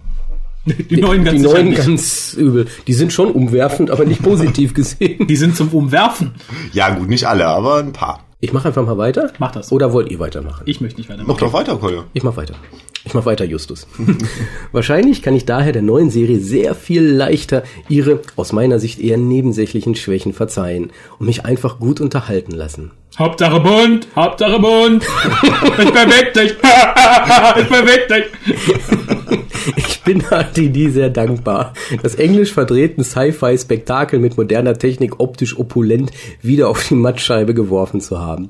Die 0.66 1.02
neuen 1.02 1.24
ganz 1.24 1.38
die 1.38 1.44
neuen 1.44 1.74
ganz 1.74 2.34
übel. 2.40 2.68
Die 2.88 2.94
sind 2.94 3.12
schon 3.12 3.32
umwerfend, 3.32 3.92
aber 3.92 4.06
nicht 4.06 4.24
positiv 4.24 4.74
gesehen. 4.76 5.28
Die 5.28 5.36
sind 5.36 5.58
zum 5.58 5.70
Umwerfen. 5.70 6.32
Ja, 6.72 6.90
gut, 6.92 7.10
nicht 7.10 7.26
alle, 7.28 7.48
aber 7.48 7.78
ein 7.78 7.92
paar. 7.92 8.24
Ich 8.40 8.54
mache 8.54 8.68
einfach 8.70 8.86
mal 8.86 8.98
weiter. 8.98 9.32
Mach 9.40 9.52
das. 9.52 9.72
Oder 9.72 9.94
wollt 9.94 10.12
ihr 10.12 10.20
weitermachen? 10.20 10.64
Ich 10.66 10.82
möchte 10.82 11.00
nicht 11.00 11.10
weitermachen. 11.10 11.28
Mach 11.30 11.38
doch 11.38 11.54
weiter, 11.54 11.78
Kolja. 11.78 12.06
Ich 12.14 12.24
mach 12.24 12.36
weiter. 12.36 12.56
Ich 13.06 13.14
mach 13.14 13.26
weiter, 13.26 13.46
Justus. 13.46 13.88
Wahrscheinlich 14.72 15.22
kann 15.22 15.36
ich 15.36 15.46
daher 15.46 15.74
der 15.74 15.82
neuen 15.82 16.10
Serie 16.10 16.40
sehr 16.40 16.76
viel 16.76 17.04
leichter 17.04 17.64
ihre, 17.90 18.22
aus 18.36 18.54
meiner 18.54 18.80
Sicht 18.80 19.00
eher 19.00 19.18
nebensächlichen 19.18 19.96
Schwächen 19.96 20.34
verzeihen 20.34 20.92
und 21.20 21.26
mich 21.26 21.46
einfach 21.46 21.80
gut 21.80 22.00
unterhalten 22.00 22.52
lassen. 22.52 22.92
Hauptsache 23.18 23.60
bunt, 23.60 24.08
Hauptsache 24.16 24.60
bunt. 24.60 25.04
ich 25.04 25.92
beweg 25.92 26.34
dich. 26.34 26.52
ich 27.58 27.70
beweg 27.70 28.08
dich. 28.08 28.26
Ich 29.76 30.02
bin 30.02 30.24
HTD 30.24 30.90
sehr 30.92 31.10
dankbar, 31.10 31.74
das 32.02 32.16
englisch 32.16 32.52
verdrehten 32.52 33.04
Sci-Fi-Spektakel 33.04 34.20
mit 34.20 34.36
moderner 34.36 34.78
Technik 34.78 35.20
optisch 35.20 35.58
opulent 35.58 36.12
wieder 36.42 36.70
auf 36.70 36.88
die 36.88 36.96
Mattscheibe 36.96 37.54
geworfen 37.54 38.02
zu 38.02 38.20
haben. 38.20 38.50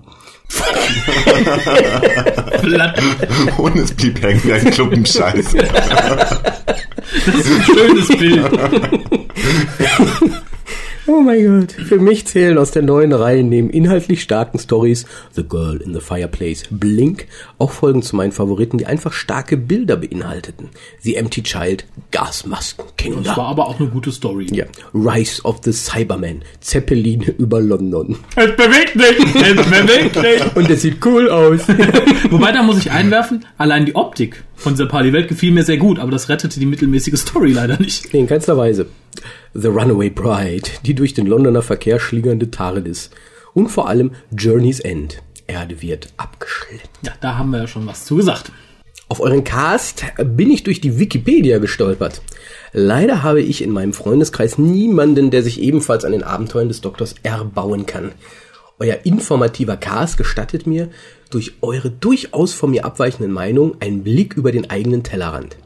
Und 3.57 3.76
es 3.76 3.94
blieb 3.94 4.22
hängen 4.22 4.41
wie 4.44 4.53
ein 4.53 4.72
Klumpenscheiß. 4.72 5.53
Das 7.26 7.35
ist 7.35 7.52
ein 7.52 7.64
schönes 7.64 8.07
Bild. 8.07 8.49
Oh 11.05 11.19
mein 11.19 11.59
Gott. 11.61 11.71
Für 11.73 11.99
mich 11.99 12.25
zählen 12.27 12.57
aus 12.57 12.71
der 12.71 12.81
neuen 12.81 13.11
Reihe 13.11 13.43
neben 13.43 13.69
inhaltlich 13.69 14.21
starken 14.21 14.57
Stories 14.57 15.05
The 15.34 15.43
Girl 15.43 15.77
in 15.81 15.93
the 15.93 15.99
Fireplace, 15.99 16.63
Blink, 16.69 17.27
auch 17.57 17.71
Folgen 17.71 18.01
zu 18.01 18.15
meinen 18.15 18.31
Favoriten, 18.31 18.77
die 18.77 18.85
einfach 18.85 19.11
starke 19.11 19.57
Bilder 19.57 19.97
beinhalteten. 19.97 20.69
The 21.01 21.15
Empty 21.15 21.43
Child, 21.43 21.85
Gasmasken, 22.11 22.85
Das 22.88 22.95
war 22.95 23.13
Kinder. 23.23 23.38
aber 23.38 23.67
auch 23.67 23.80
eine 23.81 23.89
gute 23.89 24.13
Story. 24.13 24.47
Ja, 24.51 24.63
Rise 24.93 25.41
of 25.43 25.59
the 25.65 25.73
Cyberman, 25.73 26.41
Zeppelin 26.61 27.21
über 27.38 27.59
London. 27.59 28.15
Es 28.38 28.55
bewegt 28.55 28.95
dich. 28.95 29.35
Es 29.35 29.55
bewegt 29.55 30.15
dich. 30.15 30.55
Und 30.55 30.69
es 30.69 30.81
sieht 30.84 31.05
cool 31.05 31.30
aus. 31.30 31.67
Wobei, 32.30 32.53
da 32.53 32.63
muss 32.63 32.77
ich 32.77 32.91
einwerfen, 32.91 33.45
allein 33.57 33.85
die 33.85 33.95
Optik 33.95 34.43
von 34.55 34.73
dieser 34.73 34.85
Party-Welt 34.85 35.27
gefiel 35.27 35.51
mir 35.51 35.63
sehr 35.63 35.77
gut, 35.77 35.99
aber 35.99 36.11
das 36.11 36.30
rettete 36.30 36.61
die 36.61 36.65
mittelmäßige 36.65 37.19
Story 37.19 37.51
leider 37.51 37.77
nicht. 37.77 38.13
Nee, 38.13 38.21
in 38.21 38.27
keinster 38.27 38.55
Weise. 38.55 38.85
The 39.53 39.67
Runaway 39.67 40.09
Bride, 40.09 40.69
die 40.85 40.93
durch 40.93 41.13
den 41.13 41.27
Londoner 41.27 41.61
Verkehr 41.61 41.99
schlingernde 41.99 42.51
TARDIS. 42.51 43.09
Und 43.53 43.69
vor 43.69 43.87
allem 43.87 44.11
Journey's 44.31 44.79
End. 44.79 45.21
Erde 45.47 45.81
wird 45.81 46.07
abgeschleppt. 46.17 46.89
Ja, 47.03 47.11
da 47.21 47.37
haben 47.37 47.51
wir 47.51 47.59
ja 47.59 47.67
schon 47.67 47.85
was 47.85 48.05
zu 48.05 48.15
gesagt. 48.15 48.51
Auf 49.09 49.19
euren 49.19 49.43
Cast 49.43 50.05
bin 50.17 50.49
ich 50.49 50.63
durch 50.63 50.81
die 50.81 50.97
Wikipedia 50.97 51.59
gestolpert. 51.59 52.21
Leider 52.71 53.21
habe 53.21 53.41
ich 53.41 53.61
in 53.61 53.69
meinem 53.69 53.93
Freundeskreis 53.93 54.57
niemanden, 54.57 55.29
der 55.29 55.43
sich 55.43 55.61
ebenfalls 55.61 56.05
an 56.05 56.13
den 56.13 56.23
Abenteuern 56.23 56.67
des 56.67 56.81
Doktors 56.81 57.13
erbauen 57.21 57.85
kann. 57.85 58.13
Euer 58.79 58.97
informativer 59.03 59.77
Cast 59.77 60.17
gestattet 60.17 60.65
mir, 60.65 60.89
durch 61.29 61.53
eure 61.61 61.91
durchaus 61.91 62.53
von 62.53 62.71
mir 62.71 62.85
abweichenden 62.85 63.31
Meinungen 63.31 63.75
einen 63.81 64.03
Blick 64.03 64.35
über 64.35 64.51
den 64.51 64.69
eigenen 64.69 65.03
Tellerrand. 65.03 65.57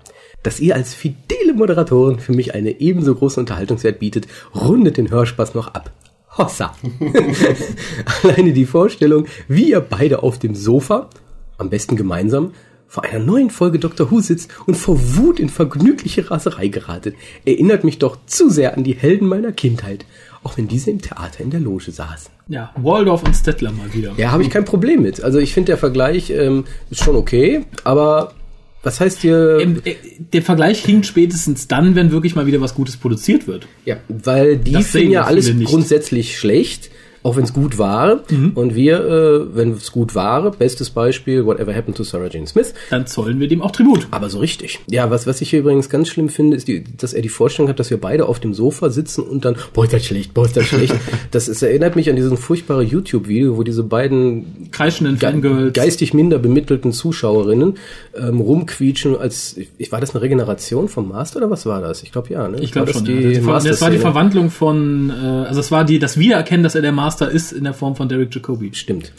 Dass 0.43 0.59
ihr 0.59 0.75
als 0.75 0.93
fidele 0.93 1.53
Moderatoren 1.53 2.19
für 2.19 2.33
mich 2.33 2.53
eine 2.53 2.79
ebenso 2.79 3.15
große 3.15 3.39
Unterhaltungswert 3.39 3.99
bietet, 3.99 4.27
rundet 4.55 4.97
den 4.97 5.09
Hörspaß 5.09 5.55
noch 5.55 5.73
ab. 5.73 5.91
Hossa. 6.37 6.75
Alleine 8.23 8.53
die 8.53 8.65
Vorstellung, 8.65 9.25
wie 9.47 9.71
ihr 9.71 9.81
beide 9.81 10.23
auf 10.23 10.37
dem 10.37 10.55
Sofa, 10.55 11.09
am 11.57 11.69
besten 11.69 11.95
gemeinsam, 11.95 12.51
vor 12.87 13.03
einer 13.03 13.19
neuen 13.19 13.49
Folge 13.49 13.79
Dr. 13.79 14.11
Who 14.11 14.21
sitzt 14.21 14.49
und 14.65 14.75
vor 14.75 14.97
Wut 15.17 15.39
in 15.39 15.49
vergnügliche 15.49 16.31
Raserei 16.31 16.69
geratet, 16.69 17.15
erinnert 17.45 17.83
mich 17.83 17.99
doch 17.99 18.17
zu 18.25 18.49
sehr 18.49 18.77
an 18.77 18.83
die 18.83 18.93
Helden 18.93 19.27
meiner 19.27 19.51
Kindheit, 19.51 20.05
auch 20.43 20.57
wenn 20.57 20.67
diese 20.67 20.91
im 20.91 21.01
Theater 21.01 21.43
in 21.43 21.49
der 21.49 21.59
Loge 21.59 21.91
saßen. 21.91 22.31
Ja, 22.47 22.71
Waldorf 22.77 23.23
und 23.23 23.35
Stettler 23.35 23.73
mal 23.73 23.93
wieder. 23.93 24.13
Ja, 24.15 24.31
habe 24.31 24.43
ich 24.43 24.49
kein 24.49 24.63
Problem 24.63 25.01
mit. 25.01 25.21
Also 25.21 25.37
ich 25.39 25.53
finde 25.53 25.71
der 25.71 25.77
Vergleich 25.77 26.29
ähm, 26.29 26.63
ist 26.89 27.03
schon 27.03 27.17
okay, 27.17 27.65
aber 27.83 28.33
was 28.83 28.99
heißt 28.99 29.21
hier? 29.21 29.59
Ähm, 29.59 29.81
äh, 29.83 29.95
Der 30.33 30.41
Vergleich 30.41 30.83
hinkt 30.83 31.05
spätestens 31.05 31.67
dann, 31.67 31.95
wenn 31.95 32.11
wirklich 32.11 32.35
mal 32.35 32.45
wieder 32.45 32.61
was 32.61 32.75
Gutes 32.75 32.97
produziert 32.97 33.47
wird. 33.47 33.67
Ja, 33.85 33.97
weil 34.07 34.57
die 34.57 34.81
finden 34.83 35.11
ja 35.11 35.23
alles 35.23 35.51
grundsätzlich 35.63 36.37
schlecht, 36.37 36.89
auch 37.27 37.35
wenn 37.35 37.43
es 37.43 37.51
gut 37.51 37.77
war. 37.77 38.21
Und 38.55 38.73
wir, 38.73 38.99
äh, 39.05 39.55
wenn 39.55 39.71
es 39.71 39.91
gut 39.91 40.15
war, 40.15 40.49
bestes 40.51 40.89
Beispiel, 40.89 41.45
Whatever 41.45 41.75
Happened 41.75 41.97
to 41.97 42.03
Sarah 42.03 42.27
Jane 42.27 42.47
Smith, 42.47 42.73
Dann 42.89 43.05
zollen 43.05 43.41
wir 43.41 43.49
dem 43.49 43.61
auch 43.61 43.71
Tribut. 43.71 44.07
aber 44.11 44.29
so 44.29 44.39
richtig. 44.39 44.79
Ja, 44.89 45.11
was, 45.11 45.27
was 45.27 45.41
ich 45.41 45.49
hier 45.49 45.59
übrigens 45.59 45.89
ganz 45.89 46.07
schlimm 46.07 46.29
finde, 46.29 46.55
ist, 46.55 46.69
die, 46.69 46.85
dass 46.85 47.11
er 47.11 47.21
die 47.21 47.29
Vorstellung 47.29 47.67
hat, 47.67 47.79
dass 47.79 47.89
wir 47.89 47.99
beide 47.99 48.27
auf 48.27 48.39
dem 48.39 48.53
Sofa 48.53 48.89
sitzen 48.89 49.21
und 49.23 49.43
dann, 49.43 49.57
boah, 49.73 49.83
ist 49.83 49.93
das 49.93 50.05
schlecht, 50.05 50.33
boah, 50.33 50.45
ist 50.45 50.55
das 50.55 50.67
schlecht. 50.67 50.95
das 51.31 51.49
ist, 51.49 51.61
erinnert 51.61 51.97
mich 51.97 52.09
an 52.09 52.15
diesen 52.15 52.37
furchtbare 52.37 52.83
YouTube-Video, 52.83 53.57
wo 53.57 53.63
diese 53.63 53.83
beiden 53.83 54.69
Kreischenden 54.71 55.19
ge 55.19 55.71
geistig 55.71 56.13
minder 56.13 56.39
bemittelten 56.39 56.93
Zuschauerinnen 56.93 57.75
ähm, 58.17 58.39
rumquietschen, 58.39 59.17
als, 59.17 59.57
ich, 59.77 59.91
war 59.91 59.99
das 59.99 60.15
eine 60.15 60.21
Regeneration 60.21 60.87
vom 60.87 61.09
Master 61.09 61.39
oder 61.39 61.49
was 61.49 61.65
war 61.65 61.81
das? 61.81 62.03
Ich 62.03 62.13
glaube 62.13 62.29
ja, 62.31 62.47
ne? 62.47 62.59
Ich 62.61 62.71
glaube 62.71 62.93
schon. 62.93 63.03
Die 63.03 63.11
ja. 63.11 63.31
Das, 63.39 63.45
war, 63.45 63.61
das 63.61 63.81
war 63.81 63.89
die? 63.89 63.97
Verwandlung 63.97 64.49
von, 64.49 65.09
äh, 65.09 65.47
also 65.47 65.59
es 65.59 65.71
war 65.71 65.83
die, 65.83 65.99
das 65.99 66.17
Wiedererkennen, 66.17 66.63
dass 66.63 66.75
er 66.75 66.81
der 66.81 66.91
Master 66.91 67.16
ist 67.25 67.51
in 67.51 67.63
der 67.63 67.73
Form 67.73 67.95
von 67.95 68.07
Derek 68.09 68.33
Jacobi. 68.33 68.73
Stimmt. 68.73 69.13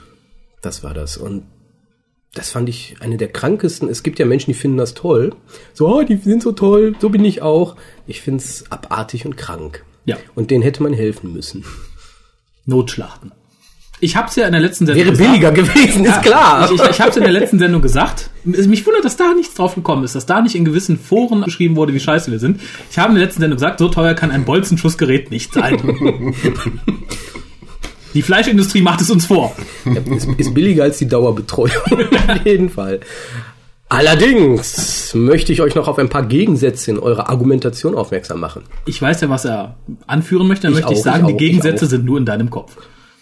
Das 0.62 0.82
war 0.82 0.94
das. 0.94 1.16
Und 1.16 1.44
das 2.34 2.50
fand 2.50 2.68
ich 2.68 2.96
eine 3.00 3.16
der 3.16 3.28
krankesten. 3.28 3.88
Es 3.88 4.02
gibt 4.02 4.18
ja 4.18 4.26
Menschen, 4.26 4.50
die 4.52 4.58
finden 4.58 4.76
das 4.76 4.94
toll. 4.94 5.34
So, 5.74 5.88
oh, 5.88 6.02
die 6.02 6.16
sind 6.16 6.42
so 6.42 6.52
toll, 6.52 6.94
so 7.00 7.08
bin 7.08 7.24
ich 7.24 7.42
auch. 7.42 7.76
Ich 8.06 8.20
find's 8.20 8.64
abartig 8.70 9.24
und 9.26 9.36
krank. 9.36 9.84
Ja. 10.04 10.16
Und 10.34 10.50
denen 10.50 10.62
hätte 10.62 10.82
man 10.82 10.92
helfen 10.92 11.32
müssen. 11.32 11.64
Notschlachten. 12.66 13.32
Ich 14.00 14.14
hab's 14.14 14.36
ja 14.36 14.46
in 14.46 14.52
der 14.52 14.60
letzten 14.60 14.86
Sendung 14.86 15.06
Wäre 15.06 15.16
billiger 15.16 15.50
gewesen, 15.50 16.04
ist 16.04 16.22
klar. 16.22 16.66
Ich, 16.70 16.80
ich, 16.80 16.88
ich 16.90 17.00
habe 17.00 17.10
es 17.10 17.16
in 17.16 17.24
der 17.24 17.32
letzten 17.32 17.58
Sendung 17.58 17.82
gesagt. 17.82 18.30
Es- 18.52 18.68
Mich 18.68 18.86
wundert, 18.86 19.04
dass 19.04 19.16
da 19.16 19.34
nichts 19.34 19.54
drauf 19.54 19.74
gekommen 19.74 20.04
ist, 20.04 20.14
dass 20.14 20.24
da 20.24 20.40
nicht 20.40 20.54
in 20.54 20.64
gewissen 20.64 20.96
Foren 20.98 21.42
geschrieben 21.42 21.74
wurde, 21.74 21.92
wie 21.94 21.98
scheiße 22.00 22.30
wir 22.30 22.38
sind. 22.38 22.60
Ich 22.92 22.98
habe 22.98 23.08
in 23.08 23.16
der 23.16 23.24
letzten 23.24 23.40
Sendung 23.40 23.56
gesagt, 23.56 23.80
so 23.80 23.88
teuer 23.88 24.14
kann 24.14 24.30
ein 24.30 24.44
Bolzenschussgerät 24.44 25.32
nicht 25.32 25.52
sein. 25.52 25.78
Die 28.14 28.22
Fleischindustrie 28.22 28.80
macht 28.82 29.00
es 29.00 29.10
uns 29.10 29.26
vor. 29.26 29.54
Ist, 30.14 30.26
ist 30.38 30.54
billiger 30.54 30.84
als 30.84 30.98
die 30.98 31.06
Dauerbetreuung. 31.08 31.70
Auf 32.28 32.44
jeden 32.46 32.70
Fall. 32.70 33.00
Allerdings 33.90 35.14
möchte 35.14 35.52
ich 35.52 35.62
euch 35.62 35.74
noch 35.74 35.88
auf 35.88 35.98
ein 35.98 36.10
paar 36.10 36.26
Gegensätze 36.26 36.90
in 36.90 36.98
eurer 36.98 37.30
Argumentation 37.30 37.94
aufmerksam 37.94 38.38
machen. 38.38 38.64
Ich 38.84 39.00
weiß 39.00 39.22
ja, 39.22 39.30
was 39.30 39.46
er 39.46 39.76
anführen 40.06 40.46
möchte. 40.46 40.64
Dann 40.64 40.72
Ich 40.72 40.80
möchte 40.80 40.92
ich 40.92 40.98
auch, 41.00 41.04
sagen, 41.04 41.22
ich 41.22 41.28
die 41.28 41.34
auch, 41.34 41.38
Gegensätze 41.38 41.84
ich 41.84 41.88
auch. 41.88 41.90
sind 41.92 42.04
nur 42.04 42.18
in 42.18 42.26
deinem 42.26 42.50
Kopf. 42.50 42.76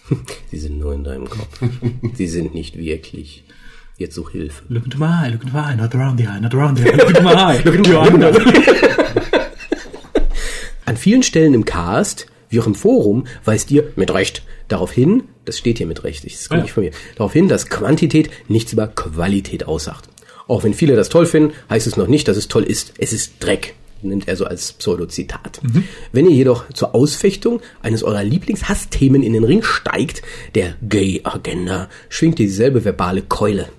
Sie 0.51 0.57
sind 0.57 0.77
nur 0.79 0.93
in 0.93 1.05
deinem 1.05 1.29
Kopf. 1.29 1.47
Sie 2.15 2.27
sind 2.27 2.53
nicht 2.53 2.77
wirklich. 2.77 3.45
Jetzt 3.97 4.15
such 4.15 4.31
Hilfe. 4.31 4.61
Look 4.67 4.83
into 4.85 4.97
my 4.97 5.05
eye, 5.05 5.29
look 5.31 5.43
into 5.43 5.55
my 5.57 5.63
eye, 5.63 5.75
not 5.75 5.95
around 5.95 6.19
the 6.19 6.27
eye, 6.27 6.39
not 6.39 6.53
around 6.53 6.77
the 6.77 6.83
eye, 6.83 6.95
look 6.97 7.09
into 7.09 7.21
my 7.23 7.33
eye, 7.33 7.61
look 7.65 7.75
into 7.75 7.89
my 7.91 8.25
eye. 8.25 8.31
An 10.85 10.97
vielen 10.97 11.23
Stellen 11.23 11.53
im 11.53 11.65
Cast, 11.65 12.27
wie 12.49 12.59
auch 12.59 12.67
im 12.67 12.75
Forum, 12.75 13.25
weist 13.45 13.71
ihr 13.71 13.91
mit 13.95 14.13
Recht 14.13 14.43
darauf 14.67 14.91
hin, 14.91 15.23
das 15.45 15.57
steht 15.57 15.77
hier 15.77 15.87
mit 15.87 16.03
Recht, 16.03 16.25
das 16.25 16.49
kommt 16.49 16.59
Ja. 16.59 16.63
nicht 16.63 16.73
von 16.73 16.83
mir, 16.83 16.91
darauf 17.15 17.33
hin, 17.33 17.47
dass 17.47 17.67
Quantität 17.69 18.29
nichts 18.47 18.73
über 18.73 18.87
Qualität 18.87 19.65
aussagt. 19.65 20.09
Auch 20.47 20.63
wenn 20.63 20.73
viele 20.73 20.95
das 20.95 21.09
toll 21.09 21.25
finden, 21.25 21.53
heißt 21.69 21.87
es 21.87 21.97
noch 21.97 22.07
nicht, 22.07 22.27
dass 22.27 22.37
es 22.37 22.47
toll 22.47 22.63
ist. 22.63 22.93
Es 22.97 23.11
ist 23.13 23.33
Dreck. 23.39 23.75
nimmt 24.03 24.27
er 24.27 24.35
so 24.35 24.45
als 24.45 24.73
Pseudo-Zitat. 24.73 25.59
Wenn 26.11 26.29
ihr 26.29 26.35
jedoch 26.35 26.69
zur 26.71 26.93
Ausfechtung 26.93 27.61
eines 27.81 28.03
eurer 28.03 28.23
Lieblingshassthemen 28.23 29.23
in 29.23 29.33
den 29.33 29.43
Ring 29.43 29.63
steigt, 29.63 30.21
der 30.53 30.75
Gay-Agenda, 30.87 31.89
schwingt 32.07 32.39
ihr 32.39 32.45
dieselbe 32.45 32.85
verbale 32.85 33.23
Keule. 33.23 33.69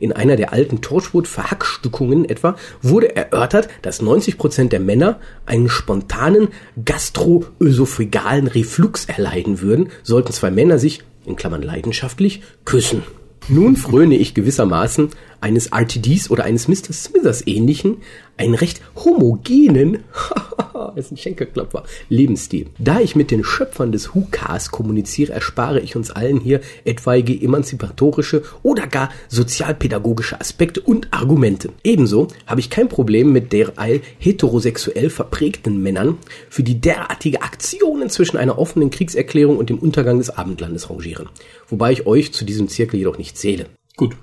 In 0.00 0.12
einer 0.12 0.36
der 0.36 0.52
alten 0.52 0.80
Torchwood-Verhackstückungen 0.80 2.24
etwa 2.24 2.56
wurde 2.82 3.16
erörtert, 3.16 3.68
dass 3.82 4.00
90% 4.00 4.68
der 4.68 4.80
Männer 4.80 5.18
einen 5.44 5.68
spontanen 5.68 6.48
gastroösophagalen 6.84 8.46
Reflux 8.46 9.06
erleiden 9.06 9.60
würden, 9.60 9.90
sollten 10.02 10.32
zwei 10.32 10.50
Männer 10.50 10.78
sich, 10.78 11.02
in 11.24 11.36
Klammern 11.36 11.62
leidenschaftlich, 11.62 12.42
küssen. 12.64 13.02
Nun 13.48 13.76
fröne 13.76 14.16
ich 14.16 14.34
gewissermaßen 14.34 15.08
eines 15.40 15.72
RTDs 15.72 16.30
oder 16.30 16.44
eines 16.44 16.68
Mr. 16.68 16.92
Smithers 16.92 17.46
ähnlichen, 17.46 17.98
einen 18.36 18.54
recht 18.54 18.80
homogenen, 18.96 20.04
ist 20.96 21.12
ein 21.12 21.16
Schenkelklopfer, 21.16 21.84
Lebensstil. 22.08 22.66
Da 22.78 23.00
ich 23.00 23.16
mit 23.16 23.30
den 23.30 23.44
Schöpfern 23.44 23.92
des 23.92 24.14
Hukas 24.14 24.70
kommuniziere, 24.70 25.32
erspare 25.32 25.80
ich 25.80 25.96
uns 25.96 26.10
allen 26.10 26.40
hier 26.40 26.60
etwaige 26.84 27.34
emanzipatorische 27.34 28.42
oder 28.62 28.86
gar 28.86 29.10
sozialpädagogische 29.28 30.40
Aspekte 30.40 30.80
und 30.80 31.08
Argumente. 31.12 31.70
Ebenso 31.82 32.28
habe 32.46 32.60
ich 32.60 32.70
kein 32.70 32.88
Problem 32.88 33.32
mit 33.32 33.52
derweil 33.52 34.00
heterosexuell 34.18 35.10
verprägten 35.10 35.82
Männern, 35.82 36.18
für 36.48 36.62
die 36.62 36.80
derartige 36.80 37.42
Aktionen 37.42 38.10
zwischen 38.10 38.36
einer 38.36 38.58
offenen 38.58 38.90
Kriegserklärung 38.90 39.56
und 39.56 39.70
dem 39.70 39.78
Untergang 39.78 40.18
des 40.18 40.30
Abendlandes 40.30 40.90
rangieren. 40.90 41.28
Wobei 41.68 41.92
ich 41.92 42.06
euch 42.06 42.32
zu 42.32 42.44
diesem 42.44 42.68
Zirkel 42.68 42.98
jedoch 42.98 43.18
nicht 43.18 43.36
zähle. 43.36 43.66
Gut. 43.96 44.16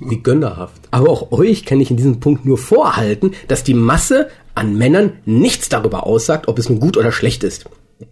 Wie 0.00 0.22
gönnerhaft. 0.22 0.82
Aber 0.90 1.10
auch 1.10 1.32
euch 1.32 1.64
kann 1.64 1.80
ich 1.80 1.90
in 1.90 1.96
diesem 1.96 2.20
Punkt 2.20 2.44
nur 2.44 2.58
vorhalten, 2.58 3.32
dass 3.48 3.64
die 3.64 3.74
Masse 3.74 4.28
an 4.54 4.76
Männern 4.76 5.14
nichts 5.24 5.68
darüber 5.68 6.06
aussagt, 6.06 6.48
ob 6.48 6.58
es 6.58 6.68
nun 6.68 6.80
gut 6.80 6.96
oder 6.96 7.12
schlecht 7.12 7.44
ist. 7.44 7.64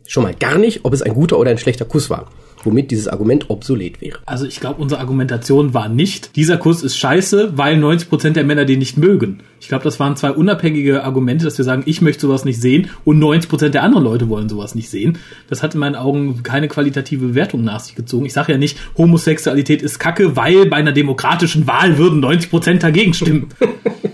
Schon 0.07 0.25
mal 0.25 0.35
gar 0.35 0.59
nicht, 0.59 0.85
ob 0.85 0.93
es 0.93 1.03
ein 1.03 1.15
guter 1.15 1.39
oder 1.39 1.51
ein 1.51 1.59
schlechter 1.59 1.85
Kuss 1.85 2.11
war. 2.11 2.31
Womit 2.67 2.91
dieses 2.91 3.07
Argument 3.07 3.49
obsolet 3.49 4.01
wäre. 4.01 4.19
Also 4.27 4.45
ich 4.45 4.59
glaube, 4.59 4.83
unsere 4.83 5.01
Argumentation 5.01 5.73
war 5.73 5.89
nicht, 5.89 6.35
dieser 6.35 6.57
Kuss 6.59 6.83
ist 6.83 6.97
scheiße, 6.97 7.57
weil 7.57 7.77
90% 7.77 8.31
der 8.31 8.45
Männer 8.45 8.65
den 8.65 8.81
nicht 8.81 8.99
mögen. 8.99 9.39
Ich 9.61 9.69
glaube, 9.69 9.85
das 9.85 10.01
waren 10.01 10.17
zwei 10.17 10.33
unabhängige 10.33 11.05
Argumente, 11.05 11.45
dass 11.45 11.57
wir 11.59 11.65
sagen, 11.65 11.85
ich 11.87 12.03
möchte 12.03 12.23
sowas 12.23 12.45
nicht 12.45 12.61
sehen 12.61 12.91
und 13.05 13.23
90% 13.23 13.69
der 13.69 13.85
anderen 13.85 14.05
Leute 14.05 14.29
wollen 14.29 14.49
sowas 14.49 14.75
nicht 14.75 14.91
sehen. 14.91 15.19
Das 15.49 15.63
hat 15.63 15.75
in 15.75 15.81
meinen 15.81 15.95
Augen 15.95 16.43
keine 16.43 16.69
qualitative 16.69 17.29
Bewertung 17.29 17.63
nach 17.63 17.81
sich 17.81 17.95
gezogen. 17.95 18.27
Ich 18.27 18.33
sage 18.33 18.53
ja 18.53 18.59
nicht, 18.59 18.79
Homosexualität 18.99 19.83
ist 19.83 19.99
kacke, 19.99 20.37
weil 20.37 20.67
bei 20.67 20.77
einer 20.77 20.93
demokratischen 20.93 21.67
Wahl 21.67 21.99
würden 21.99 22.23
90% 22.25 22.81
dagegen 22.81 23.15
stimmen. 23.15 23.49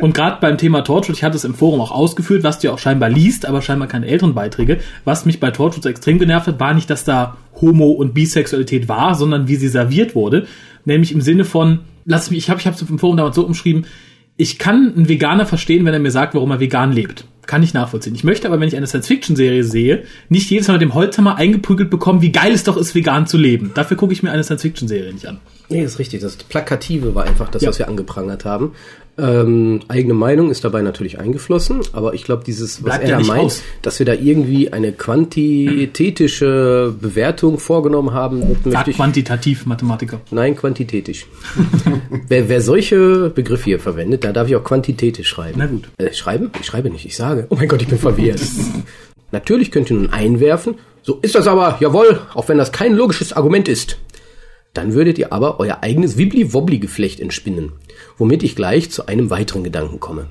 Und 0.00 0.14
gerade 0.14 0.38
beim 0.40 0.58
Thema 0.58 0.82
Torchwood, 0.82 1.16
ich 1.16 1.24
hatte 1.24 1.36
es 1.36 1.44
im 1.44 1.54
Forum 1.54 1.80
auch 1.80 1.90
ausgeführt, 1.90 2.42
was 2.44 2.58
du 2.58 2.68
ja 2.68 2.74
auch 2.74 2.78
scheinbar 2.78 3.08
liest, 3.10 3.46
aber 3.46 3.62
scheinbar 3.62 3.88
keine 3.88 4.06
älteren 4.06 4.34
Beiträge. 4.34 4.78
Was 5.04 5.26
mich 5.26 5.40
bei 5.40 5.50
Torchwood 5.50 5.82
so 5.82 5.88
extrem 5.88 6.18
genervt 6.18 6.46
hat, 6.46 6.60
war 6.60 6.74
nicht, 6.74 6.90
dass 6.90 7.04
da 7.04 7.36
Homo- 7.60 7.92
und 7.92 8.14
Bisexualität 8.14 8.88
war, 8.88 9.14
sondern 9.14 9.48
wie 9.48 9.56
sie 9.56 9.68
serviert 9.68 10.14
wurde. 10.14 10.46
Nämlich 10.84 11.12
im 11.12 11.20
Sinne 11.20 11.44
von, 11.44 11.80
lass 12.04 12.30
mich, 12.30 12.38
ich 12.38 12.50
habe 12.50 12.60
ich 12.60 12.66
es 12.66 12.82
im 12.82 12.98
Forum 12.98 13.16
damals 13.16 13.36
so 13.36 13.44
umschrieben, 13.44 13.86
ich 14.36 14.58
kann 14.58 14.94
einen 14.96 15.08
Veganer 15.08 15.46
verstehen, 15.46 15.84
wenn 15.84 15.92
er 15.94 15.98
mir 16.00 16.12
sagt, 16.12 16.34
warum 16.34 16.52
er 16.52 16.60
vegan 16.60 16.92
lebt. 16.92 17.24
Kann 17.46 17.62
ich 17.62 17.74
nachvollziehen. 17.74 18.14
Ich 18.14 18.22
möchte 18.24 18.46
aber, 18.46 18.60
wenn 18.60 18.68
ich 18.68 18.76
eine 18.76 18.86
Science-Fiction-Serie 18.86 19.64
sehe, 19.64 20.04
nicht 20.28 20.48
jedes 20.50 20.68
Mal 20.68 20.74
mit 20.74 20.82
dem 20.82 20.94
Holzhammer 20.94 21.36
eingeprügelt 21.36 21.90
bekommen, 21.90 22.22
wie 22.22 22.30
geil 22.30 22.52
es 22.52 22.62
doch 22.62 22.76
ist, 22.76 22.94
vegan 22.94 23.26
zu 23.26 23.36
leben. 23.38 23.72
Dafür 23.74 23.96
gucke 23.96 24.12
ich 24.12 24.22
mir 24.22 24.30
eine 24.30 24.44
Science-Fiction-Serie 24.44 25.12
nicht 25.12 25.26
an. 25.26 25.38
Nee, 25.70 25.82
das 25.82 25.94
ist 25.94 25.98
richtig. 25.98 26.20
Das 26.20 26.36
Plakative 26.36 27.14
war 27.14 27.24
einfach 27.24 27.48
das, 27.48 27.62
Ja. 27.62 27.70
was 27.70 27.78
wir 27.78 27.88
angeprangert 27.88 28.44
haben. 28.44 28.72
Ähm, 29.18 29.80
eigene 29.88 30.14
Meinung 30.14 30.52
ist 30.52 30.64
dabei 30.64 30.80
natürlich 30.80 31.18
eingeflossen, 31.18 31.80
aber 31.92 32.14
ich 32.14 32.22
glaube, 32.22 32.44
dieses, 32.44 32.84
was 32.84 32.84
Bleibt 32.84 33.04
er 33.04 33.10
ja 33.10 33.18
da 33.18 33.24
meint, 33.24 33.46
aus. 33.46 33.62
dass 33.82 33.98
wir 33.98 34.06
da 34.06 34.14
irgendwie 34.14 34.72
eine 34.72 34.92
quantitätische 34.92 36.94
Bewertung 37.00 37.58
vorgenommen 37.58 38.12
haben, 38.12 38.56
möchte 38.64 38.90
ich, 38.90 38.96
quantitativ 38.96 39.66
Mathematiker. 39.66 40.20
nein, 40.30 40.54
quantitätisch. 40.54 41.26
wer, 42.28 42.48
wer 42.48 42.60
solche 42.60 43.30
Begriffe 43.30 43.64
hier 43.64 43.80
verwendet, 43.80 44.22
da 44.22 44.32
darf 44.32 44.46
ich 44.48 44.54
auch 44.54 44.62
quantitätisch 44.62 45.28
schreiben. 45.28 45.56
Na 45.58 45.66
gut. 45.66 45.88
Äh, 45.98 46.12
schreiben? 46.12 46.52
Ich 46.60 46.66
schreibe 46.66 46.88
nicht, 46.88 47.04
ich 47.04 47.16
sage. 47.16 47.46
Oh 47.50 47.56
mein 47.56 47.66
Gott, 47.66 47.82
ich 47.82 47.88
bin 47.88 47.98
verwirrt. 47.98 48.40
Natürlich 49.32 49.72
könnt 49.72 49.90
ihr 49.90 49.96
nun 49.96 50.10
einwerfen, 50.10 50.76
so 51.02 51.18
ist 51.22 51.34
das 51.34 51.48
aber, 51.48 51.76
jawohl, 51.80 52.20
auch 52.34 52.48
wenn 52.48 52.58
das 52.58 52.70
kein 52.70 52.94
logisches 52.94 53.32
Argument 53.32 53.68
ist. 53.68 53.98
Dann 54.74 54.94
würdet 54.94 55.18
ihr 55.18 55.32
aber 55.32 55.58
euer 55.58 55.78
eigenes 55.82 56.16
Wibbli-Wobbli-Geflecht 56.18 57.18
entspinnen, 57.18 57.72
womit 58.18 58.42
ich 58.42 58.56
gleich 58.56 58.90
zu 58.90 59.06
einem 59.06 59.30
weiteren 59.30 59.64
Gedanken 59.64 60.00
komme. 60.00 60.26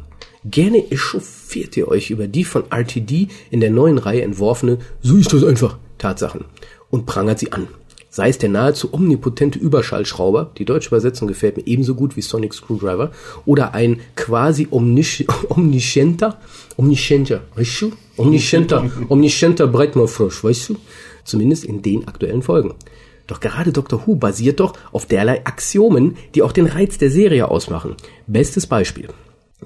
Gerne 0.45 0.91
echauffiert 0.91 1.75
ihr 1.75 1.87
euch 1.87 2.09
über 2.09 2.27
die 2.27 2.43
von 2.43 2.63
RTD 2.69 3.27
in 3.49 3.59
der 3.59 3.71
neuen 3.71 3.97
Reihe 3.97 4.21
entworfene, 4.21 4.77
so 5.01 5.17
ist 5.17 5.33
das 5.33 5.43
einfach, 5.43 5.77
Tatsachen 5.97 6.45
und 6.89 7.05
prangert 7.05 7.39
sie 7.39 7.51
an. 7.51 7.67
Sei 8.09 8.29
es 8.29 8.37
der 8.37 8.49
nahezu 8.49 8.93
omnipotente 8.93 9.59
Überschallschrauber, 9.59 10.51
die 10.57 10.65
deutsche 10.65 10.87
Übersetzung 10.87 11.27
gefällt 11.27 11.57
mir 11.57 11.67
ebenso 11.67 11.93
gut 11.93 12.15
wie 12.15 12.21
Sonic 12.21 12.53
Screwdriver, 12.53 13.11
oder 13.45 13.73
ein 13.73 13.99
quasi 14.15 14.67
omnisch 14.71 15.25
omnischenter, 15.49 16.39
omnischenter, 16.77 17.41
weißt 17.55 17.81
du? 17.81 17.91
Omnischenter, 18.15 18.89
omnischenter 19.09 19.67
Breitmaulfrosch, 19.67 20.43
weißt 20.43 20.69
du? 20.69 20.77
Zumindest 21.25 21.65
in 21.65 21.81
den 21.81 22.07
aktuellen 22.07 22.41
Folgen. 22.41 22.73
Doch 23.27 23.39
gerade 23.39 23.71
Doctor 23.71 24.05
Who 24.05 24.15
basiert 24.15 24.59
doch 24.59 24.73
auf 24.91 25.05
derlei 25.05 25.45
Axiomen, 25.45 26.15
die 26.33 26.41
auch 26.41 26.51
den 26.51 26.65
Reiz 26.65 26.97
der 26.97 27.11
Serie 27.11 27.49
ausmachen. 27.49 27.95
Bestes 28.25 28.65
Beispiel. 28.67 29.09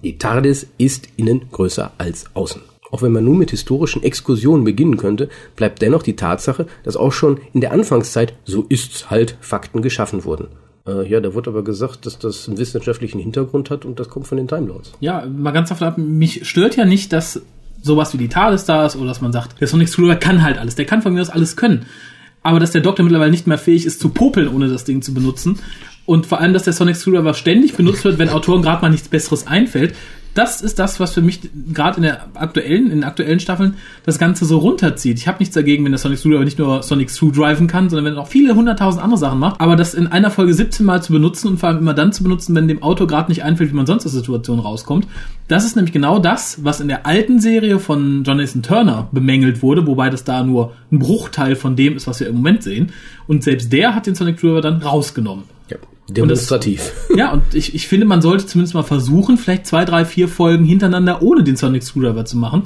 Die 0.04 0.18
TARDIS 0.18 0.68
ist 0.78 1.08
innen 1.18 1.46
größer 1.52 1.92
als 1.98 2.26
außen. 2.34 2.62
Auch 2.92 3.02
wenn 3.02 3.12
man 3.14 3.24
nun 3.24 3.38
mit 3.38 3.52
historischen 3.52 4.04
Exkursionen 4.04 4.66
beginnen 4.66 4.98
könnte, 4.98 5.30
bleibt 5.56 5.82
dennoch 5.82 6.04
die 6.04 6.16
Tatsache, 6.16 6.66
dass 6.84 6.98
auch 6.98 7.14
schon 7.14 7.40
in 7.54 7.62
der 7.62 7.72
Anfangszeit, 7.72 8.34
so 8.44 8.66
ist's 8.68 9.10
halt, 9.10 9.38
Fakten 9.40 9.82
geschaffen 9.82 10.26
wurden. 10.26 10.48
Äh, 10.86 11.08
ja, 11.08 11.20
da 11.22 11.34
wurde 11.34 11.52
aber 11.52 11.64
gesagt, 11.64 12.06
dass 12.06 12.20
das 12.20 12.48
einen 12.48 12.58
wissenschaftlichen 12.58 13.20
Hintergrund 13.20 13.70
hat 13.70 13.86
und 13.86 14.00
das 14.00 14.10
kommt 14.10 14.28
von 14.28 14.38
den 14.38 14.48
Timelords. 14.48 14.92
Ja, 15.00 15.26
mal 15.26 15.52
ganz 15.52 15.72
ab, 15.72 15.98
mich 15.98 16.48
stört 16.48 16.76
ja 16.76 16.86
nicht, 16.86 17.14
dass 17.14 17.42
sowas 17.82 18.14
wie 18.14 18.18
die 18.18 18.30
TARDIS 18.30 18.66
da 18.66 18.86
ist 18.86 18.96
oder 18.96 19.08
dass 19.08 19.22
man 19.22 19.32
sagt, 19.32 19.62
der 19.62 19.68
Sonic 19.68 19.90
Screwdriver 19.90 20.18
kann 20.18 20.44
halt 20.44 20.58
alles, 20.58 20.76
der 20.76 20.86
kann 20.86 21.02
von 21.02 21.14
mir 21.14 21.22
aus 21.22 21.30
alles 21.30 21.56
können. 21.56 21.86
Aber 22.44 22.60
dass 22.60 22.72
der 22.72 22.82
Doktor 22.82 23.04
mittlerweile 23.04 23.32
nicht 23.32 23.48
mehr 23.48 23.58
fähig 23.58 23.86
ist 23.86 24.00
zu 24.00 24.10
popeln, 24.10 24.48
ohne 24.48 24.68
das 24.68 24.84
Ding 24.84 25.02
zu 25.02 25.14
benutzen. 25.14 25.60
Und 26.06 26.26
vor 26.26 26.40
allem, 26.40 26.54
dass 26.54 26.64
der 26.64 26.74
Sonic 26.74 26.96
Screwdriver 26.96 27.34
ständig 27.34 27.74
benutzt 27.74 28.04
wird, 28.04 28.18
wenn 28.18 28.30
Autoren 28.30 28.62
gerade 28.62 28.82
mal 28.82 28.90
nichts 28.90 29.08
Besseres 29.08 29.48
einfällt. 29.48 29.96
Das 30.34 30.62
ist 30.62 30.80
das, 30.80 31.00
was 31.00 31.14
für 31.14 31.22
mich 31.22 31.42
gerade 31.74 31.98
in 31.98 32.04
der 32.04 32.28
aktuellen, 32.36 32.86
in 32.86 32.92
den 32.92 33.04
aktuellen 33.04 33.40
Staffeln 33.40 33.76
das 34.06 34.18
Ganze 34.18 34.46
so 34.46 34.60
runterzieht. 34.60 35.18
Ich 35.18 35.28
habe 35.28 35.40
nichts 35.40 35.54
dagegen, 35.54 35.84
wenn 35.84 35.92
der 35.92 36.00
Sonic 36.00 36.20
Screwdriver 36.20 36.46
nicht 36.46 36.60
nur 36.60 36.84
Sonic 36.84 37.10
Screwdriven 37.10 37.68
kann, 37.68 37.90
sondern 37.90 38.06
wenn 38.06 38.14
er 38.16 38.22
auch 38.22 38.28
viele 38.28 38.56
hunderttausend 38.56 39.04
andere 39.04 39.20
Sachen 39.20 39.40
macht. 39.40 39.60
Aber 39.60 39.76
das 39.76 39.94
in 39.94 40.08
einer 40.08 40.32
Folge 40.32 40.54
17 40.54 40.86
Mal 40.86 41.04
zu 41.04 41.12
benutzen 41.12 41.50
und 41.50 41.60
vor 41.60 41.70
allem 41.70 41.80
immer 41.80 41.94
dann 41.94 42.14
zu 42.14 42.24
benutzen, 42.24 42.56
wenn 42.56 42.68
dem 42.68 42.82
Autor 42.82 43.08
gerade 43.08 43.30
nicht 43.30 43.44
einfällt, 43.44 43.72
wie 43.72 43.76
man 43.76 43.86
sonst 43.86 44.06
aus 44.06 44.14
der 44.14 44.22
Situation 44.22 44.60
rauskommt, 44.60 45.06
das 45.50 45.66
ist 45.66 45.76
nämlich 45.76 45.92
genau 45.92 46.20
das, 46.20 46.64
was 46.64 46.80
in 46.80 46.88
der 46.88 47.06
alten 47.06 47.42
Serie 47.42 47.80
von 47.80 48.24
Jonathan 48.24 48.64
Turner 48.64 49.10
bemängelt 49.12 49.62
wurde, 49.62 49.86
wobei 49.86 50.10
das 50.10 50.24
da 50.24 50.44
nur 50.44 50.74
ein 50.92 51.00
Bruchteil 51.00 51.58
von 51.58 51.76
dem 51.76 51.98
ist, 51.98 52.08
was 52.08 52.22
wir 52.22 52.28
im 52.28 52.38
Moment 52.38 52.64
sehen. 52.64 52.94
Und 53.28 53.44
selbst 53.44 53.74
der 53.74 53.94
hat 53.94 54.08
den 54.08 54.16
Sonic 54.16 54.40
Screwdriver 54.40 54.62
dann 54.62 54.82
rausgenommen. 54.82 55.44
Ja, 56.12 56.24
demonstrativ. 56.24 56.92
Ja, 57.16 57.32
und 57.32 57.54
ich, 57.54 57.74
ich 57.76 57.88
finde, 57.88 58.06
man 58.06 58.22
sollte 58.22 58.46
zumindest 58.46 58.74
mal 58.74 58.84
versuchen, 58.84 59.38
vielleicht 59.38 59.66
zwei, 59.66 59.86
drei, 59.86 60.06
vier 60.06 60.28
Folgen 60.28 60.66
hintereinander 60.66 61.22
ohne 61.22 61.44
den 61.44 61.56
Sonic 61.56 61.84
Screwdriver 61.84 62.26
zu 62.26 62.38
machen. 62.38 62.64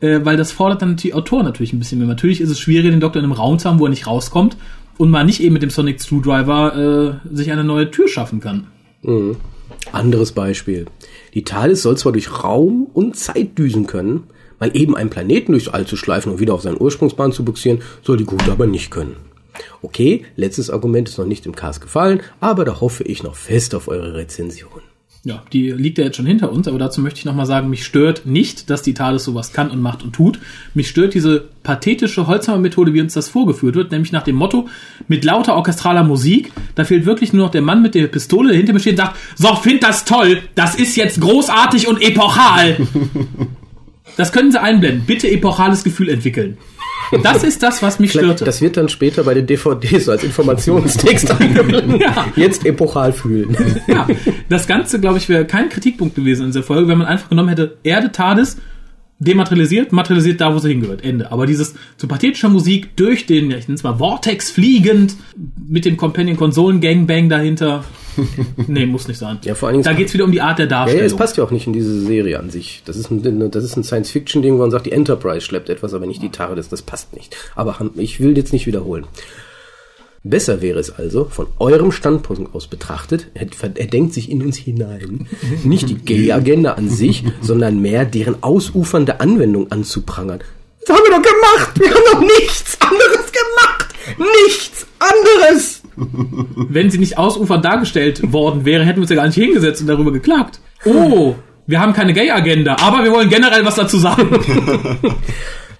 Äh, 0.00 0.20
weil 0.24 0.36
das 0.36 0.52
fordert 0.52 0.82
dann 0.82 0.96
die 0.96 1.14
Autor 1.14 1.42
natürlich 1.42 1.72
ein 1.72 1.78
bisschen 1.78 1.98
mehr. 1.98 2.06
Natürlich 2.08 2.40
ist 2.40 2.50
es 2.50 2.58
schwieriger, 2.58 2.90
den 2.90 3.00
Doktor 3.00 3.20
in 3.20 3.24
einem 3.24 3.32
Raum 3.32 3.58
zu 3.58 3.68
haben, 3.68 3.78
wo 3.78 3.86
er 3.86 3.90
nicht 3.90 4.06
rauskommt 4.06 4.56
und 4.98 5.10
man 5.10 5.26
nicht 5.26 5.40
eben 5.40 5.54
mit 5.54 5.62
dem 5.62 5.70
Sonic 5.70 6.00
Screwdriver 6.00 7.20
äh, 7.32 7.34
sich 7.34 7.50
eine 7.50 7.64
neue 7.64 7.90
Tür 7.90 8.08
schaffen 8.08 8.40
kann. 8.40 8.66
Anderes 9.92 10.32
Beispiel. 10.32 10.86
Die 11.34 11.44
TARDIS 11.44 11.82
soll 11.82 11.96
zwar 11.96 12.12
durch 12.12 12.42
Raum 12.42 12.86
und 12.92 13.16
Zeit 13.16 13.58
düsen 13.58 13.86
können, 13.86 14.24
mal 14.60 14.76
eben 14.76 14.96
einen 14.96 15.10
Planeten 15.10 15.52
durchs 15.52 15.68
All 15.68 15.86
zu 15.86 15.96
schleifen 15.96 16.32
und 16.32 16.40
wieder 16.40 16.54
auf 16.54 16.62
seine 16.62 16.78
Ursprungsbahn 16.78 17.32
zu 17.32 17.44
buxieren, 17.44 17.80
soll 18.02 18.16
die 18.16 18.24
Gute 18.24 18.50
aber 18.50 18.66
nicht 18.66 18.90
können. 18.90 19.16
Okay, 19.82 20.24
letztes 20.36 20.70
Argument 20.70 21.08
ist 21.08 21.18
noch 21.18 21.26
nicht 21.26 21.46
im 21.46 21.54
Cast 21.54 21.80
gefallen, 21.80 22.20
aber 22.40 22.64
da 22.64 22.80
hoffe 22.80 23.04
ich 23.04 23.22
noch 23.22 23.36
fest 23.36 23.74
auf 23.74 23.88
eure 23.88 24.14
Rezension. 24.14 24.82
Ja, 25.26 25.42
die 25.54 25.70
liegt 25.70 25.96
ja 25.96 26.04
jetzt 26.04 26.16
schon 26.16 26.26
hinter 26.26 26.52
uns, 26.52 26.68
aber 26.68 26.78
dazu 26.78 27.00
möchte 27.00 27.18
ich 27.18 27.24
nochmal 27.24 27.46
sagen, 27.46 27.70
mich 27.70 27.86
stört 27.86 28.26
nicht, 28.26 28.68
dass 28.68 28.82
die 28.82 28.92
TARDIS 28.92 29.24
sowas 29.24 29.54
kann 29.54 29.70
und 29.70 29.80
macht 29.80 30.02
und 30.02 30.12
tut. 30.12 30.38
Mich 30.74 30.90
stört 30.90 31.14
diese 31.14 31.48
pathetische 31.62 32.26
Holzhammer-Methode, 32.26 32.92
wie 32.92 33.00
uns 33.00 33.14
das 33.14 33.30
vorgeführt 33.30 33.74
wird, 33.74 33.90
nämlich 33.90 34.12
nach 34.12 34.22
dem 34.22 34.36
Motto, 34.36 34.68
mit 35.08 35.24
lauter 35.24 35.54
orchestraler 35.54 36.04
Musik, 36.04 36.52
da 36.74 36.84
fehlt 36.84 37.06
wirklich 37.06 37.32
nur 37.32 37.46
noch 37.46 37.52
der 37.52 37.62
Mann 37.62 37.80
mit 37.80 37.94
der 37.94 38.06
Pistole, 38.08 38.48
der 38.48 38.58
hinter 38.58 38.74
mir 38.74 38.80
steht 38.80 38.98
und 38.98 39.06
sagt, 39.06 39.16
so, 39.36 39.54
find 39.56 39.82
das 39.82 40.04
toll, 40.04 40.42
das 40.56 40.74
ist 40.74 40.94
jetzt 40.94 41.18
großartig 41.22 41.88
und 41.88 42.02
epochal. 42.02 42.76
Das 44.16 44.32
können 44.32 44.52
Sie 44.52 44.60
einblenden. 44.60 45.04
Bitte 45.06 45.30
epochales 45.30 45.84
Gefühl 45.84 46.08
entwickeln. 46.08 46.56
Das 47.22 47.44
ist 47.44 47.62
das, 47.62 47.82
was 47.82 47.98
mich 47.98 48.12
Vielleicht, 48.12 48.24
störte. 48.26 48.44
das 48.44 48.60
wird 48.60 48.76
dann 48.76 48.88
später 48.88 49.24
bei 49.24 49.34
den 49.34 49.46
DVDs 49.46 50.06
so 50.06 50.12
als 50.12 50.24
Informationstext 50.24 51.30
eingeblendet. 51.40 52.00
Ja. 52.00 52.26
Jetzt 52.34 52.64
epochal 52.64 53.12
fühlen. 53.12 53.56
ja, 53.86 54.06
das 54.48 54.66
Ganze, 54.66 55.00
glaube 55.00 55.18
ich, 55.18 55.28
wäre 55.28 55.44
kein 55.44 55.68
Kritikpunkt 55.68 56.14
gewesen 56.14 56.42
in 56.42 56.48
dieser 56.48 56.62
Folge, 56.62 56.88
wenn 56.88 56.98
man 56.98 57.06
einfach 57.06 57.28
genommen 57.28 57.50
hätte, 57.50 57.76
Erde, 57.82 58.10
TARDIS, 58.10 58.56
dematerialisiert, 59.18 59.92
materialisiert 59.92 60.40
da, 60.40 60.54
wo 60.54 60.58
sie 60.58 60.70
hingehört. 60.70 61.04
Ende. 61.04 61.30
Aber 61.30 61.46
dieses 61.46 61.74
zu 61.96 62.08
pathetischer 62.08 62.48
Musik 62.48 62.96
durch 62.96 63.26
den, 63.26 63.50
ja, 63.50 63.58
ich 63.58 63.68
nenne 63.68 63.76
es 63.76 63.82
mal 63.82 63.96
Vortex 63.96 64.50
fliegend, 64.50 65.14
mit 65.68 65.84
dem 65.84 65.96
Companion 65.96 66.36
Konsolen 66.36 66.80
Gangbang 66.80 67.28
dahinter. 67.28 67.84
nee, 68.66 68.86
muss 68.86 69.08
nicht 69.08 69.18
sein. 69.18 69.38
Ja, 69.44 69.54
vor 69.54 69.68
allen 69.68 69.74
Dingen- 69.74 69.84
da 69.84 69.92
geht's 69.92 70.12
wieder 70.14 70.24
um 70.24 70.32
die 70.32 70.40
Art 70.40 70.58
der 70.58 70.66
Ja, 70.66 70.70
Darstellung. 70.70 71.00
ja, 71.00 71.06
es 71.06 71.16
passt 71.16 71.36
ja 71.36 71.44
auch 71.44 71.50
nicht 71.50 71.66
in 71.66 71.72
diese 71.72 72.00
Serie 72.00 72.38
an 72.38 72.50
sich. 72.50 72.82
Das 72.84 72.96
ist 72.96 73.10
ein, 73.10 73.50
das 73.50 73.64
ist 73.64 73.76
ein 73.76 73.84
Science-Fiction-Ding, 73.84 74.54
wo 74.54 74.58
man 74.58 74.70
sagt, 74.70 74.86
die 74.86 74.92
Enterprise 74.92 75.40
schleppt 75.40 75.68
etwas, 75.70 75.94
aber 75.94 76.06
nicht 76.06 76.22
die 76.22 76.30
TARDIS. 76.30 76.68
Das 76.68 76.82
passt 76.82 77.14
nicht. 77.14 77.36
Aber 77.54 77.76
ich 77.96 78.20
will 78.20 78.36
jetzt 78.36 78.52
nicht 78.52 78.66
wiederholen. 78.66 79.06
Besser 80.26 80.62
wäre 80.62 80.78
es 80.78 80.90
also, 80.90 81.26
von 81.26 81.48
eurem 81.58 81.92
Standpunkt 81.92 82.54
aus 82.54 82.66
betrachtet, 82.66 83.26
er, 83.34 83.46
er 83.74 83.86
denkt 83.86 84.14
sich 84.14 84.30
in 84.30 84.42
uns 84.42 84.56
hinein, 84.56 85.28
nicht 85.64 85.90
die 85.90 85.96
Gay-Agenda 85.96 86.72
an 86.72 86.88
sich, 86.88 87.24
sondern 87.42 87.82
mehr 87.82 88.06
deren 88.06 88.42
ausufernde 88.42 89.20
Anwendung 89.20 89.70
anzuprangern. 89.70 90.40
Das 90.86 90.96
haben 90.96 91.04
wir 91.04 91.10
doch 91.16 91.22
gemacht! 91.22 91.78
Wir 91.78 91.90
haben 91.90 92.02
doch 92.12 92.20
nichts 92.38 92.78
anderes 92.80 93.32
gemacht! 93.32 93.94
Nichts 94.46 94.86
anderes! 94.98 95.82
Wenn 95.96 96.90
sie 96.90 96.98
nicht 96.98 97.18
ausufernd 97.18 97.64
dargestellt 97.64 98.32
worden 98.32 98.64
wäre, 98.64 98.84
hätten 98.84 98.98
wir 98.98 99.02
uns 99.02 99.10
ja 99.10 99.16
gar 99.16 99.26
nicht 99.26 99.34
hingesetzt 99.34 99.80
und 99.80 99.88
darüber 99.88 100.12
geklagt. 100.12 100.60
Oh, 100.84 101.34
wir 101.66 101.80
haben 101.80 101.92
keine 101.92 102.12
Gay-Agenda, 102.12 102.76
aber 102.80 103.04
wir 103.04 103.12
wollen 103.12 103.28
generell 103.28 103.64
was 103.64 103.76
dazu 103.76 103.98
sagen. 103.98 104.28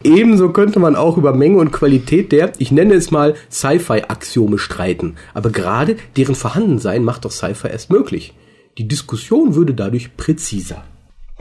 Ebenso 0.05 0.51
könnte 0.51 0.81
man 0.81 0.97
auch 0.97 1.17
über 1.17 1.35
Menge 1.35 1.59
und 1.59 1.73
Qualität 1.73 2.31
der, 2.31 2.53
ich 2.59 2.71
nenne 2.71 2.95
es 2.95 3.11
mal, 3.11 3.35
Sci-Fi-Axiome 3.51 4.59
streiten. 4.59 5.17
Aber 5.33 5.51
gerade 5.51 5.97
deren 6.17 6.35
Vorhandensein 6.35 7.05
macht 7.05 7.25
doch 7.25 7.33
Sci-Fi 7.33 7.69
erst 7.69 7.91
möglich. 7.91 8.35
Die 8.77 8.87
Diskussion 8.87 9.55
würde 9.55 9.73
dadurch 9.73 10.17
präziser. 10.17 10.85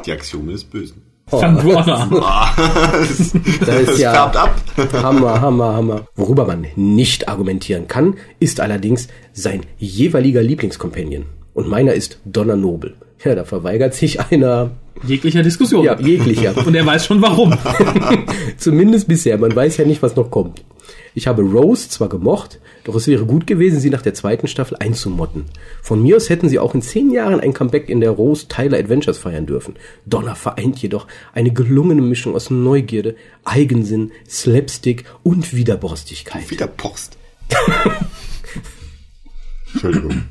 Die 0.05 0.11
Axiome 0.11 0.53
des 0.53 0.63
Bösen. 0.63 1.01
Das 1.41 3.31
Da 3.65 3.73
ist 3.73 3.89
das 3.89 3.99
ja 3.99 4.14
färbt 4.14 4.38
ab. 4.38 4.55
Hammer, 5.01 5.41
Hammer, 5.41 5.73
Hammer. 5.76 6.01
Worüber 6.15 6.45
man 6.45 6.68
nicht 6.76 7.27
argumentieren 7.27 7.88
kann, 7.88 8.15
ist 8.39 8.60
allerdings 8.60 9.07
sein 9.34 9.61
jeweiliger 9.77 10.41
Lieblingscompanion. 10.41 11.26
Und 11.53 11.69
meiner 11.69 11.93
ist 11.93 12.19
Donna 12.26 12.55
Noble. 12.55 12.95
Ja, 13.23 13.35
da 13.35 13.45
verweigert 13.45 13.93
sich 13.93 14.19
einer, 14.19 14.72
Jeglicher 15.07 15.43
Diskussion. 15.43 15.84
ja, 15.84 15.99
jeglicher. 15.99 16.53
Und 16.65 16.76
er 16.76 16.85
weiß 16.85 17.05
schon 17.05 17.22
warum. 17.22 17.53
Zumindest 18.57 19.07
bisher. 19.07 19.38
Man 19.38 19.55
weiß 19.55 19.77
ja 19.77 19.85
nicht, 19.85 20.01
was 20.01 20.15
noch 20.15 20.30
kommt. 20.30 20.64
Ich 21.15 21.27
habe 21.27 21.44
Rose 21.44 21.90
zwar 21.90 22.10
gemocht, 22.10 22.60
doch 22.84 22.95
es 22.95 23.07
wäre 23.07 23.26
gut 23.26 23.45
gewesen, 23.45 23.80
sie 23.80 23.90
nach 23.90 24.02
der 24.02 24.14
zweiten 24.14 24.48
Staffel 24.48 24.77
einzumotten. 24.80 25.45
Von 25.81 26.02
mir 26.02 26.18
aus 26.18 26.30
hätten 26.30 26.49
sie 26.49 26.60
auch 26.60 26.73
in 26.73 26.81
zehn 26.81 27.11
Jahren 27.11 27.40
ein 27.40 27.53
Comeback 27.53 27.90
in 27.90 28.02
der 28.02 28.11
Rose 28.11 28.48
Tyler 28.48 28.77
Adventures 28.80 29.18
feiern 29.18 29.45
dürfen. 29.45 29.76
Donner 30.06 30.35
vereint 30.35 30.81
jedoch 30.81 31.07
eine 31.34 31.52
gelungene 31.52 32.02
Mischung 32.02 32.35
aus 32.35 32.49
Neugierde, 32.49 33.15
Eigensinn, 33.44 34.11
Slapstick 34.27 35.06
und 35.22 35.53
Widerborstigkeit. 35.53 36.49
Wieder 36.49 36.68
Post. 36.68 37.18
Entschuldigung. 39.73 40.23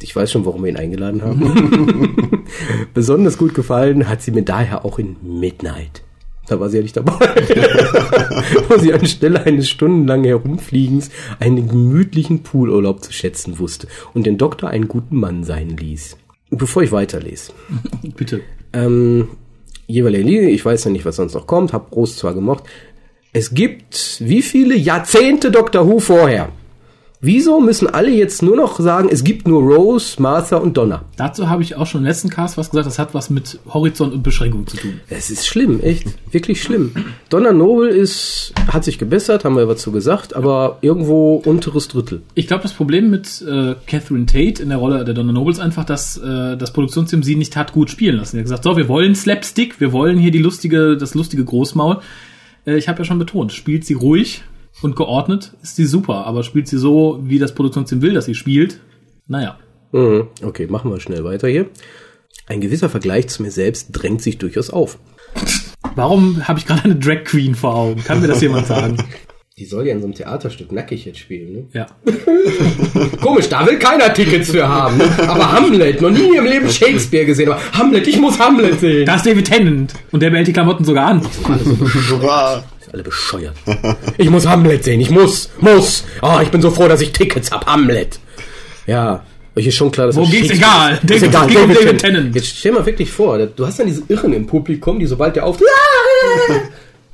Ich 0.00 0.14
weiß 0.14 0.30
schon, 0.30 0.44
warum 0.46 0.62
wir 0.62 0.70
ihn 0.70 0.76
eingeladen 0.76 1.22
haben. 1.22 2.44
Besonders 2.94 3.36
gut 3.36 3.54
gefallen 3.54 4.08
hat 4.08 4.22
sie 4.22 4.30
mir 4.30 4.42
daher 4.42 4.84
auch 4.84 4.98
in 4.98 5.16
Midnight. 5.22 6.02
Da 6.48 6.58
war 6.58 6.68
sie 6.70 6.78
ja 6.78 6.82
nicht 6.82 6.96
dabei. 6.96 7.12
Wo 8.68 8.78
sie 8.78 8.92
anstelle 8.92 9.44
eines 9.44 9.68
stundenlangen 9.68 10.24
Herumfliegens 10.24 11.10
einen 11.38 11.68
gemütlichen 11.68 12.42
Poolurlaub 12.42 13.02
zu 13.02 13.12
schätzen 13.12 13.58
wusste 13.58 13.86
und 14.14 14.26
den 14.26 14.38
Doktor 14.38 14.70
einen 14.70 14.88
guten 14.88 15.16
Mann 15.16 15.44
sein 15.44 15.76
ließ. 15.76 16.16
Bevor 16.50 16.82
ich 16.82 16.92
weiterlese, 16.92 17.52
Bitte. 18.16 18.40
ähm, 18.72 19.28
Jevaleli, 19.86 20.48
ich 20.48 20.64
weiß 20.64 20.84
ja 20.84 20.90
nicht, 20.90 21.04
was 21.04 21.16
sonst 21.16 21.34
noch 21.34 21.46
kommt, 21.46 21.72
hab 21.72 21.94
Rose 21.94 22.16
zwar 22.16 22.34
gemocht. 22.34 22.64
Es 23.32 23.52
gibt 23.52 24.16
wie 24.20 24.42
viele 24.42 24.74
Jahrzehnte 24.74 25.50
Doctor 25.50 25.86
Who 25.86 25.98
vorher? 25.98 26.50
Wieso 27.20 27.60
müssen 27.60 27.88
alle 27.88 28.10
jetzt 28.10 28.44
nur 28.44 28.54
noch 28.54 28.78
sagen, 28.78 29.08
es 29.10 29.24
gibt 29.24 29.48
nur 29.48 29.60
Rose, 29.60 30.22
Martha 30.22 30.56
und 30.56 30.76
Donna? 30.76 31.04
Dazu 31.16 31.48
habe 31.48 31.64
ich 31.64 31.74
auch 31.74 31.86
schon 31.86 32.02
im 32.02 32.06
letzten 32.06 32.30
Cast 32.30 32.56
was 32.56 32.70
gesagt, 32.70 32.86
das 32.86 33.00
hat 33.00 33.12
was 33.12 33.28
mit 33.28 33.58
Horizont 33.74 34.12
und 34.12 34.22
Beschränkung 34.22 34.68
zu 34.68 34.76
tun. 34.76 35.00
Es 35.08 35.28
ist 35.28 35.44
schlimm, 35.44 35.80
echt, 35.80 36.06
wirklich 36.30 36.62
schlimm. 36.62 36.92
Donna 37.28 37.52
Noble 37.52 37.88
ist, 37.88 38.52
hat 38.68 38.84
sich 38.84 38.98
gebessert, 38.98 39.44
haben 39.44 39.56
wir 39.56 39.66
was 39.66 39.82
zu 39.82 39.90
gesagt, 39.90 40.36
aber 40.36 40.78
irgendwo 40.80 41.42
unteres 41.44 41.88
Drittel. 41.88 42.22
Ich 42.34 42.46
glaube, 42.46 42.62
das 42.62 42.72
Problem 42.72 43.10
mit 43.10 43.42
äh, 43.42 43.74
Catherine 43.88 44.26
Tate 44.26 44.62
in 44.62 44.68
der 44.68 44.78
Rolle 44.78 45.04
der 45.04 45.14
Donna 45.14 45.32
Noble 45.32 45.50
ist 45.50 45.58
einfach, 45.58 45.84
dass 45.84 46.18
äh, 46.18 46.56
das 46.56 46.72
Produktionsteam 46.72 47.24
sie 47.24 47.34
nicht 47.34 47.56
hat 47.56 47.72
gut 47.72 47.90
spielen 47.90 48.18
lassen. 48.18 48.36
Er 48.36 48.42
hat 48.42 48.44
gesagt, 48.44 48.62
so, 48.62 48.76
wir 48.76 48.86
wollen 48.86 49.16
Slapstick, 49.16 49.80
wir 49.80 49.90
wollen 49.90 50.18
hier 50.18 50.30
die 50.30 50.38
lustige, 50.38 50.96
das 50.96 51.16
lustige 51.16 51.44
Großmaul. 51.44 51.98
Äh, 52.64 52.76
ich 52.76 52.86
habe 52.86 52.98
ja 53.00 53.04
schon 53.04 53.18
betont, 53.18 53.52
spielt 53.52 53.84
sie 53.84 53.94
ruhig 53.94 54.44
und 54.82 54.96
geordnet, 54.96 55.52
ist 55.62 55.76
sie 55.76 55.86
super, 55.86 56.26
aber 56.26 56.42
spielt 56.42 56.68
sie 56.68 56.78
so, 56.78 57.20
wie 57.22 57.38
das 57.38 57.54
Produktionsteam 57.54 58.02
will, 58.02 58.14
dass 58.14 58.26
sie 58.26 58.34
spielt, 58.34 58.80
naja. 59.26 59.58
Mhm. 59.92 60.28
Okay, 60.42 60.66
machen 60.66 60.90
wir 60.90 61.00
schnell 61.00 61.24
weiter 61.24 61.48
hier. 61.48 61.68
Ein 62.46 62.60
gewisser 62.60 62.88
Vergleich 62.88 63.28
zu 63.28 63.42
mir 63.42 63.50
selbst 63.50 63.88
drängt 63.92 64.22
sich 64.22 64.38
durchaus 64.38 64.70
auf. 64.70 64.98
Warum 65.94 66.46
habe 66.48 66.58
ich 66.58 66.66
gerade 66.66 66.84
eine 66.84 66.96
Drag 66.96 67.24
Queen 67.24 67.54
vor 67.54 67.74
Augen? 67.74 68.02
Kann 68.02 68.20
mir 68.20 68.28
das 68.28 68.40
jemand 68.40 68.66
sagen? 68.66 68.96
Die 69.58 69.64
soll 69.64 69.88
ja 69.88 69.92
in 69.92 70.00
so 70.00 70.06
einem 70.06 70.14
Theaterstück 70.14 70.70
nackig 70.70 71.04
jetzt 71.04 71.18
spielen, 71.18 71.52
ne? 71.52 71.64
Ja. 71.72 71.86
Komisch, 73.20 73.48
da 73.48 73.66
will 73.66 73.76
keiner 73.76 74.14
Tickets 74.14 74.52
für 74.52 74.68
haben. 74.68 74.98
Ne? 74.98 75.10
Aber 75.26 75.50
Hamlet, 75.50 76.00
noch 76.00 76.10
nie 76.10 76.36
im 76.36 76.44
Leben 76.44 76.70
Shakespeare 76.70 77.24
gesehen. 77.24 77.50
Aber 77.50 77.60
Hamlet, 77.72 78.06
ich 78.06 78.20
muss 78.20 78.38
Hamlet 78.38 78.78
sehen. 78.78 79.04
Da 79.04 79.16
ist 79.16 79.26
David 79.26 79.48
Tennant 79.48 79.94
und 80.12 80.22
der 80.22 80.30
behält 80.30 80.46
die 80.46 80.52
Klamotten 80.52 80.84
sogar 80.84 81.08
an. 81.08 81.22
Hurra. 82.08 82.62
alle 82.92 83.02
bescheuert. 83.02 83.54
Ich 84.16 84.30
muss 84.30 84.46
Hamlet 84.46 84.84
sehen, 84.84 85.00
ich 85.00 85.10
muss, 85.10 85.50
muss. 85.58 86.04
Oh, 86.22 86.38
ich 86.40 86.50
bin 86.50 86.62
so 86.62 86.70
froh, 86.70 86.86
dass 86.86 87.00
ich 87.00 87.12
Tickets 87.12 87.50
hab, 87.50 87.66
Hamlet. 87.66 88.20
Ja, 88.86 89.24
euch 89.56 89.66
ist 89.66 89.74
schon 89.74 89.90
klar, 89.90 90.06
dass 90.06 90.16
Wo 90.16 90.24
geht's? 90.24 90.50
Egal. 90.50 90.94
Ist 90.94 91.02
David- 91.04 91.22
egal. 91.24 91.46
geht 91.48 91.56
um 91.58 91.68
David 91.68 91.76
Tennant. 91.84 92.00
Tennant. 92.00 92.34
Jetzt 92.36 92.58
stell 92.58 92.72
mal 92.72 92.86
wirklich 92.86 93.10
vor, 93.10 93.38
du 93.38 93.66
hast 93.66 93.80
dann 93.80 93.88
diese 93.88 94.04
Irren 94.08 94.32
im 94.32 94.46
Publikum, 94.46 95.00
die 95.00 95.06
sobald 95.06 95.34
der 95.34 95.44
auf... 95.44 95.58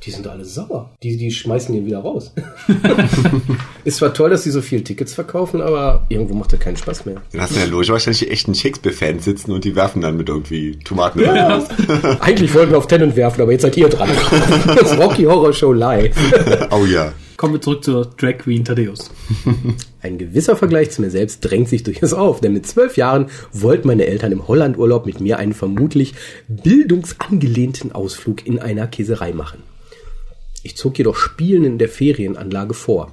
Die 0.05 0.11
sind 0.11 0.27
alle 0.27 0.45
sauer. 0.45 0.91
Die, 1.01 1.17
die 1.17 1.31
schmeißen 1.31 1.73
den 1.73 1.87
wieder 1.87 1.99
raus. 1.99 2.31
ist 3.85 3.97
zwar 3.97 4.13
toll, 4.13 4.29
dass 4.29 4.43
sie 4.43 4.51
so 4.51 4.61
viele 4.61 4.83
Tickets 4.83 5.15
verkaufen, 5.15 5.61
aber 5.61 6.05
irgendwo 6.09 6.35
macht 6.35 6.53
das 6.53 6.59
keinen 6.59 6.77
Spaß 6.77 7.05
mehr. 7.05 7.21
Dann 7.31 7.41
hast 7.41 7.51
du 7.51 7.55
in 7.55 7.61
der 7.61 7.71
Loge 7.71 7.87
wahrscheinlich 7.89 8.19
die 8.19 8.29
echten 8.29 8.53
Shakespeare-Fans 8.53 9.25
sitzen 9.25 9.51
und 9.51 9.65
die 9.65 9.75
werfen 9.75 10.01
dann 10.01 10.15
mit 10.15 10.29
irgendwie 10.29 10.77
Tomaten. 10.77 11.21
Ja. 11.21 11.65
Eigentlich 12.19 12.53
wollten 12.53 12.71
wir 12.71 12.77
auf 12.77 12.85
Tennant 12.85 13.15
werfen, 13.15 13.41
aber 13.41 13.51
jetzt 13.51 13.63
seid 13.63 13.75
ihr 13.77 13.89
dran. 13.89 14.09
Das 14.75 14.97
Rocky 14.97 15.23
Horror 15.23 15.53
Show 15.53 15.73
live. 15.73 16.15
Oh 16.69 16.85
ja. 16.85 17.13
Kommen 17.37 17.53
wir 17.53 17.61
zurück 17.61 17.83
zur 17.83 18.05
Drag 18.05 18.37
Queen 18.37 18.63
Thaddeus. 18.63 19.09
Ein 20.01 20.17
gewisser 20.17 20.55
Vergleich 20.55 20.91
zu 20.91 21.01
mir 21.01 21.09
selbst 21.09 21.39
drängt 21.41 21.67
sich 21.67 21.83
durchaus 21.83 22.13
auf, 22.13 22.41
denn 22.41 22.53
mit 22.53 22.67
zwölf 22.67 22.95
Jahren 22.95 23.27
wollten 23.51 23.87
meine 23.87 24.05
Eltern 24.05 24.31
im 24.31 24.47
Hollandurlaub 24.47 25.05
mit 25.05 25.19
mir 25.19 25.37
einen 25.37 25.53
vermutlich 25.53 26.13
bildungsangelehnten 26.47 27.91
Ausflug 27.91 28.45
in 28.45 28.59
einer 28.59 28.87
Käserei 28.87 29.33
machen. 29.33 29.63
Ich 30.65 30.75
zog 30.75 30.97
jedoch 30.97 31.15
Spielen 31.15 31.63
in 31.63 31.77
der 31.77 31.89
Ferienanlage 31.89 32.73
vor. 32.73 33.11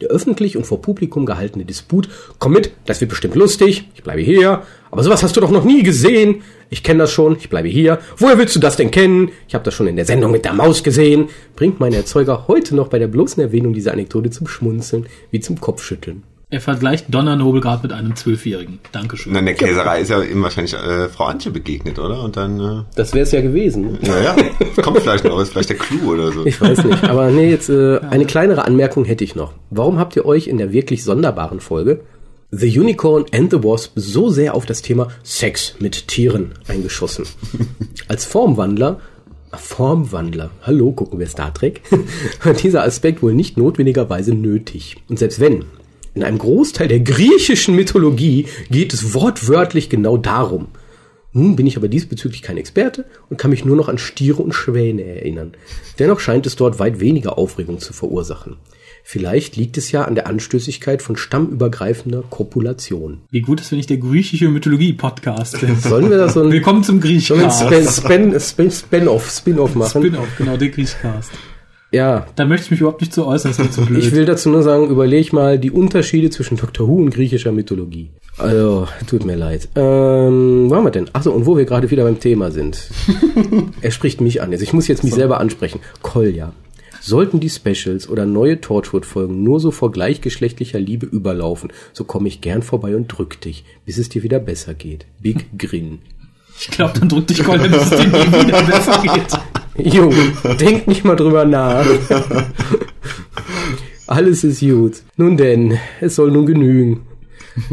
Der 0.00 0.08
öffentlich 0.08 0.56
und 0.56 0.64
vor 0.64 0.80
Publikum 0.80 1.26
gehaltene 1.26 1.66
Disput, 1.66 2.08
komm 2.38 2.54
mit, 2.54 2.72
das 2.86 2.98
wird 3.02 3.10
bestimmt 3.10 3.34
lustig, 3.34 3.90
ich 3.94 4.02
bleibe 4.02 4.22
hier, 4.22 4.62
aber 4.90 5.02
sowas 5.02 5.22
hast 5.22 5.36
du 5.36 5.42
doch 5.42 5.50
noch 5.50 5.64
nie 5.64 5.82
gesehen. 5.82 6.40
Ich 6.70 6.82
kenne 6.82 7.00
das 7.00 7.12
schon, 7.12 7.36
ich 7.36 7.50
bleibe 7.50 7.68
hier. 7.68 7.98
Woher 8.16 8.38
willst 8.38 8.56
du 8.56 8.58
das 8.58 8.76
denn 8.76 8.90
kennen? 8.90 9.32
Ich 9.48 9.54
habe 9.54 9.64
das 9.64 9.74
schon 9.74 9.86
in 9.86 9.96
der 9.96 10.06
Sendung 10.06 10.32
mit 10.32 10.46
der 10.46 10.54
Maus 10.54 10.82
gesehen. 10.82 11.28
Bringt 11.56 11.78
meine 11.78 11.96
Erzeuger 11.96 12.48
heute 12.48 12.74
noch 12.74 12.88
bei 12.88 12.98
der 12.98 13.08
bloßen 13.08 13.42
Erwähnung 13.42 13.74
dieser 13.74 13.92
Anekdote 13.92 14.30
zum 14.30 14.46
Schmunzeln 14.46 15.06
wie 15.30 15.40
zum 15.40 15.60
Kopfschütteln. 15.60 16.22
Er 16.52 16.60
vergleicht 16.60 17.06
Donna 17.08 17.34
Noble 17.34 17.62
gerade 17.62 17.82
mit 17.82 17.94
einem 17.94 18.14
Zwölfjährigen. 18.14 18.78
Dankeschön. 18.92 19.32
Und 19.32 19.38
an 19.38 19.46
der 19.46 19.54
Käserei 19.54 20.02
ist 20.02 20.10
ja 20.10 20.20
ihm 20.20 20.42
wahrscheinlich 20.42 20.74
äh, 20.74 21.08
Frau 21.08 21.24
Antje 21.24 21.50
begegnet, 21.50 21.98
oder? 21.98 22.22
Und 22.22 22.36
dann, 22.36 22.60
äh, 22.60 22.82
Das 22.94 23.14
wäre 23.14 23.22
es 23.22 23.32
ja 23.32 23.40
gewesen. 23.40 23.98
naja, 24.02 24.36
kommt 24.82 24.98
vielleicht 24.98 25.24
noch, 25.24 25.40
ist 25.40 25.48
vielleicht 25.48 25.70
der 25.70 25.78
Clou 25.78 26.12
oder 26.12 26.30
so. 26.30 26.44
Ich 26.44 26.60
weiß 26.60 26.84
nicht, 26.84 27.04
aber 27.04 27.30
nee, 27.30 27.48
jetzt 27.48 27.70
äh, 27.70 28.00
eine 28.00 28.26
kleinere 28.26 28.66
Anmerkung 28.66 29.06
hätte 29.06 29.24
ich 29.24 29.34
noch. 29.34 29.54
Warum 29.70 29.98
habt 29.98 30.14
ihr 30.14 30.26
euch 30.26 30.46
in 30.46 30.58
der 30.58 30.72
wirklich 30.74 31.04
sonderbaren 31.04 31.60
Folge 31.60 32.02
The 32.50 32.78
Unicorn 32.78 33.24
and 33.32 33.50
the 33.50 33.64
Wasp 33.64 33.92
so 33.94 34.28
sehr 34.28 34.54
auf 34.54 34.66
das 34.66 34.82
Thema 34.82 35.08
Sex 35.22 35.76
mit 35.78 36.06
Tieren 36.08 36.52
eingeschossen? 36.68 37.24
Als 38.08 38.26
Formwandler 38.26 39.00
Formwandler. 39.54 40.50
Hallo, 40.62 40.92
gucken 40.92 41.18
wir 41.18 41.26
Star 41.26 41.52
Trek. 41.52 41.80
Dieser 42.62 42.84
Aspekt 42.84 43.22
wohl 43.22 43.34
nicht 43.34 43.56
notwendigerweise 43.56 44.34
nötig. 44.34 44.96
Und 45.08 45.18
selbst 45.18 45.40
wenn, 45.40 45.64
in 46.14 46.22
einem 46.22 46.38
Großteil 46.38 46.88
der 46.88 47.00
griechischen 47.00 47.74
Mythologie 47.74 48.46
geht 48.70 48.92
es 48.92 49.14
wortwörtlich 49.14 49.88
genau 49.88 50.16
darum. 50.16 50.68
Nun 51.34 51.56
bin 51.56 51.66
ich 51.66 51.78
aber 51.78 51.88
diesbezüglich 51.88 52.42
kein 52.42 52.58
Experte 52.58 53.06
und 53.30 53.38
kann 53.38 53.50
mich 53.50 53.64
nur 53.64 53.76
noch 53.76 53.88
an 53.88 53.96
Stiere 53.96 54.42
und 54.42 54.52
Schwäne 54.52 55.02
erinnern. 55.02 55.52
Dennoch 55.98 56.20
scheint 56.20 56.46
es 56.46 56.56
dort 56.56 56.78
weit 56.78 57.00
weniger 57.00 57.38
Aufregung 57.38 57.78
zu 57.78 57.94
verursachen. 57.94 58.56
Vielleicht 59.04 59.56
liegt 59.56 59.78
es 59.78 59.90
ja 59.90 60.04
an 60.04 60.14
der 60.14 60.26
Anstößigkeit 60.26 61.02
von 61.02 61.16
stammübergreifender 61.16 62.22
Kopulation. 62.28 63.22
Wie 63.30 63.40
gut, 63.40 63.60
dass 63.60 63.70
wir 63.70 63.76
nicht 63.76 63.90
der 63.90 63.96
griechische 63.96 64.48
Mythologie-Podcast 64.48 65.58
sind. 65.58 65.80
Sollen 65.82 66.10
wir 66.10 66.18
das 66.18 66.34
so 66.34 66.42
ein, 66.42 66.52
Willkommen 66.52 66.84
zum 66.84 67.00
sollen 67.00 67.40
wir 67.40 67.48
Griechcast. 67.48 68.04
Span, 68.44 68.70
Spin-off, 68.70 69.30
Spin-off 69.30 69.74
machen? 69.74 70.02
Spin-off, 70.02 70.28
genau, 70.36 70.56
der 70.56 70.68
Griechcast. 70.68 71.32
Ja, 71.92 72.26
Da 72.36 72.44
möchte 72.46 72.64
ich 72.66 72.70
mich 72.70 72.80
überhaupt 72.80 73.00
nicht 73.02 73.12
zu 73.12 73.26
äußern, 73.26 73.52
das 73.56 73.58
ist 73.66 73.74
zu 73.74 73.82
blöd. 73.86 74.02
ich 74.02 74.12
will 74.12 74.24
dazu 74.24 74.48
nur 74.48 74.62
sagen, 74.62 74.88
überleg 74.88 75.32
mal 75.32 75.58
die 75.58 75.70
Unterschiede 75.70 76.30
zwischen 76.30 76.56
Doctor 76.56 76.88
Who 76.88 76.96
und 76.96 77.10
griechischer 77.10 77.52
Mythologie. 77.52 78.10
Also, 78.38 78.88
tut 79.06 79.26
mir 79.26 79.36
leid. 79.36 79.68
Ähm, 79.76 80.70
wo 80.70 80.74
haben 80.74 80.84
wir 80.84 80.90
denn? 80.90 81.10
Achso, 81.12 81.30
und 81.32 81.44
wo 81.44 81.56
wir 81.56 81.66
gerade 81.66 81.90
wieder 81.90 82.04
beim 82.04 82.18
Thema 82.18 82.50
sind. 82.50 82.90
er 83.82 83.90
spricht 83.90 84.22
mich 84.22 84.40
an. 84.40 84.50
Also 84.52 84.62
ich 84.64 84.72
muss 84.72 84.88
jetzt 84.88 85.04
mich 85.04 85.12
selber 85.14 85.38
ansprechen. 85.38 85.80
Kolja. 86.00 86.52
Sollten 87.02 87.40
die 87.40 87.50
Specials 87.50 88.08
oder 88.08 88.24
neue 88.26 88.60
Torchwood-Folgen 88.60 89.42
nur 89.42 89.60
so 89.60 89.70
vor 89.72 89.90
gleichgeschlechtlicher 89.92 90.78
Liebe 90.78 91.04
überlaufen, 91.04 91.72
so 91.92 92.04
komme 92.04 92.28
ich 92.28 92.40
gern 92.40 92.62
vorbei 92.62 92.94
und 92.96 93.08
drück 93.08 93.40
dich, 93.40 93.64
bis 93.84 93.98
es 93.98 94.08
dir 94.08 94.22
wieder 94.22 94.38
besser 94.38 94.72
geht. 94.72 95.04
Big 95.20 95.46
Grin. 95.58 95.98
Ich 96.58 96.68
glaube, 96.68 96.98
dann 96.98 97.08
drückt 97.08 97.30
dich 97.30 97.42
Colin, 97.42 97.70
bis 97.72 97.82
es 97.82 97.90
dir 97.90 98.06
nie 98.06 98.46
wieder 98.46 98.62
besser 98.62 99.02
geht. 99.02 99.38
Jo, 99.84 100.12
denk 100.60 100.86
nicht 100.86 101.04
mal 101.04 101.16
drüber 101.16 101.44
nach. 101.44 101.86
Alles 104.06 104.44
ist 104.44 104.60
gut. 104.60 105.02
Nun 105.16 105.36
denn, 105.36 105.78
es 106.00 106.16
soll 106.16 106.30
nun 106.30 106.46
genügen. 106.46 107.02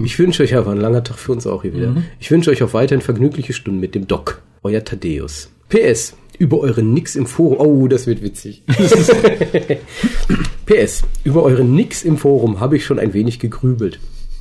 Ich 0.04 0.18
wünsche 0.18 0.44
euch 0.44 0.56
aber 0.56 0.72
ein 0.72 0.80
langer 0.80 1.04
Tag 1.04 1.20
für 1.20 1.34
uns 1.34 1.46
auch 1.46 1.62
hier 1.62 1.74
wieder. 1.74 1.96
Ich 2.20 2.32
wünsche 2.32 2.50
euch 2.50 2.64
auch 2.64 2.74
weiterhin 2.74 3.02
vergnügliche 3.02 3.54
Stunden 3.54 3.80
mit 3.80 3.96
dem 3.96 4.08
Doc. 4.08 4.42
Euer 4.64 4.84
Thaddeus. 4.84 5.50
PS. 5.70 6.16
Über 6.38 6.62
eure 6.62 6.84
Nix 6.84 7.16
im 7.16 7.26
Forum. 7.26 7.58
Oh, 7.60 7.88
das 7.88 8.08
wird 8.08 8.24
witzig. 8.24 8.64
PS. 10.66 11.04
Über 11.24 11.44
eure 11.44 11.64
Nix 11.64 12.04
im 12.04 12.18
Forum 12.18 12.60
habe 12.60 12.78
ich 12.78 12.86
schon 12.86 13.00
ein 13.00 13.14
wenig 13.14 13.40
gegrübelt. 13.40 14.00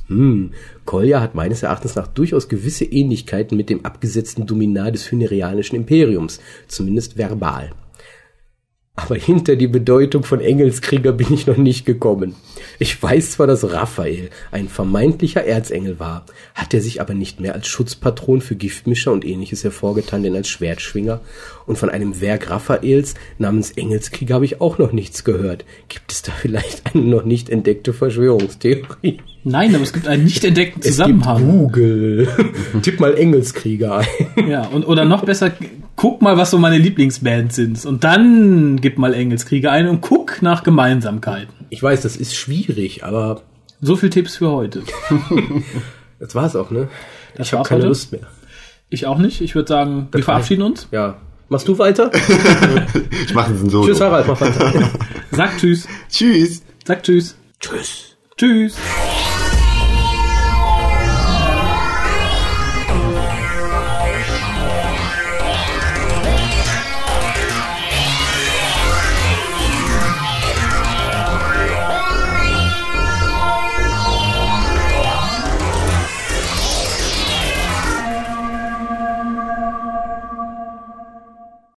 Hm, 0.09 0.51
Kolja 0.85 1.21
hat 1.21 1.35
meines 1.35 1.63
Erachtens 1.63 1.95
nach 1.95 2.07
durchaus 2.07 2.49
gewisse 2.49 2.83
Ähnlichkeiten 2.83 3.55
mit 3.55 3.69
dem 3.69 3.85
abgesetzten 3.85 4.47
Dominar 4.47 4.91
des 4.91 5.11
Hynerianischen 5.11 5.75
Imperiums, 5.75 6.39
zumindest 6.67 7.17
verbal. 7.17 7.69
Aber 9.01 9.15
hinter 9.15 9.55
die 9.55 9.67
Bedeutung 9.67 10.23
von 10.23 10.41
Engelskrieger 10.41 11.13
bin 11.13 11.33
ich 11.33 11.47
noch 11.47 11.55
nicht 11.55 11.85
gekommen. 11.85 12.35
Ich 12.79 13.01
weiß 13.01 13.31
zwar, 13.31 13.47
dass 13.47 13.71
Raphael 13.71 14.29
ein 14.51 14.67
vermeintlicher 14.67 15.45
Erzengel 15.45 15.99
war, 15.99 16.25
hat 16.53 16.73
er 16.73 16.81
sich 16.81 16.99
aber 16.99 17.13
nicht 17.13 17.39
mehr 17.39 17.53
als 17.53 17.67
Schutzpatron 17.67 18.41
für 18.41 18.55
Giftmischer 18.55 19.13
und 19.13 19.23
ähnliches 19.23 19.63
hervorgetan, 19.63 20.23
denn 20.23 20.35
als 20.35 20.49
Schwertschwinger. 20.49 21.21
Und 21.65 21.77
von 21.77 21.89
einem 21.89 22.19
Werk 22.19 22.49
Raphaels 22.49 23.15
namens 23.37 23.71
Engelskrieger 23.71 24.35
habe 24.35 24.45
ich 24.45 24.59
auch 24.59 24.77
noch 24.79 24.91
nichts 24.91 25.23
gehört. 25.23 25.63
Gibt 25.87 26.11
es 26.11 26.21
da 26.21 26.33
vielleicht 26.33 26.93
eine 26.93 27.05
noch 27.05 27.23
nicht 27.23 27.49
entdeckte 27.49 27.93
Verschwörungstheorie? 27.93 29.19
Nein, 29.45 29.73
aber 29.73 29.83
es 29.83 29.93
gibt 29.93 30.07
einen 30.07 30.25
nicht 30.25 30.43
entdeckten 30.43 30.81
Es 30.81 30.97
gibt 30.97 31.23
Zusammenhang. 31.23 31.49
Google. 31.49 32.27
Tipp 32.81 32.99
mal 32.99 33.15
Engelskrieger 33.15 33.99
ein. 33.99 34.49
Ja, 34.49 34.67
und, 34.67 34.85
oder 34.85 35.05
noch 35.05 35.23
besser, 35.23 35.53
guck 35.99 36.21
mal, 36.21 36.37
was 36.37 36.51
so 36.51 36.57
meine 36.57 36.77
Lieblingsbands 36.77 37.57
sind. 37.57 37.85
Und 37.85 38.05
dann 38.05 38.79
gib 38.79 38.97
mal 38.97 39.13
Engelskrieger 39.13 39.69
ein 39.69 39.89
und 39.89 39.99
guck 39.99 40.41
nach 40.41 40.63
Gemeinsamkeiten. 40.63 41.53
Ich 41.69 41.83
weiß, 41.83 42.01
das 42.01 42.15
ist 42.15 42.35
schwierig, 42.35 43.03
aber 43.03 43.41
So 43.81 43.97
viel 43.97 44.09
Tipps 44.09 44.37
für 44.37 44.49
heute. 44.49 44.83
das 46.19 46.35
war's 46.35 46.55
auch, 46.55 46.71
ne? 46.71 46.87
Das 47.35 47.47
ich 47.47 47.53
habe 47.53 47.67
keine 47.67 47.81
heute? 47.81 47.89
Lust 47.89 48.13
mehr. 48.13 48.27
Ich 48.89 49.07
auch 49.07 49.17
nicht. 49.17 49.41
Ich 49.41 49.55
würde 49.55 49.67
sagen, 49.67 50.07
wir 50.11 50.19
war- 50.21 50.25
verabschieden 50.35 50.61
uns. 50.61 50.87
Ja. 50.91 51.17
Machst 51.49 51.67
du 51.67 51.77
weiter? 51.77 52.11
Ich 53.25 53.33
mache 53.35 53.51
ein 53.51 53.69
Solo. 53.69 53.85
Tschüss, 53.87 53.99
Harald, 54.01 54.25
mach 54.27 54.39
weiter. 54.39 54.89
Sag 55.31 55.57
Tschüss. 55.57 55.85
Tschüss. 56.09 56.63
Sag 56.85 57.03
Tschüss. 57.03 57.35
Tschüss. 57.59 58.15
Tschüss. 58.37 58.75